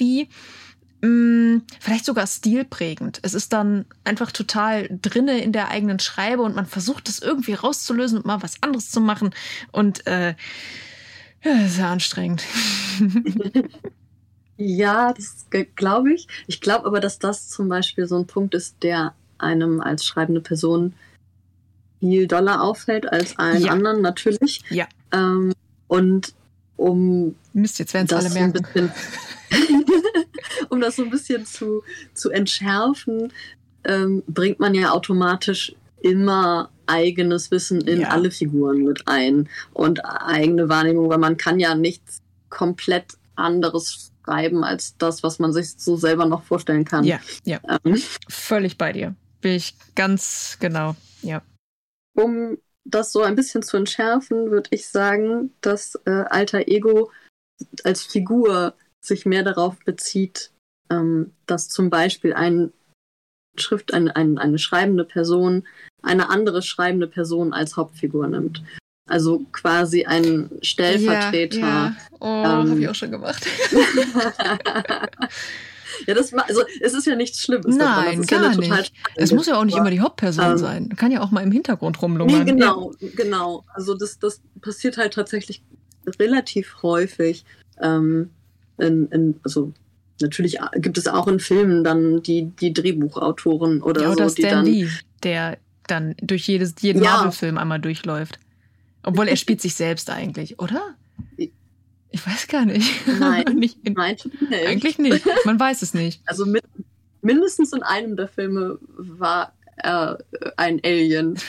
mh, 1.02 1.08
mm, 1.08 1.62
vielleicht 1.80 2.06
sogar 2.06 2.28
stilprägend. 2.28 3.20
Es 3.24 3.34
ist 3.34 3.54
dann 3.54 3.86
einfach 4.04 4.32
total 4.32 4.90
drinne 5.02 5.42
in 5.42 5.52
der 5.52 5.70
eigenen 5.70 6.00
Schreibe 6.00 6.44
und 6.44 6.56
man 6.56 6.66
versucht 6.66 7.08
das 7.08 7.20
irgendwie 7.20 7.54
rauszulösen 7.54 8.20
und 8.20 8.26
mal 8.26 8.42
was 8.42 8.62
anderes 8.62 8.90
zu 8.90 9.02
machen. 9.02 9.34
Und 9.72 10.08
äh, 10.08 10.36
ja, 11.44 11.54
das 11.56 11.72
ist 11.72 11.78
ja 11.80 11.92
anstrengend. 11.92 12.44
ja, 14.58 15.14
das 15.14 15.48
glaube 15.76 16.14
ich. 16.14 16.28
Ich 16.48 16.62
glaube 16.62 16.86
aber, 16.86 17.00
dass 17.00 17.20
das 17.20 17.50
zum 17.50 17.68
Beispiel 17.68 18.08
so 18.08 18.18
ein 18.18 18.28
Punkt 18.28 18.56
ist, 18.56 18.78
der 18.82 19.14
einem 19.38 19.82
als 19.82 20.06
schreibende 20.06 20.42
Person 20.42 20.94
viel 22.00 22.28
doller 22.28 22.62
auffällt 22.62 23.12
als 23.12 23.38
allen 23.40 23.64
ja. 23.64 23.72
anderen, 23.72 24.02
natürlich. 24.02 24.62
Ja. 24.70 24.88
Ähm, 25.12 25.54
und 25.88 26.34
um 26.76 27.36
Mist, 27.54 27.80
jetzt 27.80 27.94
werden 27.94 28.08
es 28.10 28.14
alle 28.14 28.30
merken. 28.30 28.66
So 28.74 28.90
um 30.70 30.82
das 30.82 30.96
so 30.96 31.04
ein 31.04 31.10
bisschen 31.10 31.46
zu, 31.46 31.84
zu 32.14 32.30
entschärfen, 32.32 33.32
ähm, 33.84 34.24
bringt 34.28 34.60
man 34.60 34.74
ja 34.74 34.92
automatisch 34.92 35.76
immer 36.02 36.70
eigenes 36.86 37.52
Wissen 37.52 37.82
in 37.82 38.02
ja. 38.02 38.10
alle 38.10 38.32
Figuren 38.32 38.84
mit 38.84 39.08
ein 39.08 39.50
und 39.74 40.04
eigene 40.04 40.68
Wahrnehmung, 40.70 41.10
weil 41.10 41.18
man 41.18 41.38
kann 41.38 41.60
ja 41.60 41.76
nichts 41.76 42.22
komplett 42.50 43.14
anderes 43.36 44.12
schreiben 44.24 44.64
als 44.64 44.98
das, 44.98 45.24
was 45.24 45.40
man 45.40 45.54
sich 45.54 45.76
so 45.78 45.96
selber 45.96 46.26
noch 46.26 46.44
vorstellen 46.44 46.86
kann. 46.86 47.04
Ja, 47.04 47.20
ja. 47.46 47.60
Ähm. 47.86 48.02
Völlig 48.28 48.78
bei 48.78 48.92
dir. 48.92 49.16
Bin 49.42 49.54
ich 49.54 49.76
ganz 49.96 50.58
genau, 50.60 50.96
ja. 51.22 51.42
Um 52.14 52.58
das 52.86 53.12
so 53.12 53.22
ein 53.22 53.36
bisschen 53.36 53.64
zu 53.64 53.78
entschärfen, 53.78 54.52
würde 54.52 54.70
ich 54.72 54.88
sagen, 54.88 55.54
dass 55.62 55.96
äh, 56.06 56.12
Alter 56.30 56.68
Ego 56.68 57.12
als 57.84 58.04
Figur 58.04 58.74
sich 59.02 59.26
mehr 59.26 59.44
darauf 59.44 59.78
bezieht, 59.86 60.52
ähm, 60.90 61.34
dass 61.46 61.70
zum 61.70 61.90
Beispiel 61.90 62.34
ein 62.34 62.72
Schrift, 63.58 63.94
ein, 63.94 64.10
ein, 64.10 64.38
eine 64.38 64.58
schreibende 64.58 65.06
Person 65.06 65.64
eine 66.04 66.30
andere 66.30 66.62
schreibende 66.62 67.08
Person 67.08 67.54
als 67.54 67.78
Hauptfigur 67.78 68.28
nimmt. 68.28 68.62
Also 69.10 69.46
quasi 69.52 70.06
ein 70.06 70.50
Stellvertreter. 70.62 71.60
Ja, 71.60 71.68
ja. 71.68 71.96
Oh, 72.20 72.26
ähm, 72.26 72.70
habe 72.70 72.80
ich 72.80 72.88
auch 72.88 72.96
schon 72.96 73.12
gemacht. 73.12 73.46
ja, 76.08 76.14
das 76.14 76.34
also 76.34 76.62
es 76.80 76.94
ist 76.94 77.06
ja 77.06 77.16
nichts 77.16 77.42
Schlimmes. 77.42 77.76
Nein, 77.76 78.20
das 78.20 78.28
gar 78.28 78.52
ja 78.52 78.56
nicht. 78.56 78.94
Es 79.16 79.34
muss 79.34 79.48
ja 79.48 79.58
auch 79.58 79.66
nicht 79.66 79.78
immer 79.78 79.92
die 79.92 80.00
Hauptperson 80.00 80.52
ähm, 80.52 80.58
sein. 80.58 80.90
Kann 80.96 81.12
ja 81.12 81.22
auch 81.22 81.32
mal 81.32 81.42
im 81.42 81.52
Hintergrund 81.52 82.02
rumlungern. 82.02 82.46
Nee, 82.46 82.52
genau, 82.52 82.94
genau. 83.16 83.66
Also 83.74 83.94
das, 83.94 84.20
das 84.20 84.42
passiert 84.62 84.98
halt 84.98 85.14
tatsächlich 85.14 85.64
relativ 86.20 86.82
häufig. 86.82 87.46
Ähm, 87.82 88.30
in, 88.78 89.08
in, 89.10 89.40
also 89.44 89.74
natürlich 90.22 90.58
gibt 90.76 90.98
es 90.98 91.08
auch 91.08 91.28
in 91.28 91.40
Filmen 91.40 91.84
dann 91.84 92.24
die, 92.24 92.52
die 92.60 92.74
Drehbuchautoren 92.74 93.82
oder, 93.82 94.04
ja, 94.04 94.12
oder 94.12 94.30
so, 94.30 94.36
die 94.36 94.42
Stan 94.42 94.52
dann. 94.56 94.66
Lee, 94.66 94.88
der 95.24 95.58
dann 95.88 96.16
durch 96.22 96.48
jedes, 96.48 96.76
jeden 96.82 97.04
ja. 97.04 97.12
Marvel-Film 97.12 97.58
einmal 97.58 97.80
durchläuft. 97.80 98.40
Obwohl 99.04 99.28
er 99.28 99.36
spielt 99.38 99.62
sich 99.62 99.76
selbst 99.76 100.10
eigentlich, 100.10 100.60
oder? 100.60 100.96
Ich 102.14 102.26
weiß 102.26 102.48
gar 102.48 102.66
nicht. 102.66 102.90
Nein, 103.20 103.44
nicht 103.56 103.78
in, 103.84 103.94
nein 103.94 104.16
nicht. 104.50 104.68
eigentlich 104.68 104.98
nicht. 104.98 105.26
Man 105.46 105.60
weiß 105.60 105.82
es 105.82 105.94
nicht. 105.94 106.22
Also 106.28 106.46
mit, 106.46 106.64
mindestens 107.22 107.74
in 107.74 107.84
einem 107.84 108.16
der 108.16 108.28
Filme 108.28 108.78
war 108.98 109.54
er 109.78 110.20
ein 110.58 110.80
Alien. 110.84 111.40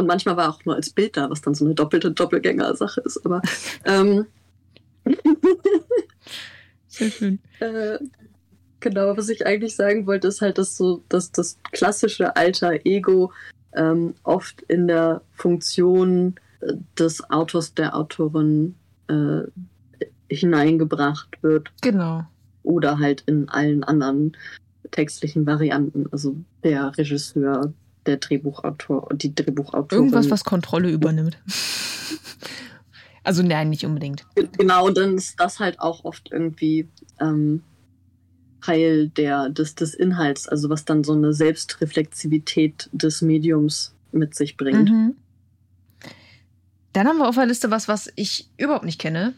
Und 0.00 0.06
manchmal 0.06 0.36
war 0.36 0.50
auch 0.50 0.64
nur 0.64 0.74
als 0.74 0.90
Bild 0.90 1.16
da, 1.16 1.30
was 1.30 1.42
dann 1.42 1.54
so 1.54 1.64
eine 1.64 1.74
doppelte 1.74 2.10
Doppelgänger-Sache 2.10 3.02
ist. 3.02 3.24
Aber 3.24 3.42
ähm, 3.84 4.26
sehr 6.88 7.10
schön. 7.10 7.38
Äh, 7.60 7.98
Genau, 8.80 9.14
was 9.16 9.28
ich 9.28 9.46
eigentlich 9.46 9.76
sagen 9.76 10.06
wollte, 10.06 10.28
ist 10.28 10.40
halt, 10.40 10.56
dass 10.56 10.76
so, 10.76 11.04
dass 11.10 11.30
das 11.30 11.58
klassische 11.70 12.34
alter 12.36 12.86
Ego 12.86 13.30
ähm, 13.74 14.14
oft 14.22 14.62
in 14.62 14.88
der 14.88 15.20
Funktion 15.32 16.36
äh, 16.60 16.72
des 16.98 17.28
Autors, 17.30 17.74
der 17.74 17.94
Autorin 17.94 18.74
äh, 19.08 19.42
hineingebracht 20.28 21.42
wird. 21.42 21.70
Genau. 21.82 22.24
Oder 22.62 22.98
halt 22.98 23.22
in 23.26 23.48
allen 23.50 23.84
anderen 23.84 24.36
textlichen 24.90 25.46
Varianten. 25.46 26.06
Also 26.10 26.36
der 26.64 26.96
Regisseur, 26.96 27.72
der 28.06 28.16
Drehbuchautor 28.16 29.10
und 29.10 29.22
die 29.22 29.34
Drehbuchautorin. 29.34 30.04
Irgendwas, 30.04 30.30
was 30.30 30.44
Kontrolle 30.44 30.90
übernimmt. 30.90 31.38
also 33.24 33.42
nein, 33.42 33.70
nicht 33.70 33.84
unbedingt. 33.84 34.24
Genau, 34.58 34.90
dann 34.90 35.16
ist 35.16 35.38
das 35.38 35.58
halt 35.58 35.80
auch 35.80 36.04
oft 36.04 36.30
irgendwie 36.32 36.88
ähm, 37.20 37.62
Teil 38.62 39.08
der, 39.08 39.48
des, 39.48 39.74
des 39.74 39.94
Inhalts, 39.94 40.48
also 40.48 40.68
was 40.70 40.84
dann 40.84 41.04
so 41.04 41.12
eine 41.12 41.32
Selbstreflexivität 41.32 42.88
des 42.92 43.22
Mediums 43.22 43.94
mit 44.12 44.34
sich 44.34 44.56
bringt. 44.56 44.90
Mhm. 44.90 45.16
Dann 46.92 47.06
haben 47.06 47.18
wir 47.18 47.28
auf 47.28 47.36
der 47.36 47.46
Liste 47.46 47.70
was, 47.70 47.88
was 47.88 48.12
ich 48.16 48.48
überhaupt 48.56 48.84
nicht 48.84 49.00
kenne. 49.00 49.34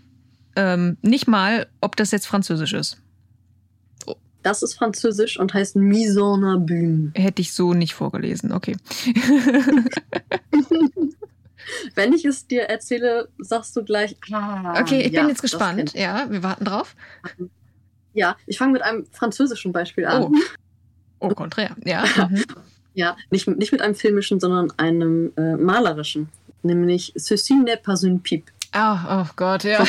Ähm, 0.57 0.97
nicht 1.03 1.29
mal, 1.29 1.67
ob 1.81 1.97
das 1.97 2.11
jetzt 2.11 2.27
Französisch 2.27 2.73
ist. 2.73 3.02
Das 4.43 4.63
ist 4.63 4.75
Französisch 4.75 5.39
und 5.39 5.55
heißt 5.55 5.77
Mise 5.77 6.21
en 6.21 6.45
Abîme. 6.45 7.13
Hätte 7.15 7.43
ich 7.43 7.53
so 7.53 7.75
nicht 7.75 7.95
vorgelesen, 7.95 8.53
okay. 8.53 8.77
Wenn 11.95 12.13
ich 12.13 12.25
es 12.25 12.47
dir 12.47 12.63
erzähle, 12.63 13.29
sagst 13.39 13.77
du 13.77 13.85
gleich. 13.85 14.17
Ah, 14.33 14.81
okay, 14.81 15.03
ich 15.03 15.13
ja, 15.13 15.21
bin 15.21 15.29
jetzt 15.29 15.43
gespannt. 15.43 15.93
Ja, 15.95 16.27
wir 16.29 16.43
warten 16.43 16.65
drauf. 16.65 16.97
Ja, 18.15 18.37
ich 18.47 18.59
fange 18.59 18.73
mit 18.73 18.83
einem 18.83 19.07
französischen 19.13 19.73
Beispiel 19.73 20.07
an. 20.07 20.25
Oh, 20.25 20.33
oh 21.21 21.29
konträr, 21.31 21.77
ja. 21.85 22.05
Mhm. 22.29 22.45
ja, 22.95 23.17
nicht, 23.31 23.47
nicht 23.49 23.73
mit 23.73 23.81
einem 23.81 23.95
filmischen, 23.95 24.41
sondern 24.41 24.71
einem 24.77 25.33
äh, 25.37 25.57
malerischen. 25.57 26.29
Nämlich 26.63 27.15
Ceci 27.17 27.55
n'est 27.55 27.83
pas 27.83 28.03
une 28.05 28.21
pipe. 28.21 28.53
Ah, 28.73 29.23
oh, 29.23 29.27
oh 29.27 29.31
Gott, 29.37 29.65
ja. 29.65 29.81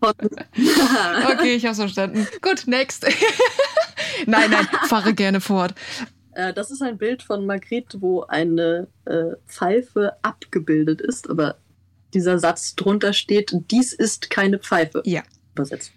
okay, 0.00 1.54
ich 1.54 1.66
hab's 1.66 1.78
verstanden. 1.78 2.26
Gut, 2.40 2.66
next. 2.66 3.06
nein, 4.26 4.50
nein, 4.50 4.66
fahre 4.88 5.12
gerne 5.14 5.40
fort. 5.40 5.74
Äh, 6.32 6.54
das 6.54 6.70
ist 6.70 6.82
ein 6.82 6.96
Bild 6.96 7.22
von 7.22 7.44
Magritte, 7.44 8.00
wo 8.00 8.22
eine 8.22 8.88
äh, 9.04 9.36
Pfeife 9.46 10.16
abgebildet 10.22 11.00
ist, 11.00 11.28
aber 11.28 11.56
dieser 12.14 12.38
Satz 12.38 12.74
drunter 12.74 13.12
steht, 13.12 13.52
dies 13.70 13.92
ist 13.92 14.30
keine 14.30 14.58
Pfeife. 14.58 15.02
Ja. 15.04 15.22
Übersetzt 15.54 15.92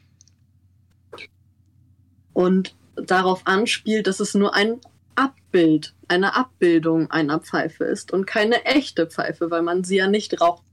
und 2.33 2.75
darauf 2.95 3.45
anspielt, 3.45 4.07
dass 4.07 4.19
es 4.19 4.33
nur 4.33 4.53
ein 4.53 4.81
Abbild, 5.15 5.93
eine 6.07 6.35
Abbildung 6.35 7.09
einer 7.11 7.39
Pfeife 7.39 7.85
ist 7.85 8.11
und 8.11 8.25
keine 8.25 8.65
echte 8.65 9.07
Pfeife, 9.07 9.51
weil 9.51 9.61
man 9.61 9.83
sie 9.83 9.97
ja 9.97 10.07
nicht 10.07 10.41
raucht. 10.41 10.63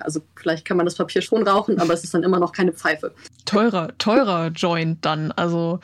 Also 0.00 0.22
vielleicht 0.36 0.64
kann 0.64 0.76
man 0.76 0.86
das 0.86 0.96
Papier 0.96 1.22
schon 1.22 1.46
rauchen, 1.46 1.78
aber 1.80 1.94
es 1.94 2.04
ist 2.04 2.14
dann 2.14 2.22
immer 2.22 2.38
noch 2.38 2.52
keine 2.52 2.72
Pfeife. 2.72 3.14
Teurer, 3.44 3.96
teurer 3.98 4.48
Joint 4.48 5.04
dann, 5.04 5.32
also 5.32 5.80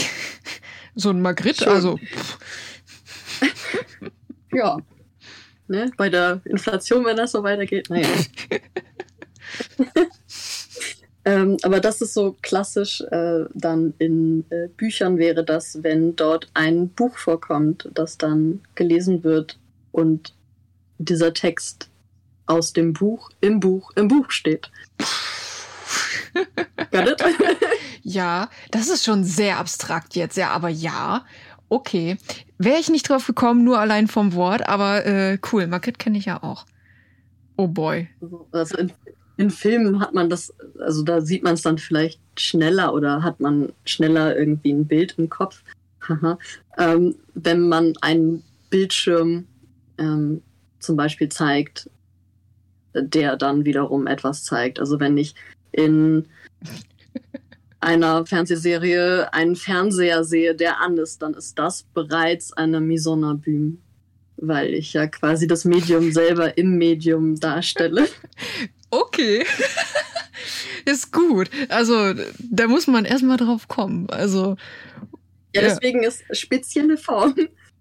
so 0.94 1.10
ein 1.10 1.20
Magritte, 1.20 1.70
also. 1.70 1.98
ja. 4.52 4.78
Ne? 5.68 5.90
Bei 5.96 6.08
der 6.08 6.40
Inflation, 6.44 7.04
wenn 7.04 7.16
das 7.16 7.32
so 7.32 7.42
weitergeht, 7.42 7.90
naja. 7.90 8.08
Ähm, 11.28 11.58
aber 11.60 11.80
das 11.80 12.00
ist 12.00 12.14
so 12.14 12.36
klassisch 12.40 13.02
äh, 13.02 13.44
dann 13.52 13.92
in 13.98 14.46
äh, 14.48 14.68
Büchern 14.68 15.18
wäre 15.18 15.44
das, 15.44 15.82
wenn 15.82 16.16
dort 16.16 16.48
ein 16.54 16.88
Buch 16.88 17.18
vorkommt, 17.18 17.90
das 17.92 18.16
dann 18.16 18.62
gelesen 18.76 19.24
wird 19.24 19.58
und 19.92 20.32
dieser 20.96 21.34
Text 21.34 21.90
aus 22.48 22.72
dem 22.72 22.92
Buch 22.92 23.30
im 23.40 23.60
Buch 23.60 23.92
im 23.96 24.08
Buch 24.08 24.30
steht. 24.30 24.70
Ja, 28.02 28.48
das 28.70 28.88
ist 28.88 29.04
schon 29.04 29.24
sehr 29.24 29.58
abstrakt 29.58 30.16
jetzt, 30.16 30.36
ja, 30.36 30.50
aber 30.50 30.68
ja, 30.68 31.26
okay. 31.68 32.16
Wäre 32.56 32.78
ich 32.80 32.88
nicht 32.88 33.08
drauf 33.08 33.26
gekommen, 33.26 33.64
nur 33.64 33.78
allein 33.78 34.08
vom 34.08 34.32
Wort, 34.34 34.66
aber 34.68 35.04
äh, 35.04 35.38
cool, 35.52 35.66
Market 35.66 35.98
kenne 35.98 36.16
ich 36.16 36.24
ja 36.24 36.42
auch. 36.42 36.64
Oh 37.56 37.66
boy. 37.66 38.08
Also 38.52 38.78
in, 38.78 38.92
in 39.36 39.50
Filmen 39.50 40.00
hat 40.00 40.14
man 40.14 40.30
das, 40.30 40.54
also 40.80 41.02
da 41.02 41.20
sieht 41.20 41.42
man 41.42 41.54
es 41.54 41.62
dann 41.62 41.76
vielleicht 41.76 42.20
schneller 42.36 42.94
oder 42.94 43.22
hat 43.22 43.40
man 43.40 43.72
schneller 43.84 44.36
irgendwie 44.36 44.72
ein 44.72 44.86
Bild 44.86 45.14
im 45.18 45.28
Kopf. 45.28 45.62
ähm, 46.78 47.14
wenn 47.34 47.68
man 47.68 47.92
einen 48.00 48.42
Bildschirm 48.70 49.46
ähm, 49.98 50.42
zum 50.78 50.96
Beispiel 50.96 51.28
zeigt, 51.28 51.90
der 53.02 53.36
dann 53.36 53.64
wiederum 53.64 54.06
etwas 54.06 54.44
zeigt. 54.44 54.80
Also 54.80 55.00
wenn 55.00 55.16
ich 55.16 55.34
in 55.72 56.26
einer 57.80 58.26
Fernsehserie 58.26 59.32
einen 59.32 59.56
Fernseher 59.56 60.24
sehe, 60.24 60.54
der 60.54 60.80
an 60.80 60.98
ist, 60.98 61.22
dann 61.22 61.34
ist 61.34 61.58
das 61.58 61.84
bereits 61.94 62.52
eine 62.52 62.78
abîme, 62.78 63.76
weil 64.36 64.74
ich 64.74 64.92
ja 64.92 65.06
quasi 65.06 65.46
das 65.46 65.64
Medium 65.64 66.12
selber 66.12 66.56
im 66.58 66.76
Medium 66.78 67.38
darstelle. 67.38 68.08
Okay. 68.90 69.44
ist 70.84 71.12
gut. 71.12 71.50
Also, 71.68 72.14
da 72.38 72.66
muss 72.66 72.86
man 72.86 73.04
erstmal 73.04 73.36
drauf 73.36 73.68
kommen. 73.68 74.08
Also. 74.10 74.56
Ja, 75.54 75.62
deswegen 75.62 76.02
ja. 76.02 76.08
ist 76.08 76.24
spezielle 76.32 76.96
Form. 76.96 77.34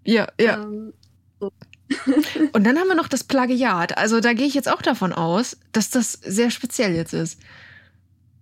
Ja, 0.03 0.27
ja. 0.39 0.63
Ähm, 0.63 0.93
so. 1.39 1.51
Und 2.53 2.63
dann 2.65 2.77
haben 2.77 2.87
wir 2.87 2.95
noch 2.95 3.07
das 3.07 3.23
Plagiat. 3.23 3.97
Also, 3.97 4.19
da 4.19 4.33
gehe 4.33 4.47
ich 4.47 4.53
jetzt 4.53 4.69
auch 4.69 4.81
davon 4.81 5.13
aus, 5.13 5.57
dass 5.71 5.89
das 5.89 6.13
sehr 6.13 6.51
speziell 6.51 6.95
jetzt 6.95 7.13
ist. 7.13 7.39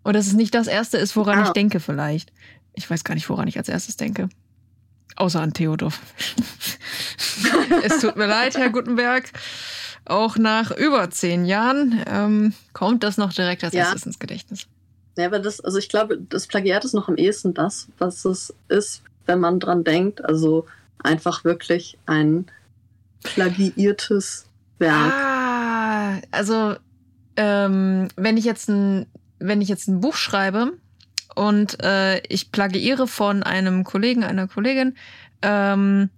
Und 0.04 0.14
dass 0.16 0.28
es 0.28 0.34
nicht 0.34 0.54
das 0.54 0.68
erste 0.68 0.98
ist, 0.98 1.16
woran 1.16 1.40
ah. 1.40 1.44
ich 1.44 1.50
denke, 1.52 1.80
vielleicht. 1.80 2.32
Ich 2.74 2.90
weiß 2.90 3.04
gar 3.04 3.16
nicht, 3.16 3.30
woran 3.30 3.48
ich 3.48 3.58
als 3.58 3.70
erstes 3.70 3.98
denke. 3.98 4.30
Außer 5.16 5.42
an 5.42 5.54
Theodor. 5.54 5.94
es 7.84 8.00
tut 8.00 8.16
mir 8.16 8.28
leid, 8.28 8.58
Herr 8.58 8.70
Gutenberg 8.70 9.32
auch 10.06 10.38
nach 10.38 10.72
über 10.72 11.10
zehn 11.10 11.46
Jahren 11.46 12.04
ähm, 12.08 12.54
kommt 12.74 13.04
das 13.04 13.18
noch 13.18 13.34
direkt 13.34 13.64
als 13.64 13.74
ja. 13.74 13.82
erstes 13.82 14.06
ins 14.06 14.20
Gedächtnis. 14.20 14.68
Ja, 15.18 15.28
aber 15.28 15.40
das, 15.40 15.62
also 15.62 15.78
ich 15.78 15.90
glaube, 15.90 16.20
das 16.30 16.48
Plagiat 16.48 16.86
ist 16.86 16.94
noch 16.94 17.08
am 17.08 17.16
ehesten 17.16 17.54
das, 17.54 17.88
was 17.98 18.26
es 18.26 18.54
ist, 18.68 19.02
wenn 19.26 19.40
man 19.40 19.60
dran 19.60 19.84
denkt. 19.84 20.24
Also 20.24 20.66
einfach 21.00 21.44
wirklich 21.44 21.98
ein 22.06 22.46
plagiiertes 23.26 24.46
Werk. 24.80 25.12
Ah, 25.14 26.22
also 26.32 26.76
ähm, 27.36 28.08
wenn 28.16 28.38
ich 28.38 28.46
jetzt 28.46 28.70
ein, 28.70 29.08
wenn 29.40 29.62
ich 29.62 29.68
jetzt 29.68 29.88
ein 29.88 30.00
Buch 30.00 30.16
schreibe 30.16 30.74
und 31.36 31.84
äh, 31.84 32.20
ich 32.28 32.52
plagiiere 32.52 33.08
von 33.08 33.44
einem 33.44 33.84
Kollegen, 33.84 34.24
einer 34.24 34.48
Kollegin, 34.48 34.96
ähm, 35.42 36.10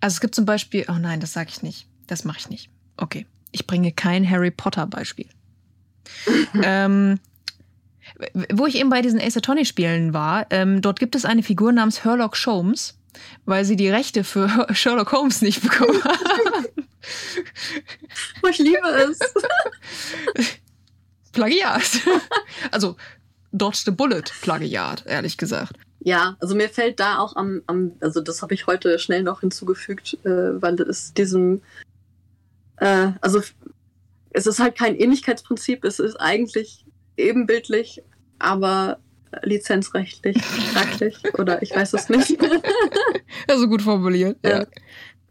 also 0.00 0.14
es 0.14 0.20
gibt 0.20 0.34
zum 0.34 0.44
Beispiel, 0.44 0.84
oh 0.88 0.98
nein, 0.98 1.20
das 1.20 1.32
sage 1.32 1.50
ich 1.50 1.62
nicht, 1.62 1.88
das 2.06 2.24
mache 2.24 2.38
ich 2.38 2.48
nicht. 2.48 2.70
Okay, 2.96 3.26
ich 3.50 3.66
bringe 3.66 3.92
kein 3.92 4.28
Harry 4.28 4.50
Potter 4.50 4.86
Beispiel. 4.86 5.26
ähm, 6.62 7.18
wo 8.52 8.66
ich 8.66 8.76
eben 8.76 8.90
bei 8.90 9.00
diesen 9.00 9.20
Ace 9.20 9.38
Attorney 9.38 9.64
Spielen 9.64 10.12
war, 10.12 10.46
ähm, 10.50 10.82
dort 10.82 10.98
gibt 11.00 11.14
es 11.14 11.24
eine 11.24 11.42
Figur 11.42 11.72
namens 11.72 12.04
Herlock 12.04 12.36
Sholmes, 12.36 12.98
weil 13.44 13.64
sie 13.64 13.76
die 13.76 13.88
Rechte 13.88 14.24
für 14.24 14.66
Sherlock 14.72 15.12
Holmes 15.12 15.42
nicht 15.42 15.62
bekommen 15.62 16.02
haben. 16.04 16.66
Oh, 18.42 18.48
ich 18.48 18.58
liebe 18.58 18.88
es. 18.88 19.18
Plagiat. 21.32 21.82
Also 22.70 22.96
Dodge 23.52 23.82
the 23.84 23.90
Bullet 23.90 24.24
Plagiat, 24.40 25.04
ehrlich 25.06 25.36
gesagt. 25.36 25.72
Ja, 26.00 26.36
also 26.40 26.54
mir 26.54 26.68
fällt 26.68 27.00
da 27.00 27.18
auch 27.18 27.36
am, 27.36 27.62
am 27.66 27.92
also 28.00 28.20
das 28.20 28.42
habe 28.42 28.54
ich 28.54 28.66
heute 28.66 28.98
schnell 28.98 29.22
noch 29.22 29.40
hinzugefügt, 29.40 30.18
äh, 30.24 30.60
weil 30.60 30.80
es 30.80 31.12
diesem, 31.12 31.60
äh, 32.76 33.12
also 33.20 33.40
es 34.30 34.46
ist 34.46 34.58
halt 34.58 34.76
kein 34.76 34.96
Ähnlichkeitsprinzip, 34.96 35.84
es 35.84 35.98
ist 35.98 36.16
eigentlich 36.16 36.84
ebenbildlich, 37.16 38.02
aber 38.38 38.98
lizenzrechtlich 39.42 40.42
fraglich 40.42 41.18
oder 41.38 41.62
ich 41.62 41.74
weiß 41.74 41.94
es 41.94 42.08
nicht. 42.08 42.38
Also 43.48 43.66
gut 43.66 43.82
formuliert. 43.82 44.38
Ja. 44.44 44.66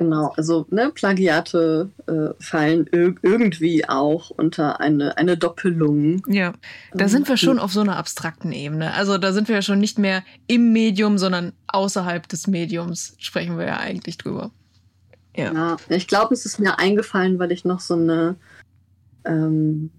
Genau, 0.02 0.34
also 0.36 0.65
ne, 0.72 0.91
Plagiate 0.91 1.91
äh, 2.07 2.34
fallen 2.44 2.88
ir 2.91 3.14
irgendwie 3.22 3.88
auch 3.88 4.32
unter 4.32 4.80
eine, 4.80 5.15
eine 5.18 5.38
Doppelung. 5.38 6.23
Ja, 6.28 6.53
da 6.91 7.07
sind 7.07 7.30
wir 7.30 7.38
schon 7.38 7.60
auf 7.60 7.72
so 7.72 7.82
einer 7.82 7.98
abstrakten 7.98 8.52
Ebene. 8.52 8.95
Also 8.95 9.19
da 9.19 9.32
sind 9.32 9.48
wir 9.48 9.56
ja 9.56 9.61
schon 9.61 9.78
nicht 9.78 9.99
mehr 9.99 10.23
im 10.48 10.73
Medium, 10.73 11.19
sondern 11.19 11.53
außerhalb 11.68 12.28
des 12.28 12.48
Mediums 12.48 13.14
sprechen 13.19 13.60
wir 13.60 13.68
ja 13.68 13.78
eigentlich 13.78 14.18
drüber. 14.18 14.49
Ja, 15.36 15.53
ja 15.53 15.78
ich 15.90 16.07
glaube, 16.07 16.34
es 16.34 16.48
ist 16.48 16.60
mir 16.60 16.80
eingefallen, 16.80 17.38
weil 17.38 17.52
ich 17.52 17.64
noch 17.64 17.80
so 17.80 17.94
eine, 17.94 18.38
ähm, 19.23 19.91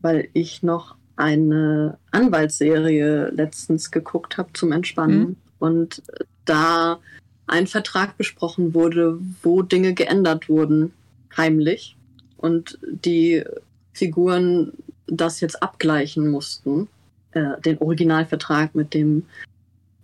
weil 0.00 0.30
ich 0.32 0.62
noch 0.62 0.96
eine 1.16 1.98
Anwaltsserie 2.10 3.30
letztens 3.30 3.90
geguckt 3.90 4.38
habe 4.38 4.50
zum 4.52 4.72
Entspannen. 4.72 5.20
Mhm. 5.20 5.36
Und 5.58 6.02
da 6.44 6.98
ein 7.46 7.66
Vertrag 7.66 8.16
besprochen 8.16 8.74
wurde, 8.74 9.18
wo 9.42 9.62
Dinge 9.62 9.94
geändert 9.94 10.48
wurden, 10.48 10.92
heimlich. 11.36 11.96
Und 12.36 12.78
die 12.82 13.44
Figuren 13.92 14.72
das 15.06 15.40
jetzt 15.40 15.62
abgleichen 15.62 16.28
mussten, 16.28 16.88
äh, 17.32 17.60
den 17.64 17.78
Originalvertrag 17.78 18.74
mit 18.74 18.92
dem 18.92 19.24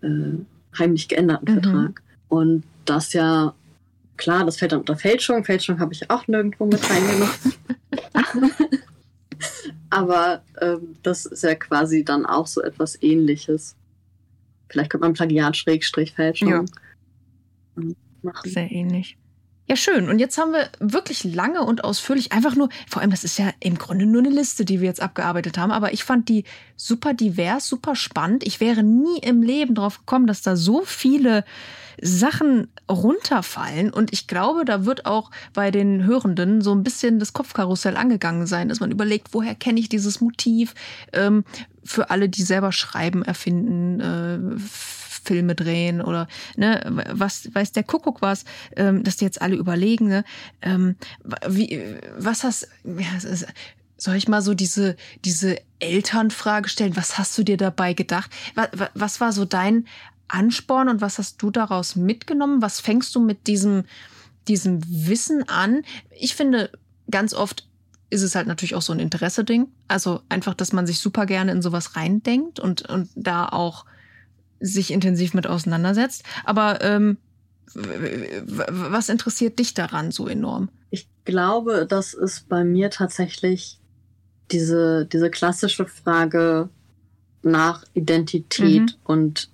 äh, 0.02 0.78
heimlich 0.78 1.08
geänderten 1.08 1.54
mhm. 1.54 1.60
Vertrag. 1.60 2.02
Und 2.28 2.64
das 2.84 3.12
ja, 3.12 3.54
klar, 4.16 4.46
das 4.46 4.56
fällt 4.56 4.72
dann 4.72 4.80
unter 4.80 4.96
Fälschung. 4.96 5.44
Fälschung 5.44 5.80
habe 5.80 5.92
ich 5.92 6.10
auch 6.10 6.26
nirgendwo 6.28 6.66
mit 6.66 6.80
reingenommen. 6.88 7.34
Aber 9.90 10.42
ähm, 10.60 10.96
das 11.02 11.26
ist 11.26 11.42
ja 11.42 11.54
quasi 11.54 12.04
dann 12.04 12.26
auch 12.26 12.46
so 12.46 12.62
etwas 12.62 13.00
ähnliches. 13.02 13.76
Vielleicht 14.68 14.90
könnte 14.90 15.06
man 15.06 15.12
Plagiat-Fälschung 15.12 16.48
ja 16.48 16.64
machen. 18.22 18.50
Sehr 18.50 18.70
ähnlich. 18.70 19.16
Ja, 19.68 19.76
schön. 19.76 20.08
Und 20.08 20.18
jetzt 20.18 20.38
haben 20.38 20.52
wir 20.52 20.68
wirklich 20.80 21.24
lange 21.24 21.62
und 21.62 21.84
ausführlich 21.84 22.32
einfach 22.32 22.56
nur, 22.56 22.68
vor 22.88 23.00
allem, 23.00 23.10
das 23.10 23.24
ist 23.24 23.38
ja 23.38 23.52
im 23.60 23.78
Grunde 23.78 24.06
nur 24.06 24.20
eine 24.20 24.30
Liste, 24.30 24.64
die 24.64 24.80
wir 24.80 24.88
jetzt 24.88 25.00
abgearbeitet 25.00 25.56
haben, 25.56 25.70
aber 25.70 25.92
ich 25.92 26.04
fand 26.04 26.28
die 26.28 26.44
super 26.76 27.14
divers, 27.14 27.68
super 27.68 27.94
spannend. 27.94 28.44
Ich 28.46 28.60
wäre 28.60 28.82
nie 28.82 29.18
im 29.20 29.42
Leben 29.42 29.74
drauf 29.74 29.98
gekommen, 29.98 30.26
dass 30.26 30.42
da 30.42 30.56
so 30.56 30.82
viele 30.84 31.44
Sachen 32.00 32.68
runterfallen. 32.90 33.92
Und 33.92 34.12
ich 34.12 34.26
glaube, 34.26 34.64
da 34.64 34.84
wird 34.84 35.06
auch 35.06 35.30
bei 35.52 35.70
den 35.70 36.04
Hörenden 36.04 36.60
so 36.62 36.74
ein 36.74 36.82
bisschen 36.82 37.18
das 37.18 37.32
Kopfkarussell 37.32 37.96
angegangen 37.96 38.46
sein, 38.46 38.68
dass 38.68 38.80
man 38.80 38.90
überlegt, 38.90 39.28
woher 39.32 39.54
kenne 39.54 39.80
ich 39.80 39.88
dieses 39.88 40.20
Motiv? 40.20 40.74
Ähm, 41.12 41.44
für 41.84 42.10
alle, 42.10 42.28
die 42.28 42.42
selber 42.42 42.72
schreiben, 42.72 43.22
erfinden, 43.22 44.00
äh, 44.00 44.58
Filme 45.24 45.54
drehen 45.54 46.00
oder 46.00 46.26
ne, 46.56 46.82
was 47.12 47.54
weiß 47.54 47.72
der 47.72 47.84
Kuckuck 47.84 48.22
was, 48.22 48.44
ähm, 48.76 49.04
dass 49.04 49.16
die 49.16 49.24
jetzt 49.24 49.40
alle 49.40 49.56
überlegen, 49.56 50.08
ne, 50.08 50.24
ähm, 50.62 50.96
wie, 51.46 51.80
was 52.16 52.42
hast, 52.44 52.68
ja, 52.84 53.06
soll 53.96 54.16
ich 54.16 54.26
mal 54.26 54.42
so 54.42 54.54
diese, 54.54 54.96
diese 55.24 55.56
Elternfrage 55.78 56.68
stellen? 56.68 56.96
Was 56.96 57.18
hast 57.18 57.38
du 57.38 57.44
dir 57.44 57.56
dabei 57.56 57.94
gedacht? 57.94 58.32
Was, 58.56 58.68
was 58.94 59.20
war 59.20 59.32
so 59.32 59.44
dein 59.44 59.86
Ansporn 60.32 60.88
und 60.88 61.00
was 61.00 61.18
hast 61.18 61.42
du 61.42 61.50
daraus 61.50 61.96
mitgenommen? 61.96 62.62
Was 62.62 62.80
fängst 62.80 63.14
du 63.14 63.20
mit 63.20 63.46
diesem, 63.46 63.84
diesem 64.48 64.80
Wissen 64.86 65.48
an? 65.48 65.82
Ich 66.10 66.34
finde, 66.34 66.70
ganz 67.10 67.34
oft 67.34 67.68
ist 68.10 68.22
es 68.22 68.34
halt 68.34 68.46
natürlich 68.46 68.74
auch 68.74 68.82
so 68.82 68.92
ein 68.92 69.00
Interesse-Ding. 69.00 69.68
Also 69.88 70.20
einfach, 70.28 70.54
dass 70.54 70.72
man 70.72 70.86
sich 70.86 70.98
super 70.98 71.26
gerne 71.26 71.52
in 71.52 71.62
sowas 71.62 71.96
reindenkt 71.96 72.60
und, 72.60 72.88
und 72.88 73.08
da 73.14 73.48
auch 73.48 73.86
sich 74.60 74.90
intensiv 74.90 75.34
mit 75.34 75.46
auseinandersetzt. 75.46 76.22
Aber 76.44 76.82
ähm, 76.82 77.16
was 77.74 79.08
interessiert 79.08 79.58
dich 79.58 79.74
daran 79.74 80.10
so 80.10 80.28
enorm? 80.28 80.68
Ich 80.90 81.08
glaube, 81.24 81.86
das 81.88 82.12
ist 82.12 82.48
bei 82.48 82.64
mir 82.64 82.90
tatsächlich 82.90 83.78
diese, 84.50 85.06
diese 85.06 85.30
klassische 85.30 85.86
Frage 85.86 86.68
nach 87.42 87.84
Identität 87.94 88.82
mhm. 88.82 88.96
und 89.04 89.51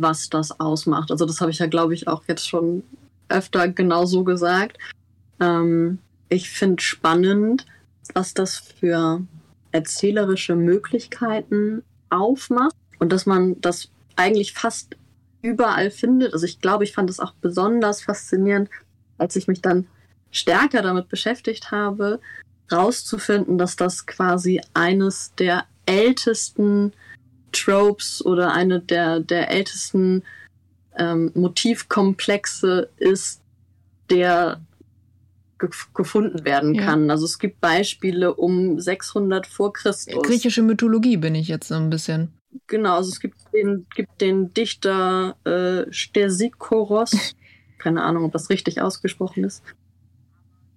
was 0.00 0.28
das 0.30 0.58
ausmacht. 0.60 1.10
Also 1.10 1.26
das 1.26 1.40
habe 1.40 1.50
ich 1.50 1.58
ja, 1.58 1.66
glaube 1.66 1.94
ich, 1.94 2.08
auch 2.08 2.22
jetzt 2.28 2.48
schon 2.48 2.82
öfter 3.28 3.68
genau 3.68 4.06
so 4.06 4.24
gesagt. 4.24 4.78
Ähm, 5.40 5.98
ich 6.28 6.50
finde 6.50 6.82
spannend, 6.82 7.66
was 8.14 8.34
das 8.34 8.58
für 8.58 9.22
erzählerische 9.72 10.56
Möglichkeiten 10.56 11.82
aufmacht 12.10 12.74
und 12.98 13.12
dass 13.12 13.26
man 13.26 13.60
das 13.60 13.90
eigentlich 14.16 14.52
fast 14.52 14.96
überall 15.42 15.90
findet. 15.90 16.32
Also 16.32 16.46
ich 16.46 16.60
glaube, 16.60 16.84
ich 16.84 16.92
fand 16.92 17.10
es 17.10 17.20
auch 17.20 17.32
besonders 17.40 18.02
faszinierend, 18.02 18.70
als 19.18 19.36
ich 19.36 19.46
mich 19.46 19.62
dann 19.62 19.86
stärker 20.30 20.82
damit 20.82 21.08
beschäftigt 21.08 21.70
habe, 21.70 22.20
rauszufinden, 22.70 23.56
dass 23.58 23.76
das 23.76 24.06
quasi 24.06 24.60
eines 24.74 25.32
der 25.38 25.64
ältesten 25.86 26.92
Tropes 27.52 28.24
oder 28.24 28.52
eine 28.52 28.80
der, 28.80 29.20
der 29.20 29.50
ältesten 29.50 30.22
ähm, 30.96 31.30
Motivkomplexe 31.34 32.90
ist, 32.98 33.40
der 34.10 34.60
ge 35.58 35.70
gefunden 35.94 36.44
werden 36.44 36.74
ja. 36.74 36.84
kann. 36.84 37.10
Also 37.10 37.24
es 37.24 37.38
gibt 37.38 37.60
Beispiele 37.60 38.34
um 38.34 38.78
600 38.80 39.46
vor 39.46 39.72
Christus. 39.72 40.22
Griechische 40.22 40.62
Mythologie 40.62 41.16
bin 41.16 41.34
ich 41.34 41.48
jetzt 41.48 41.68
so 41.68 41.74
ein 41.74 41.90
bisschen. 41.90 42.32
Genau, 42.66 42.96
also 42.96 43.10
es 43.10 43.20
gibt 43.20 43.36
den, 43.52 43.86
gibt 43.94 44.20
den 44.20 44.52
Dichter 44.54 45.36
äh, 45.44 45.92
Stersichoros, 45.92 47.34
keine 47.78 48.02
Ahnung, 48.02 48.24
ob 48.24 48.32
das 48.32 48.50
richtig 48.50 48.80
ausgesprochen 48.80 49.44
ist. 49.44 49.62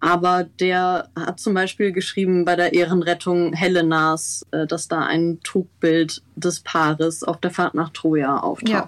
Aber 0.02 0.46
der 0.60 1.10
hat 1.16 1.40
zum 1.40 1.54
Beispiel 1.54 1.92
geschrieben 1.92 2.44
bei 2.44 2.56
der 2.56 2.74
Ehrenrettung 2.74 3.54
Helenas, 3.54 4.46
äh, 4.50 4.66
dass 4.66 4.88
da 4.88 5.06
ein 5.06 5.40
Trugbild 5.44 6.24
des 6.36 6.60
Paares 6.62 7.24
auf 7.24 7.40
der 7.40 7.52
Fahrt 7.52 7.76
nach 7.76 7.92
Troja 7.92 8.40
auftaucht. 8.40 8.70
Ja, 8.70 8.88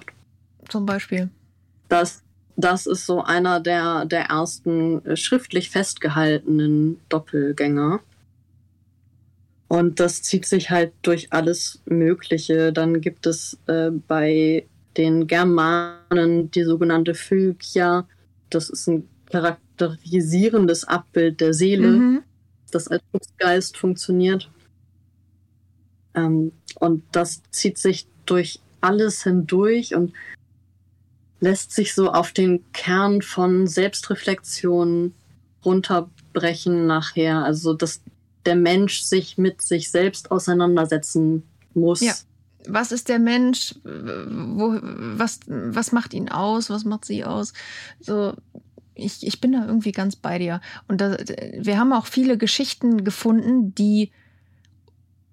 zum 0.68 0.88
Beispiel. 0.88 1.30
Das, 1.88 2.23
das 2.56 2.88
ist 2.88 3.06
so 3.06 3.23
einer 3.23 3.60
der, 3.60 4.06
der 4.06 4.23
ersten 4.23 5.06
äh, 5.06 5.15
schriftlich 5.15 5.69
festgehaltenen 5.69 6.99
Doppelgänger. 7.10 7.99
Und 9.68 9.99
das 9.99 10.23
zieht 10.23 10.48
sich 10.48 10.72
halt 10.72 10.94
durch 11.03 11.31
alles 11.31 11.84
Mögliche. 11.85 12.73
Dann 12.73 13.02
gibt 13.02 13.27
es 13.27 13.60
äh, 13.68 13.91
bei 13.91 14.65
den 14.98 15.27
Germanen 15.27 16.49
die 16.49 16.64
sogenannte 16.64 17.14
Phygia. 17.14 18.07
Das 18.49 18.72
ist 18.72 18.88
ein 18.88 19.07
charakterisierendes 19.78 20.86
Abbild 20.86 21.41
der 21.41 21.54
Seele, 21.54 21.88
mhm. 21.88 22.24
das 22.72 22.88
als 22.88 23.04
Schutzgeist 23.12 23.78
funktioniert. 23.78 24.50
Ähm, 26.16 26.52
und 26.80 27.04
das 27.12 27.41
zieht 27.52 27.78
sich 27.78 28.08
durch 28.26 28.60
alles 28.82 29.24
hindurch 29.24 29.95
und 29.95 30.14
lässt 31.40 31.72
sich 31.72 31.94
so 31.94 32.12
auf 32.12 32.32
den 32.32 32.64
Kern 32.74 33.22
von 33.22 33.68
Selbstreflexion 33.68 35.14
runterbrechen 35.66 36.88
nachher. 36.88 37.44
Also 37.44 37.74
das 37.74 38.02
der 38.45 38.56
Mensch 38.56 39.02
sich 39.02 39.38
mit 39.38 39.62
sich 39.62 39.90
selbst 39.90 40.30
auseinandersetzen 40.30 41.44
muss. 41.74 42.02
Ja. 42.02 42.14
was 42.68 42.91
ist 42.91 43.08
der 43.08 43.20
Mensch? 43.20 43.74
Wo, 43.84 44.78
was, 44.82 45.40
was 45.48 45.94
macht 45.94 46.14
ihn 46.14 46.28
aus? 46.28 46.70
Was 46.70 46.84
macht 46.84 47.06
sie 47.06 47.24
aus? 47.24 47.54
So, 48.02 48.34
ich, 48.95 49.26
ich 49.26 49.41
bin 49.41 49.53
da 49.53 49.65
irgendwie 49.65 49.91
ganz 49.91 50.15
bei 50.15 50.38
dir. 50.40 50.61
Und 50.88 51.02
da, 51.02 51.18
wir 51.57 51.78
haben 51.78 51.94
auch 51.94 52.06
viele 52.06 52.38
Geschichten 52.38 53.03
gefunden, 53.03 53.74
die, 53.76 54.11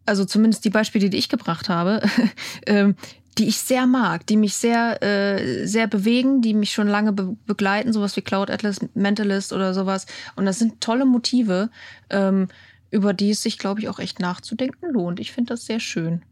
also 0.07 0.25
zumindest 0.25 0.65
die 0.65 0.71
Beispiele, 0.71 1.11
die 1.11 1.19
ich 1.19 1.29
gebracht 1.29 1.69
habe, 1.69 2.03
ähm, 2.67 2.97
die 3.39 3.49
ich 3.49 3.59
sehr 3.59 3.87
mag, 3.87 4.27
die 4.27 4.37
mich 4.37 4.55
sehr, 4.55 5.03
äh, 5.03 5.67
sehr 5.67 5.87
bewegen, 5.87 6.43
die 6.43 6.53
mich 6.53 6.73
schon 6.73 6.89
lange 6.89 7.13
be 7.13 7.37
begleiten, 7.47 7.93
sowas 7.93 8.17
wie 8.17 8.23
Cloud 8.23 8.51
Atlas, 8.51 8.81
Mentalist 8.95 9.53
oder 9.53 9.73
sowas. 9.73 10.07
Und 10.37 10.47
das 10.47 10.59
sind 10.59 10.81
tolle 10.81 11.07
Motive, 11.07 11.71
ähm, 12.11 12.49
über 12.91 13.15
die 13.15 13.31
es 13.31 13.43
sich, 13.43 13.59
glaube 13.59 13.81
ich, 13.81 13.89
auch 13.89 14.01
echt 14.01 14.19
nachzudenken 14.19 14.91
lohnt. 14.91 15.21
Ich 15.21 15.33
finde 15.33 15.55
das 15.55 15.65
sehr 15.65 15.81
schön. 15.81 16.23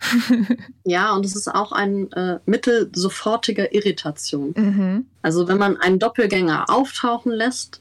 ja, 0.84 1.14
und 1.14 1.24
es 1.24 1.36
ist 1.36 1.48
auch 1.48 1.72
ein 1.72 2.10
äh, 2.12 2.38
Mittel 2.46 2.90
sofortiger 2.94 3.72
Irritation. 3.72 4.54
Mhm. 4.56 5.06
Also 5.22 5.48
wenn 5.48 5.58
man 5.58 5.76
einen 5.76 5.98
Doppelgänger 5.98 6.66
auftauchen 6.68 7.32
lässt, 7.32 7.80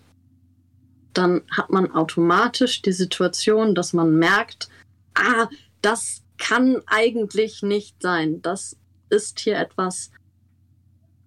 dann 1.14 1.42
hat 1.52 1.70
man 1.70 1.92
automatisch 1.92 2.82
die 2.82 2.92
Situation, 2.92 3.76
dass 3.76 3.94
man 3.94 4.16
merkt, 4.16 4.70
ah, 5.14 5.48
das 5.82 6.22
kann 6.38 6.82
eigentlich 6.88 7.64
nicht 7.64 8.02
sein. 8.02 8.42
Das 8.42 8.76
ist 9.10 9.40
hier 9.40 9.58
etwas, 9.58 10.12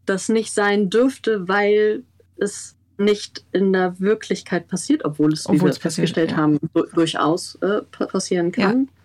das 0.04 0.28
nicht 0.28 0.52
sein 0.52 0.90
dürfte, 0.90 1.48
weil 1.48 2.04
es 2.36 2.76
nicht 2.98 3.44
in 3.52 3.72
der 3.72 3.98
Wirklichkeit 4.00 4.68
passiert, 4.68 5.04
obwohl 5.04 5.32
es, 5.32 5.46
obwohl 5.46 5.60
wie 5.60 5.64
wir 5.66 5.80
festgestellt 5.80 6.32
ja. 6.32 6.36
haben, 6.38 6.58
durchaus 6.94 7.54
äh, 7.56 7.82
passieren 7.82 8.52
kann. 8.52 8.84
Ja. 8.86 8.97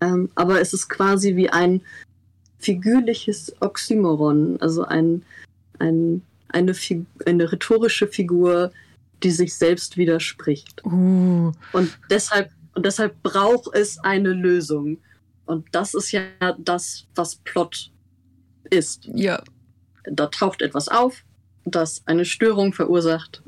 Ähm, 0.00 0.30
aber 0.34 0.60
es 0.60 0.72
ist 0.72 0.88
quasi 0.88 1.36
wie 1.36 1.50
ein 1.50 1.82
figürliches 2.58 3.54
Oxymoron, 3.60 4.60
also 4.60 4.84
ein, 4.84 5.22
ein, 5.78 6.22
eine, 6.48 6.74
eine 7.26 7.52
rhetorische 7.52 8.06
Figur, 8.06 8.72
die 9.22 9.30
sich 9.30 9.54
selbst 9.54 9.96
widerspricht. 9.96 10.84
Uh. 10.84 11.52
Und 11.72 11.98
deshalb 12.10 12.50
und 12.74 12.86
deshalb 12.86 13.22
braucht 13.22 13.74
es 13.74 13.98
eine 13.98 14.30
Lösung. 14.30 14.98
Und 15.46 15.66
das 15.72 15.94
ist 15.94 16.12
ja 16.12 16.22
das, 16.58 17.06
was 17.14 17.36
Plot 17.36 17.90
ist. 18.70 19.04
Ja. 19.12 19.42
Da 20.04 20.26
taucht 20.28 20.62
etwas 20.62 20.88
auf, 20.88 21.24
das 21.64 22.02
eine 22.06 22.24
Störung 22.24 22.72
verursacht 22.72 23.42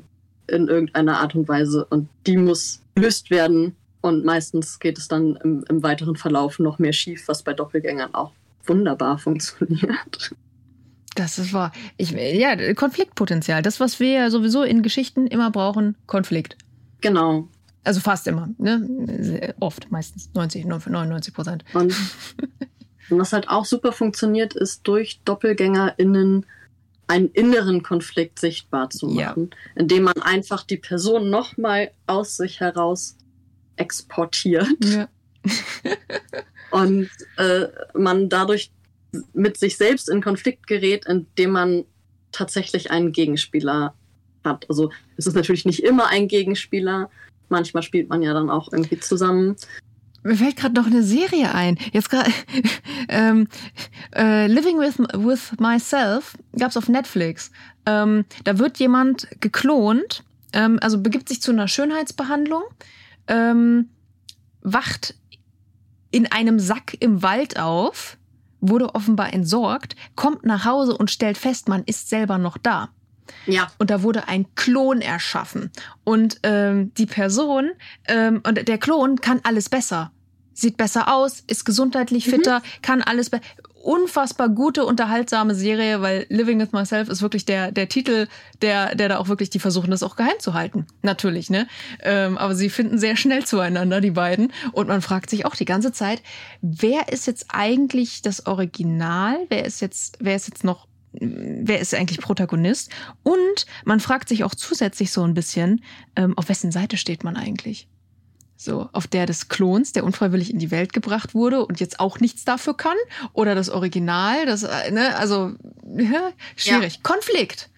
in 0.49 0.69
irgendeiner 0.69 1.21
Art 1.21 1.35
und 1.35 1.49
Weise 1.49 1.87
und 1.87 2.09
die 2.27 2.37
muss 2.37 2.83
gelöst 2.95 3.31
werden. 3.31 3.77
Und 4.03 4.25
meistens 4.25 4.79
geht 4.81 4.99
es 4.99 5.09
dann 5.09 5.37
im, 5.37 5.65
im 5.69 5.83
weiteren 5.83 6.17
Verlauf 6.17 6.59
noch 6.59 6.79
mehr 6.79 6.93
schief, 6.93 7.29
was 7.29 7.43
bei 7.43 7.55
Doppelgängern 7.55 8.15
auch 8.15 8.33
wunderbar 8.67 9.19
funktioniert. 9.19 10.35
Das 11.15 11.39
ist 11.39 11.53
wahr. 11.53 11.73
Ich, 11.97 12.11
ja, 12.11 12.75
Konfliktpotenzial. 12.75 13.63
Das, 13.63 13.81
was 13.81 14.01
wir 14.01 14.13
ja 14.13 14.31
sowieso 14.31 14.63
in 14.63 14.83
Geschichten 14.83 15.27
immer 15.27 15.51
brauchen, 15.51 15.97
Konflikt. 16.07 16.57
Genau. 17.01 17.49
Also 17.85 18.01
fast 18.01 18.27
immer, 18.27 18.49
ne? 18.59 19.55
Oft, 19.61 19.91
meistens 19.91 20.31
90, 20.35 20.65
99 20.65 21.35
Prozent. 21.35 21.65
Und, 21.75 21.95
und 23.11 23.19
was 23.19 23.33
halt 23.33 23.49
auch 23.49 23.65
super 23.65 23.93
funktioniert, 23.93 24.55
ist 24.55 24.87
durch 24.87 25.21
DoppelgängerInnen 25.25 26.47
einen 27.09 27.29
inneren 27.29 27.83
Konflikt 27.83 28.39
sichtbar 28.39 28.89
zu 28.89 29.07
machen, 29.09 29.51
ja. 29.53 29.73
indem 29.75 30.05
man 30.05 30.23
einfach 30.23 30.63
die 30.65 30.77
Person 30.77 31.29
nochmal 31.29 31.91
aus 32.07 32.37
sich 32.37 32.61
heraus 32.61 33.17
exportiert. 33.77 34.67
Ja. 34.85 35.09
und 36.71 37.11
äh, 37.37 37.67
man 37.95 38.29
dadurch 38.29 38.71
mit 39.33 39.59
sich 39.59 39.77
selbst 39.77 40.09
in 40.09 40.23
Konflikt 40.23 40.67
gerät, 40.67 41.05
indem 41.07 41.51
man 41.51 41.85
tatsächlich 42.33 42.91
einen 42.91 43.13
Gegenspieler 43.13 43.95
hat. 44.45 44.69
Also 44.69 44.91
es 45.17 45.27
ist 45.27 45.35
natürlich 45.35 45.65
nicht 45.65 45.83
immer 45.83 46.09
ein 46.09 46.29
Gegenspieler, 46.29 47.11
manchmal 47.49 47.83
spielt 47.83 48.09
man 48.09 48.23
ja 48.23 48.33
dann 48.33 48.51
auch 48.51 48.73
irgendwie 48.73 48.99
zusammen. 48.99 49.57
Mir 50.25 50.37
fällt 50.37 50.57
gerade 50.57 50.75
noch 50.75 50.87
eine 50.87 51.03
Serie 51.03 51.53
ein. 51.53 51.77
Jetzt 51.93 52.11
gerade 52.11 52.31
ähm, 53.09 53.49
äh, 54.15 54.47
Living 54.47 54.79
with, 54.79 54.99
with 54.99 55.53
Myself 55.59 56.37
gab's 56.57 56.77
auf 56.77 56.89
Netflix. 56.89 57.51
Ähm, 57.87 58.25
da 58.45 58.59
wird 58.59 58.79
jemand 58.79 59.29
geklont, 59.41 60.23
ähm, 60.53 60.79
also 60.81 61.01
begibt 61.01 61.29
sich 61.29 61.43
zu 61.43 61.51
einer 61.51 61.67
Schönheitsbehandlung, 61.67 62.63
ähm, 63.29 63.91
wacht 64.63 65.15
in 66.11 66.31
einem 66.31 66.59
Sack 66.59 66.97
im 67.01 67.23
Wald 67.23 67.59
auf, 67.59 68.19
wurde 68.61 68.95
offenbar 68.95 69.33
entsorgt, 69.33 69.97
kommt 70.15 70.45
nach 70.45 70.65
Hause 70.65 70.97
und 70.97 71.11
stellt 71.11 71.39
fest, 71.39 71.69
man 71.69 71.83
ist 71.85 72.09
selber 72.09 72.39
noch 72.39 72.59
da. 72.59 72.91
Ja. 73.47 73.71
Und 73.79 73.91
da 73.91 74.03
wurde 74.03 74.29
ein 74.29 74.47
Klon 74.55 75.01
erschaffen. 75.01 75.71
Und 76.05 76.39
ähm, 76.43 76.93
die 76.95 77.07
Person 77.07 77.71
ähm, 78.07 78.41
und 78.47 78.69
der 78.69 78.79
Klon 78.79 79.21
kann 79.21 79.41
alles 79.43 79.69
besser. 79.69 80.13
Sieht 80.55 80.77
besser 80.77 81.13
aus, 81.13 81.43
ist 81.47 81.65
gesundheitlich 81.65 82.27
mhm. 82.27 82.31
fitter, 82.31 82.59
mhm. 82.59 82.83
kann 82.83 83.03
alles 83.03 83.31
besser. 83.31 83.45
Unfassbar 83.83 84.49
gute, 84.49 84.85
unterhaltsame 84.85 85.57
Serie, 85.57 86.01
weil 86.01 86.27
Living 86.29 86.61
with 86.61 86.71
Myself 86.71 87.09
ist 87.09 87.21
wirklich 87.21 87.45
der, 87.45 87.73
der 87.73 87.89
Titel, 87.89 88.29
der, 88.61 88.95
der 88.95 89.09
da 89.09 89.19
auch 89.19 89.27
wirklich, 89.27 89.51
die 89.51 89.59
versuchen 89.59 89.91
das 89.91 90.05
auch 90.05 90.15
geheim 90.15 90.39
zu 90.39 90.55
halten. 90.55 90.87
Natürlich, 91.03 91.51
ne? 91.51 91.67
Ähm, 92.01 92.39
aber 92.39 92.55
sie 92.55 92.71
finden 92.71 92.97
sehr 92.99 93.17
schnell 93.17 93.45
zueinander, 93.45 94.01
die 94.01 94.13
beiden. 94.13 94.53
Und 94.71 94.87
man 94.87 95.03
fragt 95.03 95.31
sich 95.31 95.47
auch 95.47 95.57
die 95.57 95.65
ganze 95.65 95.91
Zeit, 95.91 96.23
wer 96.61 97.13
ist 97.13 97.27
jetzt 97.27 97.47
eigentlich 97.49 98.23
das 98.23 98.47
Original? 98.47 99.37
Wer 99.49 99.65
ist 99.65 99.81
jetzt, 99.81 100.17
wer 100.21 100.37
ist 100.37 100.47
jetzt 100.47 100.63
noch 100.63 100.87
wer 101.13 101.81
ist 101.81 101.95
eigentlich 101.95 102.21
Protagonist? 102.21 102.91
Und 103.23 103.67
man 103.85 104.01
fragt 104.01 104.29
sich 104.29 104.45
auch 104.45 104.55
zusätzlich 104.55 105.11
so 105.13 105.23
ein 105.23 105.35
bisschen, 105.35 105.83
ähm, 106.17 106.39
auf 106.39 106.49
wessen 106.49 106.73
Seite 106.73 106.97
steht 106.97 107.25
man 107.25 107.37
eigentlich? 107.37 107.89
So, 108.65 108.89
auf 108.93 109.07
der 109.07 109.27
des 109.27 109.49
Klons, 109.49 109.93
der 109.93 110.05
unfreiwillig 110.05 110.53
in 110.53 110.59
die 110.59 110.71
Welt 110.71 110.93
gebracht 110.93 111.35
wurde 111.35 111.65
und 111.67 111.81
jetzt 111.81 111.99
auch 111.99 112.21
nichts 112.21 112.45
dafür 112.45 112.77
kann? 112.77 112.97
Oder 113.33 113.55
das 113.55 113.71
Original, 113.71 114.47
das, 114.47 114.63
äh, 114.63 114.91
ne, 114.93 115.17
also, 115.17 115.53
ja, 115.97 116.33
schwierig. 116.55 116.95
Ja. 116.95 117.01
Konflikt. 117.03 117.71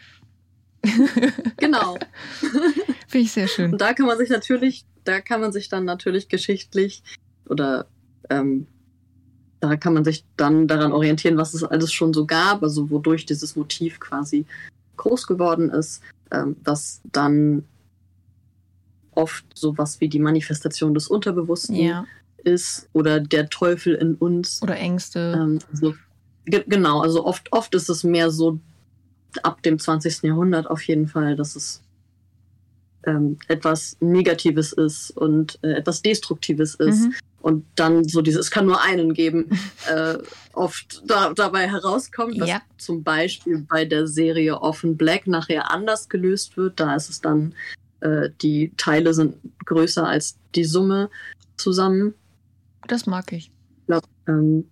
genau. 1.57 1.97
Finde 3.09 3.25
ich 3.25 3.33
sehr 3.33 3.49
schön. 3.49 3.73
Und 3.73 3.81
da 3.81 3.95
kann 3.95 4.07
man 4.07 4.19
sich 4.19 4.29
natürlich, 4.29 4.85
da 5.05 5.21
kann 5.21 5.41
man 5.41 5.53
sich 5.53 5.69
dann 5.69 5.85
natürlich 5.85 6.29
geschichtlich 6.29 7.03
oder 7.49 7.87
ähm, 8.29 8.67
da 9.61 9.77
kann 9.77 9.95
man 9.95 10.05
sich 10.05 10.25
dann 10.37 10.69
daran 10.69 10.93
orientieren, 10.93 11.39
was 11.39 11.55
es 11.55 11.65
alles 11.65 11.93
schon 11.93 12.13
so 12.13 12.27
gab, 12.27 12.63
also 12.63 12.91
wodurch 12.91 13.25
dieses 13.25 13.57
Motiv 13.57 14.01
quasi 14.01 14.45
groß 14.99 15.27
geworden 15.27 15.71
ist, 15.71 16.03
ähm, 16.31 16.57
was 16.63 17.01
dann 17.13 17.65
oft 19.17 19.45
sowas 19.55 20.01
wie 20.01 20.09
die 20.09 20.19
Manifestation 20.19 20.95
des 20.95 21.09
Unterbewussten 21.09 21.77
ja. 21.77 22.07
ist 22.43 22.89
oder 22.93 23.21
der 23.21 23.49
Teufel 23.49 23.95
in 23.95 24.15
uns. 24.15 24.63
Oder 24.63 24.77
Ängste. 24.77 25.35
Ähm, 25.37 25.59
also, 25.73 25.95
ge 26.47 26.65
genau, 26.67 27.01
also 27.01 27.25
oft, 27.25 27.53
oft 27.53 27.75
ist 27.75 27.89
es 27.89 28.05
mehr 28.05 28.31
so 28.31 28.59
ab 29.43 29.63
dem 29.63 29.79
20. 29.79 30.23
Jahrhundert 30.23 30.69
auf 30.69 30.83
jeden 30.83 31.09
Fall, 31.09 31.37
dass 31.37 31.57
es 31.57 31.83
ähm, 33.05 33.39
etwas 33.49 33.97
Negatives 34.01 34.73
ist 34.73 35.11
und 35.11 35.59
äh, 35.63 35.73
etwas 35.73 36.03
Destruktives 36.03 36.75
ist. 36.77 37.07
Mhm 37.07 37.15
und 37.45 37.67
dann 37.75 38.09
so 38.09 38.23
dieses, 38.23 38.47
es 38.47 38.51
kann 38.51 38.65
nur 38.65 38.81
einen 38.81 39.13
geben, 39.13 39.51
äh, 39.95 40.17
oft 40.55 41.03
da, 41.07 41.35
dabei 41.35 41.69
herauskommt, 41.69 42.41
was 42.41 42.49
ja. 42.49 42.63
zum 42.79 43.03
Beispiel 43.03 43.67
bei 43.69 43.85
der 43.85 44.07
Serie 44.07 44.63
Offen 44.63 44.97
Black 44.97 45.27
nachher 45.27 45.71
anders 45.71 46.09
gelöst 46.09 46.57
wird. 46.57 46.81
Da 46.81 46.97
ist 46.97 47.11
es 47.11 47.21
dann, 47.21 47.55
äh, 48.05 48.31
die 48.43 48.73
Teile 48.77 49.15
sind 49.15 49.37
größer 49.65 50.07
als 50.07 50.37
die 50.55 50.65
Summe 50.65 51.11
zusammen. 51.57 52.15
Das 52.87 53.07
mag 53.07 53.33
ich. 53.33 53.51
ähm, 54.29 54.67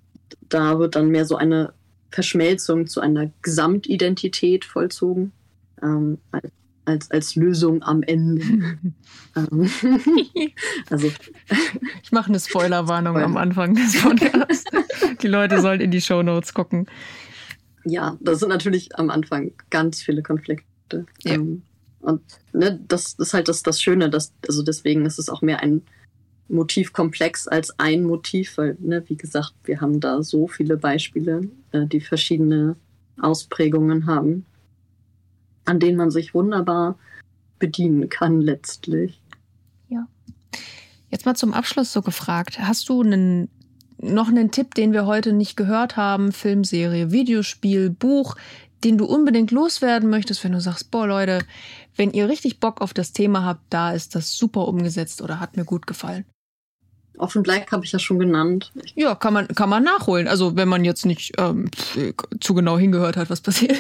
da 0.48 0.78
wird 0.78 0.96
dann 0.96 1.08
mehr 1.08 1.24
so 1.24 1.36
eine 1.36 1.72
Verschmelzung 2.10 2.86
zu 2.86 3.00
einer 3.00 3.30
Gesamtidentität 3.40 4.64
vollzogen. 4.64 5.32
Ähm, 5.82 6.18
als, 6.84 7.10
als 7.10 7.36
Lösung 7.36 7.82
am 7.82 8.02
Ende. 8.02 8.44
Ähm, 9.34 9.70
also. 10.90 11.10
Ich 12.02 12.12
mache 12.12 12.28
eine 12.28 12.38
Spoilerwarnung 12.38 13.16
am 13.16 13.38
Anfang 13.38 13.74
des 13.74 13.98
Podcasts. 14.02 14.64
Die 15.22 15.26
Leute 15.26 15.62
sollen 15.62 15.80
in 15.80 15.90
die 15.90 16.02
Show 16.02 16.22
Notes 16.22 16.52
gucken. 16.52 16.86
Ja, 17.86 18.18
das 18.20 18.40
sind 18.40 18.50
natürlich 18.50 18.94
am 18.98 19.08
Anfang 19.08 19.52
ganz 19.70 20.02
viele 20.02 20.22
Konflikte. 20.22 21.06
Ja. 21.22 21.32
Ähm, 21.32 21.62
und 22.02 22.20
ne, 22.52 22.78
das 22.86 23.14
ist 23.14 23.34
halt 23.34 23.48
das, 23.48 23.62
das 23.62 23.80
Schöne, 23.80 24.10
dass, 24.10 24.32
also 24.46 24.62
deswegen 24.62 25.06
ist 25.06 25.18
es 25.18 25.28
auch 25.28 25.42
mehr 25.42 25.60
ein 25.60 25.82
Motivkomplex 26.48 27.48
als 27.48 27.78
ein 27.78 28.02
Motiv, 28.02 28.58
weil, 28.58 28.76
ne, 28.80 29.02
wie 29.08 29.16
gesagt, 29.16 29.54
wir 29.64 29.80
haben 29.80 30.00
da 30.00 30.22
so 30.22 30.46
viele 30.46 30.76
Beispiele, 30.76 31.48
äh, 31.70 31.86
die 31.86 32.00
verschiedene 32.00 32.76
Ausprägungen 33.20 34.06
haben 34.06 34.44
an 35.64 35.80
denen 35.80 35.96
man 35.96 36.10
sich 36.10 36.34
wunderbar 36.34 36.98
bedienen 37.58 38.08
kann 38.08 38.40
letztlich. 38.40 39.20
Ja. 39.88 40.06
Jetzt 41.10 41.26
mal 41.26 41.34
zum 41.34 41.54
Abschluss 41.54 41.92
so 41.92 42.02
gefragt. 42.02 42.58
Hast 42.58 42.88
du 42.88 43.02
einen 43.02 43.48
noch 43.98 44.28
einen 44.28 44.50
Tipp, 44.50 44.74
den 44.74 44.92
wir 44.92 45.06
heute 45.06 45.32
nicht 45.32 45.56
gehört 45.56 45.96
haben, 45.96 46.32
Filmserie, 46.32 47.12
Videospiel, 47.12 47.88
Buch, 47.88 48.34
den 48.82 48.98
du 48.98 49.04
unbedingt 49.04 49.52
loswerden 49.52 50.10
möchtest, 50.10 50.42
wenn 50.42 50.50
du 50.50 50.60
sagst, 50.60 50.90
boah 50.90 51.06
Leute, 51.06 51.38
wenn 51.96 52.12
ihr 52.12 52.28
richtig 52.28 52.60
Bock 52.60 52.80
auf 52.80 52.94
das 52.94 53.12
Thema 53.12 53.44
habt, 53.44 53.62
da 53.70 53.92
ist 53.92 54.14
das 54.14 54.32
super 54.32 54.66
umgesetzt 54.68 55.22
oder 55.22 55.40
hat 55.40 55.56
mir 55.56 55.64
gut 55.64 55.86
gefallen. 55.86 56.24
Offen 57.18 57.42
Black 57.42 57.70
habe 57.72 57.84
ich 57.84 57.92
ja 57.92 57.98
schon 57.98 58.18
genannt. 58.18 58.72
Ja, 58.94 59.14
kann 59.14 59.34
man, 59.34 59.48
kann 59.48 59.68
man 59.68 59.84
nachholen. 59.84 60.28
Also 60.28 60.56
wenn 60.56 60.68
man 60.68 60.84
jetzt 60.84 61.04
nicht 61.04 61.32
ähm, 61.38 61.70
zu 62.40 62.54
genau 62.54 62.78
hingehört 62.78 63.16
hat, 63.16 63.28
was 63.28 63.42
passiert. 63.42 63.76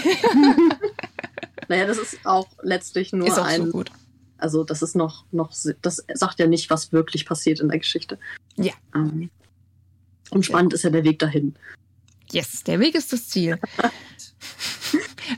naja, 1.68 1.86
das 1.86 1.98
ist 1.98 2.18
auch 2.24 2.48
letztlich 2.62 3.12
nur 3.12 3.26
ist 3.26 3.38
auch 3.38 3.46
ein. 3.46 3.66
So 3.66 3.70
gut. 3.72 3.90
Also 4.36 4.64
das 4.64 4.82
ist 4.82 4.96
noch, 4.96 5.24
noch, 5.30 5.52
das 5.80 6.04
sagt 6.14 6.40
ja 6.40 6.46
nicht, 6.46 6.68
was 6.68 6.92
wirklich 6.92 7.24
passiert 7.26 7.60
in 7.60 7.68
der 7.68 7.78
Geschichte. 7.78 8.18
Ja. 8.56 8.72
Ähm, 8.94 9.30
und 10.30 10.44
spannend 10.44 10.74
ist 10.74 10.82
ja 10.82 10.90
der 10.90 11.04
Weg 11.04 11.18
dahin. 11.18 11.54
Yes, 12.30 12.64
der 12.64 12.80
Weg 12.80 12.94
ist 12.94 13.12
das 13.12 13.28
Ziel. 13.28 13.58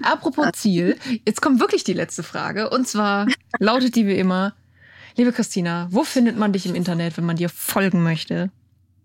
Apropos 0.03 0.47
Ziel, 0.55 0.97
jetzt 1.27 1.41
kommt 1.43 1.61
wirklich 1.61 1.85
die 1.85 1.93
letzte 1.93 2.23
Frage. 2.23 2.71
Und 2.71 2.87
zwar 2.89 3.27
lautet 3.59 3.97
die 3.97 4.07
wie 4.07 4.19
immer, 4.19 4.55
liebe 5.17 5.33
Christina, 5.33 5.89
wo 5.91 6.05
findet 6.05 6.39
man 6.39 6.53
dich 6.53 6.67
im 6.67 6.75
Internet, 6.75 7.17
wenn 7.17 7.27
man 7.27 7.37
dir 7.37 7.49
folgen 7.49 8.03
möchte? 8.03 8.51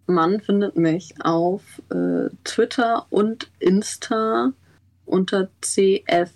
Man 0.07 0.41
findet 0.41 0.75
mich 0.75 1.13
auf 1.23 1.61
äh, 1.91 2.29
Twitter 2.43 3.05
und 3.09 3.51
Insta 3.59 4.51
unter 5.05 5.49
cf 5.61 6.31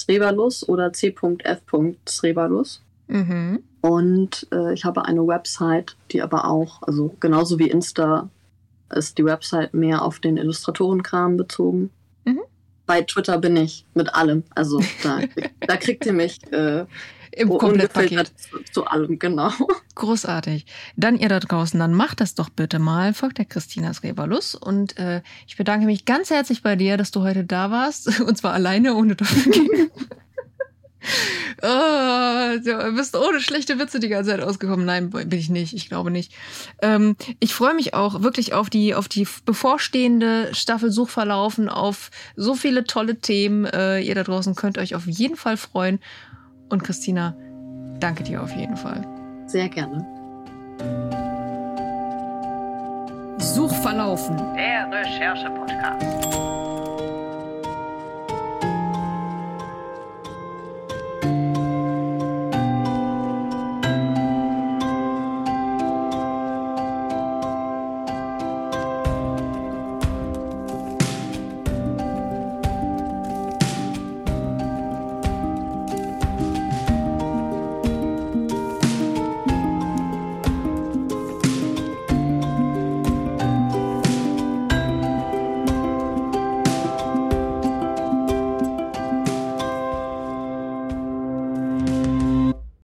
Srebalus 0.00 0.66
oder 0.66 0.92
c.f. 0.92 1.60
Srebalus. 2.08 2.82
Mhm. 3.08 3.62
Und 3.82 4.46
äh, 4.52 4.72
ich 4.72 4.84
habe 4.84 5.04
eine 5.04 5.26
Website, 5.26 5.96
die 6.10 6.22
aber 6.22 6.46
auch, 6.46 6.82
also 6.82 7.14
genauso 7.20 7.58
wie 7.58 7.68
Insta, 7.68 8.28
ist 8.94 9.18
die 9.18 9.24
Website 9.24 9.74
mehr 9.74 10.02
auf 10.02 10.18
den 10.18 10.36
Illustratorenkram 10.36 11.36
bezogen. 11.36 11.90
Bei 12.90 13.02
Twitter 13.02 13.38
bin 13.38 13.56
ich 13.56 13.86
mit 13.94 14.12
allem. 14.16 14.42
Also 14.56 14.82
da, 15.04 15.20
da 15.60 15.76
kriegt 15.76 16.06
ihr 16.06 16.12
mich 16.12 16.40
äh, 16.52 16.86
im 17.30 17.48
Komplettpaket. 17.56 18.32
Zu, 18.36 18.58
zu, 18.72 18.84
allem, 18.84 19.16
genau. 19.16 19.52
Großartig. 19.94 20.66
Dann 20.96 21.16
ihr 21.16 21.28
da 21.28 21.38
draußen, 21.38 21.78
dann 21.78 21.94
macht 21.94 22.20
das 22.20 22.34
doch 22.34 22.48
bitte 22.48 22.80
mal. 22.80 23.14
Folgt 23.14 23.38
der 23.38 23.44
Christina 23.44 23.94
Srebalus. 23.94 24.56
Und 24.56 24.98
äh, 24.98 25.22
ich 25.46 25.56
bedanke 25.56 25.86
mich 25.86 26.04
ganz 26.04 26.30
herzlich 26.30 26.64
bei 26.64 26.74
dir, 26.74 26.96
dass 26.96 27.12
du 27.12 27.22
heute 27.22 27.44
da 27.44 27.70
warst. 27.70 28.20
Und 28.26 28.36
zwar 28.36 28.54
alleine, 28.54 28.96
ohne 28.96 29.14
Doppelgänger. 29.14 29.86
Oh, 31.62 32.58
du 32.64 32.92
bist 32.94 33.14
ohne 33.14 33.38
schlechte 33.40 33.78
Witze 33.78 34.00
die 34.00 34.08
ganze 34.08 34.30
Zeit 34.30 34.40
ausgekommen. 34.40 34.86
Nein, 34.86 35.10
bin 35.10 35.30
ich 35.32 35.50
nicht. 35.50 35.74
Ich 35.74 35.88
glaube 35.88 36.10
nicht. 36.10 36.32
Ähm, 36.80 37.16
ich 37.38 37.52
freue 37.52 37.74
mich 37.74 37.92
auch 37.92 38.22
wirklich 38.22 38.54
auf 38.54 38.70
die, 38.70 38.94
auf 38.94 39.08
die 39.08 39.28
bevorstehende 39.44 40.54
Staffel 40.54 40.90
Suchverlaufen, 40.90 41.68
auf 41.68 42.10
so 42.34 42.54
viele 42.54 42.84
tolle 42.84 43.20
Themen. 43.20 43.66
Äh, 43.66 44.00
ihr 44.00 44.14
da 44.14 44.22
draußen 44.22 44.54
könnt 44.54 44.78
euch 44.78 44.94
auf 44.94 45.06
jeden 45.06 45.36
Fall 45.36 45.58
freuen. 45.58 46.00
Und 46.70 46.82
Christina, 46.82 47.36
danke 47.98 48.24
dir 48.24 48.42
auf 48.42 48.52
jeden 48.52 48.78
Fall. 48.78 49.06
Sehr 49.46 49.68
gerne. 49.68 50.06
Suchverlaufen. 53.38 54.36
Der 54.54 54.90
Recherche-Podcast. 54.90 56.69